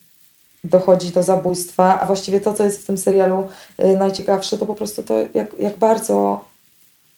dochodzi 0.67 1.11
do 1.11 1.23
zabójstwa, 1.23 2.01
a 2.01 2.07
właściwie 2.07 2.41
to, 2.41 2.55
co 2.55 2.65
jest 2.65 2.83
w 2.83 2.87
tym 2.87 2.99
serialu 2.99 3.49
y, 3.85 3.97
najciekawsze, 3.97 4.59
to 4.59 4.67
po 4.67 4.75
prostu 4.75 5.03
to, 5.03 5.15
jak, 5.35 5.49
jak 5.59 5.79
bardzo 5.79 6.45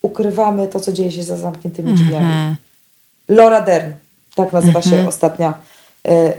ukrywamy 0.03 0.69
to, 0.69 0.81
co 0.81 0.93
dzieje 0.93 1.13
się 1.13 1.23
za 1.23 1.37
zamkniętymi 1.37 1.95
drzwiami. 1.95 2.27
Mm 2.27 2.55
-hmm. 2.55 2.57
Laura 3.29 3.61
Dern, 3.61 3.93
tak 4.35 4.53
nazywa 4.53 4.83
się 4.83 4.93
mm 4.93 5.05
-hmm. 5.05 5.09
ostatnia 5.09 5.55
y, 6.09 6.33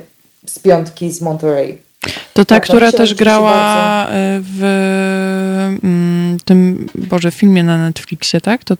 z 0.45 0.59
piątki 0.59 1.11
z 1.11 1.21
Monterey. 1.21 1.81
To 2.33 2.45
ta, 2.45 2.55
tak, 2.55 2.63
która 2.63 2.91
też 2.91 3.13
grała 3.13 4.05
y, 4.05 4.09
w 4.41 4.63
mm, 5.83 6.37
tym, 6.45 6.89
Boże, 6.95 7.31
filmie 7.31 7.63
na 7.63 7.77
Netflixie, 7.77 8.41
tak? 8.41 8.63
To 8.63 8.75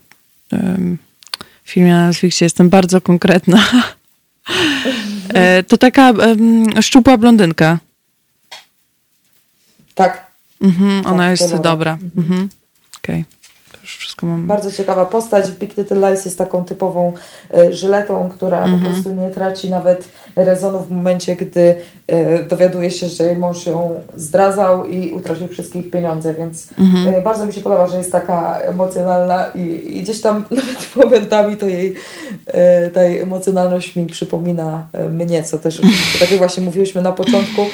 w 1.64 1.70
filmie 1.70 1.92
na 1.92 2.06
Netflixie 2.06 2.44
jestem 2.44 2.68
bardzo 2.68 3.00
konkretna. 3.00 3.58
E, 5.34 5.62
to 5.68 5.78
taka 5.78 6.12
szczupła 6.80 7.16
blondynka. 7.16 7.78
Tak. 10.04 10.26
Mhm, 10.62 11.06
ona 11.06 11.22
tak, 11.22 11.40
jest 11.40 11.56
dobra. 11.56 11.98
Mhm. 12.16 12.48
Okej. 12.98 13.20
Okay 13.20 13.40
wszystko 13.98 14.26
mam. 14.26 14.46
Bardzo 14.46 14.72
ciekawa 14.72 15.06
postać. 15.06 15.50
Big 15.50 15.76
Little 15.76 16.10
Lies 16.10 16.24
jest 16.24 16.38
taką 16.38 16.64
typową 16.64 17.12
y, 17.58 17.74
żyletą, 17.74 18.30
która 18.34 18.58
mm 18.58 18.70
-hmm. 18.70 18.72
po 18.72 18.86
mhm. 18.86 18.94
prostu 19.02 19.20
nie 19.20 19.30
traci 19.30 19.70
nawet 19.70 20.08
rezonu 20.36 20.78
w 20.78 20.90
momencie, 20.90 21.36
gdy 21.36 21.74
y, 22.12 22.46
dowiaduje 22.48 22.90
się, 22.90 23.08
że 23.08 23.24
jej 23.24 23.36
mąż 23.36 23.66
ją 23.66 24.00
zdradzał 24.16 24.86
i 24.86 25.12
utracił 25.12 25.48
wszystkie 25.48 25.78
ich 25.78 25.90
pieniądze, 25.90 26.34
więc 26.34 26.68
mm 26.78 26.92
-hmm. 26.92 27.22
bardzo 27.22 27.46
mi 27.46 27.52
się 27.52 27.60
podoba, 27.60 27.86
że 27.86 27.98
jest 27.98 28.12
taka 28.12 28.58
emocjonalna 28.58 29.46
i, 29.54 29.96
i 29.98 30.02
gdzieś 30.02 30.20
tam 30.20 30.44
nawet 30.50 30.96
momentami 30.96 31.56
to 31.56 31.66
jej 31.66 31.94
ta 32.94 33.02
jej 33.02 33.18
emocjonalność 33.18 33.96
mi 33.96 34.06
przypomina 34.06 34.86
mnie, 35.10 35.42
co 35.42 35.58
też 35.58 35.80
tak 36.20 36.30
jak 36.30 36.38
właśnie 36.38 36.62
mówiłyśmy 36.62 37.02
na 37.02 37.12
początku, 37.12 37.66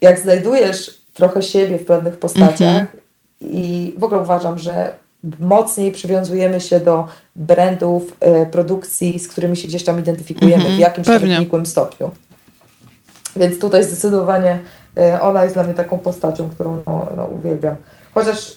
jak 0.00 0.18
znajdujesz 0.18 0.99
trochę 1.20 1.42
siebie 1.42 1.78
w 1.78 1.84
pewnych 1.84 2.18
postaciach 2.18 2.82
-hmm. 2.82 2.86
i 3.40 3.94
w 3.98 4.04
ogóle 4.04 4.20
uważam, 4.20 4.58
że 4.58 4.92
mocniej 5.40 5.92
przywiązujemy 5.92 6.60
się 6.60 6.80
do 6.80 7.06
brandów, 7.36 8.16
e, 8.20 8.46
produkcji, 8.46 9.18
z 9.18 9.28
którymi 9.28 9.56
się 9.56 9.68
gdzieś 9.68 9.84
tam 9.84 10.00
identyfikujemy 10.00 10.64
-hmm, 10.64 10.76
w 10.76 10.78
jakimś 10.78 11.06
nikłym 11.40 11.66
stopniu. 11.66 12.10
Więc 13.36 13.58
tutaj 13.58 13.84
zdecydowanie 13.84 14.58
e, 14.96 15.20
ona 15.20 15.42
jest 15.42 15.56
dla 15.56 15.62
mnie 15.62 15.74
taką 15.74 15.98
postacią, 15.98 16.50
którą 16.50 16.82
no, 16.86 17.08
no, 17.16 17.24
uwielbiam. 17.24 17.76
Chociaż 18.14 18.52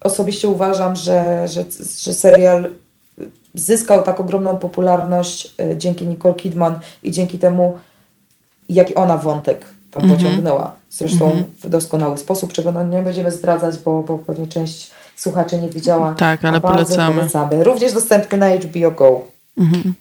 osobiście 0.00 0.48
uważam, 0.48 0.96
że, 0.96 1.48
że, 1.48 1.64
że 2.00 2.14
serial 2.14 2.70
zyskał 3.54 4.02
tak 4.02 4.20
ogromną 4.20 4.56
popularność 4.56 5.54
e, 5.58 5.76
dzięki 5.76 6.06
Nicole 6.06 6.34
Kidman 6.34 6.78
i 7.02 7.10
dzięki 7.10 7.38
temu, 7.38 7.78
jaki 8.68 8.94
ona 8.94 9.16
wątek 9.16 9.66
tam 9.90 10.04
mm 10.04 10.16
-hmm. 10.16 10.18
pociągnęła. 10.18 10.72
Zresztą 10.90 11.30
-hmm. 11.30 11.42
w 11.66 11.68
doskonały 11.68 12.18
sposób, 12.18 12.52
czego 12.52 12.72
no 12.72 12.84
nie 12.84 13.02
będziemy 13.02 13.30
zdradzać, 13.30 13.78
bo, 13.84 14.02
bo 14.02 14.18
pewnie 14.18 14.46
część 14.46 14.90
słuchaczy 15.16 15.58
nie 15.58 15.68
widziała. 15.68 16.14
Tak, 16.14 16.44
ale 16.44 16.60
polecamy. 16.60 17.16
polecamy. 17.16 17.64
Również 17.64 17.92
dostępny 17.92 18.38
na 18.38 18.48
HBO 18.48 18.90
Go. 18.90 19.20
Mhm. 19.58 19.94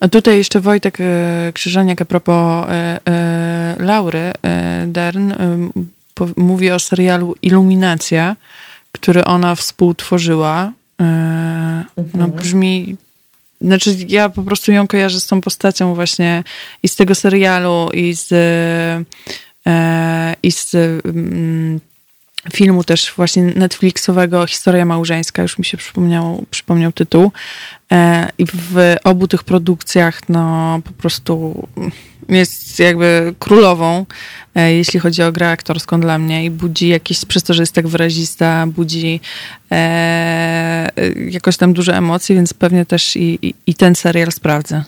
A 0.00 0.08
tutaj 0.08 0.36
jeszcze 0.36 0.60
Wojtek 0.60 0.98
e, 1.00 1.52
Krzyżaniak 1.54 2.02
a 2.02 2.04
propos 2.04 2.66
e, 2.68 3.00
e, 3.08 3.76
Laury 3.78 4.32
e, 4.42 4.86
Dern 4.86 5.32
po, 6.14 6.26
mówi 6.36 6.70
o 6.70 6.78
serialu 6.78 7.34
Iluminacja, 7.42 8.36
który 8.92 9.24
ona 9.24 9.54
współtworzyła. 9.54 10.72
E, 11.00 11.04
mhm. 11.04 11.84
No 12.14 12.28
brzmi 12.28 12.96
znaczy, 13.60 13.96
ja 14.08 14.28
po 14.28 14.42
prostu 14.42 14.72
ją 14.72 14.86
kojarzę 14.86 15.20
z 15.20 15.26
tą 15.26 15.40
postacią 15.40 15.94
właśnie 15.94 16.44
i 16.82 16.88
z 16.88 16.96
tego 16.96 17.14
serialu, 17.14 17.90
i 17.94 18.14
z, 18.14 18.32
e, 19.66 20.34
i 20.42 20.52
z 20.52 20.74
mm, 20.74 21.80
filmu 22.52 22.84
też 22.84 23.12
właśnie 23.16 23.42
Netflixowego 23.42 24.46
Historia 24.46 24.84
małżeńska, 24.84 25.42
już 25.42 25.58
mi 25.58 25.64
się 25.64 25.76
przypomniał, 25.76 26.44
przypomniał 26.50 26.92
tytuł. 26.92 27.32
E, 27.92 28.28
I 28.38 28.46
w 28.46 28.96
obu 29.04 29.28
tych 29.28 29.44
produkcjach 29.44 30.28
no 30.28 30.80
po 30.84 30.92
prostu 30.92 31.66
jest 32.28 32.78
jakby 32.78 33.34
królową, 33.38 33.98
e, 33.98 34.06
jeśli 34.60 35.00
chodzi 35.00 35.22
o 35.22 35.32
grę 35.32 35.50
aktorską 35.50 36.00
dla 36.00 36.18
mnie 36.18 36.44
i 36.44 36.50
budzi 36.50 36.88
jakieś, 36.88 37.24
przez 37.24 37.42
to, 37.42 37.54
że 37.54 37.62
jest 37.62 37.74
tak 37.74 37.88
wyrazista, 37.88 38.66
budzi 38.66 39.20
e, 39.70 40.90
jakoś 41.30 41.56
tam 41.56 41.72
duże 41.72 41.96
emocje, 41.96 42.36
więc 42.36 42.54
pewnie 42.54 42.86
też 42.86 43.16
i, 43.16 43.38
i, 43.42 43.54
i 43.66 43.74
ten 43.74 43.94
serial 43.94 44.32
sprawdzę. 44.32 44.84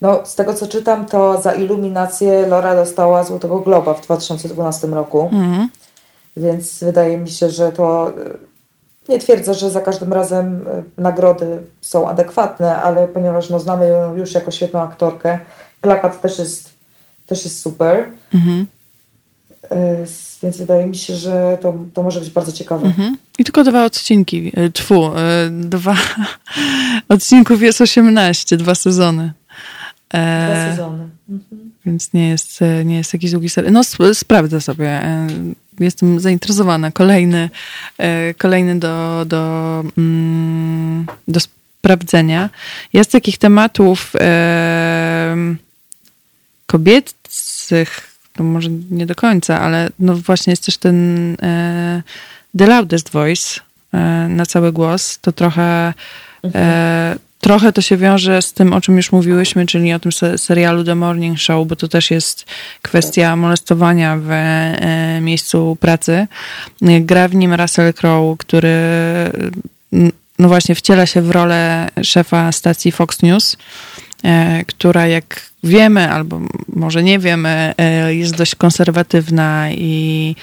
No, 0.00 0.26
z 0.26 0.34
tego 0.34 0.54
co 0.54 0.66
czytam, 0.66 1.06
to 1.06 1.42
za 1.42 1.52
iluminację 1.52 2.46
Laura 2.46 2.74
dostała 2.74 3.24
Złotego 3.24 3.60
Globa 3.60 3.94
w 3.94 4.00
2012 4.00 4.86
roku. 4.86 5.30
Mm. 5.32 5.68
Więc 6.36 6.84
wydaje 6.84 7.18
mi 7.18 7.30
się, 7.30 7.50
że 7.50 7.72
to 7.72 8.08
e, 8.08 8.12
nie 9.08 9.18
twierdzę, 9.18 9.54
że 9.54 9.70
za 9.70 9.80
każdym 9.80 10.12
razem 10.12 10.66
e, 10.68 10.82
nagrody 11.02 11.62
są 11.80 12.08
adekwatne, 12.08 12.82
ale 12.82 13.08
ponieważ 13.08 13.50
no, 13.50 13.60
znamy 13.60 13.88
ją 13.88 14.16
już 14.16 14.34
jako 14.34 14.50
świetną 14.50 14.80
aktorkę, 14.80 15.38
plakat 15.80 16.20
też 16.20 16.38
jest, 16.38 16.73
też 17.26 17.44
jest 17.44 17.60
super. 17.60 18.08
Mhm. 18.34 18.66
E, 19.70 19.96
więc 20.42 20.58
wydaje 20.58 20.86
mi 20.86 20.96
się, 20.96 21.16
że 21.16 21.58
to, 21.60 21.74
to 21.94 22.02
może 22.02 22.20
być 22.20 22.30
bardzo 22.30 22.52
ciekawe. 22.52 22.86
Mhm. 22.86 23.16
I 23.38 23.44
tylko 23.44 23.64
dwa 23.64 23.84
odcinki, 23.84 24.52
tfu, 24.72 25.10
dwa 25.50 25.96
odcinków 27.08 27.62
jest 27.62 27.80
18, 27.80 28.56
dwa 28.56 28.74
sezony. 28.74 29.32
Dwa 30.10 30.70
sezony. 30.70 31.08
Mhm. 31.28 31.70
Więc 31.86 32.12
nie 32.12 32.28
jest, 32.28 32.60
nie 32.84 32.96
jest 32.96 33.12
jakiś 33.12 33.30
długi 33.30 33.50
serial. 33.50 33.72
No 33.72 33.82
sprawdzę 34.14 34.60
sobie 34.60 35.02
jestem 35.80 36.20
zainteresowana. 36.20 36.90
Kolejny, 36.90 37.50
e, 37.98 38.34
kolejny 38.34 38.78
do, 38.78 39.24
do, 39.26 39.84
mm, 39.98 41.06
do 41.28 41.40
sprawdzenia. 41.40 42.50
Jest 42.92 43.12
takich 43.12 43.38
tematów 43.38 44.12
e, 44.20 45.36
kobiecych, 46.74 48.16
to 48.32 48.44
może 48.44 48.70
nie 48.90 49.06
do 49.06 49.14
końca, 49.14 49.60
ale 49.60 49.88
no 49.98 50.16
właśnie 50.16 50.50
jest 50.50 50.66
też 50.66 50.76
ten 50.76 50.96
e, 51.42 52.02
The 52.58 52.66
Loudest 52.66 53.10
Voice 53.10 53.60
na 54.28 54.46
cały 54.46 54.72
głos. 54.72 55.18
To 55.18 55.32
trochę 55.32 55.94
mhm. 56.42 57.18
Trochę 57.40 57.72
to 57.72 57.82
się 57.82 57.96
wiąże 57.96 58.42
z 58.42 58.52
tym, 58.52 58.72
o 58.72 58.80
czym 58.80 58.96
już 58.96 59.12
mówiłyśmy, 59.12 59.66
czyli 59.66 59.92
o 59.92 59.98
tym 59.98 60.12
serialu 60.36 60.84
The 60.84 60.94
Morning 60.94 61.38
Show, 61.38 61.68
bo 61.68 61.76
to 61.76 61.88
też 61.88 62.10
jest 62.10 62.46
kwestia 62.82 63.36
molestowania 63.36 64.16
w 64.16 64.30
e, 64.30 65.20
miejscu 65.20 65.76
pracy. 65.80 66.26
Gra 67.00 67.28
w 67.28 67.34
nim 67.34 67.54
Russell 67.54 67.94
Crowe, 67.94 68.36
który 68.38 68.76
no 70.38 70.48
właśnie 70.48 70.74
wciela 70.74 71.06
się 71.06 71.22
w 71.22 71.30
rolę 71.30 71.88
szefa 72.02 72.52
stacji 72.52 72.92
Fox 72.92 73.22
News, 73.22 73.56
e, 74.24 74.64
która 74.64 75.06
jak 75.06 75.50
wiemy, 75.64 76.10
albo 76.10 76.40
może 76.68 77.02
nie 77.02 77.18
wiemy, 77.18 77.74
e, 77.78 78.14
jest 78.14 78.36
dość 78.36 78.54
konserwatywna 78.54 79.70
i 79.70 80.36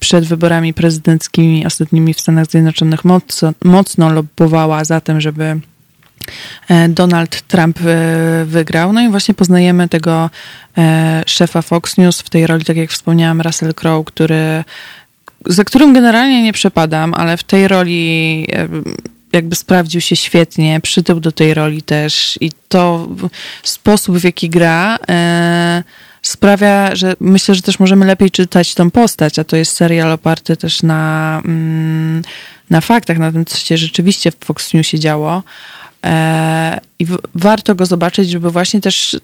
przed 0.00 0.24
wyborami 0.24 0.74
prezydenckimi 0.74 1.66
ostatnimi 1.66 2.14
w 2.14 2.20
Stanach 2.20 2.46
Zjednoczonych 2.46 3.04
mocno, 3.04 3.52
mocno 3.64 4.12
lobbowała 4.12 4.84
za 4.84 5.00
tym, 5.00 5.20
żeby 5.20 5.60
Donald 6.88 7.42
Trump 7.42 7.78
wygrał. 8.44 8.92
No 8.92 9.02
i 9.02 9.08
właśnie 9.08 9.34
poznajemy 9.34 9.88
tego 9.88 10.30
szefa 11.26 11.62
Fox 11.62 11.98
News 11.98 12.20
w 12.20 12.30
tej 12.30 12.46
roli, 12.46 12.64
tak 12.64 12.76
jak 12.76 12.90
wspomniałam, 12.90 13.40
Russell 13.40 13.74
Crowe, 13.74 14.04
który, 14.04 14.64
za 15.46 15.64
którym 15.64 15.92
generalnie 15.92 16.42
nie 16.42 16.52
przepadam, 16.52 17.14
ale 17.14 17.36
w 17.36 17.44
tej 17.44 17.68
roli 17.68 18.46
jakby 19.32 19.56
sprawdził 19.56 20.00
się 20.00 20.16
świetnie, 20.16 20.80
przytył 20.80 21.20
do 21.20 21.32
tej 21.32 21.54
roli 21.54 21.82
też 21.82 22.38
i 22.40 22.50
to 22.68 23.08
sposób, 23.62 24.18
w 24.18 24.24
jaki 24.24 24.50
gra 24.50 24.98
e, 25.08 25.82
sprawia, 26.22 26.96
że 26.96 27.14
myślę, 27.20 27.54
że 27.54 27.62
też 27.62 27.78
możemy 27.78 28.06
lepiej 28.06 28.30
czytać 28.30 28.74
tą 28.74 28.90
postać, 28.90 29.38
a 29.38 29.44
to 29.44 29.56
jest 29.56 29.72
serial 29.72 30.12
oparty 30.12 30.56
też 30.56 30.82
na, 30.82 31.42
mm, 31.44 32.22
na 32.70 32.80
faktach, 32.80 33.18
na 33.18 33.32
tym, 33.32 33.44
co 33.44 33.56
się 33.56 33.76
rzeczywiście 33.76 34.30
w 34.30 34.44
Fox 34.44 34.74
News 34.74 34.86
się 34.86 34.98
działo. 34.98 35.42
E, 36.06 36.80
I 36.98 37.06
w, 37.06 37.18
warto 37.34 37.74
go 37.74 37.86
zobaczyć, 37.86 38.30
żeby 38.30 38.50
właśnie 38.50 38.80
też 38.80 39.16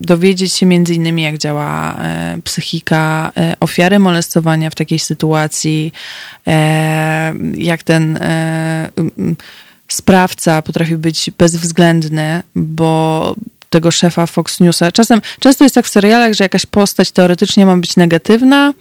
dowiedzieć 0.00 0.52
się 0.52 0.66
między 0.66 0.94
innymi, 0.94 1.22
jak 1.22 1.38
działa 1.38 1.96
e, 1.98 2.38
psychika 2.44 3.32
e, 3.36 3.54
ofiary 3.60 3.98
molestowania 3.98 4.70
w 4.70 4.74
takiej 4.74 4.98
sytuacji, 4.98 5.92
e, 6.46 7.34
jak 7.54 7.82
ten 7.82 8.18
sprawca 9.88 10.62
potrafi 10.62 10.96
być 10.96 11.30
bezwzględny, 11.38 12.42
bo 12.54 13.34
tego 13.70 13.90
szefa 13.90 14.26
Fox 14.26 14.60
Newsa. 14.60 14.92
Czasem, 14.92 15.20
często 15.40 15.64
jest 15.64 15.74
tak 15.74 15.86
w 15.86 15.88
serialach, 15.88 16.32
że 16.32 16.44
jakaś 16.44 16.66
postać 16.66 17.10
teoretycznie 17.10 17.66
ma 17.66 17.76
być 17.76 17.96
negatywna, 17.96 18.72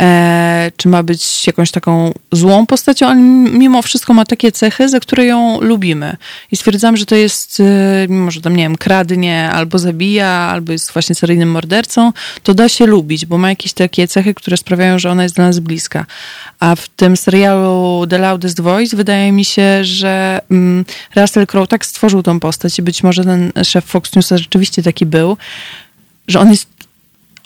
e, 0.00 0.72
czy 0.76 0.88
ma 0.88 1.02
być 1.02 1.46
jakąś 1.46 1.70
taką 1.70 2.12
złą 2.32 2.66
postacią, 2.66 3.06
ale 3.06 3.20
mimo 3.50 3.82
wszystko 3.82 4.14
ma 4.14 4.24
takie 4.24 4.52
cechy, 4.52 4.88
za 4.88 5.00
które 5.00 5.24
ją 5.24 5.60
lubimy. 5.60 6.16
I 6.52 6.56
stwierdzam, 6.56 6.96
że 6.96 7.06
to 7.06 7.14
jest, 7.14 7.60
e, 7.60 8.06
mimo 8.08 8.30
że 8.30 8.40
tam, 8.40 8.56
nie 8.56 8.62
wiem, 8.62 8.76
kradnie, 8.76 9.50
albo 9.50 9.78
zabija, 9.78 10.28
albo 10.28 10.72
jest 10.72 10.92
właśnie 10.92 11.14
seryjnym 11.14 11.50
mordercą, 11.50 12.12
to 12.42 12.54
da 12.54 12.68
się 12.68 12.86
lubić, 12.86 13.26
bo 13.26 13.38
ma 13.38 13.48
jakieś 13.48 13.72
takie 13.72 14.08
cechy, 14.08 14.34
które 14.34 14.56
sprawiają, 14.56 14.98
że 14.98 15.10
ona 15.10 15.22
jest 15.22 15.34
dla 15.34 15.46
nas 15.46 15.58
bliska. 15.58 16.06
A 16.60 16.76
w 16.76 16.88
tym 16.88 17.16
serialu 17.16 18.06
The 18.10 18.18
Loudest 18.18 18.60
Voice 18.60 18.96
wydaje 18.96 19.32
mi 19.32 19.44
się, 19.44 19.84
że 19.84 20.40
mm, 20.50 20.84
Russell 21.16 21.46
Crowe 21.46 21.66
tak 21.66 21.86
stworzył 21.86 22.22
tą 22.22 22.40
postać 22.40 22.78
i 22.78 22.82
być 22.82 23.02
może 23.02 23.24
ten 23.24 23.52
szef 23.64 23.84
Fox 23.84 24.16
News 24.16 24.28
rzeczywiście 24.28 24.82
taki 24.82 25.06
był, 25.06 25.36
że 26.28 26.40
on 26.40 26.50
jest 26.50 26.79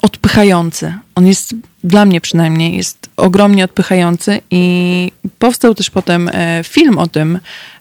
odpychający. 0.05 0.95
On 1.15 1.27
jest, 1.27 1.55
dla 1.85 2.05
mnie 2.05 2.21
przynajmniej, 2.21 2.77
jest 2.77 3.11
ogromnie 3.17 3.65
odpychający 3.65 4.41
i 4.51 5.13
powstał 5.39 5.75
też 5.75 5.91
potem 5.91 6.31
e, 6.33 6.65
film 6.65 6.99
o 6.99 7.07
tym, 7.07 7.39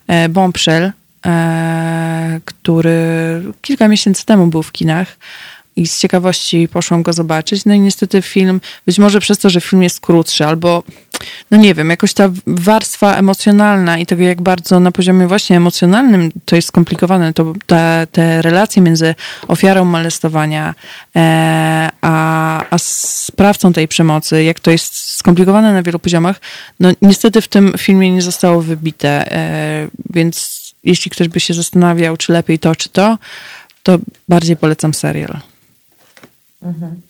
e, 0.08 0.30
Bombshell, 0.30 0.92
e, 1.26 2.40
który 2.46 2.98
kilka 3.62 3.88
miesięcy 3.88 4.26
temu 4.26 4.48
był 4.48 4.64
w 4.64 4.72
kinach 4.72 5.18
i 5.76 5.88
z 5.88 6.00
ciekawości 6.00 6.68
poszłam 6.68 7.04
go 7.04 7.14
zobaczyć. 7.14 7.66
No 7.66 7.74
i 7.74 7.80
niestety 7.80 8.22
film, 8.22 8.62
być 8.86 9.00
może 9.00 9.20
przez 9.20 9.38
to, 9.38 9.50
że 9.50 9.62
film 9.62 9.84
jest 9.84 10.00
krótszy, 10.00 10.46
albo 10.46 10.84
no 11.52 11.58
nie 11.58 11.74
wiem, 11.74 11.90
jakoś 11.90 12.14
ta 12.14 12.30
warstwa 12.48 13.16
emocjonalna 13.16 13.98
i 13.98 14.06
tego, 14.06 14.24
jak 14.24 14.42
bardzo 14.42 14.80
na 14.80 14.92
poziomie 14.92 15.28
właśnie 15.28 15.58
emocjonalnym 15.58 16.32
to 16.46 16.56
jest 16.56 16.68
skomplikowane, 16.68 17.34
to 17.34 17.54
te, 17.66 18.08
te 18.12 18.42
relacje 18.42 18.82
między 18.82 19.16
ofiarą 19.48 19.86
molestowania 19.86 20.76
e, 21.16 21.90
a, 22.02 22.66
a 22.70 22.78
sprawcą 22.78 23.74
tej 23.74 23.88
przemocy, 23.88 24.44
jak 24.44 24.60
to 24.60 24.72
jest 24.72 25.16
skomplikowane 25.16 25.74
na 25.74 25.84
wielu 25.84 26.00
poziomach, 26.00 26.42
no 26.80 26.90
niestety 27.02 27.42
w 27.42 27.48
tym 27.48 27.74
filmie 27.78 28.12
nie 28.12 28.22
zostało 28.22 28.62
wybite, 28.62 29.32
e, 29.32 29.88
więc 30.10 30.64
jeśli 30.84 31.12
ktoś 31.12 31.28
by 31.28 31.40
się 31.40 31.54
zastanawiał, 31.54 32.18
czy 32.18 32.34
lepiej 32.34 32.60
to, 32.60 32.76
czy 32.76 32.90
to, 32.90 33.18
to 33.84 33.98
bardziej 34.30 34.58
polecam 34.58 34.94
serial. 34.94 35.53
Mhm. 36.64 37.02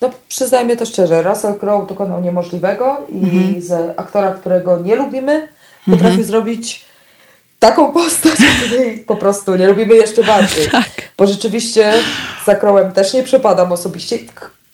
No 0.00 0.10
przyznajmy 0.28 0.76
to 0.76 0.86
szczerze, 0.86 1.22
Russell 1.22 1.54
Crowe 1.54 1.86
dokonał 1.86 2.20
niemożliwego 2.20 2.96
i 3.08 3.24
mhm. 3.24 3.62
z 3.62 3.98
aktora, 3.98 4.32
którego 4.32 4.78
nie 4.78 4.96
lubimy, 4.96 5.48
potrafi 5.84 6.06
mhm. 6.06 6.24
zrobić 6.24 6.84
taką 7.58 7.92
postać, 7.92 8.38
której 8.66 8.98
po 8.98 9.16
prostu 9.16 9.56
nie 9.56 9.66
lubimy 9.66 9.94
jeszcze 9.94 10.24
bardziej. 10.24 10.68
Tak. 10.72 10.90
Bo 11.18 11.26
rzeczywiście 11.26 11.92
za 12.46 12.54
Crowem 12.54 12.92
też 12.92 13.14
nie 13.14 13.22
przepadam 13.22 13.72
osobiście. 13.72 14.18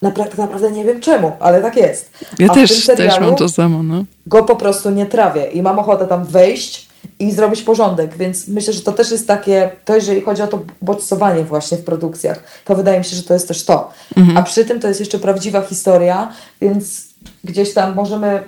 Naprawdę, 0.02 0.30
tak 0.30 0.38
naprawdę 0.38 0.70
nie 0.70 0.84
wiem 0.84 1.00
czemu, 1.00 1.32
ale 1.40 1.62
tak 1.62 1.76
jest. 1.76 2.10
Ja 2.38 2.48
A 2.50 2.54
też, 2.54 2.86
też 2.86 3.20
mam 3.20 3.36
to 3.36 3.48
samo. 3.48 3.82
No. 3.82 4.04
Go 4.26 4.44
po 4.44 4.56
prostu 4.56 4.90
nie 4.90 5.06
trawię 5.06 5.46
i 5.46 5.62
mam 5.62 5.78
ochotę 5.78 6.06
tam 6.06 6.24
wejść 6.24 6.87
i 7.18 7.32
zrobić 7.32 7.62
porządek, 7.62 8.16
więc 8.16 8.48
myślę, 8.48 8.72
że 8.72 8.80
to 8.80 8.92
też 8.92 9.10
jest 9.10 9.26
takie, 9.26 9.70
to 9.84 9.94
jeżeli 9.94 10.20
chodzi 10.20 10.42
o 10.42 10.46
to 10.46 10.62
bodźcowanie 10.82 11.44
właśnie 11.44 11.78
w 11.78 11.84
produkcjach, 11.84 12.42
to 12.64 12.74
wydaje 12.74 12.98
mi 12.98 13.04
się, 13.04 13.16
że 13.16 13.22
to 13.22 13.34
jest 13.34 13.48
też 13.48 13.64
to. 13.64 13.90
Mhm. 14.16 14.36
A 14.36 14.42
przy 14.42 14.64
tym 14.64 14.80
to 14.80 14.88
jest 14.88 15.00
jeszcze 15.00 15.18
prawdziwa 15.18 15.62
historia, 15.62 16.32
więc 16.60 17.08
gdzieś 17.44 17.74
tam 17.74 17.94
możemy, 17.94 18.42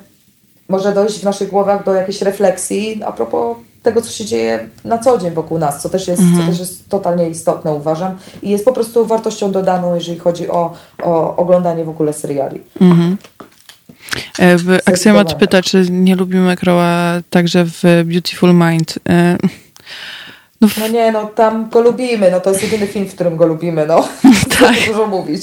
może 0.69 0.93
dojść 0.93 1.19
w 1.19 1.25
naszych 1.25 1.51
głowach 1.51 1.85
do 1.85 1.95
jakiejś 1.95 2.23
refleksji 2.23 3.03
a 3.05 3.13
propos 3.13 3.57
tego, 3.83 4.03
co 4.03 4.11
się 4.11 4.25
dzieje 4.25 4.69
na 4.85 4.99
co 4.99 5.19
dzień 5.19 5.31
wokół 5.31 5.59
nas, 5.59 5.83
co 5.83 5.89
też 5.89 6.09
jest, 6.09 6.23
mhm. 6.23 6.41
co 6.41 6.51
też 6.51 6.61
jest 6.61 6.89
totalnie 6.89 7.29
istotne, 7.29 7.73
uważam. 7.73 8.19
I 8.43 8.51
jest 8.51 8.65
po 8.65 8.73
prostu 8.73 9.07
wartością 9.07 9.53
dodaną, 9.53 9.95
jeżeli 9.95 10.19
chodzi 10.19 10.49
o, 10.51 10.73
o 11.03 11.37
oglądanie 11.37 11.85
w 11.85 11.89
ogóle 11.89 12.13
seriali. 12.13 12.63
Mhm. 12.81 13.17
E, 14.39 14.57
Aksjomat 14.85 15.35
pyta, 15.35 15.63
czy 15.63 15.87
nie 15.91 16.17
lubimy 16.17 16.57
Crowa 16.57 17.21
także 17.31 17.65
w 17.65 17.83
Beautiful 18.05 18.55
Mind. 18.55 18.99
E, 19.09 19.37
no, 20.61 20.69
w... 20.69 20.79
no, 20.79 20.89
nie, 20.89 21.13
no 21.13 21.27
tam 21.27 21.69
go 21.69 21.81
lubimy, 21.81 22.31
no 22.31 22.41
to 22.41 22.51
jest 22.51 22.63
jedyny 22.63 22.87
film, 22.87 23.07
w 23.07 23.15
którym 23.15 23.37
go 23.37 23.47
lubimy, 23.47 23.87
no. 23.87 24.09
tak. 24.61 24.77
dużo 24.87 25.07
mówić. 25.07 25.43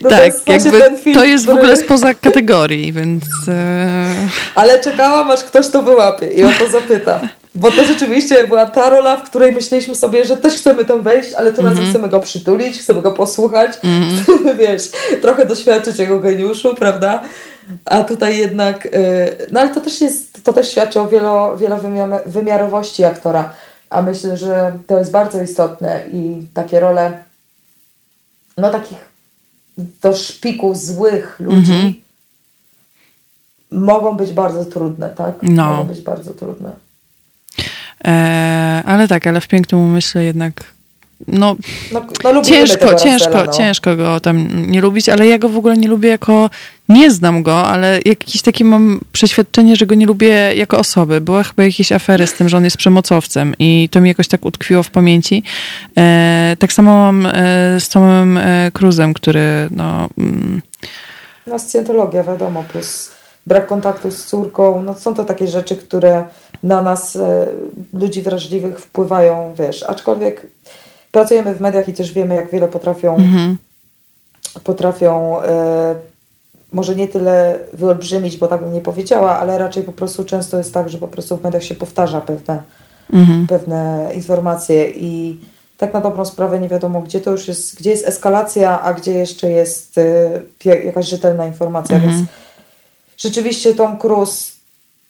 No 0.00 0.10
tak, 0.10 0.18
to 0.44 0.52
jest, 0.52 0.66
jakby 0.66 0.98
film, 0.98 1.16
to 1.16 1.24
jest 1.24 1.44
który... 1.44 1.56
w 1.56 1.58
ogóle 1.58 1.76
spoza 1.76 2.14
kategorii, 2.14 2.92
więc... 2.92 3.24
E... 3.48 4.14
Ale 4.54 4.80
czekałam, 4.80 5.30
aż 5.30 5.44
ktoś 5.44 5.68
to 5.68 5.82
wyłapie 5.82 6.26
i 6.26 6.44
o 6.44 6.50
to 6.58 6.68
zapyta. 6.68 7.20
Bo 7.54 7.70
to 7.70 7.84
rzeczywiście 7.84 8.46
była 8.46 8.66
ta 8.66 8.90
rola, 8.90 9.16
w 9.16 9.22
której 9.22 9.52
myśleliśmy 9.52 9.94
sobie, 9.94 10.24
że 10.24 10.36
też 10.36 10.54
chcemy 10.54 10.84
tam 10.84 11.02
wejść, 11.02 11.32
ale 11.32 11.52
to 11.52 11.60
mm 11.60 11.72
-hmm. 11.72 11.76
razem 11.76 11.90
chcemy 11.90 12.08
go 12.08 12.20
przytulić, 12.20 12.78
chcemy 12.78 13.02
go 13.02 13.12
posłuchać, 13.12 13.78
mm 13.82 14.02
-hmm. 14.02 14.56
wiesz, 14.58 14.82
trochę 15.22 15.46
doświadczyć 15.46 15.98
jego 15.98 16.20
geniuszu, 16.20 16.74
prawda? 16.74 17.22
A 17.84 18.04
tutaj 18.04 18.38
jednak, 18.38 18.84
yy, 18.84 18.90
no 19.52 19.60
ale 19.60 19.74
to 19.74 19.80
też 19.80 20.00
jest, 20.00 20.44
to 20.44 20.52
też 20.52 20.70
świadczy 20.70 21.00
o 21.00 21.08
wielo, 21.08 21.56
wielowymiarowości 21.56 23.04
aktora, 23.04 23.52
a 23.90 24.02
myślę, 24.02 24.36
że 24.36 24.72
to 24.86 24.98
jest 24.98 25.10
bardzo 25.10 25.42
istotne 25.42 26.02
i 26.12 26.46
takie 26.54 26.80
role, 26.80 27.22
no 28.56 28.70
takich 28.70 29.08
do 30.02 30.16
szpiku 30.16 30.74
złych 30.74 31.40
ludzi 31.40 31.72
mm 31.72 31.92
-hmm. 31.92 31.94
mogą 33.70 34.16
być 34.16 34.32
bardzo 34.32 34.64
trudne, 34.64 35.10
tak? 35.10 35.34
No. 35.42 35.70
Mogą 35.70 35.84
być 35.84 36.00
bardzo 36.00 36.34
trudne. 36.34 36.87
E, 38.04 38.82
ale 38.86 39.08
tak, 39.08 39.26
ale 39.26 39.40
w 39.40 39.48
pięknym 39.48 39.80
umyśle 39.80 40.24
jednak 40.24 40.64
no, 41.26 41.56
no, 41.92 42.06
no 42.24 42.42
ciężko, 42.42 42.94
ciężko, 42.94 43.44
no. 43.46 43.52
ciężko 43.52 43.96
go 43.96 44.20
tam 44.20 44.48
nie 44.70 44.80
lubić, 44.80 45.08
ale 45.08 45.26
ja 45.26 45.38
go 45.38 45.48
w 45.48 45.56
ogóle 45.56 45.76
nie 45.76 45.88
lubię 45.88 46.08
jako, 46.08 46.50
nie 46.88 47.10
znam 47.10 47.42
go, 47.42 47.64
ale 47.64 48.00
jakieś 48.04 48.42
takie 48.42 48.64
mam 48.64 49.00
przeświadczenie, 49.12 49.76
że 49.76 49.86
go 49.86 49.94
nie 49.94 50.06
lubię 50.06 50.54
jako 50.54 50.78
osoby. 50.78 51.20
Była 51.20 51.42
chyba 51.42 51.64
jakieś 51.64 51.92
afery 51.92 52.26
z 52.26 52.32
tym, 52.32 52.48
że 52.48 52.56
on 52.56 52.64
jest 52.64 52.76
przemocowcem 52.76 53.54
i 53.58 53.88
to 53.92 54.00
mi 54.00 54.08
jakoś 54.08 54.28
tak 54.28 54.44
utkwiło 54.44 54.82
w 54.82 54.90
pamięci. 54.90 55.42
E, 55.96 56.56
tak 56.58 56.72
samo 56.72 56.90
mam 56.90 57.26
e, 57.26 57.32
z 57.80 57.88
Tomem 57.88 58.38
e, 58.38 58.70
Cruzem, 58.72 59.14
który 59.14 59.68
no... 59.70 60.08
Mm, 60.18 60.62
no 61.46 61.58
scjentologia, 61.58 62.22
wiadomo, 62.22 62.64
plus 62.72 63.17
brak 63.48 63.66
kontaktu 63.66 64.10
z 64.10 64.26
córką, 64.26 64.82
no 64.82 64.94
są 64.94 65.14
to 65.14 65.24
takie 65.24 65.46
rzeczy, 65.46 65.76
które 65.76 66.24
na 66.62 66.82
nas, 66.82 67.16
e, 67.16 67.46
ludzi 67.92 68.22
wrażliwych, 68.22 68.80
wpływają, 68.80 69.54
wiesz, 69.58 69.82
aczkolwiek 69.82 70.46
pracujemy 71.12 71.54
w 71.54 71.60
mediach 71.60 71.88
i 71.88 71.94
też 71.94 72.12
wiemy, 72.12 72.34
jak 72.34 72.50
wiele 72.50 72.68
potrafią, 72.68 73.16
mhm. 73.16 73.56
potrafią 74.64 75.42
e, 75.42 75.94
może 76.72 76.94
nie 76.94 77.08
tyle 77.08 77.58
wyolbrzymić, 77.72 78.36
bo 78.36 78.48
tak 78.48 78.60
bym 78.60 78.72
nie 78.72 78.80
powiedziała, 78.80 79.38
ale 79.38 79.58
raczej 79.58 79.82
po 79.82 79.92
prostu 79.92 80.24
często 80.24 80.58
jest 80.58 80.74
tak, 80.74 80.88
że 80.88 80.98
po 80.98 81.08
prostu 81.08 81.36
w 81.36 81.42
mediach 81.42 81.64
się 81.64 81.74
powtarza 81.74 82.20
pewne, 82.20 82.62
mhm. 83.12 83.46
pewne 83.46 84.10
informacje 84.14 84.90
i 84.90 85.40
tak 85.78 85.94
na 85.94 86.00
dobrą 86.00 86.24
sprawę 86.24 86.60
nie 86.60 86.68
wiadomo, 86.68 87.00
gdzie 87.00 87.20
to 87.20 87.30
już 87.30 87.48
jest, 87.48 87.78
gdzie 87.78 87.90
jest 87.90 88.08
eskalacja, 88.08 88.80
a 88.82 88.94
gdzie 88.94 89.12
jeszcze 89.12 89.50
jest 89.50 89.98
y, 89.98 90.74
jakaś 90.84 91.08
rzetelna 91.08 91.46
informacja, 91.46 91.96
mhm. 91.96 92.16
więc 92.16 92.28
rzeczywiście 93.18 93.74
Tom 93.74 93.98
Cruise 93.98 94.52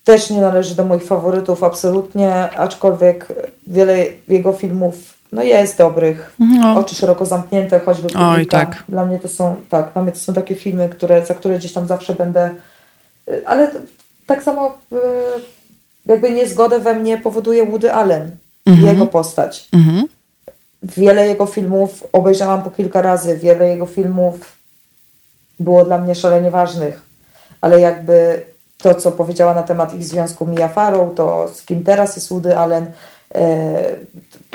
też 0.05 0.31
nie 0.31 0.41
należy 0.41 0.75
do 0.75 0.85
moich 0.85 1.05
faworytów 1.05 1.63
absolutnie, 1.63 2.51
aczkolwiek 2.51 3.27
wiele 3.67 4.05
jego 4.29 4.53
filmów 4.53 5.19
no 5.33 5.43
jest 5.43 5.79
dobrych. 5.79 6.33
No. 6.39 6.79
Oczy 6.79 6.95
szeroko 6.95 7.27
zamknięte, 7.27 7.81
choćby 7.81 8.09
Oj, 8.19 8.47
tak. 8.47 8.85
Dla 8.89 9.07
mnie 9.07 9.19
to 9.19 9.29
są, 9.29 9.57
tak, 9.69 9.93
dla 9.93 10.03
mnie 10.03 10.13
to 10.13 10.19
są 10.19 10.35
takie 10.35 10.55
filmy, 10.55 10.89
które, 10.89 11.27
za 11.27 11.35
które 11.35 11.59
gdzieś 11.59 11.73
tam 11.73 11.87
zawsze 11.87 12.15
będę, 12.15 12.51
y, 13.29 13.47
ale 13.47 13.71
tak 14.27 14.43
samo 14.43 14.79
y, 14.93 14.97
jakby 16.07 16.31
niezgodę 16.31 16.81
we 16.81 16.95
mnie 16.95 17.19
powoduje 17.19 17.67
Woody 17.67 17.93
Allen, 17.93 18.31
mhm. 18.67 18.87
jego 18.87 19.07
postać. 19.07 19.69
Mhm. 19.73 20.09
Wiele 20.83 21.29
jego 21.29 21.47
filmów 21.47 22.05
obejrzałam 22.13 22.63
po 22.63 22.71
kilka 22.71 23.03
razy, 23.03 23.37
wiele 23.37 23.69
jego 23.69 23.87
filmów 23.87 24.57
było 25.61 25.85
dla 25.85 25.99
mnie 25.99 26.15
szalenie 26.15 26.51
ważnych, 26.51 27.08
ale 27.61 27.81
jakby 27.81 28.43
to, 28.79 28.95
co 28.95 29.13
powiedziała 29.13 29.55
na 29.55 29.63
temat 29.63 29.95
ich 29.95 30.05
związku 30.05 30.47
Mia 30.47 30.69
Farrow, 30.69 31.15
to 31.15 31.49
z 31.55 31.65
kim 31.65 31.85
teraz 31.85 32.17
jest 32.17 32.29
Woody 32.29 32.57
Allen, 32.57 32.87
e, 33.35 33.97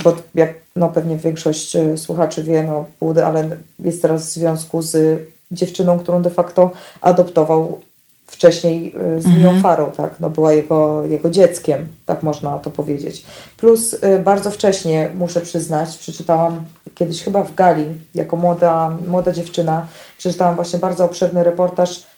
bo 0.04 0.16
jak 0.36 0.54
no, 0.76 0.90
pewnie 0.90 1.18
większość 1.18 1.76
e, 1.76 1.98
słuchaczy 1.98 2.44
wie, 2.44 2.64
no, 2.64 2.86
Woody 3.02 3.26
Allen 3.26 3.58
jest 3.80 4.02
teraz 4.02 4.26
w 4.26 4.34
związku 4.34 4.82
z 4.82 5.22
dziewczyną, 5.52 6.00
którą 6.00 6.22
de 6.22 6.30
facto 6.30 6.72
adoptował 7.02 7.80
wcześniej 8.28 8.96
e, 9.18 9.22
z 9.22 9.26
Mią 9.26 9.34
mhm. 9.34 9.62
Farrow, 9.62 9.98
tak? 9.98 10.20
No, 10.20 10.30
była 10.30 10.54
jego, 10.54 11.06
jego 11.06 11.30
dzieckiem, 11.30 11.88
tak 12.06 12.24
można 12.24 12.60
to 12.60 12.72
powiedzieć. 12.72 13.26
Plus 13.58 13.96
bardzo 14.24 14.52
wcześnie, 14.52 15.10
muszę 15.16 15.42
przyznać, 15.42 15.98
przeczytałam 15.98 16.66
kiedyś 16.96 17.24
chyba 17.24 17.44
w 17.44 17.56
Gali, 17.56 17.86
jako 18.16 18.36
młoda, 18.36 18.98
młoda 19.08 19.32
dziewczyna, 19.32 19.88
przeczytałam 20.18 20.56
właśnie 20.56 20.80
bardzo 20.80 21.06
obszerny 21.06 21.44
reportaż 21.44 22.13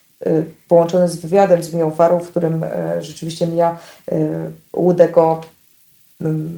połączony 0.67 1.09
z 1.09 1.15
wywiadem 1.15 1.63
z 1.63 1.73
Miją 1.73 1.91
Farą, 1.91 2.19
w 2.19 2.27
którym 2.27 2.63
y, 2.63 2.67
rzeczywiście 2.99 3.47
Mia 3.47 3.77
Łudę 4.73 5.09
go 5.09 5.41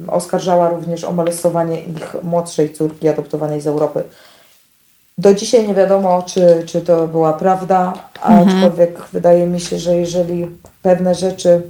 oskarżała 0.06 0.68
również 0.68 1.04
o 1.04 1.12
molestowanie 1.12 1.80
ich 1.80 2.16
młodszej 2.22 2.72
córki 2.72 3.08
adoptowanej 3.08 3.60
z 3.60 3.66
Europy. 3.66 4.02
Do 5.18 5.34
dzisiaj 5.34 5.68
nie 5.68 5.74
wiadomo, 5.74 6.22
czy, 6.22 6.62
czy 6.66 6.80
to 6.80 7.08
była 7.08 7.32
prawda, 7.32 7.92
mhm. 8.14 8.48
aczkolwiek 8.48 9.00
wydaje 9.12 9.46
mi 9.46 9.60
się, 9.60 9.78
że 9.78 9.96
jeżeli 9.96 10.46
pewne 10.82 11.14
rzeczy, 11.14 11.62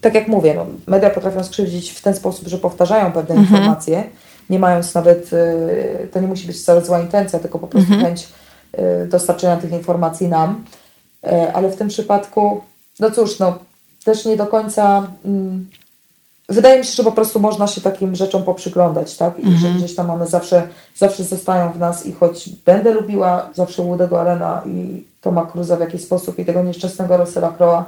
tak 0.00 0.14
jak 0.14 0.28
mówię, 0.28 0.54
no, 0.54 0.66
media 0.86 1.10
potrafią 1.10 1.44
skrzywdzić 1.44 1.90
w 1.90 2.02
ten 2.02 2.14
sposób, 2.14 2.48
że 2.48 2.58
powtarzają 2.58 3.12
pewne 3.12 3.34
mhm. 3.34 3.46
informacje, 3.46 4.04
nie 4.50 4.58
mając 4.58 4.94
nawet, 4.94 5.32
y, 5.32 6.08
to 6.12 6.20
nie 6.20 6.26
musi 6.26 6.46
być 6.46 6.56
wcale 6.56 6.84
zła 6.84 7.00
intencja, 7.00 7.38
tylko 7.38 7.58
po 7.58 7.66
prostu 7.66 7.92
mhm. 7.92 8.06
chęć 8.06 8.28
dostarczenia 9.08 9.56
tych 9.56 9.72
informacji 9.72 10.28
nam. 10.28 10.64
E, 11.24 11.52
ale 11.52 11.68
w 11.68 11.76
tym 11.76 11.88
przypadku, 11.88 12.60
no 13.00 13.10
cóż, 13.10 13.38
no 13.38 13.58
też 14.04 14.24
nie 14.24 14.36
do 14.36 14.46
końca. 14.46 15.06
Mm, 15.24 15.66
wydaje 16.48 16.78
mi 16.78 16.84
się, 16.84 16.92
że 16.92 17.04
po 17.04 17.12
prostu 17.12 17.40
można 17.40 17.66
się 17.66 17.80
takim 17.80 18.16
rzeczom 18.16 18.42
poprzyglądać, 18.42 19.16
tak? 19.16 19.38
I 19.38 19.42
mm 19.42 19.54
-hmm. 19.54 19.60
że 19.60 19.66
mhm. 19.66 19.84
gdzieś 19.84 19.96
tam 19.96 20.10
one 20.10 20.26
zawsze, 20.26 20.68
zawsze 20.96 21.24
zostają 21.24 21.72
w 21.72 21.78
nas 21.78 22.06
i 22.06 22.12
choć 22.12 22.48
będę 22.48 22.94
lubiła 22.94 23.50
zawsze 23.54 23.82
Woodego 23.82 24.20
Alena 24.20 24.62
i 24.66 25.04
Toma 25.20 25.46
Cruza 25.46 25.76
w 25.76 25.80
jakiś 25.80 26.04
sposób 26.04 26.38
i 26.38 26.44
tego 26.44 26.62
nieszczęsnego 26.62 27.16
Russella 27.16 27.54
Crowe'a, 27.58 27.84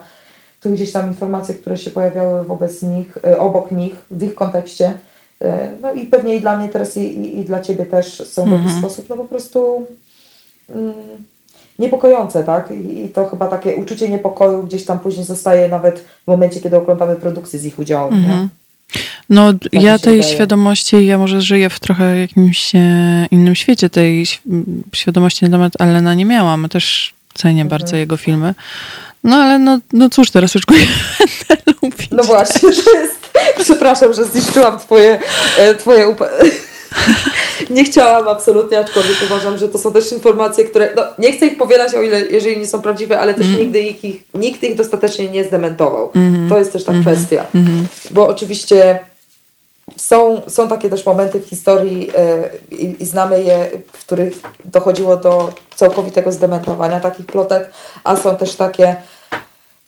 to 0.60 0.70
gdzieś 0.70 0.92
tam 0.92 1.08
informacje, 1.08 1.54
które 1.54 1.78
się 1.78 1.90
pojawiały 1.90 2.44
wobec 2.44 2.82
nich, 2.82 3.18
e, 3.24 3.38
obok 3.38 3.70
nich, 3.70 3.94
w 4.10 4.22
ich 4.22 4.34
kontekście, 4.34 4.98
e, 5.42 5.70
no 5.80 5.92
i 5.92 6.06
pewnie 6.06 6.36
i 6.36 6.40
dla 6.40 6.56
mnie 6.56 6.68
teraz 6.68 6.96
i, 6.96 7.00
i, 7.00 7.38
i 7.38 7.44
dla 7.44 7.60
Ciebie 7.60 7.86
też 7.86 8.28
są 8.28 8.44
w 8.44 8.50
jakiś 8.50 8.66
mm 8.66 8.76
-hmm. 8.76 8.78
sposób, 8.78 9.08
no 9.08 9.16
po 9.16 9.24
prostu... 9.24 9.86
Mm, 10.70 10.94
niepokojące, 11.78 12.44
tak? 12.44 12.70
I 12.70 13.08
to 13.08 13.26
chyba 13.28 13.46
takie 13.46 13.76
uczucie 13.76 14.08
niepokoju 14.08 14.62
gdzieś 14.62 14.84
tam 14.84 14.98
później 14.98 15.24
zostaje 15.24 15.68
nawet 15.68 16.00
w 16.00 16.26
momencie, 16.26 16.60
kiedy 16.60 16.76
oglądamy 16.76 17.16
produkcję 17.16 17.58
z 17.58 17.64
ich 17.64 17.78
udziałem. 17.78 18.14
Mhm. 18.14 18.48
No, 19.30 19.52
tak 19.52 19.72
ja 19.72 19.98
tej 19.98 20.16
wydaje. 20.16 20.34
świadomości, 20.34 21.06
ja 21.06 21.18
może 21.18 21.42
żyję 21.42 21.70
w 21.70 21.80
trochę 21.80 22.18
jakimś 22.18 22.74
e, 22.74 23.26
innym 23.30 23.54
świecie. 23.54 23.90
Tej 23.90 24.26
świadomości 24.92 25.44
na 25.44 25.50
temat 25.50 25.72
Alena 25.80 26.14
nie 26.14 26.24
miałam. 26.24 26.68
Też 26.68 27.14
cenię 27.34 27.62
mhm. 27.62 27.68
bardzo 27.68 27.96
jego 27.96 28.16
filmy. 28.16 28.54
No 29.24 29.36
ale 29.36 29.58
no, 29.58 29.78
no 29.92 30.10
cóż, 30.10 30.30
teraz 30.30 30.54
już 30.54 30.66
go 30.66 30.74
nie 30.78 30.86
będę 31.48 31.72
lubić. 31.82 32.10
No 32.10 32.22
właśnie, 32.22 32.60
to 32.60 32.98
jest... 32.98 33.18
Przepraszam, 33.64 34.14
że 34.14 34.24
zniszczyłam 34.24 34.78
twoje, 34.78 35.18
e, 35.58 35.74
twoje 35.74 36.16
nie 37.70 37.84
chciałam 37.84 38.28
absolutnie, 38.28 38.78
aczkolwiek 38.78 39.16
uważam, 39.26 39.58
że 39.58 39.68
to 39.68 39.78
są 39.78 39.92
też 39.92 40.12
informacje, 40.12 40.64
które, 40.64 40.92
no, 40.96 41.02
nie 41.18 41.32
chcę 41.32 41.46
ich 41.46 41.58
powielać, 41.58 41.94
o 41.94 42.02
ile, 42.02 42.20
jeżeli 42.20 42.58
nie 42.58 42.66
są 42.66 42.82
prawdziwe, 42.82 43.20
ale 43.20 43.34
też 43.34 43.46
mm. 43.46 43.58
nigdy 43.58 43.80
ich, 43.80 44.04
ich, 44.04 44.22
nikt 44.34 44.62
ich 44.62 44.74
dostatecznie 44.74 45.28
nie 45.28 45.44
zdementował. 45.44 46.10
Mm. 46.14 46.48
To 46.48 46.58
jest 46.58 46.72
też 46.72 46.84
ta 46.84 46.92
mm. 46.92 47.04
kwestia. 47.04 47.46
Mhm. 47.54 47.86
Bo 48.10 48.28
oczywiście 48.28 48.98
są, 49.96 50.42
są 50.48 50.68
takie 50.68 50.90
też 50.90 51.06
momenty 51.06 51.40
w 51.40 51.48
historii 51.48 52.06
yy, 52.70 52.78
i, 52.78 53.02
i, 53.02 53.06
znamy 53.06 53.42
je, 53.42 53.70
w 53.92 54.04
których 54.04 54.34
dochodziło 54.64 55.16
do 55.16 55.52
całkowitego 55.74 56.32
zdementowania 56.32 57.00
takich 57.00 57.26
plotek, 57.26 57.70
a 58.04 58.16
są 58.16 58.36
też 58.36 58.54
takie 58.54 58.96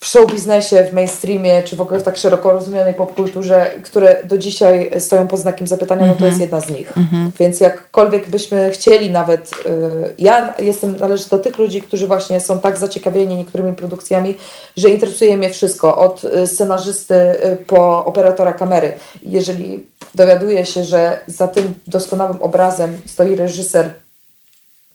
w 0.01 0.06
show 0.06 0.32
biznesie, 0.32 0.85
w 0.85 0.93
mainstreamie, 0.93 1.62
czy 1.62 1.77
w 1.77 1.81
ogóle 1.81 2.01
w 2.01 2.02
tak 2.02 2.16
szeroko 2.16 2.52
rozumianej 2.52 2.94
popkulturze, 2.94 3.70
które 3.85 4.24
do 4.24 4.39
dzisiaj 4.39 4.90
stoją 5.01 5.28
pod 5.28 5.40
znakiem 5.40 5.66
zapytania, 5.66 6.06
no 6.06 6.14
to 6.14 6.27
jest 6.27 6.40
mhm. 6.40 6.40
jedna 6.40 6.60
z 6.60 6.70
nich. 6.70 6.98
Mhm. 6.98 7.32
Więc 7.39 7.60
jakkolwiek 7.60 8.31
byśmy 8.31 8.70
chcieli 8.70 9.10
nawet, 9.10 9.51
y, 9.66 10.14
ja 10.18 10.55
jestem, 10.59 10.97
należę 10.97 11.24
do 11.31 11.39
tych 11.39 11.59
ludzi, 11.59 11.82
którzy 11.82 12.06
właśnie 12.06 12.40
są 12.40 12.60
tak 12.60 12.78
zaciekawieni 12.78 13.36
niektórymi 13.36 13.72
produkcjami, 13.72 14.36
że 14.77 14.90
interesuje 14.90 15.36
mnie 15.36 15.51
wszystko, 15.51 15.97
od 15.97 16.24
y, 16.24 16.47
scenarzysty 16.47 17.14
y, 17.14 17.56
po 17.66 18.05
operatora 18.05 18.52
kamery. 18.52 18.93
Jeżeli 19.22 19.86
dowiaduję 20.14 20.66
się, 20.66 20.85
że 20.85 21.20
za 21.27 21.48
tym 21.48 21.74
doskonałym 21.86 22.43
obrazem 22.43 23.01
stoi 23.06 23.36
reżyser, 23.36 23.94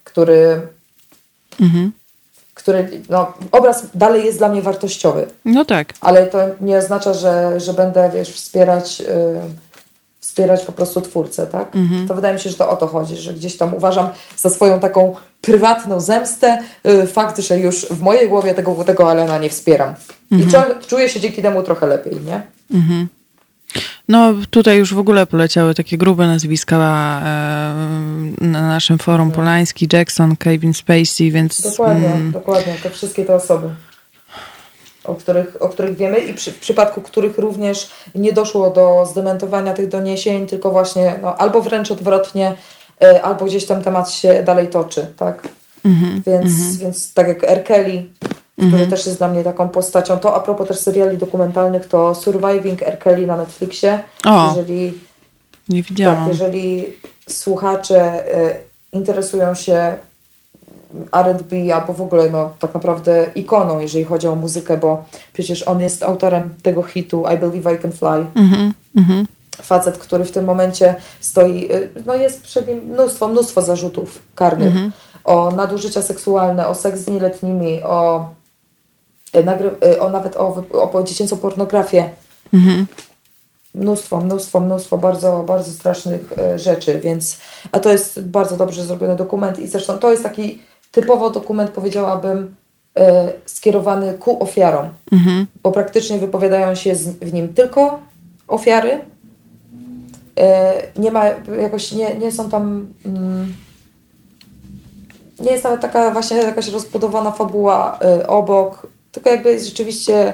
który 0.03 0.61
mhm 1.61 1.91
który, 2.55 3.01
no, 3.09 3.33
obraz 3.51 3.85
dalej 3.93 4.25
jest 4.25 4.37
dla 4.37 4.49
mnie 4.49 4.61
wartościowy. 4.61 5.27
No 5.45 5.65
tak. 5.65 5.93
Ale 6.01 6.27
to 6.27 6.39
nie 6.61 6.77
oznacza, 6.77 7.13
że, 7.13 7.59
że 7.59 7.73
będę, 7.73 8.11
wiesz, 8.13 8.29
wspierać, 8.29 8.99
yy, 8.99 9.07
wspierać 10.19 10.65
po 10.65 10.71
prostu 10.71 11.01
twórcę, 11.01 11.47
tak? 11.47 11.75
Mhm. 11.75 12.07
To 12.07 12.15
wydaje 12.15 12.33
mi 12.33 12.39
się, 12.39 12.49
że 12.49 12.55
to 12.55 12.69
o 12.69 12.75
to 12.75 12.87
chodzi, 12.87 13.17
że 13.17 13.33
gdzieś 13.33 13.57
tam 13.57 13.73
uważam 13.73 14.09
za 14.37 14.49
swoją 14.49 14.79
taką 14.79 15.15
prywatną 15.41 15.99
zemstę 15.99 16.57
yy, 16.83 17.07
fakt, 17.07 17.39
że 17.39 17.59
już 17.59 17.85
w 17.85 18.01
mojej 18.01 18.29
głowie 18.29 18.53
tego, 18.53 18.83
tego 18.83 19.11
Alena 19.11 19.37
nie 19.37 19.49
wspieram. 19.49 19.95
Mhm. 20.31 20.81
I 20.81 20.85
czuję 20.85 21.09
się 21.09 21.19
dzięki 21.19 21.41
temu 21.41 21.63
trochę 21.63 21.87
lepiej, 21.87 22.21
nie? 22.21 22.41
Mhm. 22.73 23.07
No 24.07 24.33
tutaj 24.49 24.77
już 24.77 24.93
w 24.93 24.99
ogóle 24.99 25.25
poleciały 25.25 25.75
takie 25.75 25.97
grube 25.97 26.27
nazwiska 26.27 26.75
e, 26.75 28.45
na 28.45 28.67
naszym 28.67 28.97
forum 28.97 29.29
tak. 29.29 29.35
Polański, 29.35 29.87
Jackson, 29.93 30.35
Kevin 30.35 30.73
Spacey, 30.73 31.31
więc... 31.31 31.61
Dokładnie, 31.61 32.07
mm, 32.07 32.31
dokładnie, 32.31 32.75
te 32.83 32.89
wszystkie 32.89 33.25
te 33.25 33.35
osoby. 33.35 33.69
O 35.03 35.15
których, 35.15 35.61
o 35.61 35.69
których 35.69 35.97
wiemy 35.97 36.19
i 36.19 36.33
przy, 36.33 36.51
w 36.51 36.59
przypadku 36.59 37.01
których 37.01 37.37
również 37.37 37.89
nie 38.15 38.33
doszło 38.33 38.69
do 38.69 39.05
zdementowania 39.11 39.73
tych 39.73 39.87
doniesień, 39.87 40.47
tylko 40.47 40.71
właśnie 40.71 41.19
no, 41.21 41.35
albo 41.37 41.61
wręcz 41.61 41.91
odwrotnie, 41.91 42.55
e, 43.01 43.21
albo 43.21 43.45
gdzieś 43.45 43.65
tam 43.65 43.83
temat 43.83 44.11
się 44.11 44.43
dalej 44.43 44.67
toczy, 44.67 45.07
tak? 45.17 45.47
Mm 45.85 45.97
-hmm, 45.97 46.21
więc, 46.25 46.45
mm 46.45 46.71
-hmm. 46.71 46.77
więc 46.77 47.13
tak 47.13 47.27
jak 47.27 47.43
R. 47.43 47.63
Kelly, 47.63 48.05
który 48.57 48.71
mhm. 48.71 48.89
też 48.89 49.05
jest 49.05 49.17
dla 49.17 49.27
mnie 49.27 49.43
taką 49.43 49.69
postacią. 49.69 50.19
To 50.19 50.35
a 50.35 50.39
propos 50.39 50.67
też 50.67 50.79
seriali 50.79 51.17
dokumentalnych, 51.17 51.87
to 51.87 52.15
Surviving 52.15 52.83
R. 52.83 52.99
Kelly 52.99 53.27
na 53.27 53.37
Netflixie. 53.37 53.99
O, 54.25 54.53
jeżeli, 54.57 54.93
nie 55.69 55.83
widziałam. 55.83 56.17
Tak, 56.17 56.27
jeżeli 56.27 56.85
słuchacze 57.29 58.23
y, 58.37 58.55
interesują 58.91 59.53
się 59.53 59.95
R&B 61.11 61.75
albo 61.75 61.93
w 61.93 62.01
ogóle 62.01 62.29
no, 62.29 62.51
tak 62.59 62.73
naprawdę 62.73 63.25
ikoną, 63.35 63.79
jeżeli 63.79 64.05
chodzi 64.05 64.27
o 64.27 64.35
muzykę, 64.35 64.77
bo 64.77 65.05
przecież 65.33 65.63
on 65.63 65.81
jest 65.81 66.03
autorem 66.03 66.49
tego 66.63 66.83
hitu 66.83 67.23
I 67.35 67.37
Believe 67.37 67.75
I 67.75 67.79
Can 67.79 67.91
Fly. 67.91 68.25
Mhm, 68.35 68.73
mhm. 68.97 69.27
Facet, 69.61 69.97
który 69.97 70.25
w 70.25 70.31
tym 70.31 70.45
momencie 70.45 70.95
stoi, 71.19 71.71
y, 71.71 71.89
no 72.05 72.15
jest 72.15 72.41
przed 72.41 72.67
nim 72.67 72.77
mnóstwo, 72.77 73.27
mnóstwo 73.27 73.61
zarzutów 73.61 74.21
karnych 74.35 74.67
mhm. 74.67 74.91
o 75.23 75.51
nadużycia 75.51 76.01
seksualne, 76.01 76.67
o 76.67 76.75
seks 76.75 76.99
z 76.99 77.07
nieletnimi, 77.07 77.83
o 77.83 78.29
o 79.99 80.09
nawet 80.09 80.37
o, 80.37 80.63
o 80.93 81.03
dziecięcą 81.03 81.37
pornografię. 81.37 82.09
Mhm. 82.53 82.85
Mnóstwo, 83.75 84.21
mnóstwo, 84.21 84.59
mnóstwo 84.59 84.97
bardzo, 84.97 85.43
bardzo 85.47 85.71
strasznych 85.71 86.33
e, 86.37 86.59
rzeczy, 86.59 86.99
więc 86.99 87.37
a 87.71 87.79
to 87.79 87.91
jest 87.91 88.21
bardzo 88.21 88.57
dobrze 88.57 88.85
zrobiony 88.85 89.15
dokument 89.15 89.59
i 89.59 89.67
zresztą 89.67 89.97
to 89.97 90.11
jest 90.11 90.23
taki 90.23 90.61
typowo 90.91 91.29
dokument, 91.29 91.71
powiedziałabym, 91.71 92.55
skierowany 93.45 94.13
ku 94.13 94.43
ofiarom, 94.43 94.89
mhm. 95.11 95.47
bo 95.63 95.71
praktycznie 95.71 96.17
wypowiadają 96.17 96.75
się 96.75 96.95
w 97.21 97.33
nim 97.33 97.53
tylko 97.53 97.99
ofiary. 98.47 98.99
Nie 100.97 101.11
ma 101.11 101.25
jakoś, 101.61 101.91
nie, 101.91 102.15
nie 102.15 102.31
są 102.31 102.49
tam. 102.49 102.87
Mm, 103.05 103.53
nie 105.39 105.51
jest 105.51 105.63
nawet 105.63 105.81
taka 105.81 106.11
właśnie 106.11 106.37
jakaś 106.37 106.67
rozbudowana 106.67 107.31
fabuła 107.31 107.99
obok 108.27 108.87
tylko 109.15 109.29
jakby 109.29 109.51
jest 109.51 109.65
rzeczywiście 109.65 110.33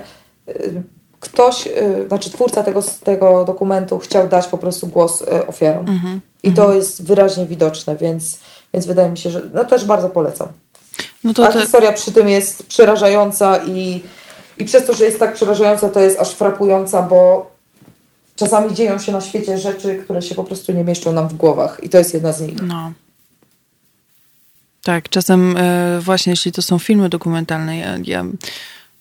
y, 0.49 0.84
ktoś, 1.20 1.68
y, 1.68 2.06
znaczy 2.08 2.30
twórca 2.30 2.64
tego, 2.64 2.82
tego 3.03 3.44
dokumentu 3.45 3.99
chciał 3.99 4.28
dać 4.28 4.48
po 4.48 4.58
prostu 4.58 4.88
głos 4.88 5.22
y, 5.22 5.48
ofiarom. 5.48 5.86
Mm-hmm. 5.86 6.20
I 6.44 6.53
to 6.53 6.74
jest 6.74 7.06
wyraźnie 7.06 7.45
widoczne, 7.45 7.95
więc, 7.95 8.40
więc 8.74 8.86
wydaje 8.86 9.10
mi 9.10 9.18
się, 9.18 9.30
że 9.30 9.41
no 9.53 9.66
też 9.66 9.86
bardzo 9.86 10.10
polecam. 10.10 10.48
No 11.24 11.34
to 11.34 11.48
A 11.48 11.52
te... 11.52 11.62
historia 11.62 11.91
przy 11.91 12.12
tym 12.12 12.30
jest 12.30 12.64
przerażająca 12.64 13.58
i 13.58 14.03
I 14.58 14.66
przez 14.66 14.86
to, 14.86 14.94
że 14.94 15.06
jest 15.06 15.20
tak 15.20 15.34
przerażająca, 15.34 15.90
to 15.90 15.99
jest 15.99 16.20
aż 16.20 16.32
frapująca, 16.32 17.02
bo 17.02 17.52
czasami 18.36 18.74
dzieją 18.74 18.99
się 18.99 19.12
na 19.12 19.22
świecie 19.22 19.58
rzeczy, 19.58 19.95
które 19.95 20.22
się 20.22 20.36
po 20.36 20.44
prostu 20.44 20.72
nie 20.72 20.84
mieszczą 20.84 21.12
nam 21.12 21.28
w 21.28 21.34
głowach. 21.34 21.84
I 21.84 21.90
to 21.90 21.98
jest 21.98 22.14
jedna 22.14 22.32
z 22.34 22.41
nich. 22.41 22.62
No. 22.62 22.91
Tak, 24.84 25.10
czasem 25.10 25.58
e, 25.58 25.99
właśnie 26.02 26.32
jeśli 26.32 26.52
to 26.52 26.62
są 26.62 26.80
filmy 26.80 27.10
dokumentalne, 27.10 27.78
ja, 27.78 27.98
ja 28.03 28.26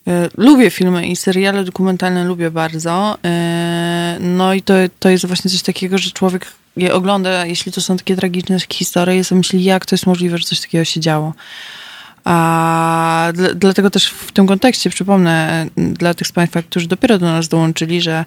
e, 0.08 0.28
lubię 0.36 0.70
filmy 0.70 1.06
i 1.06 1.16
seriale 1.16 1.64
dokumentalne 1.64 2.24
lubię 2.24 2.50
bardzo. 2.50 3.18
E, 3.24 4.16
no 4.20 4.54
i 4.54 4.62
to, 4.62 4.74
to 4.98 5.08
jest 5.08 5.26
właśnie 5.26 5.50
coś 5.50 5.62
takiego, 5.62 5.98
że 5.98 6.10
człowiek 6.10 6.46
je 6.76 6.94
ogląda, 6.94 7.46
jeśli 7.46 7.72
to 7.72 7.80
są 7.80 7.96
takie 7.96 8.16
tragiczne 8.16 8.58
historie, 8.72 9.18
i 9.18 9.24
sobie 9.24 9.38
myśli, 9.38 9.64
jak 9.64 9.86
to 9.86 9.94
jest 9.94 10.06
możliwe, 10.06 10.38
że 10.38 10.44
coś 10.44 10.60
takiego 10.60 10.84
się 10.84 11.00
działo. 11.00 11.32
A 12.24 13.32
dlatego 13.54 13.90
też 13.90 14.06
w 14.06 14.32
tym 14.32 14.46
kontekście 14.46 14.90
przypomnę 14.90 15.66
dla 15.76 16.14
tych 16.14 16.26
z 16.26 16.32
Państwa, 16.32 16.62
którzy 16.62 16.88
dopiero 16.88 17.18
do 17.18 17.26
nas 17.26 17.48
dołączyli, 17.48 18.00
że 18.00 18.24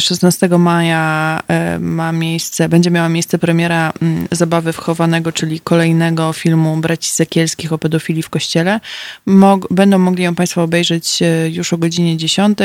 16 0.00 0.46
e, 0.46 0.58
maja 0.58 1.42
e, 1.48 1.78
ma 1.78 2.12
miejsce, 2.12 2.68
będzie 2.68 2.90
miała 2.90 3.08
miejsce 3.08 3.38
premiera 3.38 3.92
Zabawy 4.30 4.72
wchowanego, 4.72 5.32
czyli 5.32 5.60
kolejnego 5.60 6.32
filmu 6.32 6.76
braci 6.76 7.10
Sekielskich 7.10 7.72
o 7.72 7.78
pedofilii 7.78 8.22
w 8.22 8.30
kościele. 8.30 8.80
Mog 9.26 9.72
będą 9.72 9.98
mogli 9.98 10.24
ją 10.24 10.34
Państwo 10.34 10.62
obejrzeć 10.62 11.22
e, 11.22 11.50
już 11.50 11.72
o 11.72 11.78
godzinie 11.78 12.16
10 12.16 12.58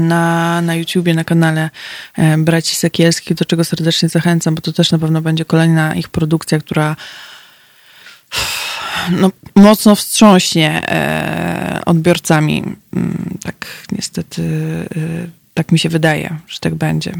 na, 0.00 0.60
na 0.60 0.74
YouTubie, 0.74 1.14
na 1.14 1.24
kanale 1.24 1.70
Braci 2.38 2.76
Sekielskich, 2.76 3.36
do 3.36 3.44
czego 3.44 3.64
serdecznie 3.64 4.08
zachęcam, 4.08 4.54
bo 4.54 4.60
to 4.60 4.72
też 4.72 4.90
na 4.90 4.98
pewno 4.98 5.20
będzie 5.20 5.44
kolejna 5.44 5.94
ich 5.94 6.08
produkcja, 6.08 6.58
która 6.58 6.96
no, 9.10 9.30
mocno 9.54 9.94
wstrząśnie 9.94 10.82
e, 10.88 11.82
odbiorcami. 11.86 12.62
Mm, 12.96 13.38
tak 13.42 13.66
niestety, 13.92 14.42
e, 14.96 15.28
tak 15.54 15.72
mi 15.72 15.78
się 15.78 15.88
wydaje, 15.88 16.36
że 16.48 16.58
tak 16.60 16.74
będzie. 16.74 17.12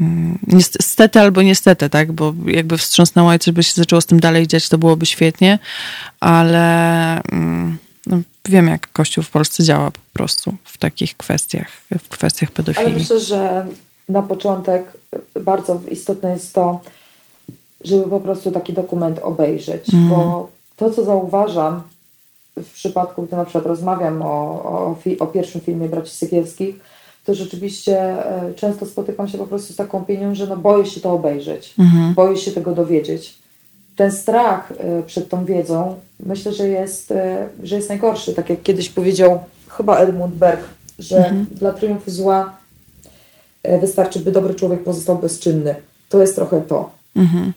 Mm, 0.00 0.38
niestety 0.46 1.20
albo 1.20 1.42
niestety, 1.42 1.90
tak, 1.90 2.12
bo 2.12 2.34
jakby 2.46 2.78
wstrząsnęła 2.78 3.34
i 3.34 3.38
coś 3.38 3.54
by 3.54 3.62
się 3.62 3.72
zaczęło 3.74 4.00
z 4.00 4.06
tym 4.06 4.20
dalej 4.20 4.46
dziać, 4.46 4.68
to 4.68 4.78
byłoby 4.78 5.06
świetnie, 5.06 5.58
ale 6.20 7.20
mm, 7.22 7.78
no, 8.06 8.18
wiem, 8.48 8.68
jak 8.68 8.92
Kościół 8.92 9.24
w 9.24 9.30
Polsce 9.30 9.64
działa 9.64 9.90
po 9.90 10.00
prostu 10.12 10.54
w 10.64 10.78
takich 10.78 11.16
kwestiach, 11.16 11.68
w 12.02 12.08
kwestiach 12.08 12.50
pedofilii. 12.50 12.90
Ale 12.90 12.98
myślę, 12.98 13.20
że 13.20 13.66
na 14.08 14.22
początek 14.22 14.84
bardzo 15.40 15.80
istotne 15.90 16.30
jest 16.30 16.54
to, 16.54 16.80
żeby 17.84 18.10
po 18.10 18.20
prostu 18.20 18.50
taki 18.50 18.72
dokument 18.72 19.18
obejrzeć, 19.22 19.94
mm. 19.94 20.08
bo 20.08 20.50
to, 20.82 20.90
co 20.90 21.04
zauważam 21.04 21.82
w 22.56 22.72
przypadku, 22.72 23.22
gdy 23.22 23.36
na 23.36 23.44
przykład 23.44 23.66
rozmawiam 23.66 24.22
o, 24.22 24.26
o, 24.64 24.96
o 25.18 25.26
pierwszym 25.26 25.60
filmie 25.60 25.88
Braci 25.88 26.10
Sykielskich, 26.10 26.74
to 27.24 27.34
rzeczywiście 27.34 27.98
e, 27.98 28.54
często 28.54 28.86
spotykam 28.86 29.28
się 29.28 29.38
po 29.38 29.46
prostu 29.46 29.72
z 29.72 29.76
taką 29.76 29.98
opinią, 29.98 30.34
że 30.34 30.46
no 30.46 30.56
boję 30.56 30.86
się 30.86 31.00
to 31.00 31.12
obejrzeć, 31.12 31.74
mhm. 31.78 32.14
boję 32.14 32.36
się 32.36 32.50
tego 32.50 32.74
dowiedzieć. 32.74 33.38
Ten 33.96 34.12
strach 34.12 34.72
e, 34.72 35.02
przed 35.02 35.28
tą 35.28 35.44
wiedzą 35.44 35.94
myślę, 36.26 36.52
że 36.52 36.68
jest, 36.68 37.10
e, 37.10 37.48
że 37.62 37.76
jest 37.76 37.88
najgorszy. 37.88 38.34
Tak 38.34 38.50
jak 38.50 38.62
kiedyś 38.62 38.88
powiedział 38.88 39.38
chyba 39.68 39.98
Edmund 39.98 40.34
Berg, 40.34 40.62
że 40.98 41.16
mhm. 41.16 41.46
dla 41.54 41.72
triumfu 41.72 42.10
zła 42.10 42.56
wystarczy, 43.80 44.20
by 44.20 44.32
dobry 44.32 44.54
człowiek 44.54 44.84
pozostał 44.84 45.18
bezczynny. 45.18 45.74
To 46.08 46.20
jest 46.20 46.34
trochę 46.34 46.60
to. 46.60 46.90
Mhm. 47.16 47.52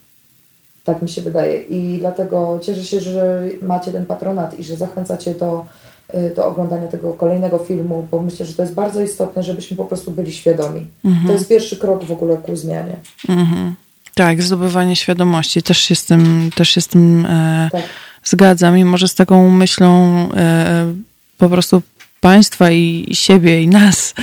Tak 0.86 1.02
mi 1.02 1.10
się 1.10 1.22
wydaje. 1.22 1.62
I 1.62 1.98
dlatego 1.99 2.60
cieszę 2.64 2.84
się, 2.84 3.02
że 3.02 3.44
macie 3.62 3.91
ten 3.91 4.06
patronat 4.06 4.60
i 4.60 4.64
że 4.64 4.76
zachęcacie 4.76 5.34
do, 5.34 5.66
y, 6.14 6.36
do 6.36 6.45
oglądania 6.45 6.88
tego 6.88 7.14
kolejnego 7.14 7.57
filmu, 7.57 8.07
bo 8.12 8.22
myślę, 8.22 8.45
że 8.45 8.53
to 8.53 8.62
jest 8.62 8.74
bardzo 8.74 9.02
istotne, 9.02 9.44
żebyśmy 9.44 9.78
po 9.78 9.86
prostu 9.86 10.12
byli 10.12 10.34
świadomi. 10.34 10.88
Mhm. 11.06 11.28
To 11.28 11.34
jest 11.34 11.49
pierwszy 11.49 11.78
krok 11.78 12.03
w 12.03 12.12
ogóle 12.12 12.38
ku 12.38 12.56
zmianie. 12.56 12.95
Mhm. 13.30 13.76
Tak, 14.16 14.41
zdobywanie 14.41 14.95
świadomości. 14.95 15.64
Też 15.64 15.78
się 15.78 15.95
z 15.95 16.06
tym, 16.06 16.49
też 16.56 16.70
się 16.70 16.82
z 16.82 16.88
tym 16.88 17.26
e, 17.26 17.70
tak. 17.72 17.84
zgadzam 18.24 18.78
i 18.78 18.86
może 18.86 19.07
z 19.07 19.16
taką 19.16 19.49
myślą 19.49 20.18
e, 20.38 20.94
po 21.38 21.49
prostu 21.49 21.82
Państwa 22.26 22.72
i 22.72 23.07
siebie 23.14 23.61
i 23.61 23.68
nas 23.68 24.14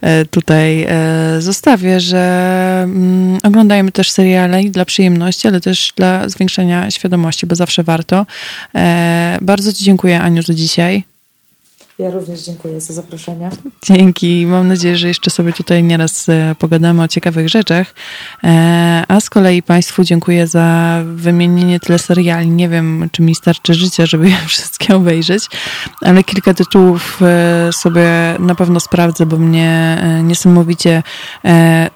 e, 0.00 0.24
tutaj 0.24 0.86
e, 0.88 1.40
zostawię, 1.40 2.00
że 2.00 2.80
mm, 2.84 3.38
oglądajmy 3.42 3.92
też 3.92 4.10
seriale 4.10 4.64
dla 4.64 4.84
przyjemności, 4.84 5.48
ale 5.48 5.60
też 5.60 5.92
dla 5.96 6.28
zwiększenia 6.28 6.90
świadomości, 6.90 7.46
bo 7.46 7.54
zawsze 7.54 7.82
warto. 7.82 8.26
E, 8.74 9.38
bardzo 9.42 9.72
Ci 9.72 9.84
dziękuję, 9.84 10.20
Aniu, 10.20 10.42
za 10.42 10.54
dzisiaj. 10.54 11.09
Ja 12.00 12.10
również 12.10 12.40
dziękuję 12.40 12.80
za 12.80 12.94
zaproszenie. 12.94 13.50
Dzięki. 13.84 14.46
Mam 14.46 14.68
nadzieję, 14.68 14.96
że 14.96 15.08
jeszcze 15.08 15.30
sobie 15.30 15.52
tutaj 15.52 15.82
nieraz 15.82 16.28
e, 16.28 16.54
pogadamy 16.58 17.02
o 17.02 17.08
ciekawych 17.08 17.48
rzeczach. 17.48 17.94
E, 18.44 19.04
a 19.08 19.20
z 19.20 19.30
kolei 19.30 19.62
Państwu 19.62 20.04
dziękuję 20.04 20.46
za 20.46 20.98
wymienienie 21.04 21.80
tyle 21.80 21.98
seriali. 21.98 22.48
Nie 22.48 22.68
wiem, 22.68 23.08
czy 23.12 23.22
mi 23.22 23.34
starczy 23.34 23.74
życia, 23.74 24.06
żeby 24.06 24.30
je 24.30 24.36
wszystkie 24.48 24.96
obejrzeć, 24.96 25.44
ale 26.00 26.24
kilka 26.24 26.54
tytułów 26.54 27.20
e, 27.22 27.70
sobie 27.72 28.10
na 28.38 28.54
pewno 28.54 28.80
sprawdzę, 28.80 29.26
bo 29.26 29.36
mnie 29.36 29.98
niesamowicie 30.22 31.02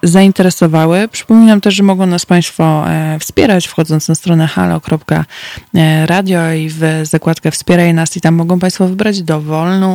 zainteresowały. 0.03 1.07
Przypominam 1.07 1.61
też, 1.61 1.75
że 1.75 1.83
mogą 1.83 2.05
nas 2.05 2.25
Państwo 2.25 2.85
wspierać, 3.19 3.67
wchodząc 3.67 4.07
na 4.07 4.15
stronę 4.15 4.47
halo.radio 4.47 4.81
i 6.51 6.69
w 6.69 6.81
zakładkę 7.03 7.51
Wspieraj 7.51 7.93
nas 7.93 8.17
i 8.17 8.21
tam 8.21 8.35
mogą 8.35 8.59
Państwo 8.59 8.87
wybrać 8.87 9.21
dowolną 9.23 9.94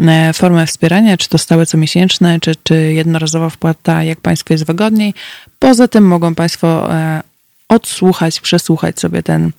E, 0.00 0.32
formę 0.32 0.66
wspierania, 0.66 1.16
czy 1.16 1.28
to 1.28 1.38
stałe 1.38 1.66
comiesięczne, 1.66 2.40
czy, 2.40 2.54
czy 2.62 2.92
jednorazowa 2.92 3.50
wpłata, 3.50 4.02
jak 4.02 4.20
Państwu 4.20 4.52
jest 4.52 4.64
wygodniej. 4.64 5.14
Poza 5.58 5.88
tym 5.88 6.06
mogą 6.06 6.34
Państwo 6.34 6.94
e, 6.94 7.22
odsłuchać, 7.68 8.40
przesłuchać 8.40 9.00
sobie 9.00 9.22
ten 9.22 9.50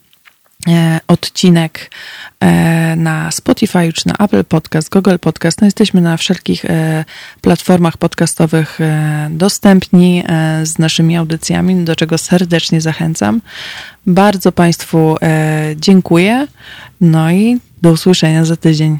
e, 0.67 0.99
odcinek 1.07 1.91
na 2.97 3.31
Spotify, 3.31 3.93
czy 3.93 4.07
na 4.07 4.13
Apple 4.25 4.43
Podcast, 4.43 4.89
Google 4.89 5.15
Podcast. 5.21 5.61
No 5.61 5.67
jesteśmy 5.67 6.01
na 6.01 6.17
wszelkich 6.17 6.65
platformach 7.41 7.97
podcastowych 7.97 8.79
dostępni 9.29 10.23
z 10.63 10.79
naszymi 10.79 11.17
audycjami, 11.17 11.83
do 11.83 11.95
czego 11.95 12.17
serdecznie 12.17 12.81
zachęcam. 12.81 13.41
Bardzo 14.07 14.51
Państwu 14.51 15.17
dziękuję. 15.75 16.47
No 17.01 17.31
i 17.31 17.59
do 17.81 17.91
usłyszenia 17.91 18.45
za 18.45 18.55
tydzień. 18.55 18.99